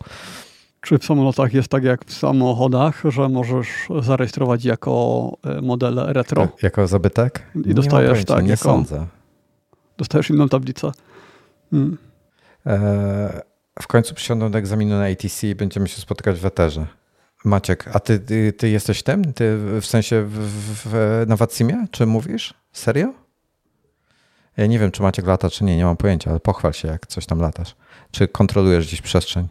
[0.83, 3.69] Czy w samolotach jest tak jak w samochodach, że możesz
[4.01, 6.47] zarejestrować jako e, model retro?
[6.47, 7.43] Tak, jako zabytek?
[7.65, 8.45] I dostajesz pojęcia, tak.
[8.45, 9.07] Nie jako, sądzę.
[9.99, 10.93] Dostajesz inną tablicę.
[11.71, 11.99] Hmm.
[12.67, 13.43] E,
[13.83, 16.87] w końcu przysiądą do egzaminu na ATC i będziemy się spotykać w Eterze.
[17.45, 19.33] Maciek, a ty, ty, ty jesteś tym?
[19.33, 20.39] Ty w sensie w,
[20.85, 21.87] w, na Watsimie?
[21.91, 22.55] Czy mówisz?
[22.73, 23.13] Serio?
[24.57, 27.07] Ja nie wiem, czy Maciek lata, czy nie, nie mam pojęcia, ale pochwal się, jak
[27.07, 27.77] coś tam latasz.
[28.11, 29.49] Czy kontrolujesz gdzieś przestrzeń?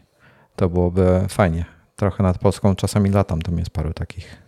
[0.56, 1.66] To byłoby fajnie.
[1.96, 4.42] Trochę nad Polską czasami latam, tam jest paru takich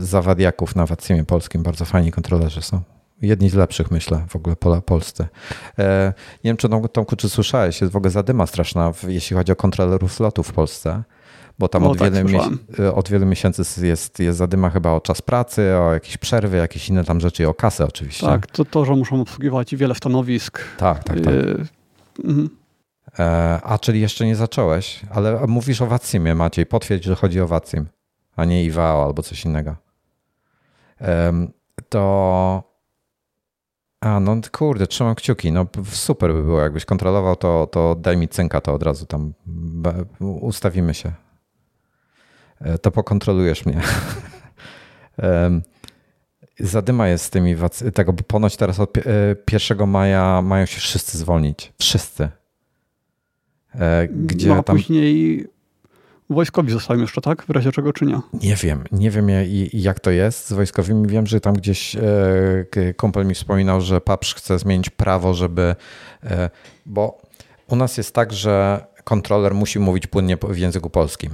[0.00, 1.62] zawadiaków na Watsimie polskim.
[1.62, 2.80] Bardzo fajni kontrolerzy są.
[3.22, 5.26] Jedni z lepszych, myślę, w ogóle pola polscy.
[5.78, 6.12] E,
[6.44, 10.20] nie wiem, czy Tomku, czy słyszałeś, jest w ogóle zadyma straszna, jeśli chodzi o kontrolerów
[10.20, 11.02] lotu w Polsce,
[11.58, 15.00] bo tam no, od, tak, wiele e, od wielu miesięcy jest, jest zadyma chyba o
[15.00, 18.26] czas pracy, o jakieś przerwy, jakieś inne tam rzeczy i o kasę oczywiście.
[18.26, 20.60] Tak, to, to że muszą obsługiwać wiele stanowisk.
[20.78, 21.34] Tak, tak, tak.
[22.24, 22.48] Mhm.
[23.18, 26.66] E, a, czyli jeszcze nie zacząłeś, ale mówisz o Watsimie, Maciej.
[26.66, 27.86] Potwierdź, że chodzi o Watsim,
[28.36, 29.76] a nie IWAO albo coś innego.
[31.88, 32.62] To...
[34.00, 35.52] A, no kurde, trzymam kciuki.
[35.52, 39.32] No super by było, jakbyś kontrolował, to, to daj mi cynka, to od razu tam
[40.20, 41.12] ustawimy się.
[42.60, 43.80] E, to pokontrolujesz mnie.
[46.60, 47.56] Zadyma jest z tymi,
[47.94, 48.96] tego, bo ponoć teraz od
[49.52, 51.72] 1 e, maja mają się wszyscy zwolnić.
[51.78, 52.28] Wszyscy.
[53.78, 54.76] E, gdzie no, a tam...
[54.76, 55.46] później
[56.30, 57.42] Wojskowi zostają jeszcze, tak?
[57.42, 58.20] W razie czego, czy nie?
[58.42, 58.84] Nie wiem.
[58.92, 59.28] Nie wiem
[59.72, 61.08] jak to jest z wojskowymi.
[61.08, 61.96] Wiem, że tam gdzieś
[62.96, 65.74] kumpel mi wspominał, że PAPS chce zmienić prawo, żeby...
[66.86, 67.18] Bo
[67.66, 71.30] u nas jest tak, że kontroler musi mówić płynnie w języku polskim,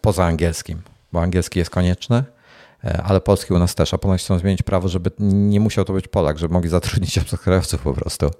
[0.00, 0.78] poza angielskim,
[1.12, 2.24] bo angielski jest konieczny
[2.84, 5.92] E, ale polski u nas też, a ponoć chcą zmienić prawo, żeby nie musiał to
[5.92, 8.30] być Polak, żeby mogli zatrudnić obcokrajowców po prostu.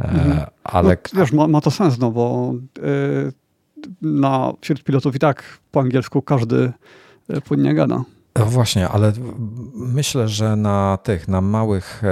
[0.00, 0.46] E, mhm.
[0.64, 0.96] Ale...
[1.12, 3.32] No, wiesz, ma, ma, to sens, no bo yy,
[4.02, 6.72] na, wśród pilotów i tak po angielsku każdy
[7.44, 8.04] płynnie gada.
[8.38, 9.12] No właśnie, ale
[9.74, 12.02] myślę, że na tych, na małych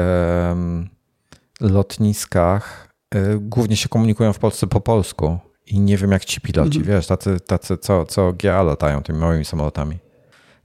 [1.60, 2.94] lotniskach
[3.40, 6.96] głównie się komunikują w Polsce po polsku i nie wiem jak ci piloci, mhm.
[6.96, 9.98] wiesz, tacy, tacy co, co GA latają tymi małymi samolotami.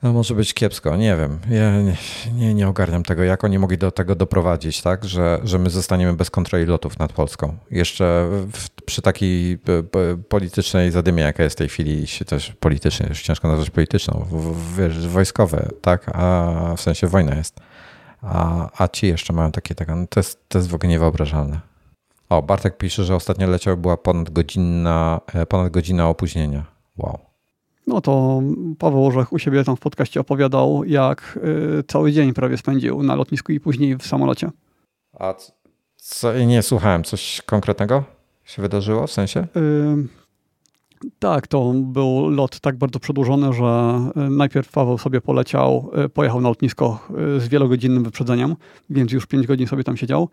[0.04, 1.40] No może być kiepsko, nie wiem.
[1.50, 1.96] Ja nie,
[2.34, 6.14] nie, nie, ogarniam tego, jak oni mogli do tego doprowadzić, tak, że, że my zostaniemy
[6.14, 7.58] bez kontroli lotów nad Polską.
[7.72, 9.60] Jeszcze w, przy takiej
[10.30, 14.26] politycznej zadymie, jaka jest w tej chwili, się też politycznie, już ciężko nazwać polityczną,
[14.78, 17.60] wiesz, wojskowe, tak, a w sensie wojna jest.
[18.22, 21.60] A, a ci jeszcze mają takie, tak, no to, jest, to jest w ogóle niewyobrażalne.
[22.30, 26.66] O, Bartek pisze, że ostatnio leciał, była ponad godzina, e, ponad godzina opóźnienia.
[26.98, 27.29] Wow.
[27.90, 28.42] No to
[28.80, 31.40] Paweł Orzech u siebie tam w podcaście opowiadał, jak
[31.80, 34.52] y, cały dzień prawie spędził na lotnisku i później w samolocie.
[35.20, 35.34] A
[35.98, 38.04] co, nie słuchałem, coś konkretnego
[38.46, 39.48] się wydarzyło w sensie?
[39.56, 46.42] Y, tak, to był lot tak bardzo przedłużony, że y, najpierw Paweł sobie poleciał, pojechał
[46.42, 48.56] na lotnisko z wielogodzinnym wyprzedzeniem,
[48.90, 50.30] więc już 5 godzin sobie tam siedział,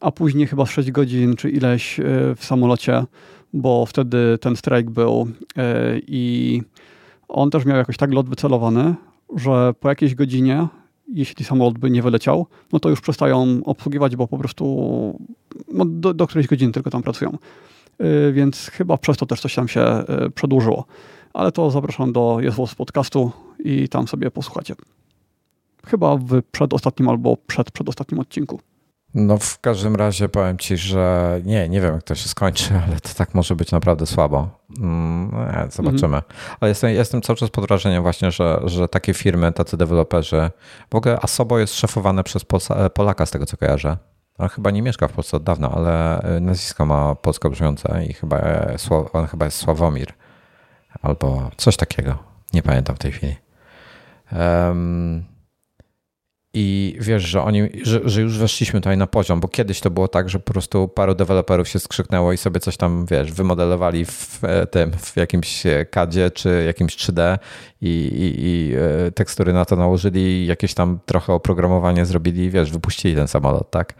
[0.00, 2.00] a później chyba 6 godzin czy ileś
[2.36, 3.04] w samolocie,
[3.52, 5.28] bo wtedy ten strajk był
[6.06, 6.62] i
[7.28, 8.94] on też miał jakoś tak lot wycelowany,
[9.36, 10.68] że po jakiejś godzinie,
[11.08, 14.64] jeśli samolot by nie wyleciał, no to już przestają obsługiwać, bo po prostu
[15.72, 17.38] no, do, do którejś godziny tylko tam pracują.
[17.98, 20.84] Yy, więc chyba przez to też coś tam się yy, przedłużyło.
[21.32, 23.30] Ale to zapraszam do z podcastu
[23.64, 24.74] i tam sobie posłuchacie.
[25.86, 28.60] Chyba w przedostatnim albo przed przedostatnim odcinku.
[29.14, 33.00] No w każdym razie powiem ci, że nie, nie wiem jak to się skończy, ale
[33.00, 34.48] to tak może być naprawdę słabo.
[34.78, 36.16] Mm, no, zobaczymy.
[36.16, 36.22] Mhm.
[36.60, 40.50] Ale jestem, jestem cały czas pod wrażeniem właśnie, że, że takie firmy, tacy deweloperzy,
[40.90, 42.42] w ogóle Asobo jest szefowane przez
[42.94, 43.96] Polaka z tego co kojarzę.
[44.38, 48.12] On chyba nie mieszka w Polsce od dawna, ale y, nazwisko ma polsko brzmiące i
[48.12, 48.40] chyba
[49.12, 50.12] on chyba jest Sławomir
[51.02, 52.18] albo coś takiego.
[52.52, 53.36] Nie pamiętam w tej chwili.
[54.32, 55.24] Um,
[56.60, 60.08] i wiesz, że oni, że, że, już weszliśmy tutaj na poziom, bo kiedyś to było
[60.08, 64.40] tak, że po prostu paru deweloperów się skrzyknęło i sobie coś tam, wiesz, wymodelowali w
[64.42, 67.38] e, tym, w jakimś CADzie czy jakimś 3D
[67.80, 68.74] i, i, i
[69.06, 73.94] e, tekstury na to nałożyli, jakieś tam trochę oprogramowanie zrobili, wiesz, wypuścili ten samolot, tak?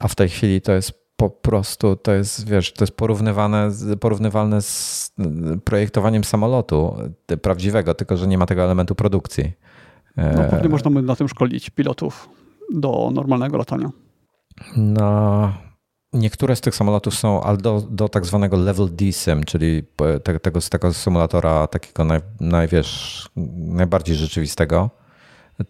[0.00, 4.62] A w tej chwili to jest po prostu, to jest, wiesz, to jest porównywane, porównywalne
[4.62, 5.10] z
[5.64, 6.96] projektowaniem samolotu
[7.42, 9.52] prawdziwego, tylko że nie ma tego elementu produkcji.
[10.16, 12.28] No pewnie można by na tym szkolić pilotów
[12.72, 13.90] do normalnego latania.
[14.76, 15.52] No,
[16.12, 19.82] niektóre z tych samolotów są ale do, do tak zwanego level D sim, czyli
[20.24, 22.20] te, tego, z tego symulatora takiego naj,
[23.56, 24.90] najbardziej rzeczywistego,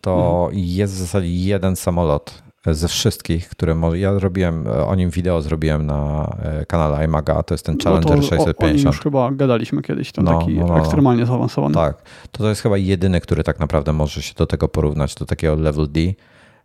[0.00, 0.65] to mhm.
[0.66, 2.42] jest w zasadzie jeden samolot
[2.75, 3.99] ze wszystkich, które może.
[3.99, 8.23] Ja robiłem, o nim wideo zrobiłem na e, kanale iMaga, to jest ten Challenger no
[8.23, 8.86] to 650.
[8.86, 11.75] O, już chyba gadaliśmy kiedyś, ten no, taki no, no, ekstremalnie zaawansowany.
[11.75, 15.27] Tak, to, to jest chyba jedyny, który tak naprawdę może się do tego porównać, do
[15.27, 16.01] takiego level D,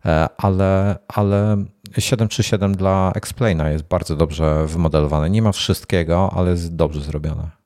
[0.06, 1.64] e, ale, ale
[1.98, 5.30] 737 dla Explaina jest bardzo dobrze wymodelowane.
[5.30, 7.62] Nie ma wszystkiego, ale jest dobrze zrobione.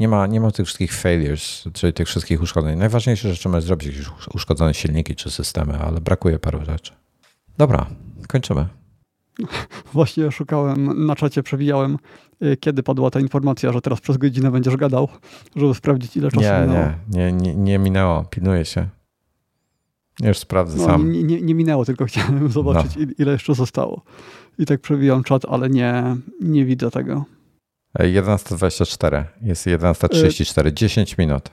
[0.00, 2.78] Nie ma, nie ma tych wszystkich failures, czyli tych wszystkich uszkodzeń.
[2.78, 6.92] Najważniejsze rzeczy mamy zrobić jakieś uszkodzone silniki czy systemy, ale brakuje paru rzeczy.
[7.60, 7.86] Dobra,
[8.28, 8.66] kończymy.
[9.92, 11.98] Właśnie szukałem, na czacie przewijałem,
[12.42, 15.08] y, kiedy padła ta informacja, że teraz przez godzinę będziesz gadał,
[15.56, 16.92] żeby sprawdzić, ile czasu nie, minęło.
[17.08, 18.88] Nie, nie, nie minęło, pilnuję się.
[20.22, 21.12] Już sprawdzę no, sam.
[21.12, 23.06] Nie, nie, nie, minęło, tylko chciałem zobaczyć, no.
[23.18, 24.02] ile jeszcze zostało.
[24.58, 27.24] I tak przewijam czat, ale nie, nie widzę tego.
[27.98, 31.50] 11.24, jest 11.34, 10 minut.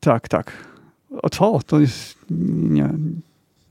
[0.00, 0.52] Tak, tak.
[1.22, 1.60] O co?
[1.66, 2.18] To jest.
[2.70, 2.90] Nie.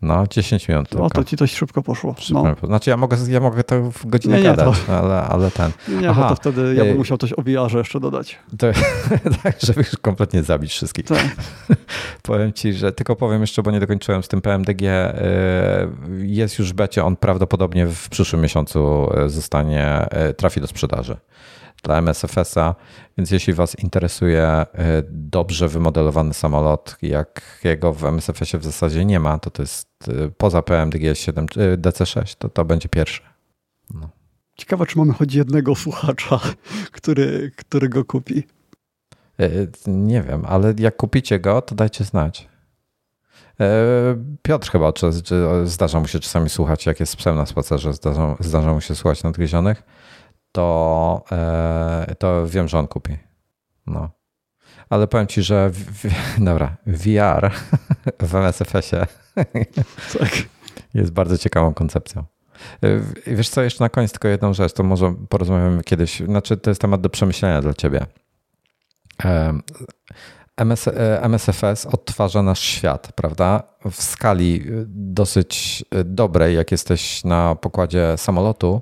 [0.04, 0.96] No, 10 minut.
[0.96, 2.16] O, to ci coś szybko poszło.
[2.32, 2.56] No.
[2.64, 5.00] Znaczy, ja mogę, ja mogę to w godzinę nie, nie, gadać, to...
[5.00, 5.72] ale, ale ten.
[6.02, 6.22] Nie, Aha.
[6.22, 8.40] bo to wtedy ja bym musiał coś o VR jeszcze dodać.
[8.58, 8.68] To,
[9.44, 11.06] tak, żeby już kompletnie zabić wszystkich.
[11.06, 11.36] Tak.
[12.24, 14.84] powiem ci, że tylko powiem jeszcze, bo nie dokończyłem z tym PMDG.
[14.84, 15.18] Y,
[16.18, 21.18] jest już w becie, on prawdopodobnie w przyszłym miesiącu y, zostanie, y, trafi do sprzedaży
[21.84, 22.76] dla MSFS-a,
[23.18, 24.68] więc jeśli Was interesuje y,
[25.10, 30.62] dobrze wymodelowany samolot, jakiego w MSFS-ie w zasadzie nie ma, to to jest y, poza
[30.62, 31.46] PMDG 7,
[31.78, 33.22] DC6, to to będzie pierwszy.
[33.94, 34.10] No.
[34.58, 36.40] Ciekawe, czy mamy choć jednego słuchacza,
[36.92, 38.44] który, który go kupi.
[39.88, 42.50] Nie wiem, ale jak kupicie go, to dajcie znać.
[44.42, 48.36] Piotr chyba, czy, czy zdarza mu się czasami słuchać, jak jest psem na spacerze, zdarza,
[48.40, 49.84] zdarza mu się słuchać nadgryzionych,
[50.54, 51.24] to,
[52.20, 53.18] to wiem, że on kupi.
[53.88, 54.10] No.
[54.90, 56.10] Ale powiem ci, że w, w,
[56.50, 57.52] dobra, VR
[58.30, 59.08] w MSFS-ie
[60.20, 60.32] tak.
[60.94, 62.24] jest bardzo ciekawą koncepcją.
[63.28, 66.20] Wiesz co, jeszcze na koniec tylko jedną rzecz, to może porozmawiamy kiedyś.
[66.20, 68.06] Znaczy, to jest temat do przemyślenia dla ciebie.
[70.58, 70.90] MS,
[71.22, 73.64] MSFS odtwarza nasz świat, prawda?
[73.92, 78.82] W skali dosyć dobrej, jak jesteś na pokładzie samolotu,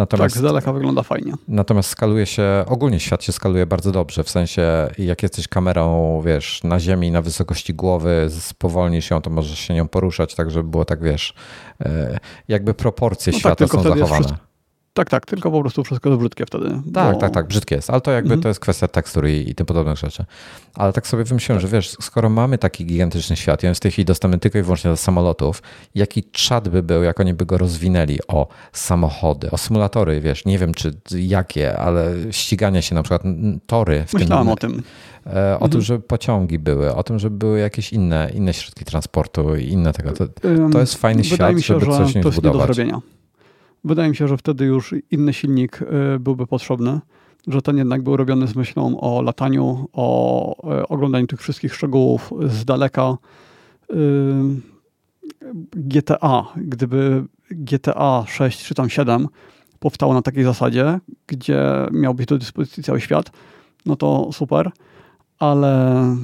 [0.00, 1.32] Natomiast, tak, z daleka wygląda fajnie.
[1.48, 4.62] Natomiast skaluje się, ogólnie świat się skaluje bardzo dobrze, w sensie
[4.98, 9.88] jak jesteś kamerą, wiesz, na ziemi, na wysokości głowy, spowolnisz ją, to możesz się nią
[9.88, 11.34] poruszać, tak żeby było tak, wiesz,
[11.80, 14.49] e, jakby proporcje no tak, świata tak, są zachowane.
[14.92, 16.82] Tak, tak, tylko po prostu wszystko jest brzydkie wtedy.
[16.94, 17.20] Tak, bo...
[17.20, 18.42] tak, tak, brzydkie jest, ale to jakby mhm.
[18.42, 20.24] to jest kwestia tekstur i, i tym podobnych rzeczy.
[20.74, 21.70] Ale tak sobie wymyśliłem, tak.
[21.70, 24.58] że wiesz, skoro mamy taki gigantyczny świat i on jest w tej chwili dostępny tylko
[24.58, 25.62] i wyłącznie do samolotów,
[25.94, 30.58] jaki czad by był, jak oni by go rozwinęli o samochody, o symulatory, wiesz, nie
[30.58, 33.22] wiem czy jakie, ale ściganie się na przykład,
[33.66, 34.04] tory.
[34.08, 34.82] W Myślałem tym, o tym.
[35.26, 35.70] E, o mhm.
[35.70, 39.92] tym, żeby pociągi były, o tym, żeby były jakieś inne, inne środki transportu i inne
[39.92, 40.12] tego.
[40.12, 40.24] To,
[40.72, 42.44] to jest fajny Wydaje świat, mi się, żeby coś nie zbudować.
[42.44, 43.19] Nie do zrobienia.
[43.84, 47.00] Wydaje mi się, że wtedy już inny silnik y, byłby potrzebny,
[47.46, 52.32] że ten jednak był robiony z myślą o lataniu, o y, oglądaniu tych wszystkich szczegółów
[52.46, 53.16] z daleka.
[55.72, 59.28] GTA, gdyby GTA 6 czy tam 7
[59.78, 63.30] powstało na takiej zasadzie, gdzie miał być do dyspozycji cały świat,
[63.86, 64.70] no to super,
[65.38, 66.16] ale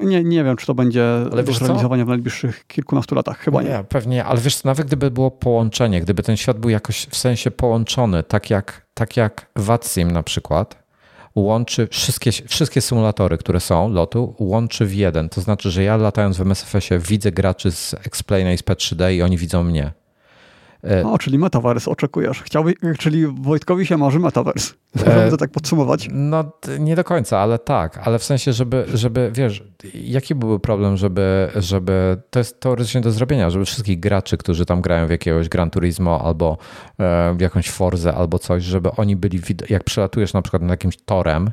[0.00, 3.38] nie, nie wiem, czy to będzie ale do zrealizowania w najbliższych kilkunastu latach.
[3.38, 3.68] Chyba nie.
[3.68, 3.84] nie.
[3.88, 8.22] Pewnie, ale wiesz, nawet gdyby było połączenie, gdyby ten świat był jakoś w sensie połączony,
[8.22, 10.88] tak jak, tak jak VATSIM na przykład,
[11.34, 15.28] łączy wszystkie, wszystkie symulatory, które są lotu, łączy w jeden.
[15.28, 19.22] To znaczy, że ja latając w MSFS-ie widzę graczy z Explainer i z P3D i
[19.22, 19.92] oni widzą mnie.
[20.84, 22.42] E, o, czyli metaverse oczekujesz.
[22.42, 24.74] Chciałby, czyli Wojtkowi się marzy metaverse.
[24.94, 26.08] Możemy e, to tak podsumować?
[26.12, 27.98] No nie do końca, ale tak.
[28.04, 33.12] Ale w sensie, żeby, żeby wiesz, jaki byłby problem, żeby, żeby, to jest teoretycznie do
[33.12, 36.58] zrobienia, żeby wszystkich graczy, którzy tam grają w jakiegoś Gran Turismo albo
[36.98, 40.96] e, w jakąś Forzę albo coś, żeby oni byli, jak przelatujesz na przykład nad jakimś
[40.96, 41.50] torem,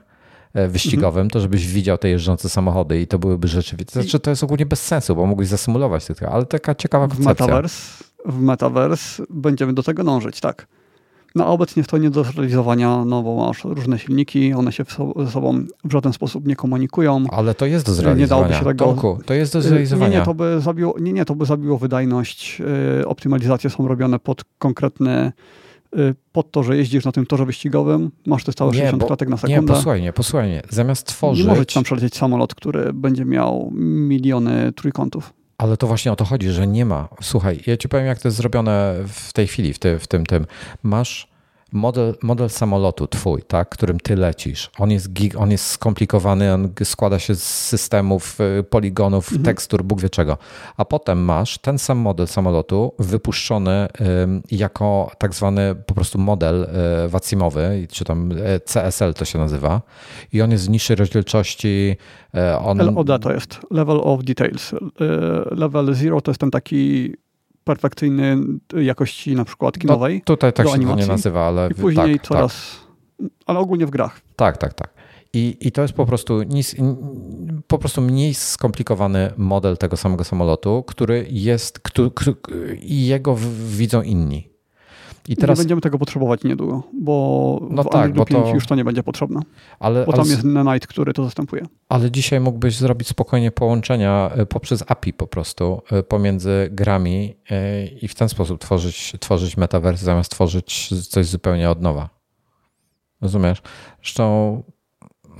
[0.69, 1.29] wyścigowym, mhm.
[1.29, 4.01] to żebyś widział te jeżdżące samochody i to byłyby rzeczywiście.
[4.01, 7.45] Znaczy, to jest ogólnie bez sensu, bo mógłbyś zasymulować tylko, ale taka ciekawa koncepcja.
[7.45, 10.67] Metaverse w Metaverse będziemy do tego dążyć, tak.
[11.35, 14.83] No a obecnie to nie do zrealizowania, no bo masz różne silniki, one się
[15.15, 17.23] ze sobą w żaden sposób nie komunikują.
[17.31, 18.21] Ale to jest do zrealizowania.
[18.21, 18.85] Nie dałoby się tego...
[18.85, 20.13] Tomku, to jest do zrealizowania.
[20.13, 22.61] Nie, nie, to by zabiło, nie, nie, to by zabiło wydajność.
[23.01, 25.31] Y, optymalizacje są robione pod konkretny
[25.97, 29.29] y, pod to, że jeździsz na tym torze wyścigowym, masz te stałe 60 bo, klatek
[29.29, 29.61] na sekundę.
[29.61, 30.61] Nie, posłuchaj nie, posłuchaj.
[30.69, 31.45] Zamiast tworzyć...
[31.45, 35.33] Nie może tam przelecieć samolot, który będzie miał miliony trójkątów.
[35.57, 37.07] Ale to właśnie o to chodzi, że nie ma.
[37.21, 40.25] Słuchaj, ja ci powiem, jak to jest zrobione w tej chwili, w, ty, w tym,
[40.25, 40.45] tym.
[40.83, 41.34] Masz
[41.75, 44.69] model, model samolotu twój, tak, którym ty lecisz.
[44.79, 49.43] On jest, gig, on jest skomplikowany, on składa się z systemów, y, poligonów, mhm.
[49.43, 50.37] tekstur, Bóg wie czego.
[50.77, 53.87] A potem masz ten sam model samolotu wypuszczony
[54.51, 56.63] jako tak zwany po prostu model
[57.05, 59.81] y, wacimowy, czy tam y, CSL to się nazywa.
[60.33, 61.95] I on jest w niższej rozdzielczości.
[62.59, 62.77] On...
[62.77, 64.71] LOD to jest Level of Details.
[65.51, 67.13] Level Zero to jest ten taki
[67.65, 68.37] perfekcyjnej
[68.81, 70.15] jakości na przykład kinowej.
[70.15, 71.01] No, tutaj tak się animacji.
[71.01, 71.69] to nie nazywa, ale...
[71.71, 72.79] I później tak, coraz...
[73.17, 73.29] Tak.
[73.45, 74.21] Ale ogólnie w grach.
[74.35, 74.93] Tak, tak, tak.
[75.33, 76.75] I, I to jest po prostu, nis,
[77.67, 81.79] po prostu mniej skomplikowany model tego samego samolotu, który jest,
[82.81, 83.35] i jego
[83.67, 84.54] widzą inni.
[85.27, 85.57] I teraz...
[85.57, 88.53] Nie będziemy tego potrzebować niedługo, bo no w tak, bo to...
[88.53, 89.41] już to nie będzie potrzebne.
[89.79, 90.29] Ale, bo tam ale...
[90.29, 91.65] jest Nanite, który to zastępuje.
[91.89, 97.85] Ale dzisiaj mógłbyś zrobić spokojnie połączenia e, poprzez API po prostu e, pomiędzy grami e,
[97.85, 102.09] i w ten sposób tworzyć, tworzyć metaverse zamiast tworzyć coś zupełnie od nowa.
[103.21, 103.61] Rozumiesz?
[104.01, 104.63] Zresztą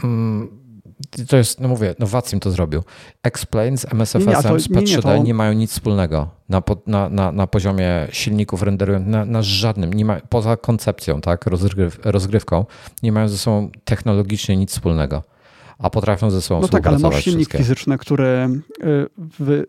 [0.04, 0.65] mm,
[1.28, 2.84] to jest, no mówię, no Wacim to zrobił.
[3.24, 8.62] Explain z MSFS-em, z P3D nie, mają nic wspólnego na, na, na, na poziomie silników
[8.62, 12.66] renderujących, na, na, żadnym, nie ma, poza koncepcją, tak, rozgryw, rozgrywką,
[13.04, 15.24] nie mają ze sobą technologicznie nic wspólnego,
[15.78, 18.50] a potrafią ze sobą No tak, ale masz silnik fizyczny, który
[19.18, 19.64] w,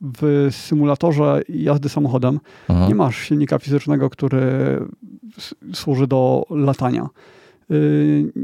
[0.00, 2.88] w symulatorze jazdy samochodem mhm.
[2.88, 4.78] nie masz silnika fizycznego, który
[5.72, 7.08] służy do latania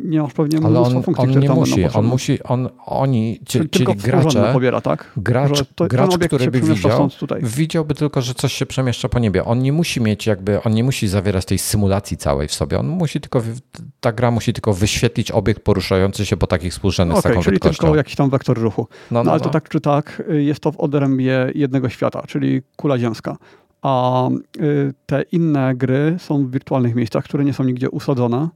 [0.04, 3.68] nie masz pewnie Ale on, funkcji, on nie musi, on musi, on, oni, ci- Czyli
[3.70, 5.12] czyli, gracze, pobiera, tak?
[5.16, 7.08] gracz, Że to, gracz który by widział,
[7.42, 9.44] widziałby tylko, że coś się przemieszcza po niebie.
[9.44, 12.78] On nie musi mieć jakby, on nie musi zawierać tej symulacji całej w sobie.
[12.78, 13.42] On musi tylko,
[14.00, 17.60] ta gra musi tylko wyświetlić obiekt poruszający się po takich współrzędnych z Okej, taką czyli
[17.60, 18.86] tylko jakiś tam wektor ruchu.
[19.10, 19.52] No, No, no, ale to no.
[19.52, 23.36] tak czy tak y, jest to w odrębie jednego świata, czyli kula ziemska.
[23.82, 24.28] A
[24.60, 28.48] y, te inne gry są w wirtualnych miejscach, które nie są nigdzie usadzone,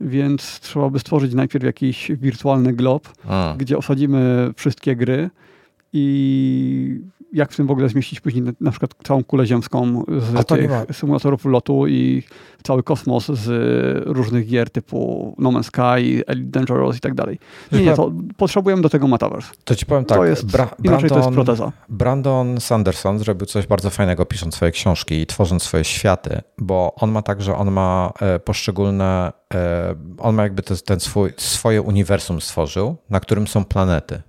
[0.00, 3.54] więc trzeba by stworzyć najpierw jakiś wirtualny glob, A.
[3.58, 5.30] gdzie osadzimy wszystkie gry
[5.92, 7.00] i
[7.32, 10.96] jak w tym w ogóle zmieścić później na- na przykład całą kulę ziemską z tych
[10.96, 12.22] symulatorów lotu i
[12.62, 13.48] cały kosmos z
[14.06, 17.38] różnych gier typu No Man's Sky, Elite Dangerous i tak dalej.
[17.72, 19.52] Nie, nie, to potrzebujemy do tego Metaverse.
[19.64, 21.72] To ci powiem tak, to jest, Bra- inaczej to jest Brandon- proteza.
[21.88, 27.10] Brandon Sanderson zrobił coś bardzo fajnego, pisząc swoje książki i tworząc swoje światy, bo on
[27.10, 31.82] ma tak, że on ma e, poszczególne, e, on ma jakby te- ten swój, swoje
[31.82, 34.22] uniwersum stworzył, na którym są planety.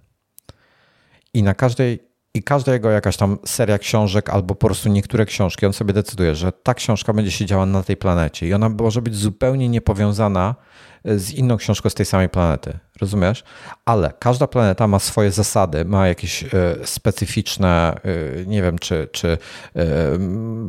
[1.34, 2.00] I na każdej,
[2.34, 6.36] i każda jego jakaś tam seria książek albo po prostu niektóre książki, on sobie decyduje,
[6.36, 10.56] że ta książka będzie się działa na tej planecie i ona może być zupełnie niepowiązana
[11.04, 12.80] e, z inną książką z tej samej planety.
[13.02, 13.44] Rozumiesz?
[13.86, 16.48] Ale każda planeta ma swoje zasady, ma jakieś e,
[16.84, 19.38] specyficzne, e, nie wiem, czy, czy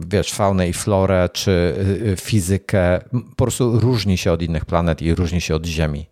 [0.07, 1.75] wiesz, faunę i florę, czy
[2.21, 3.01] fizykę.
[3.37, 6.07] Po prostu różni się od innych planet i różni się od Ziemi.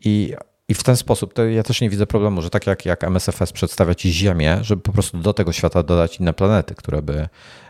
[0.00, 0.34] I,
[0.68, 3.52] i w ten sposób to ja też nie widzę problemu, że tak jak, jak MSFS
[3.52, 7.28] przedstawia ci Ziemię, żeby po prostu do tego świata dodać inne planety, które by,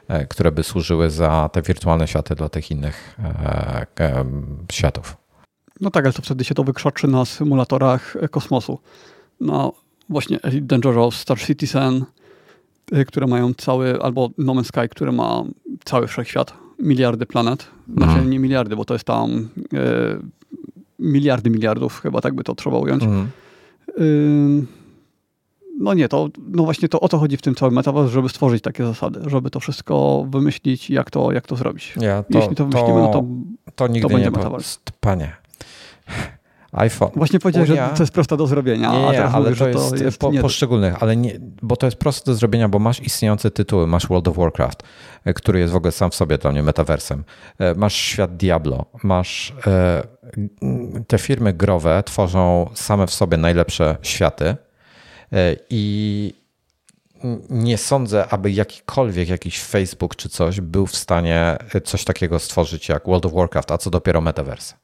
[0.08, 5.16] e, które by służyły za te wirtualne światy dla tych innych e, em, światów.
[5.80, 8.78] No tak, ale to wtedy się to wykrzaczy na symulatorach e, kosmosu.
[9.40, 9.72] No
[10.08, 12.04] właśnie Elite Dangerous, Star Citizen,
[12.92, 15.44] y, które mają cały, albo No Man's Sky, które ma
[15.84, 17.66] cały wszechświat, miliardy planet.
[17.96, 18.30] Znaczy Mhm.
[18.30, 19.78] nie miliardy, bo to jest tam e,
[20.98, 23.02] miliardy miliardów, chyba tak by to trzeba ująć.
[23.02, 23.28] Mhm.
[25.78, 28.62] No nie, to no właśnie to o to chodzi w tym całym metaverse, żeby stworzyć
[28.62, 31.94] takie zasady, żeby to wszystko wymyślić, jak to, jak to zrobić.
[32.00, 33.24] Ja, to, Jeśli to wymyślimy, no to
[33.74, 34.78] to nigdy będzie nie metaverse.
[35.00, 35.36] Panie.
[36.76, 37.10] iPhone.
[37.16, 39.58] właśnie powiedziałeś, Unia- że to jest proste do zrobienia, Nie, a nie, teraz ale mówisz,
[39.58, 41.32] to że jest, to jest po, nie, poszczególnych, ale nie,
[41.62, 44.82] bo to jest proste do zrobienia, bo masz istniejące tytuły, masz World of Warcraft,
[45.24, 47.24] e, który jest w ogóle sam w sobie dla mnie metaversem,
[47.58, 50.02] E, masz świat Diablo, masz e,
[51.06, 56.32] te firmy growe tworzą same w sobie najlepsze światy e, i
[57.50, 63.06] nie sądzę, aby jakikolwiek jakiś Facebook czy coś był w stanie coś takiego stworzyć jak
[63.06, 64.74] World of Warcraft, a co dopiero metaverse.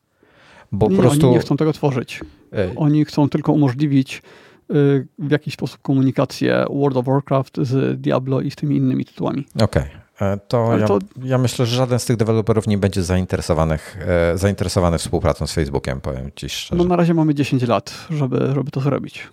[0.72, 2.20] Bo nie, po prostu oni nie chcą tego tworzyć.
[2.52, 4.22] e, Oni chcą tylko umożliwić
[4.70, 9.46] y, w jakiś sposób komunikację World of Warcraft z Diablo i z tymi innymi tytułami.
[9.62, 9.82] Okej.
[10.20, 13.98] E, To, ja, to- ja myślę, że żaden z tych deweloperów nie będzie zainteresowanych,
[14.34, 16.82] e, zainteresowany współpracą z Facebookiem, powiem ci szczerze.
[16.82, 19.28] No na razie mamy 10 lat, żeby, żeby to zrobić.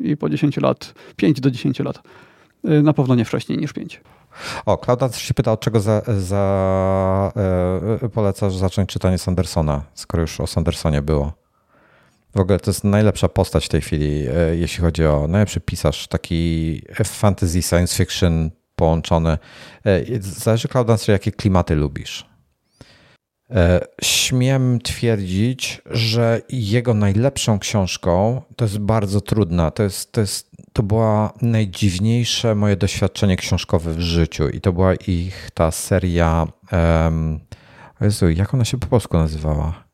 [0.00, 2.02] I po 10 lat, 5 do 10 lat.
[2.64, 4.00] y, Na pewno nie wcześniej niż 5.
[4.66, 7.32] O, Klauda też się pyta, od czego za, za,
[8.02, 11.32] e, polecasz zacząć czytanie Sandersona, skoro już o Sandersonie było.
[12.34, 16.08] W ogóle to jest najlepsza postać w tej chwili, e, jeśli chodzi o najlepszy pisarz,
[16.08, 19.38] taki fantasy, science fiction połączony.
[19.86, 22.26] E, Zależy, Klaudancer, jakie klimaty lubisz.
[23.50, 29.70] E, Śmiem twierdzić, że jego najlepszą książką to jest bardzo trudna.
[29.70, 34.94] To, jest, to, jest, to była najdziwniejsze moje doświadczenie książkowe w życiu i to była
[34.94, 36.46] ich ta seria.
[36.72, 37.40] Um,
[38.00, 39.84] Jezu, jak ona się po polsku nazywała?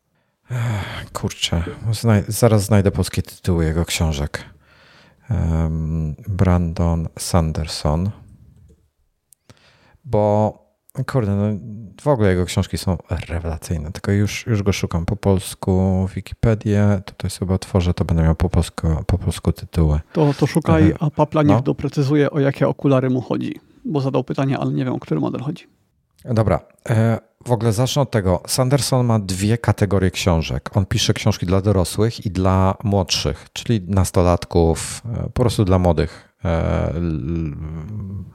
[1.13, 1.63] Kurczę,
[2.29, 4.45] zaraz znajdę polskie tytuły jego książek.
[5.31, 8.11] Em, Brandon Sanderson.
[10.05, 10.64] Bo
[11.03, 11.59] Kurde, no
[12.03, 12.97] w ogóle jego książki są
[13.29, 18.35] rewelacyjne, tylko już, już go szukam po polsku, Wikipedię, tutaj sobie otworzę, to będę miał
[18.35, 20.01] po polsku, po polsku tytuły.
[20.13, 21.63] To, to szukaj, a Papla niech No.
[21.63, 23.61] doprecyzuje, o jakie okulary mu chodzi.
[23.85, 25.67] Bo zadał pytanie, ale nie wiem, o który model chodzi.
[26.25, 28.43] Dobra, e, w ogóle zacznę od tego.
[28.47, 30.71] Sanderson ma dwie kategorie książek.
[30.77, 36.35] On pisze książki dla dorosłych i dla młodszych, czyli nastolatków, e, po prostu dla młodych
[36.45, 36.93] e,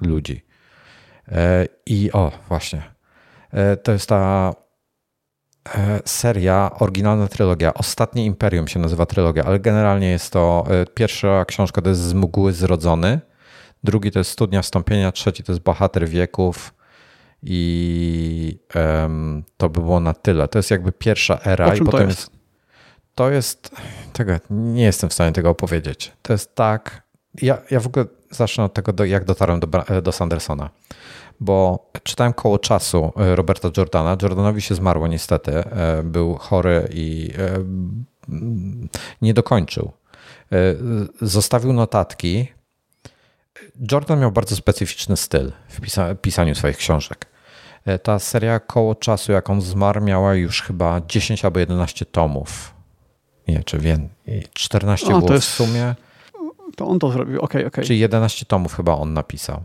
[0.01, 0.49] ludzi.
[1.32, 2.83] E, I o, właśnie.
[3.51, 4.53] E, To jest ta
[5.77, 7.74] e, seria, oryginalna trylogia.
[7.74, 12.53] Ostatnie Imperium się nazywa trylogia, ale generalnie jest to pierwsza książka to jest Z mgły
[12.53, 13.19] zrodzony,
[13.83, 16.74] drugi to jest Studnia wstąpienia, trzeci to jest Bohater wieków
[17.43, 20.48] i em, to by było na tyle.
[20.48, 22.19] To jest jakby pierwsza era i czym to potem jest?
[22.19, 22.32] jest
[23.16, 23.75] to jest
[24.14, 26.11] tego nie jestem w stanie tego opowiedzieć.
[26.22, 27.09] To jest tak
[27.41, 29.67] ja, ja w ogóle zacznę od tego, jak dotarłem do,
[30.01, 30.69] do Sandersona.
[31.40, 34.17] bo czytałem koło czasu e, Roberta Jordana.
[34.22, 35.51] Jordanowi się zmarło niestety.
[35.51, 37.59] E, był chory i e,
[39.22, 39.91] nie dokończył.
[41.22, 42.48] Zostawił notatki.
[43.91, 47.25] Jordan miał bardzo specyficzny styl w pisaniu swoich książek.
[48.03, 52.74] Ta seria koło czasu, jak on zmarł, miała już chyba 10 albo 11 tomów.
[53.48, 54.09] Nie, czy wiem,
[54.53, 55.95] 14 o, było jest, w sumie.
[56.75, 57.67] To on to zrobił, okej, okay, okej.
[57.67, 57.85] Okay.
[57.85, 59.64] Czyli 11 tomów chyba on napisał.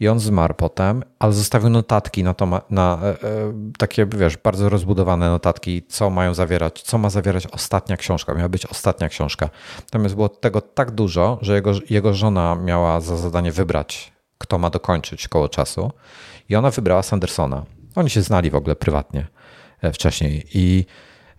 [0.00, 3.16] I on zmarł potem, ale zostawił notatki na, to, na e, e,
[3.78, 8.34] takie, wiesz, bardzo rozbudowane notatki, co mają zawierać, co ma zawierać ostatnia książka.
[8.34, 9.50] Miała być ostatnia książka.
[9.78, 14.70] Natomiast było tego tak dużo, że jego, jego żona miała za zadanie wybrać, kto ma
[14.70, 15.90] dokończyć koło czasu.
[16.48, 17.64] I ona wybrała Sandersona.
[17.94, 19.26] Oni się znali w ogóle prywatnie
[19.82, 20.46] e, wcześniej.
[20.54, 20.86] I,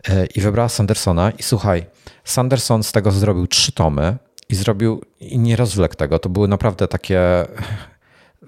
[0.09, 1.31] e, i wybrała Sandersona.
[1.31, 1.85] I słuchaj,
[2.23, 4.17] Sanderson z tego zrobił trzy tomy
[4.49, 6.19] i zrobił, i nie rozwlekł tego.
[6.19, 7.45] To były naprawdę takie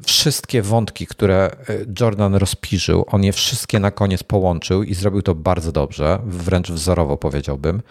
[0.06, 5.36] wszystkie wątki, które e, Jordan rozpiżył, on je wszystkie na koniec połączył i zrobił to
[5.36, 7.82] bardzo dobrze, wręcz wzorowo powiedziałbym.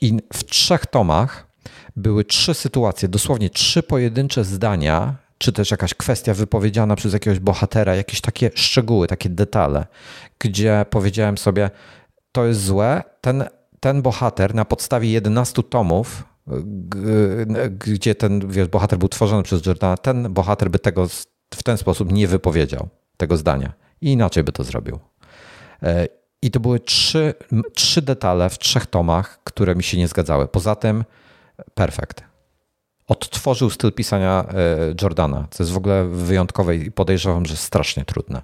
[0.00, 1.46] I w trzech tomach
[1.96, 7.94] były trzy sytuacje, dosłownie trzy pojedyncze zdania, czy też jakaś kwestia wypowiedziana przez jakiegoś bohatera,
[7.94, 9.86] jakieś takie szczegóły, takie detale,
[10.38, 11.70] gdzie powiedziałem sobie,
[12.32, 13.44] to jest złe, ten,
[13.80, 16.24] ten bohater na podstawie 11 tomów
[17.78, 21.08] gdzie ten wiesz, bohater był tworzony przez Jordana, ten bohater by tego
[21.54, 23.72] w ten sposób nie wypowiedział, tego zdania.
[24.00, 24.98] I inaczej by to zrobił.
[25.82, 26.08] E,
[26.42, 27.34] I to były trzy,
[27.74, 30.48] trzy detale w trzech tomach, które mi się nie zgadzały.
[30.48, 31.04] Poza tym,
[31.74, 32.22] perfekt.
[33.06, 34.54] Odtworzył styl pisania e,
[35.02, 38.42] Jordana, co jest w ogóle wyjątkowe i podejrzewam, że strasznie trudne.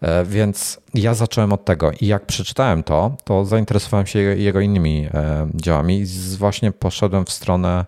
[0.00, 5.08] E, więc ja zacząłem od tego i jak przeczytałem to, to zainteresowałem się jego innymi
[5.54, 6.06] dziełami i
[6.36, 7.84] właśnie poszedłem w stronę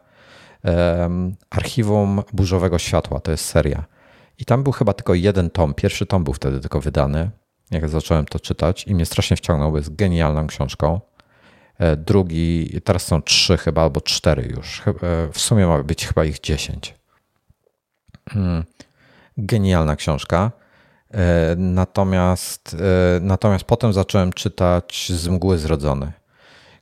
[1.50, 3.20] archiwum burzowego światła.
[3.20, 3.84] To jest seria.
[4.38, 5.74] I tam był chyba tylko jeden tom.
[5.74, 7.30] Pierwszy tom był wtedy tylko wydany,
[7.70, 11.00] jak zacząłem to czytać i mnie strasznie wciągnął, bo jest genialną książką.
[11.78, 14.82] E, drugi, teraz są trzy chyba, albo cztery już.
[14.88, 14.92] E,
[15.32, 16.94] w sumie ma być chyba ich dziesięć.
[18.30, 18.64] Hmm.
[19.36, 20.52] Genialna książka.
[21.12, 22.76] E, natomiast,
[23.20, 26.12] natomiast potem zacząłem czytać Z mgły zrodzony.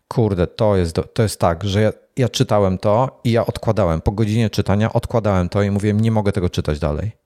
[0.08, 4.00] Kurde, to jest, to jest tak, że ja, ja czytałem to i ja odkładałem.
[4.00, 7.20] Po godzinie czytania odkładałem to i mówiłem, nie mogę tego czytać dalej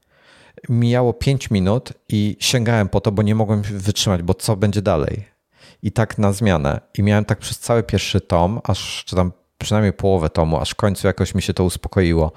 [0.68, 5.24] mijało 5 minut i sięgałem po to, bo nie mogłem wytrzymać, bo co będzie dalej?
[5.83, 6.81] I tak na zmianę.
[6.99, 10.74] I miałem tak przez cały pierwszy tom, aż czy tam przynajmniej połowę tomu, aż w
[10.74, 12.33] końcu jakoś mi się to uspokoiło.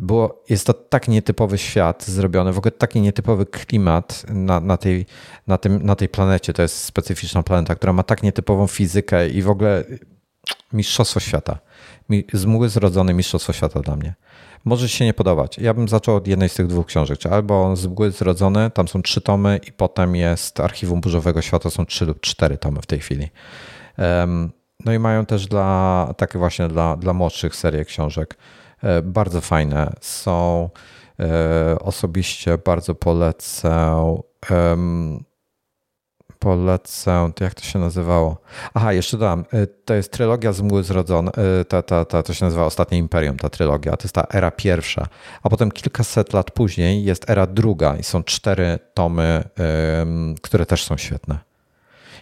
[0.00, 5.06] Było, jest to tak nietypowy świat zrobiony, w ogóle taki nietypowy klimat na, na, tej,
[5.46, 6.52] na, tym, na tej planecie.
[6.52, 9.84] To jest specyficzna planeta, która ma tak nietypową fizykę i w ogóle
[10.72, 11.58] mistrzostwo świata.
[12.32, 14.14] Z mgły zrodzony mistrzostwo świata dla mnie
[14.64, 15.58] może się nie podobać.
[15.58, 18.88] Ja bym zaczął od jednej z tych dwóch książek, czy albo z mgły zrodzone, tam
[18.88, 22.86] są trzy tomy i potem jest Archiwum Burzowego Świata, są trzy lub cztery tomy w
[22.86, 23.28] tej chwili.
[24.84, 28.36] No i mają też dla, takie właśnie dla, dla młodszych serię książek.
[28.82, 29.92] E, bardzo fajne.
[30.00, 30.70] Są
[31.20, 33.96] e, osobiście bardzo polecę
[36.38, 38.40] polecę, jak to się nazywało?
[38.74, 41.30] Aha, jeszcze dodam, y, to jest trylogia z Mgły Zrodzone,
[41.68, 45.06] ta, ta, ta, to się nazywa Ostatnie Imperium, ta trylogia, to jest ta era pierwsza,
[45.42, 49.44] a potem kilkaset lat później jest era druga i są cztery tomy,
[50.42, 51.49] które też są świetne.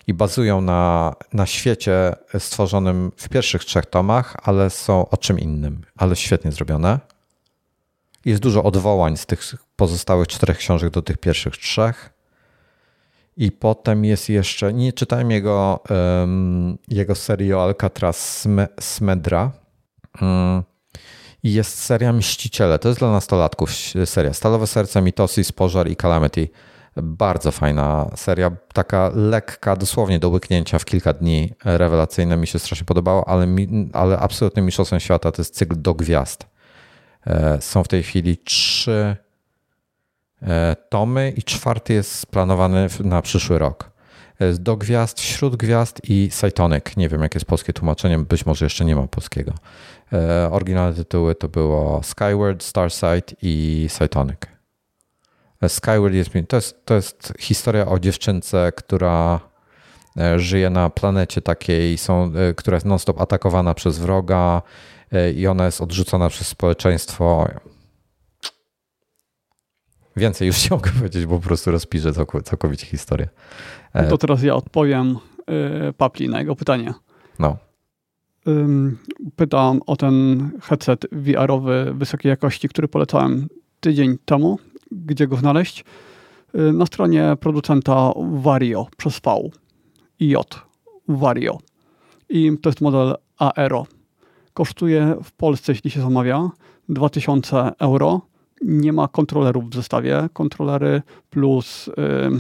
[0.09, 5.83] I bazują na, na świecie stworzonym w pierwszych trzech tomach, ale są o czym innym,
[5.97, 6.99] ale świetnie zrobione.
[8.25, 12.11] Jest dużo odwołań z tych pozostałych czterech książek do tych pierwszych trzech
[13.37, 18.49] i potem jest jeszcze, nie czytałem jego, um, jego serii o Alcatraz
[18.81, 19.51] Smedra.
[20.21, 20.63] Um,
[21.43, 22.79] jest seria Mściciele.
[22.79, 23.71] To jest dla nastolatków
[24.05, 24.33] seria.
[24.33, 26.49] Stalowe Serce, Mitosis, Pożar i Calamity.
[27.03, 31.55] Bardzo fajna seria, taka lekka, dosłownie do łyknięcia w kilka dni.
[31.65, 35.95] Rewelacyjne, mi się strasznie podobało, ale, mi, ale absolutnym mistrzostwem świata to jest cykl do
[35.95, 36.47] gwiazd.
[37.27, 39.17] E, są w tej chwili trzy
[40.43, 43.91] E, tomy i czwarty jest splanowany na przyszły rok.
[44.39, 46.97] E, do gwiazd, wśród gwiazd i Cytonic.
[46.97, 49.53] Nie wiem, jakie jest polskie tłumaczenie, być może jeszcze nie ma polskiego.
[50.51, 54.58] Oryginalne tytuły to było Skyward, Starsight i Cytonic.
[55.69, 59.41] Skyward jest, to jest, to jest historia o dziewczynce, która
[60.37, 64.63] żyje na planecie takiej, są, która jest non-stop atakowana przez wroga
[65.37, 67.49] i ona jest odrzucona przez społeczeństwo.
[70.17, 72.13] Więcej już nie mogę powiedzieć, bo po prostu rozpiszę
[72.45, 73.29] całkowicie historię.
[73.95, 75.19] No to teraz ja odpowiem
[75.97, 76.95] Papli na jego pytanie.
[77.39, 77.57] No.
[79.37, 83.49] Pytałem o ten headset VR-owy wysokiej jakości, który polecałem
[83.81, 84.59] tydzień temu,
[84.93, 85.85] gdzie go znaleźć.
[86.55, 89.51] Y, na stronie producenta Vario przez V
[90.21, 90.61] i J.
[91.09, 91.59] Vario.
[92.29, 93.87] I to jest model Aero.
[94.55, 96.51] Kosztuje w Polsce, jeśli się zamawia,
[96.89, 98.21] 2000 euro.
[98.63, 100.29] Nie ma kontrolerów w zestawie.
[100.33, 102.31] Kontrolery plus yy,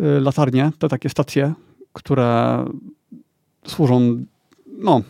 [0.00, 1.52] yy, latarnie, te takie stacje,
[1.92, 2.64] które
[3.66, 4.24] służą,
[4.66, 5.00] no,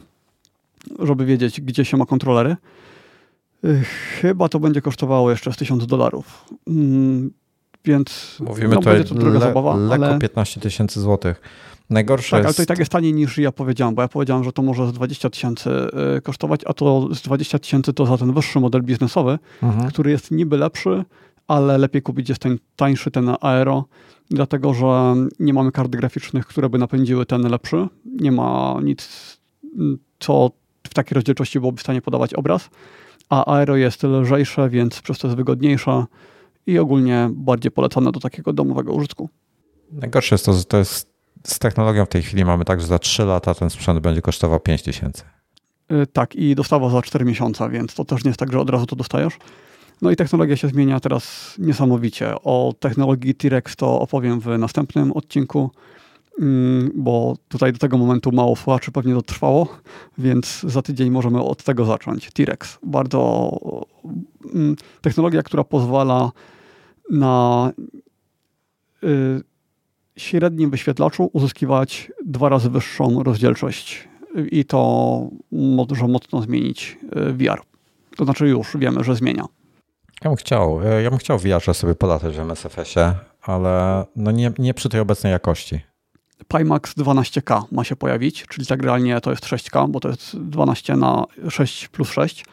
[0.98, 2.56] żeby wiedzieć, gdzie się ma kontrolery.
[4.20, 6.44] Chyba to będzie kosztowało jeszcze z 1000 dolarów.
[6.68, 7.30] Mm,
[7.84, 9.76] więc Mówimy no, będzie to droga le, zabawa.
[9.76, 10.18] Lekko ale...
[10.18, 11.40] 15 tysięcy złotych.
[11.90, 12.46] Najgorsze tak, jest...
[12.46, 14.88] ale to i tak jest taniej niż ja powiedziałem, bo ja powiedziałem, że to może
[14.88, 15.70] z 20 tysięcy
[16.16, 19.88] y, kosztować, a to z 20 tysięcy to za ten wyższy model biznesowy, mhm.
[19.88, 21.04] który jest niby lepszy,
[21.48, 23.84] ale lepiej kupić jest ten tańszy, ten Aero,
[24.30, 27.88] dlatego że nie mamy kart graficznych, które by napędziły ten lepszy.
[28.20, 29.08] Nie ma nic,
[30.18, 30.50] co
[30.86, 32.70] w takiej rozdzielczości byłoby w stanie podawać obraz
[33.28, 36.05] a aero jest lżejsze, więc przez to jest wygodniejsze
[36.66, 39.28] i ogólnie bardziej polecane do takiego domowego użytku.
[39.92, 42.98] Najgorsze jest to, że to jest z technologią w tej chwili mamy tak, że za
[42.98, 45.22] 3 lata ten sprzęt będzie kosztował 5 tysięcy.
[45.90, 48.70] Yy, tak, i dostawa za 4 miesiące, więc to też nie jest tak, że od
[48.70, 49.34] razu to dostajesz.
[50.02, 52.34] No i technologia się zmienia teraz niesamowicie.
[52.44, 55.70] O technologii T-Rex to opowiem w następnym odcinku.
[56.40, 59.68] Mm, bo tutaj do tego momentu mało słuchaczy pewnie dotrwało,
[60.18, 62.31] więc za tydzień możemy od tego zacząć.
[62.31, 62.78] T-Rex.
[62.82, 63.50] Bardzo
[64.55, 66.32] mm, technologia, która pozwala
[67.10, 67.73] na
[69.05, 69.42] y,
[70.16, 74.08] średnim wyświetlaczu uzyskiwać dwa razy wyższą rozdzielczość
[74.50, 77.62] i to może mocno zmienić y, VR.
[78.16, 79.44] To znaczy już wiemy, że zmienia.
[80.24, 84.31] Ja bym chciał, y, ja bym chciał w VR sobie polatać w MSFS-ie, ale no
[84.31, 85.81] nie, nie przy tej obecnej jakości.
[86.49, 90.97] Pimax 12K ma się pojawić, czyli tak realnie to jest 6K, bo to jest 12
[90.97, 92.44] na 6 plus 6.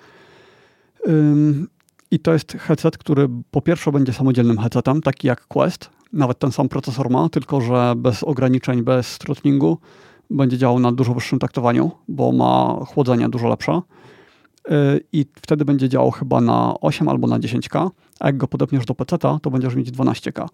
[2.11, 5.89] I to jest headset, który po pierwsze będzie samodzielnym headsetem, taki jak Quest.
[6.13, 9.77] Nawet ten sam procesor ma, tylko że bez ograniczeń, bez throttlingu.
[10.29, 13.81] Będzie działał na dużo wyższym taktowaniu, bo ma chłodzenie dużo lepsze.
[14.71, 17.89] Y, I wtedy będzie działał chyba na 8 albo na 10K,
[18.19, 20.47] a jak go podepniesz do PC, to będziesz mieć 12K.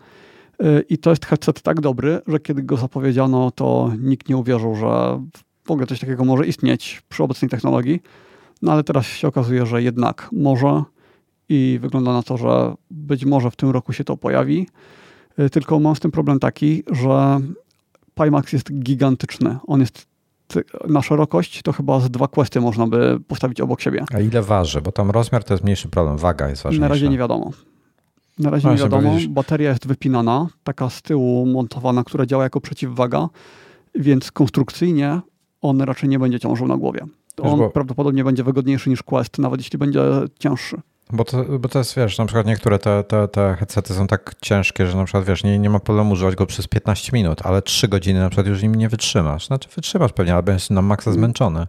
[0.89, 5.21] I to jest headset tak dobry, że kiedy go zapowiedziano, to nikt nie uwierzył, że
[5.65, 8.01] w ogóle coś takiego może istnieć przy obecnej technologii.
[8.61, 10.83] No ale teraz się okazuje, że jednak może
[11.49, 14.67] i wygląda na to, że być może w tym roku się to pojawi.
[15.39, 17.39] Y, tylko mam z tym problem taki, że
[18.23, 19.57] Pimax jest gigantyczny.
[19.67, 20.09] On jest
[20.87, 24.05] na szerokość, to chyba z dwa questy można by postawić obok siebie.
[24.13, 24.81] A ile waży?
[24.81, 26.81] Bo tam rozmiar to jest mniejszy problem, waga jest ważniejsza.
[26.81, 27.51] Na razie nie wiadomo.
[28.39, 29.11] Na razie nie wiadomo.
[29.29, 33.29] Bateria jest wypinana, taka z tyłu montowana, która działa jako przeciwwaga,
[33.95, 35.19] więc konstrukcyjnie
[35.61, 37.01] on raczej nie będzie ciążył na głowie.
[37.41, 37.69] On bo...
[37.69, 40.01] prawdopodobnie będzie wygodniejszy niż Quest, nawet jeśli będzie
[40.39, 40.81] cięższy.
[41.13, 44.35] Bo to, bo to jest, wiesz, na przykład niektóre te, te, te headsety są tak
[44.41, 47.61] ciężkie, że na przykład, wiesz, nie, nie ma problemu używać go przez 15 minut, ale
[47.61, 49.47] 3 godziny na przykład już nim nie wytrzymasz.
[49.47, 51.67] Znaczy wytrzymasz pewnie, ale będziesz na maksa zmęczony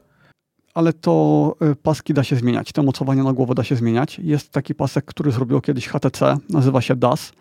[0.74, 4.18] ale to y, paski da się zmieniać, te mocowania na głowę da się zmieniać.
[4.18, 7.32] Jest taki pasek, który zrobił kiedyś HTC, nazywa się DAS,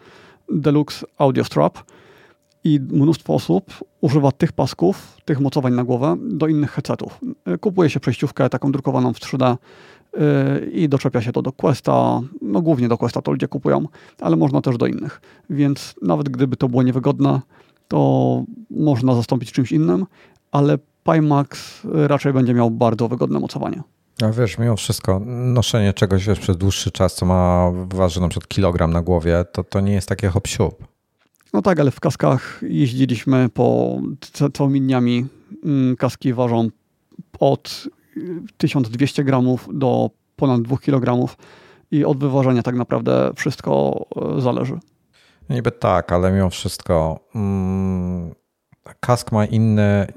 [0.54, 1.78] Deluxe Audio Strap
[2.64, 7.20] i mnóstwo osób używa tych pasków, tych mocowań na głowę do innych headsetów.
[7.54, 12.22] Y, kupuje się przejściówkę taką drukowaną w 3D y, i doczepia się to do Questa,
[12.42, 13.86] no głównie do Questa to ludzie kupują,
[14.22, 15.22] ale można też do innych.
[15.50, 17.42] Więc nawet gdyby to było niewygodne,
[17.88, 20.06] to można zastąpić czymś innym,
[20.52, 20.78] ale
[21.14, 23.84] Pimax raczej będzie miał bardzo wygodne mocowanie.
[24.24, 28.48] A wiesz, mimo wszystko, noszenie czegoś wiesz, przez dłuższy czas, co ma waży na przykład
[28.48, 30.72] kilogram na głowie, to, to nie jest takie hop -siup.
[31.54, 33.98] No tak, ale w kaskach jeździliśmy po
[34.54, 35.26] całymi dniami.
[35.66, 36.70] Mm, kaski ważą
[37.40, 37.88] od
[38.58, 41.36] 1200 gramów do ponad 2 kg
[41.92, 44.06] i od wyważenia tak naprawdę wszystko
[44.38, 44.80] e, zależy.
[45.50, 48.32] Niby tak, ale mimo wszystko mm,
[49.00, 50.08] kask ma inne,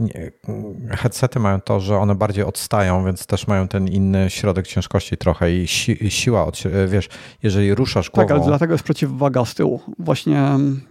[0.90, 5.52] headsety mają to, że one bardziej odstają, więc też mają ten inny środek ciężkości trochę
[5.54, 7.08] i si, siła, od, wiesz,
[7.42, 8.28] jeżeli ruszasz głową...
[8.28, 9.80] Tak, ale dlatego jest przeciwwaga z tyłu.
[9.98, 10.42] Właśnie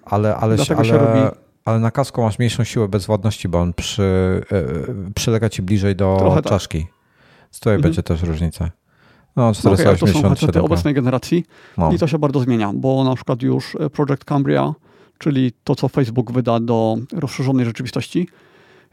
[0.06, 1.20] ale, ale, ale, się robi...
[1.66, 6.16] Ale na kasku masz mniejszą siłę bezwładności, bo on przy, e, przylega ci bliżej do
[6.20, 6.52] Trochę tak.
[6.52, 6.80] czaszki.
[6.80, 6.92] Tak.
[7.54, 7.82] Tutaj mhm.
[7.82, 8.70] będzie też różnica.
[9.36, 10.22] No, 487.
[10.22, 11.46] No okay, to są obecnej generacji
[11.78, 11.92] no.
[11.92, 14.74] i to się bardzo zmienia, bo na przykład już Project Cambria
[15.22, 18.28] czyli to, co Facebook wyda do rozszerzonej rzeczywistości,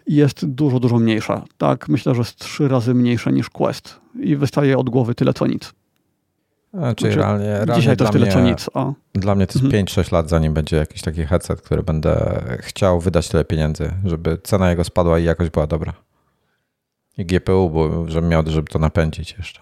[0.06, 1.44] jest dużo, dużo mniejsza.
[1.58, 5.46] Tak, myślę, że jest trzy razy mniejsze niż Quest i wystaje od głowy tyle, co
[5.46, 5.72] nic.
[6.72, 8.70] A, czyli znaczy, realnie, realnie dzisiaj to jest tyle, co nic.
[8.74, 8.92] A...
[9.14, 9.84] Dla mnie to jest mhm.
[9.84, 14.70] 5-6 lat, zanim będzie jakiś taki headset, który będę chciał wydać tyle pieniędzy, żeby cena
[14.70, 15.92] jego spadła i jakość była dobra.
[17.18, 19.60] I GPU, bo żebym miał, żeby to napędzić jeszcze.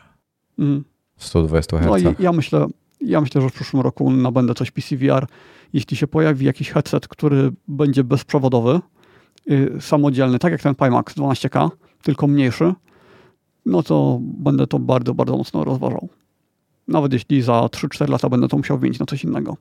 [0.59, 0.85] Mhm.
[1.17, 1.87] 120 Hz.
[1.87, 2.67] No i ja myślę,
[3.01, 5.27] Ja myślę, że w przyszłym roku nabędę coś PCVR.
[5.73, 8.81] Jeśli się pojawi jakiś headset, który będzie bezprzewodowy,
[9.47, 11.71] yy, samodzielny, tak jak ten Pimax 12K,
[12.03, 12.75] tylko mniejszy,
[13.67, 16.09] no to będę to bardzo, bardzo mocno rozważał.
[16.89, 19.57] Nawet jeśli za 3-4 lata będę to musiał wymienić na coś innego.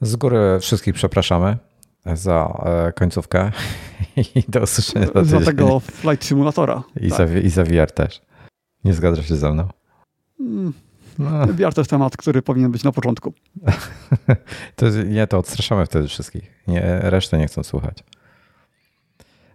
[0.00, 1.56] Z góry wszystkich przepraszamy
[2.06, 3.52] za e, końcówkę
[4.34, 5.06] i do usłyszenia.
[5.22, 6.82] Za tego Flight Simulatora.
[7.00, 7.28] I, tak.
[7.28, 8.22] za, I za VR też.
[8.84, 9.68] Nie zgadzasz się ze mną?
[10.40, 10.72] Mm.
[11.18, 11.46] No.
[11.46, 13.34] VR to jest temat, który powinien być na początku.
[14.76, 16.50] to, nie, to odstraszamy wtedy wszystkich.
[16.68, 18.04] Nie, resztę nie chcą słuchać.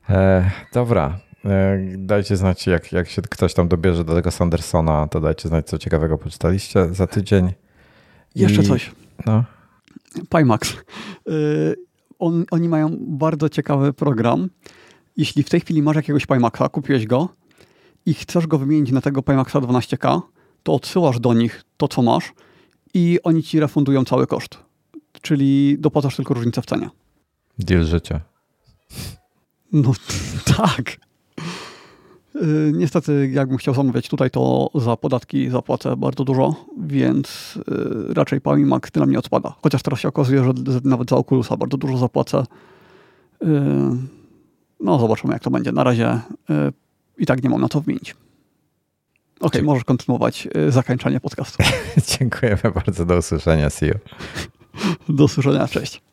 [0.10, 1.20] E, dobra.
[1.46, 5.68] E, dajcie znać, jak, jak się ktoś tam dobierze do tego Sandersona, to dajcie znać,
[5.68, 7.54] co ciekawego poczytaliście za tydzień.
[8.36, 8.92] Jeszcze coś.
[9.26, 9.44] No.
[10.38, 10.74] Pimax.
[11.30, 11.76] Y,
[12.20, 14.50] on, oni mają bardzo ciekawy program.
[15.18, 17.30] Jeśli w tej chwili masz jakiegoś Pimaxa, kupiłeś go
[18.06, 20.22] i chcesz go wymienić na tego Pimaxa 12K,
[20.68, 22.34] to odsyłasz do nich to, co masz
[22.94, 24.58] i oni ci refundują cały koszt.
[25.22, 26.90] Czyli dopłacasz tylko różnicę w cenie.
[27.60, 28.22] Deal życia.
[29.74, 29.92] No
[30.58, 30.98] tak.
[32.36, 38.42] Yy, niestety, jakbym chciał zamawiać tutaj, to za podatki zapłacę bardzo dużo, więc yy, raczej
[38.42, 39.56] Pamimax tyle mnie odpada.
[39.64, 42.44] Chociaż teraz się okazuje, że nawet za Oculusa bardzo dużo zapłacę.
[43.42, 43.50] Yy,
[44.80, 45.72] no, zobaczymy, jak to będzie.
[45.72, 46.20] Na razie
[47.18, 48.16] i tak nie mam na co wymienić.
[49.40, 51.64] Okej, okay, możesz kontynuować zakończenie podcastu.
[52.20, 53.06] Dziękujemy bardzo.
[53.06, 53.70] Do usłyszenia.
[53.70, 53.94] See you.
[55.10, 55.68] Do usłyszenia.
[55.68, 56.07] Cześć.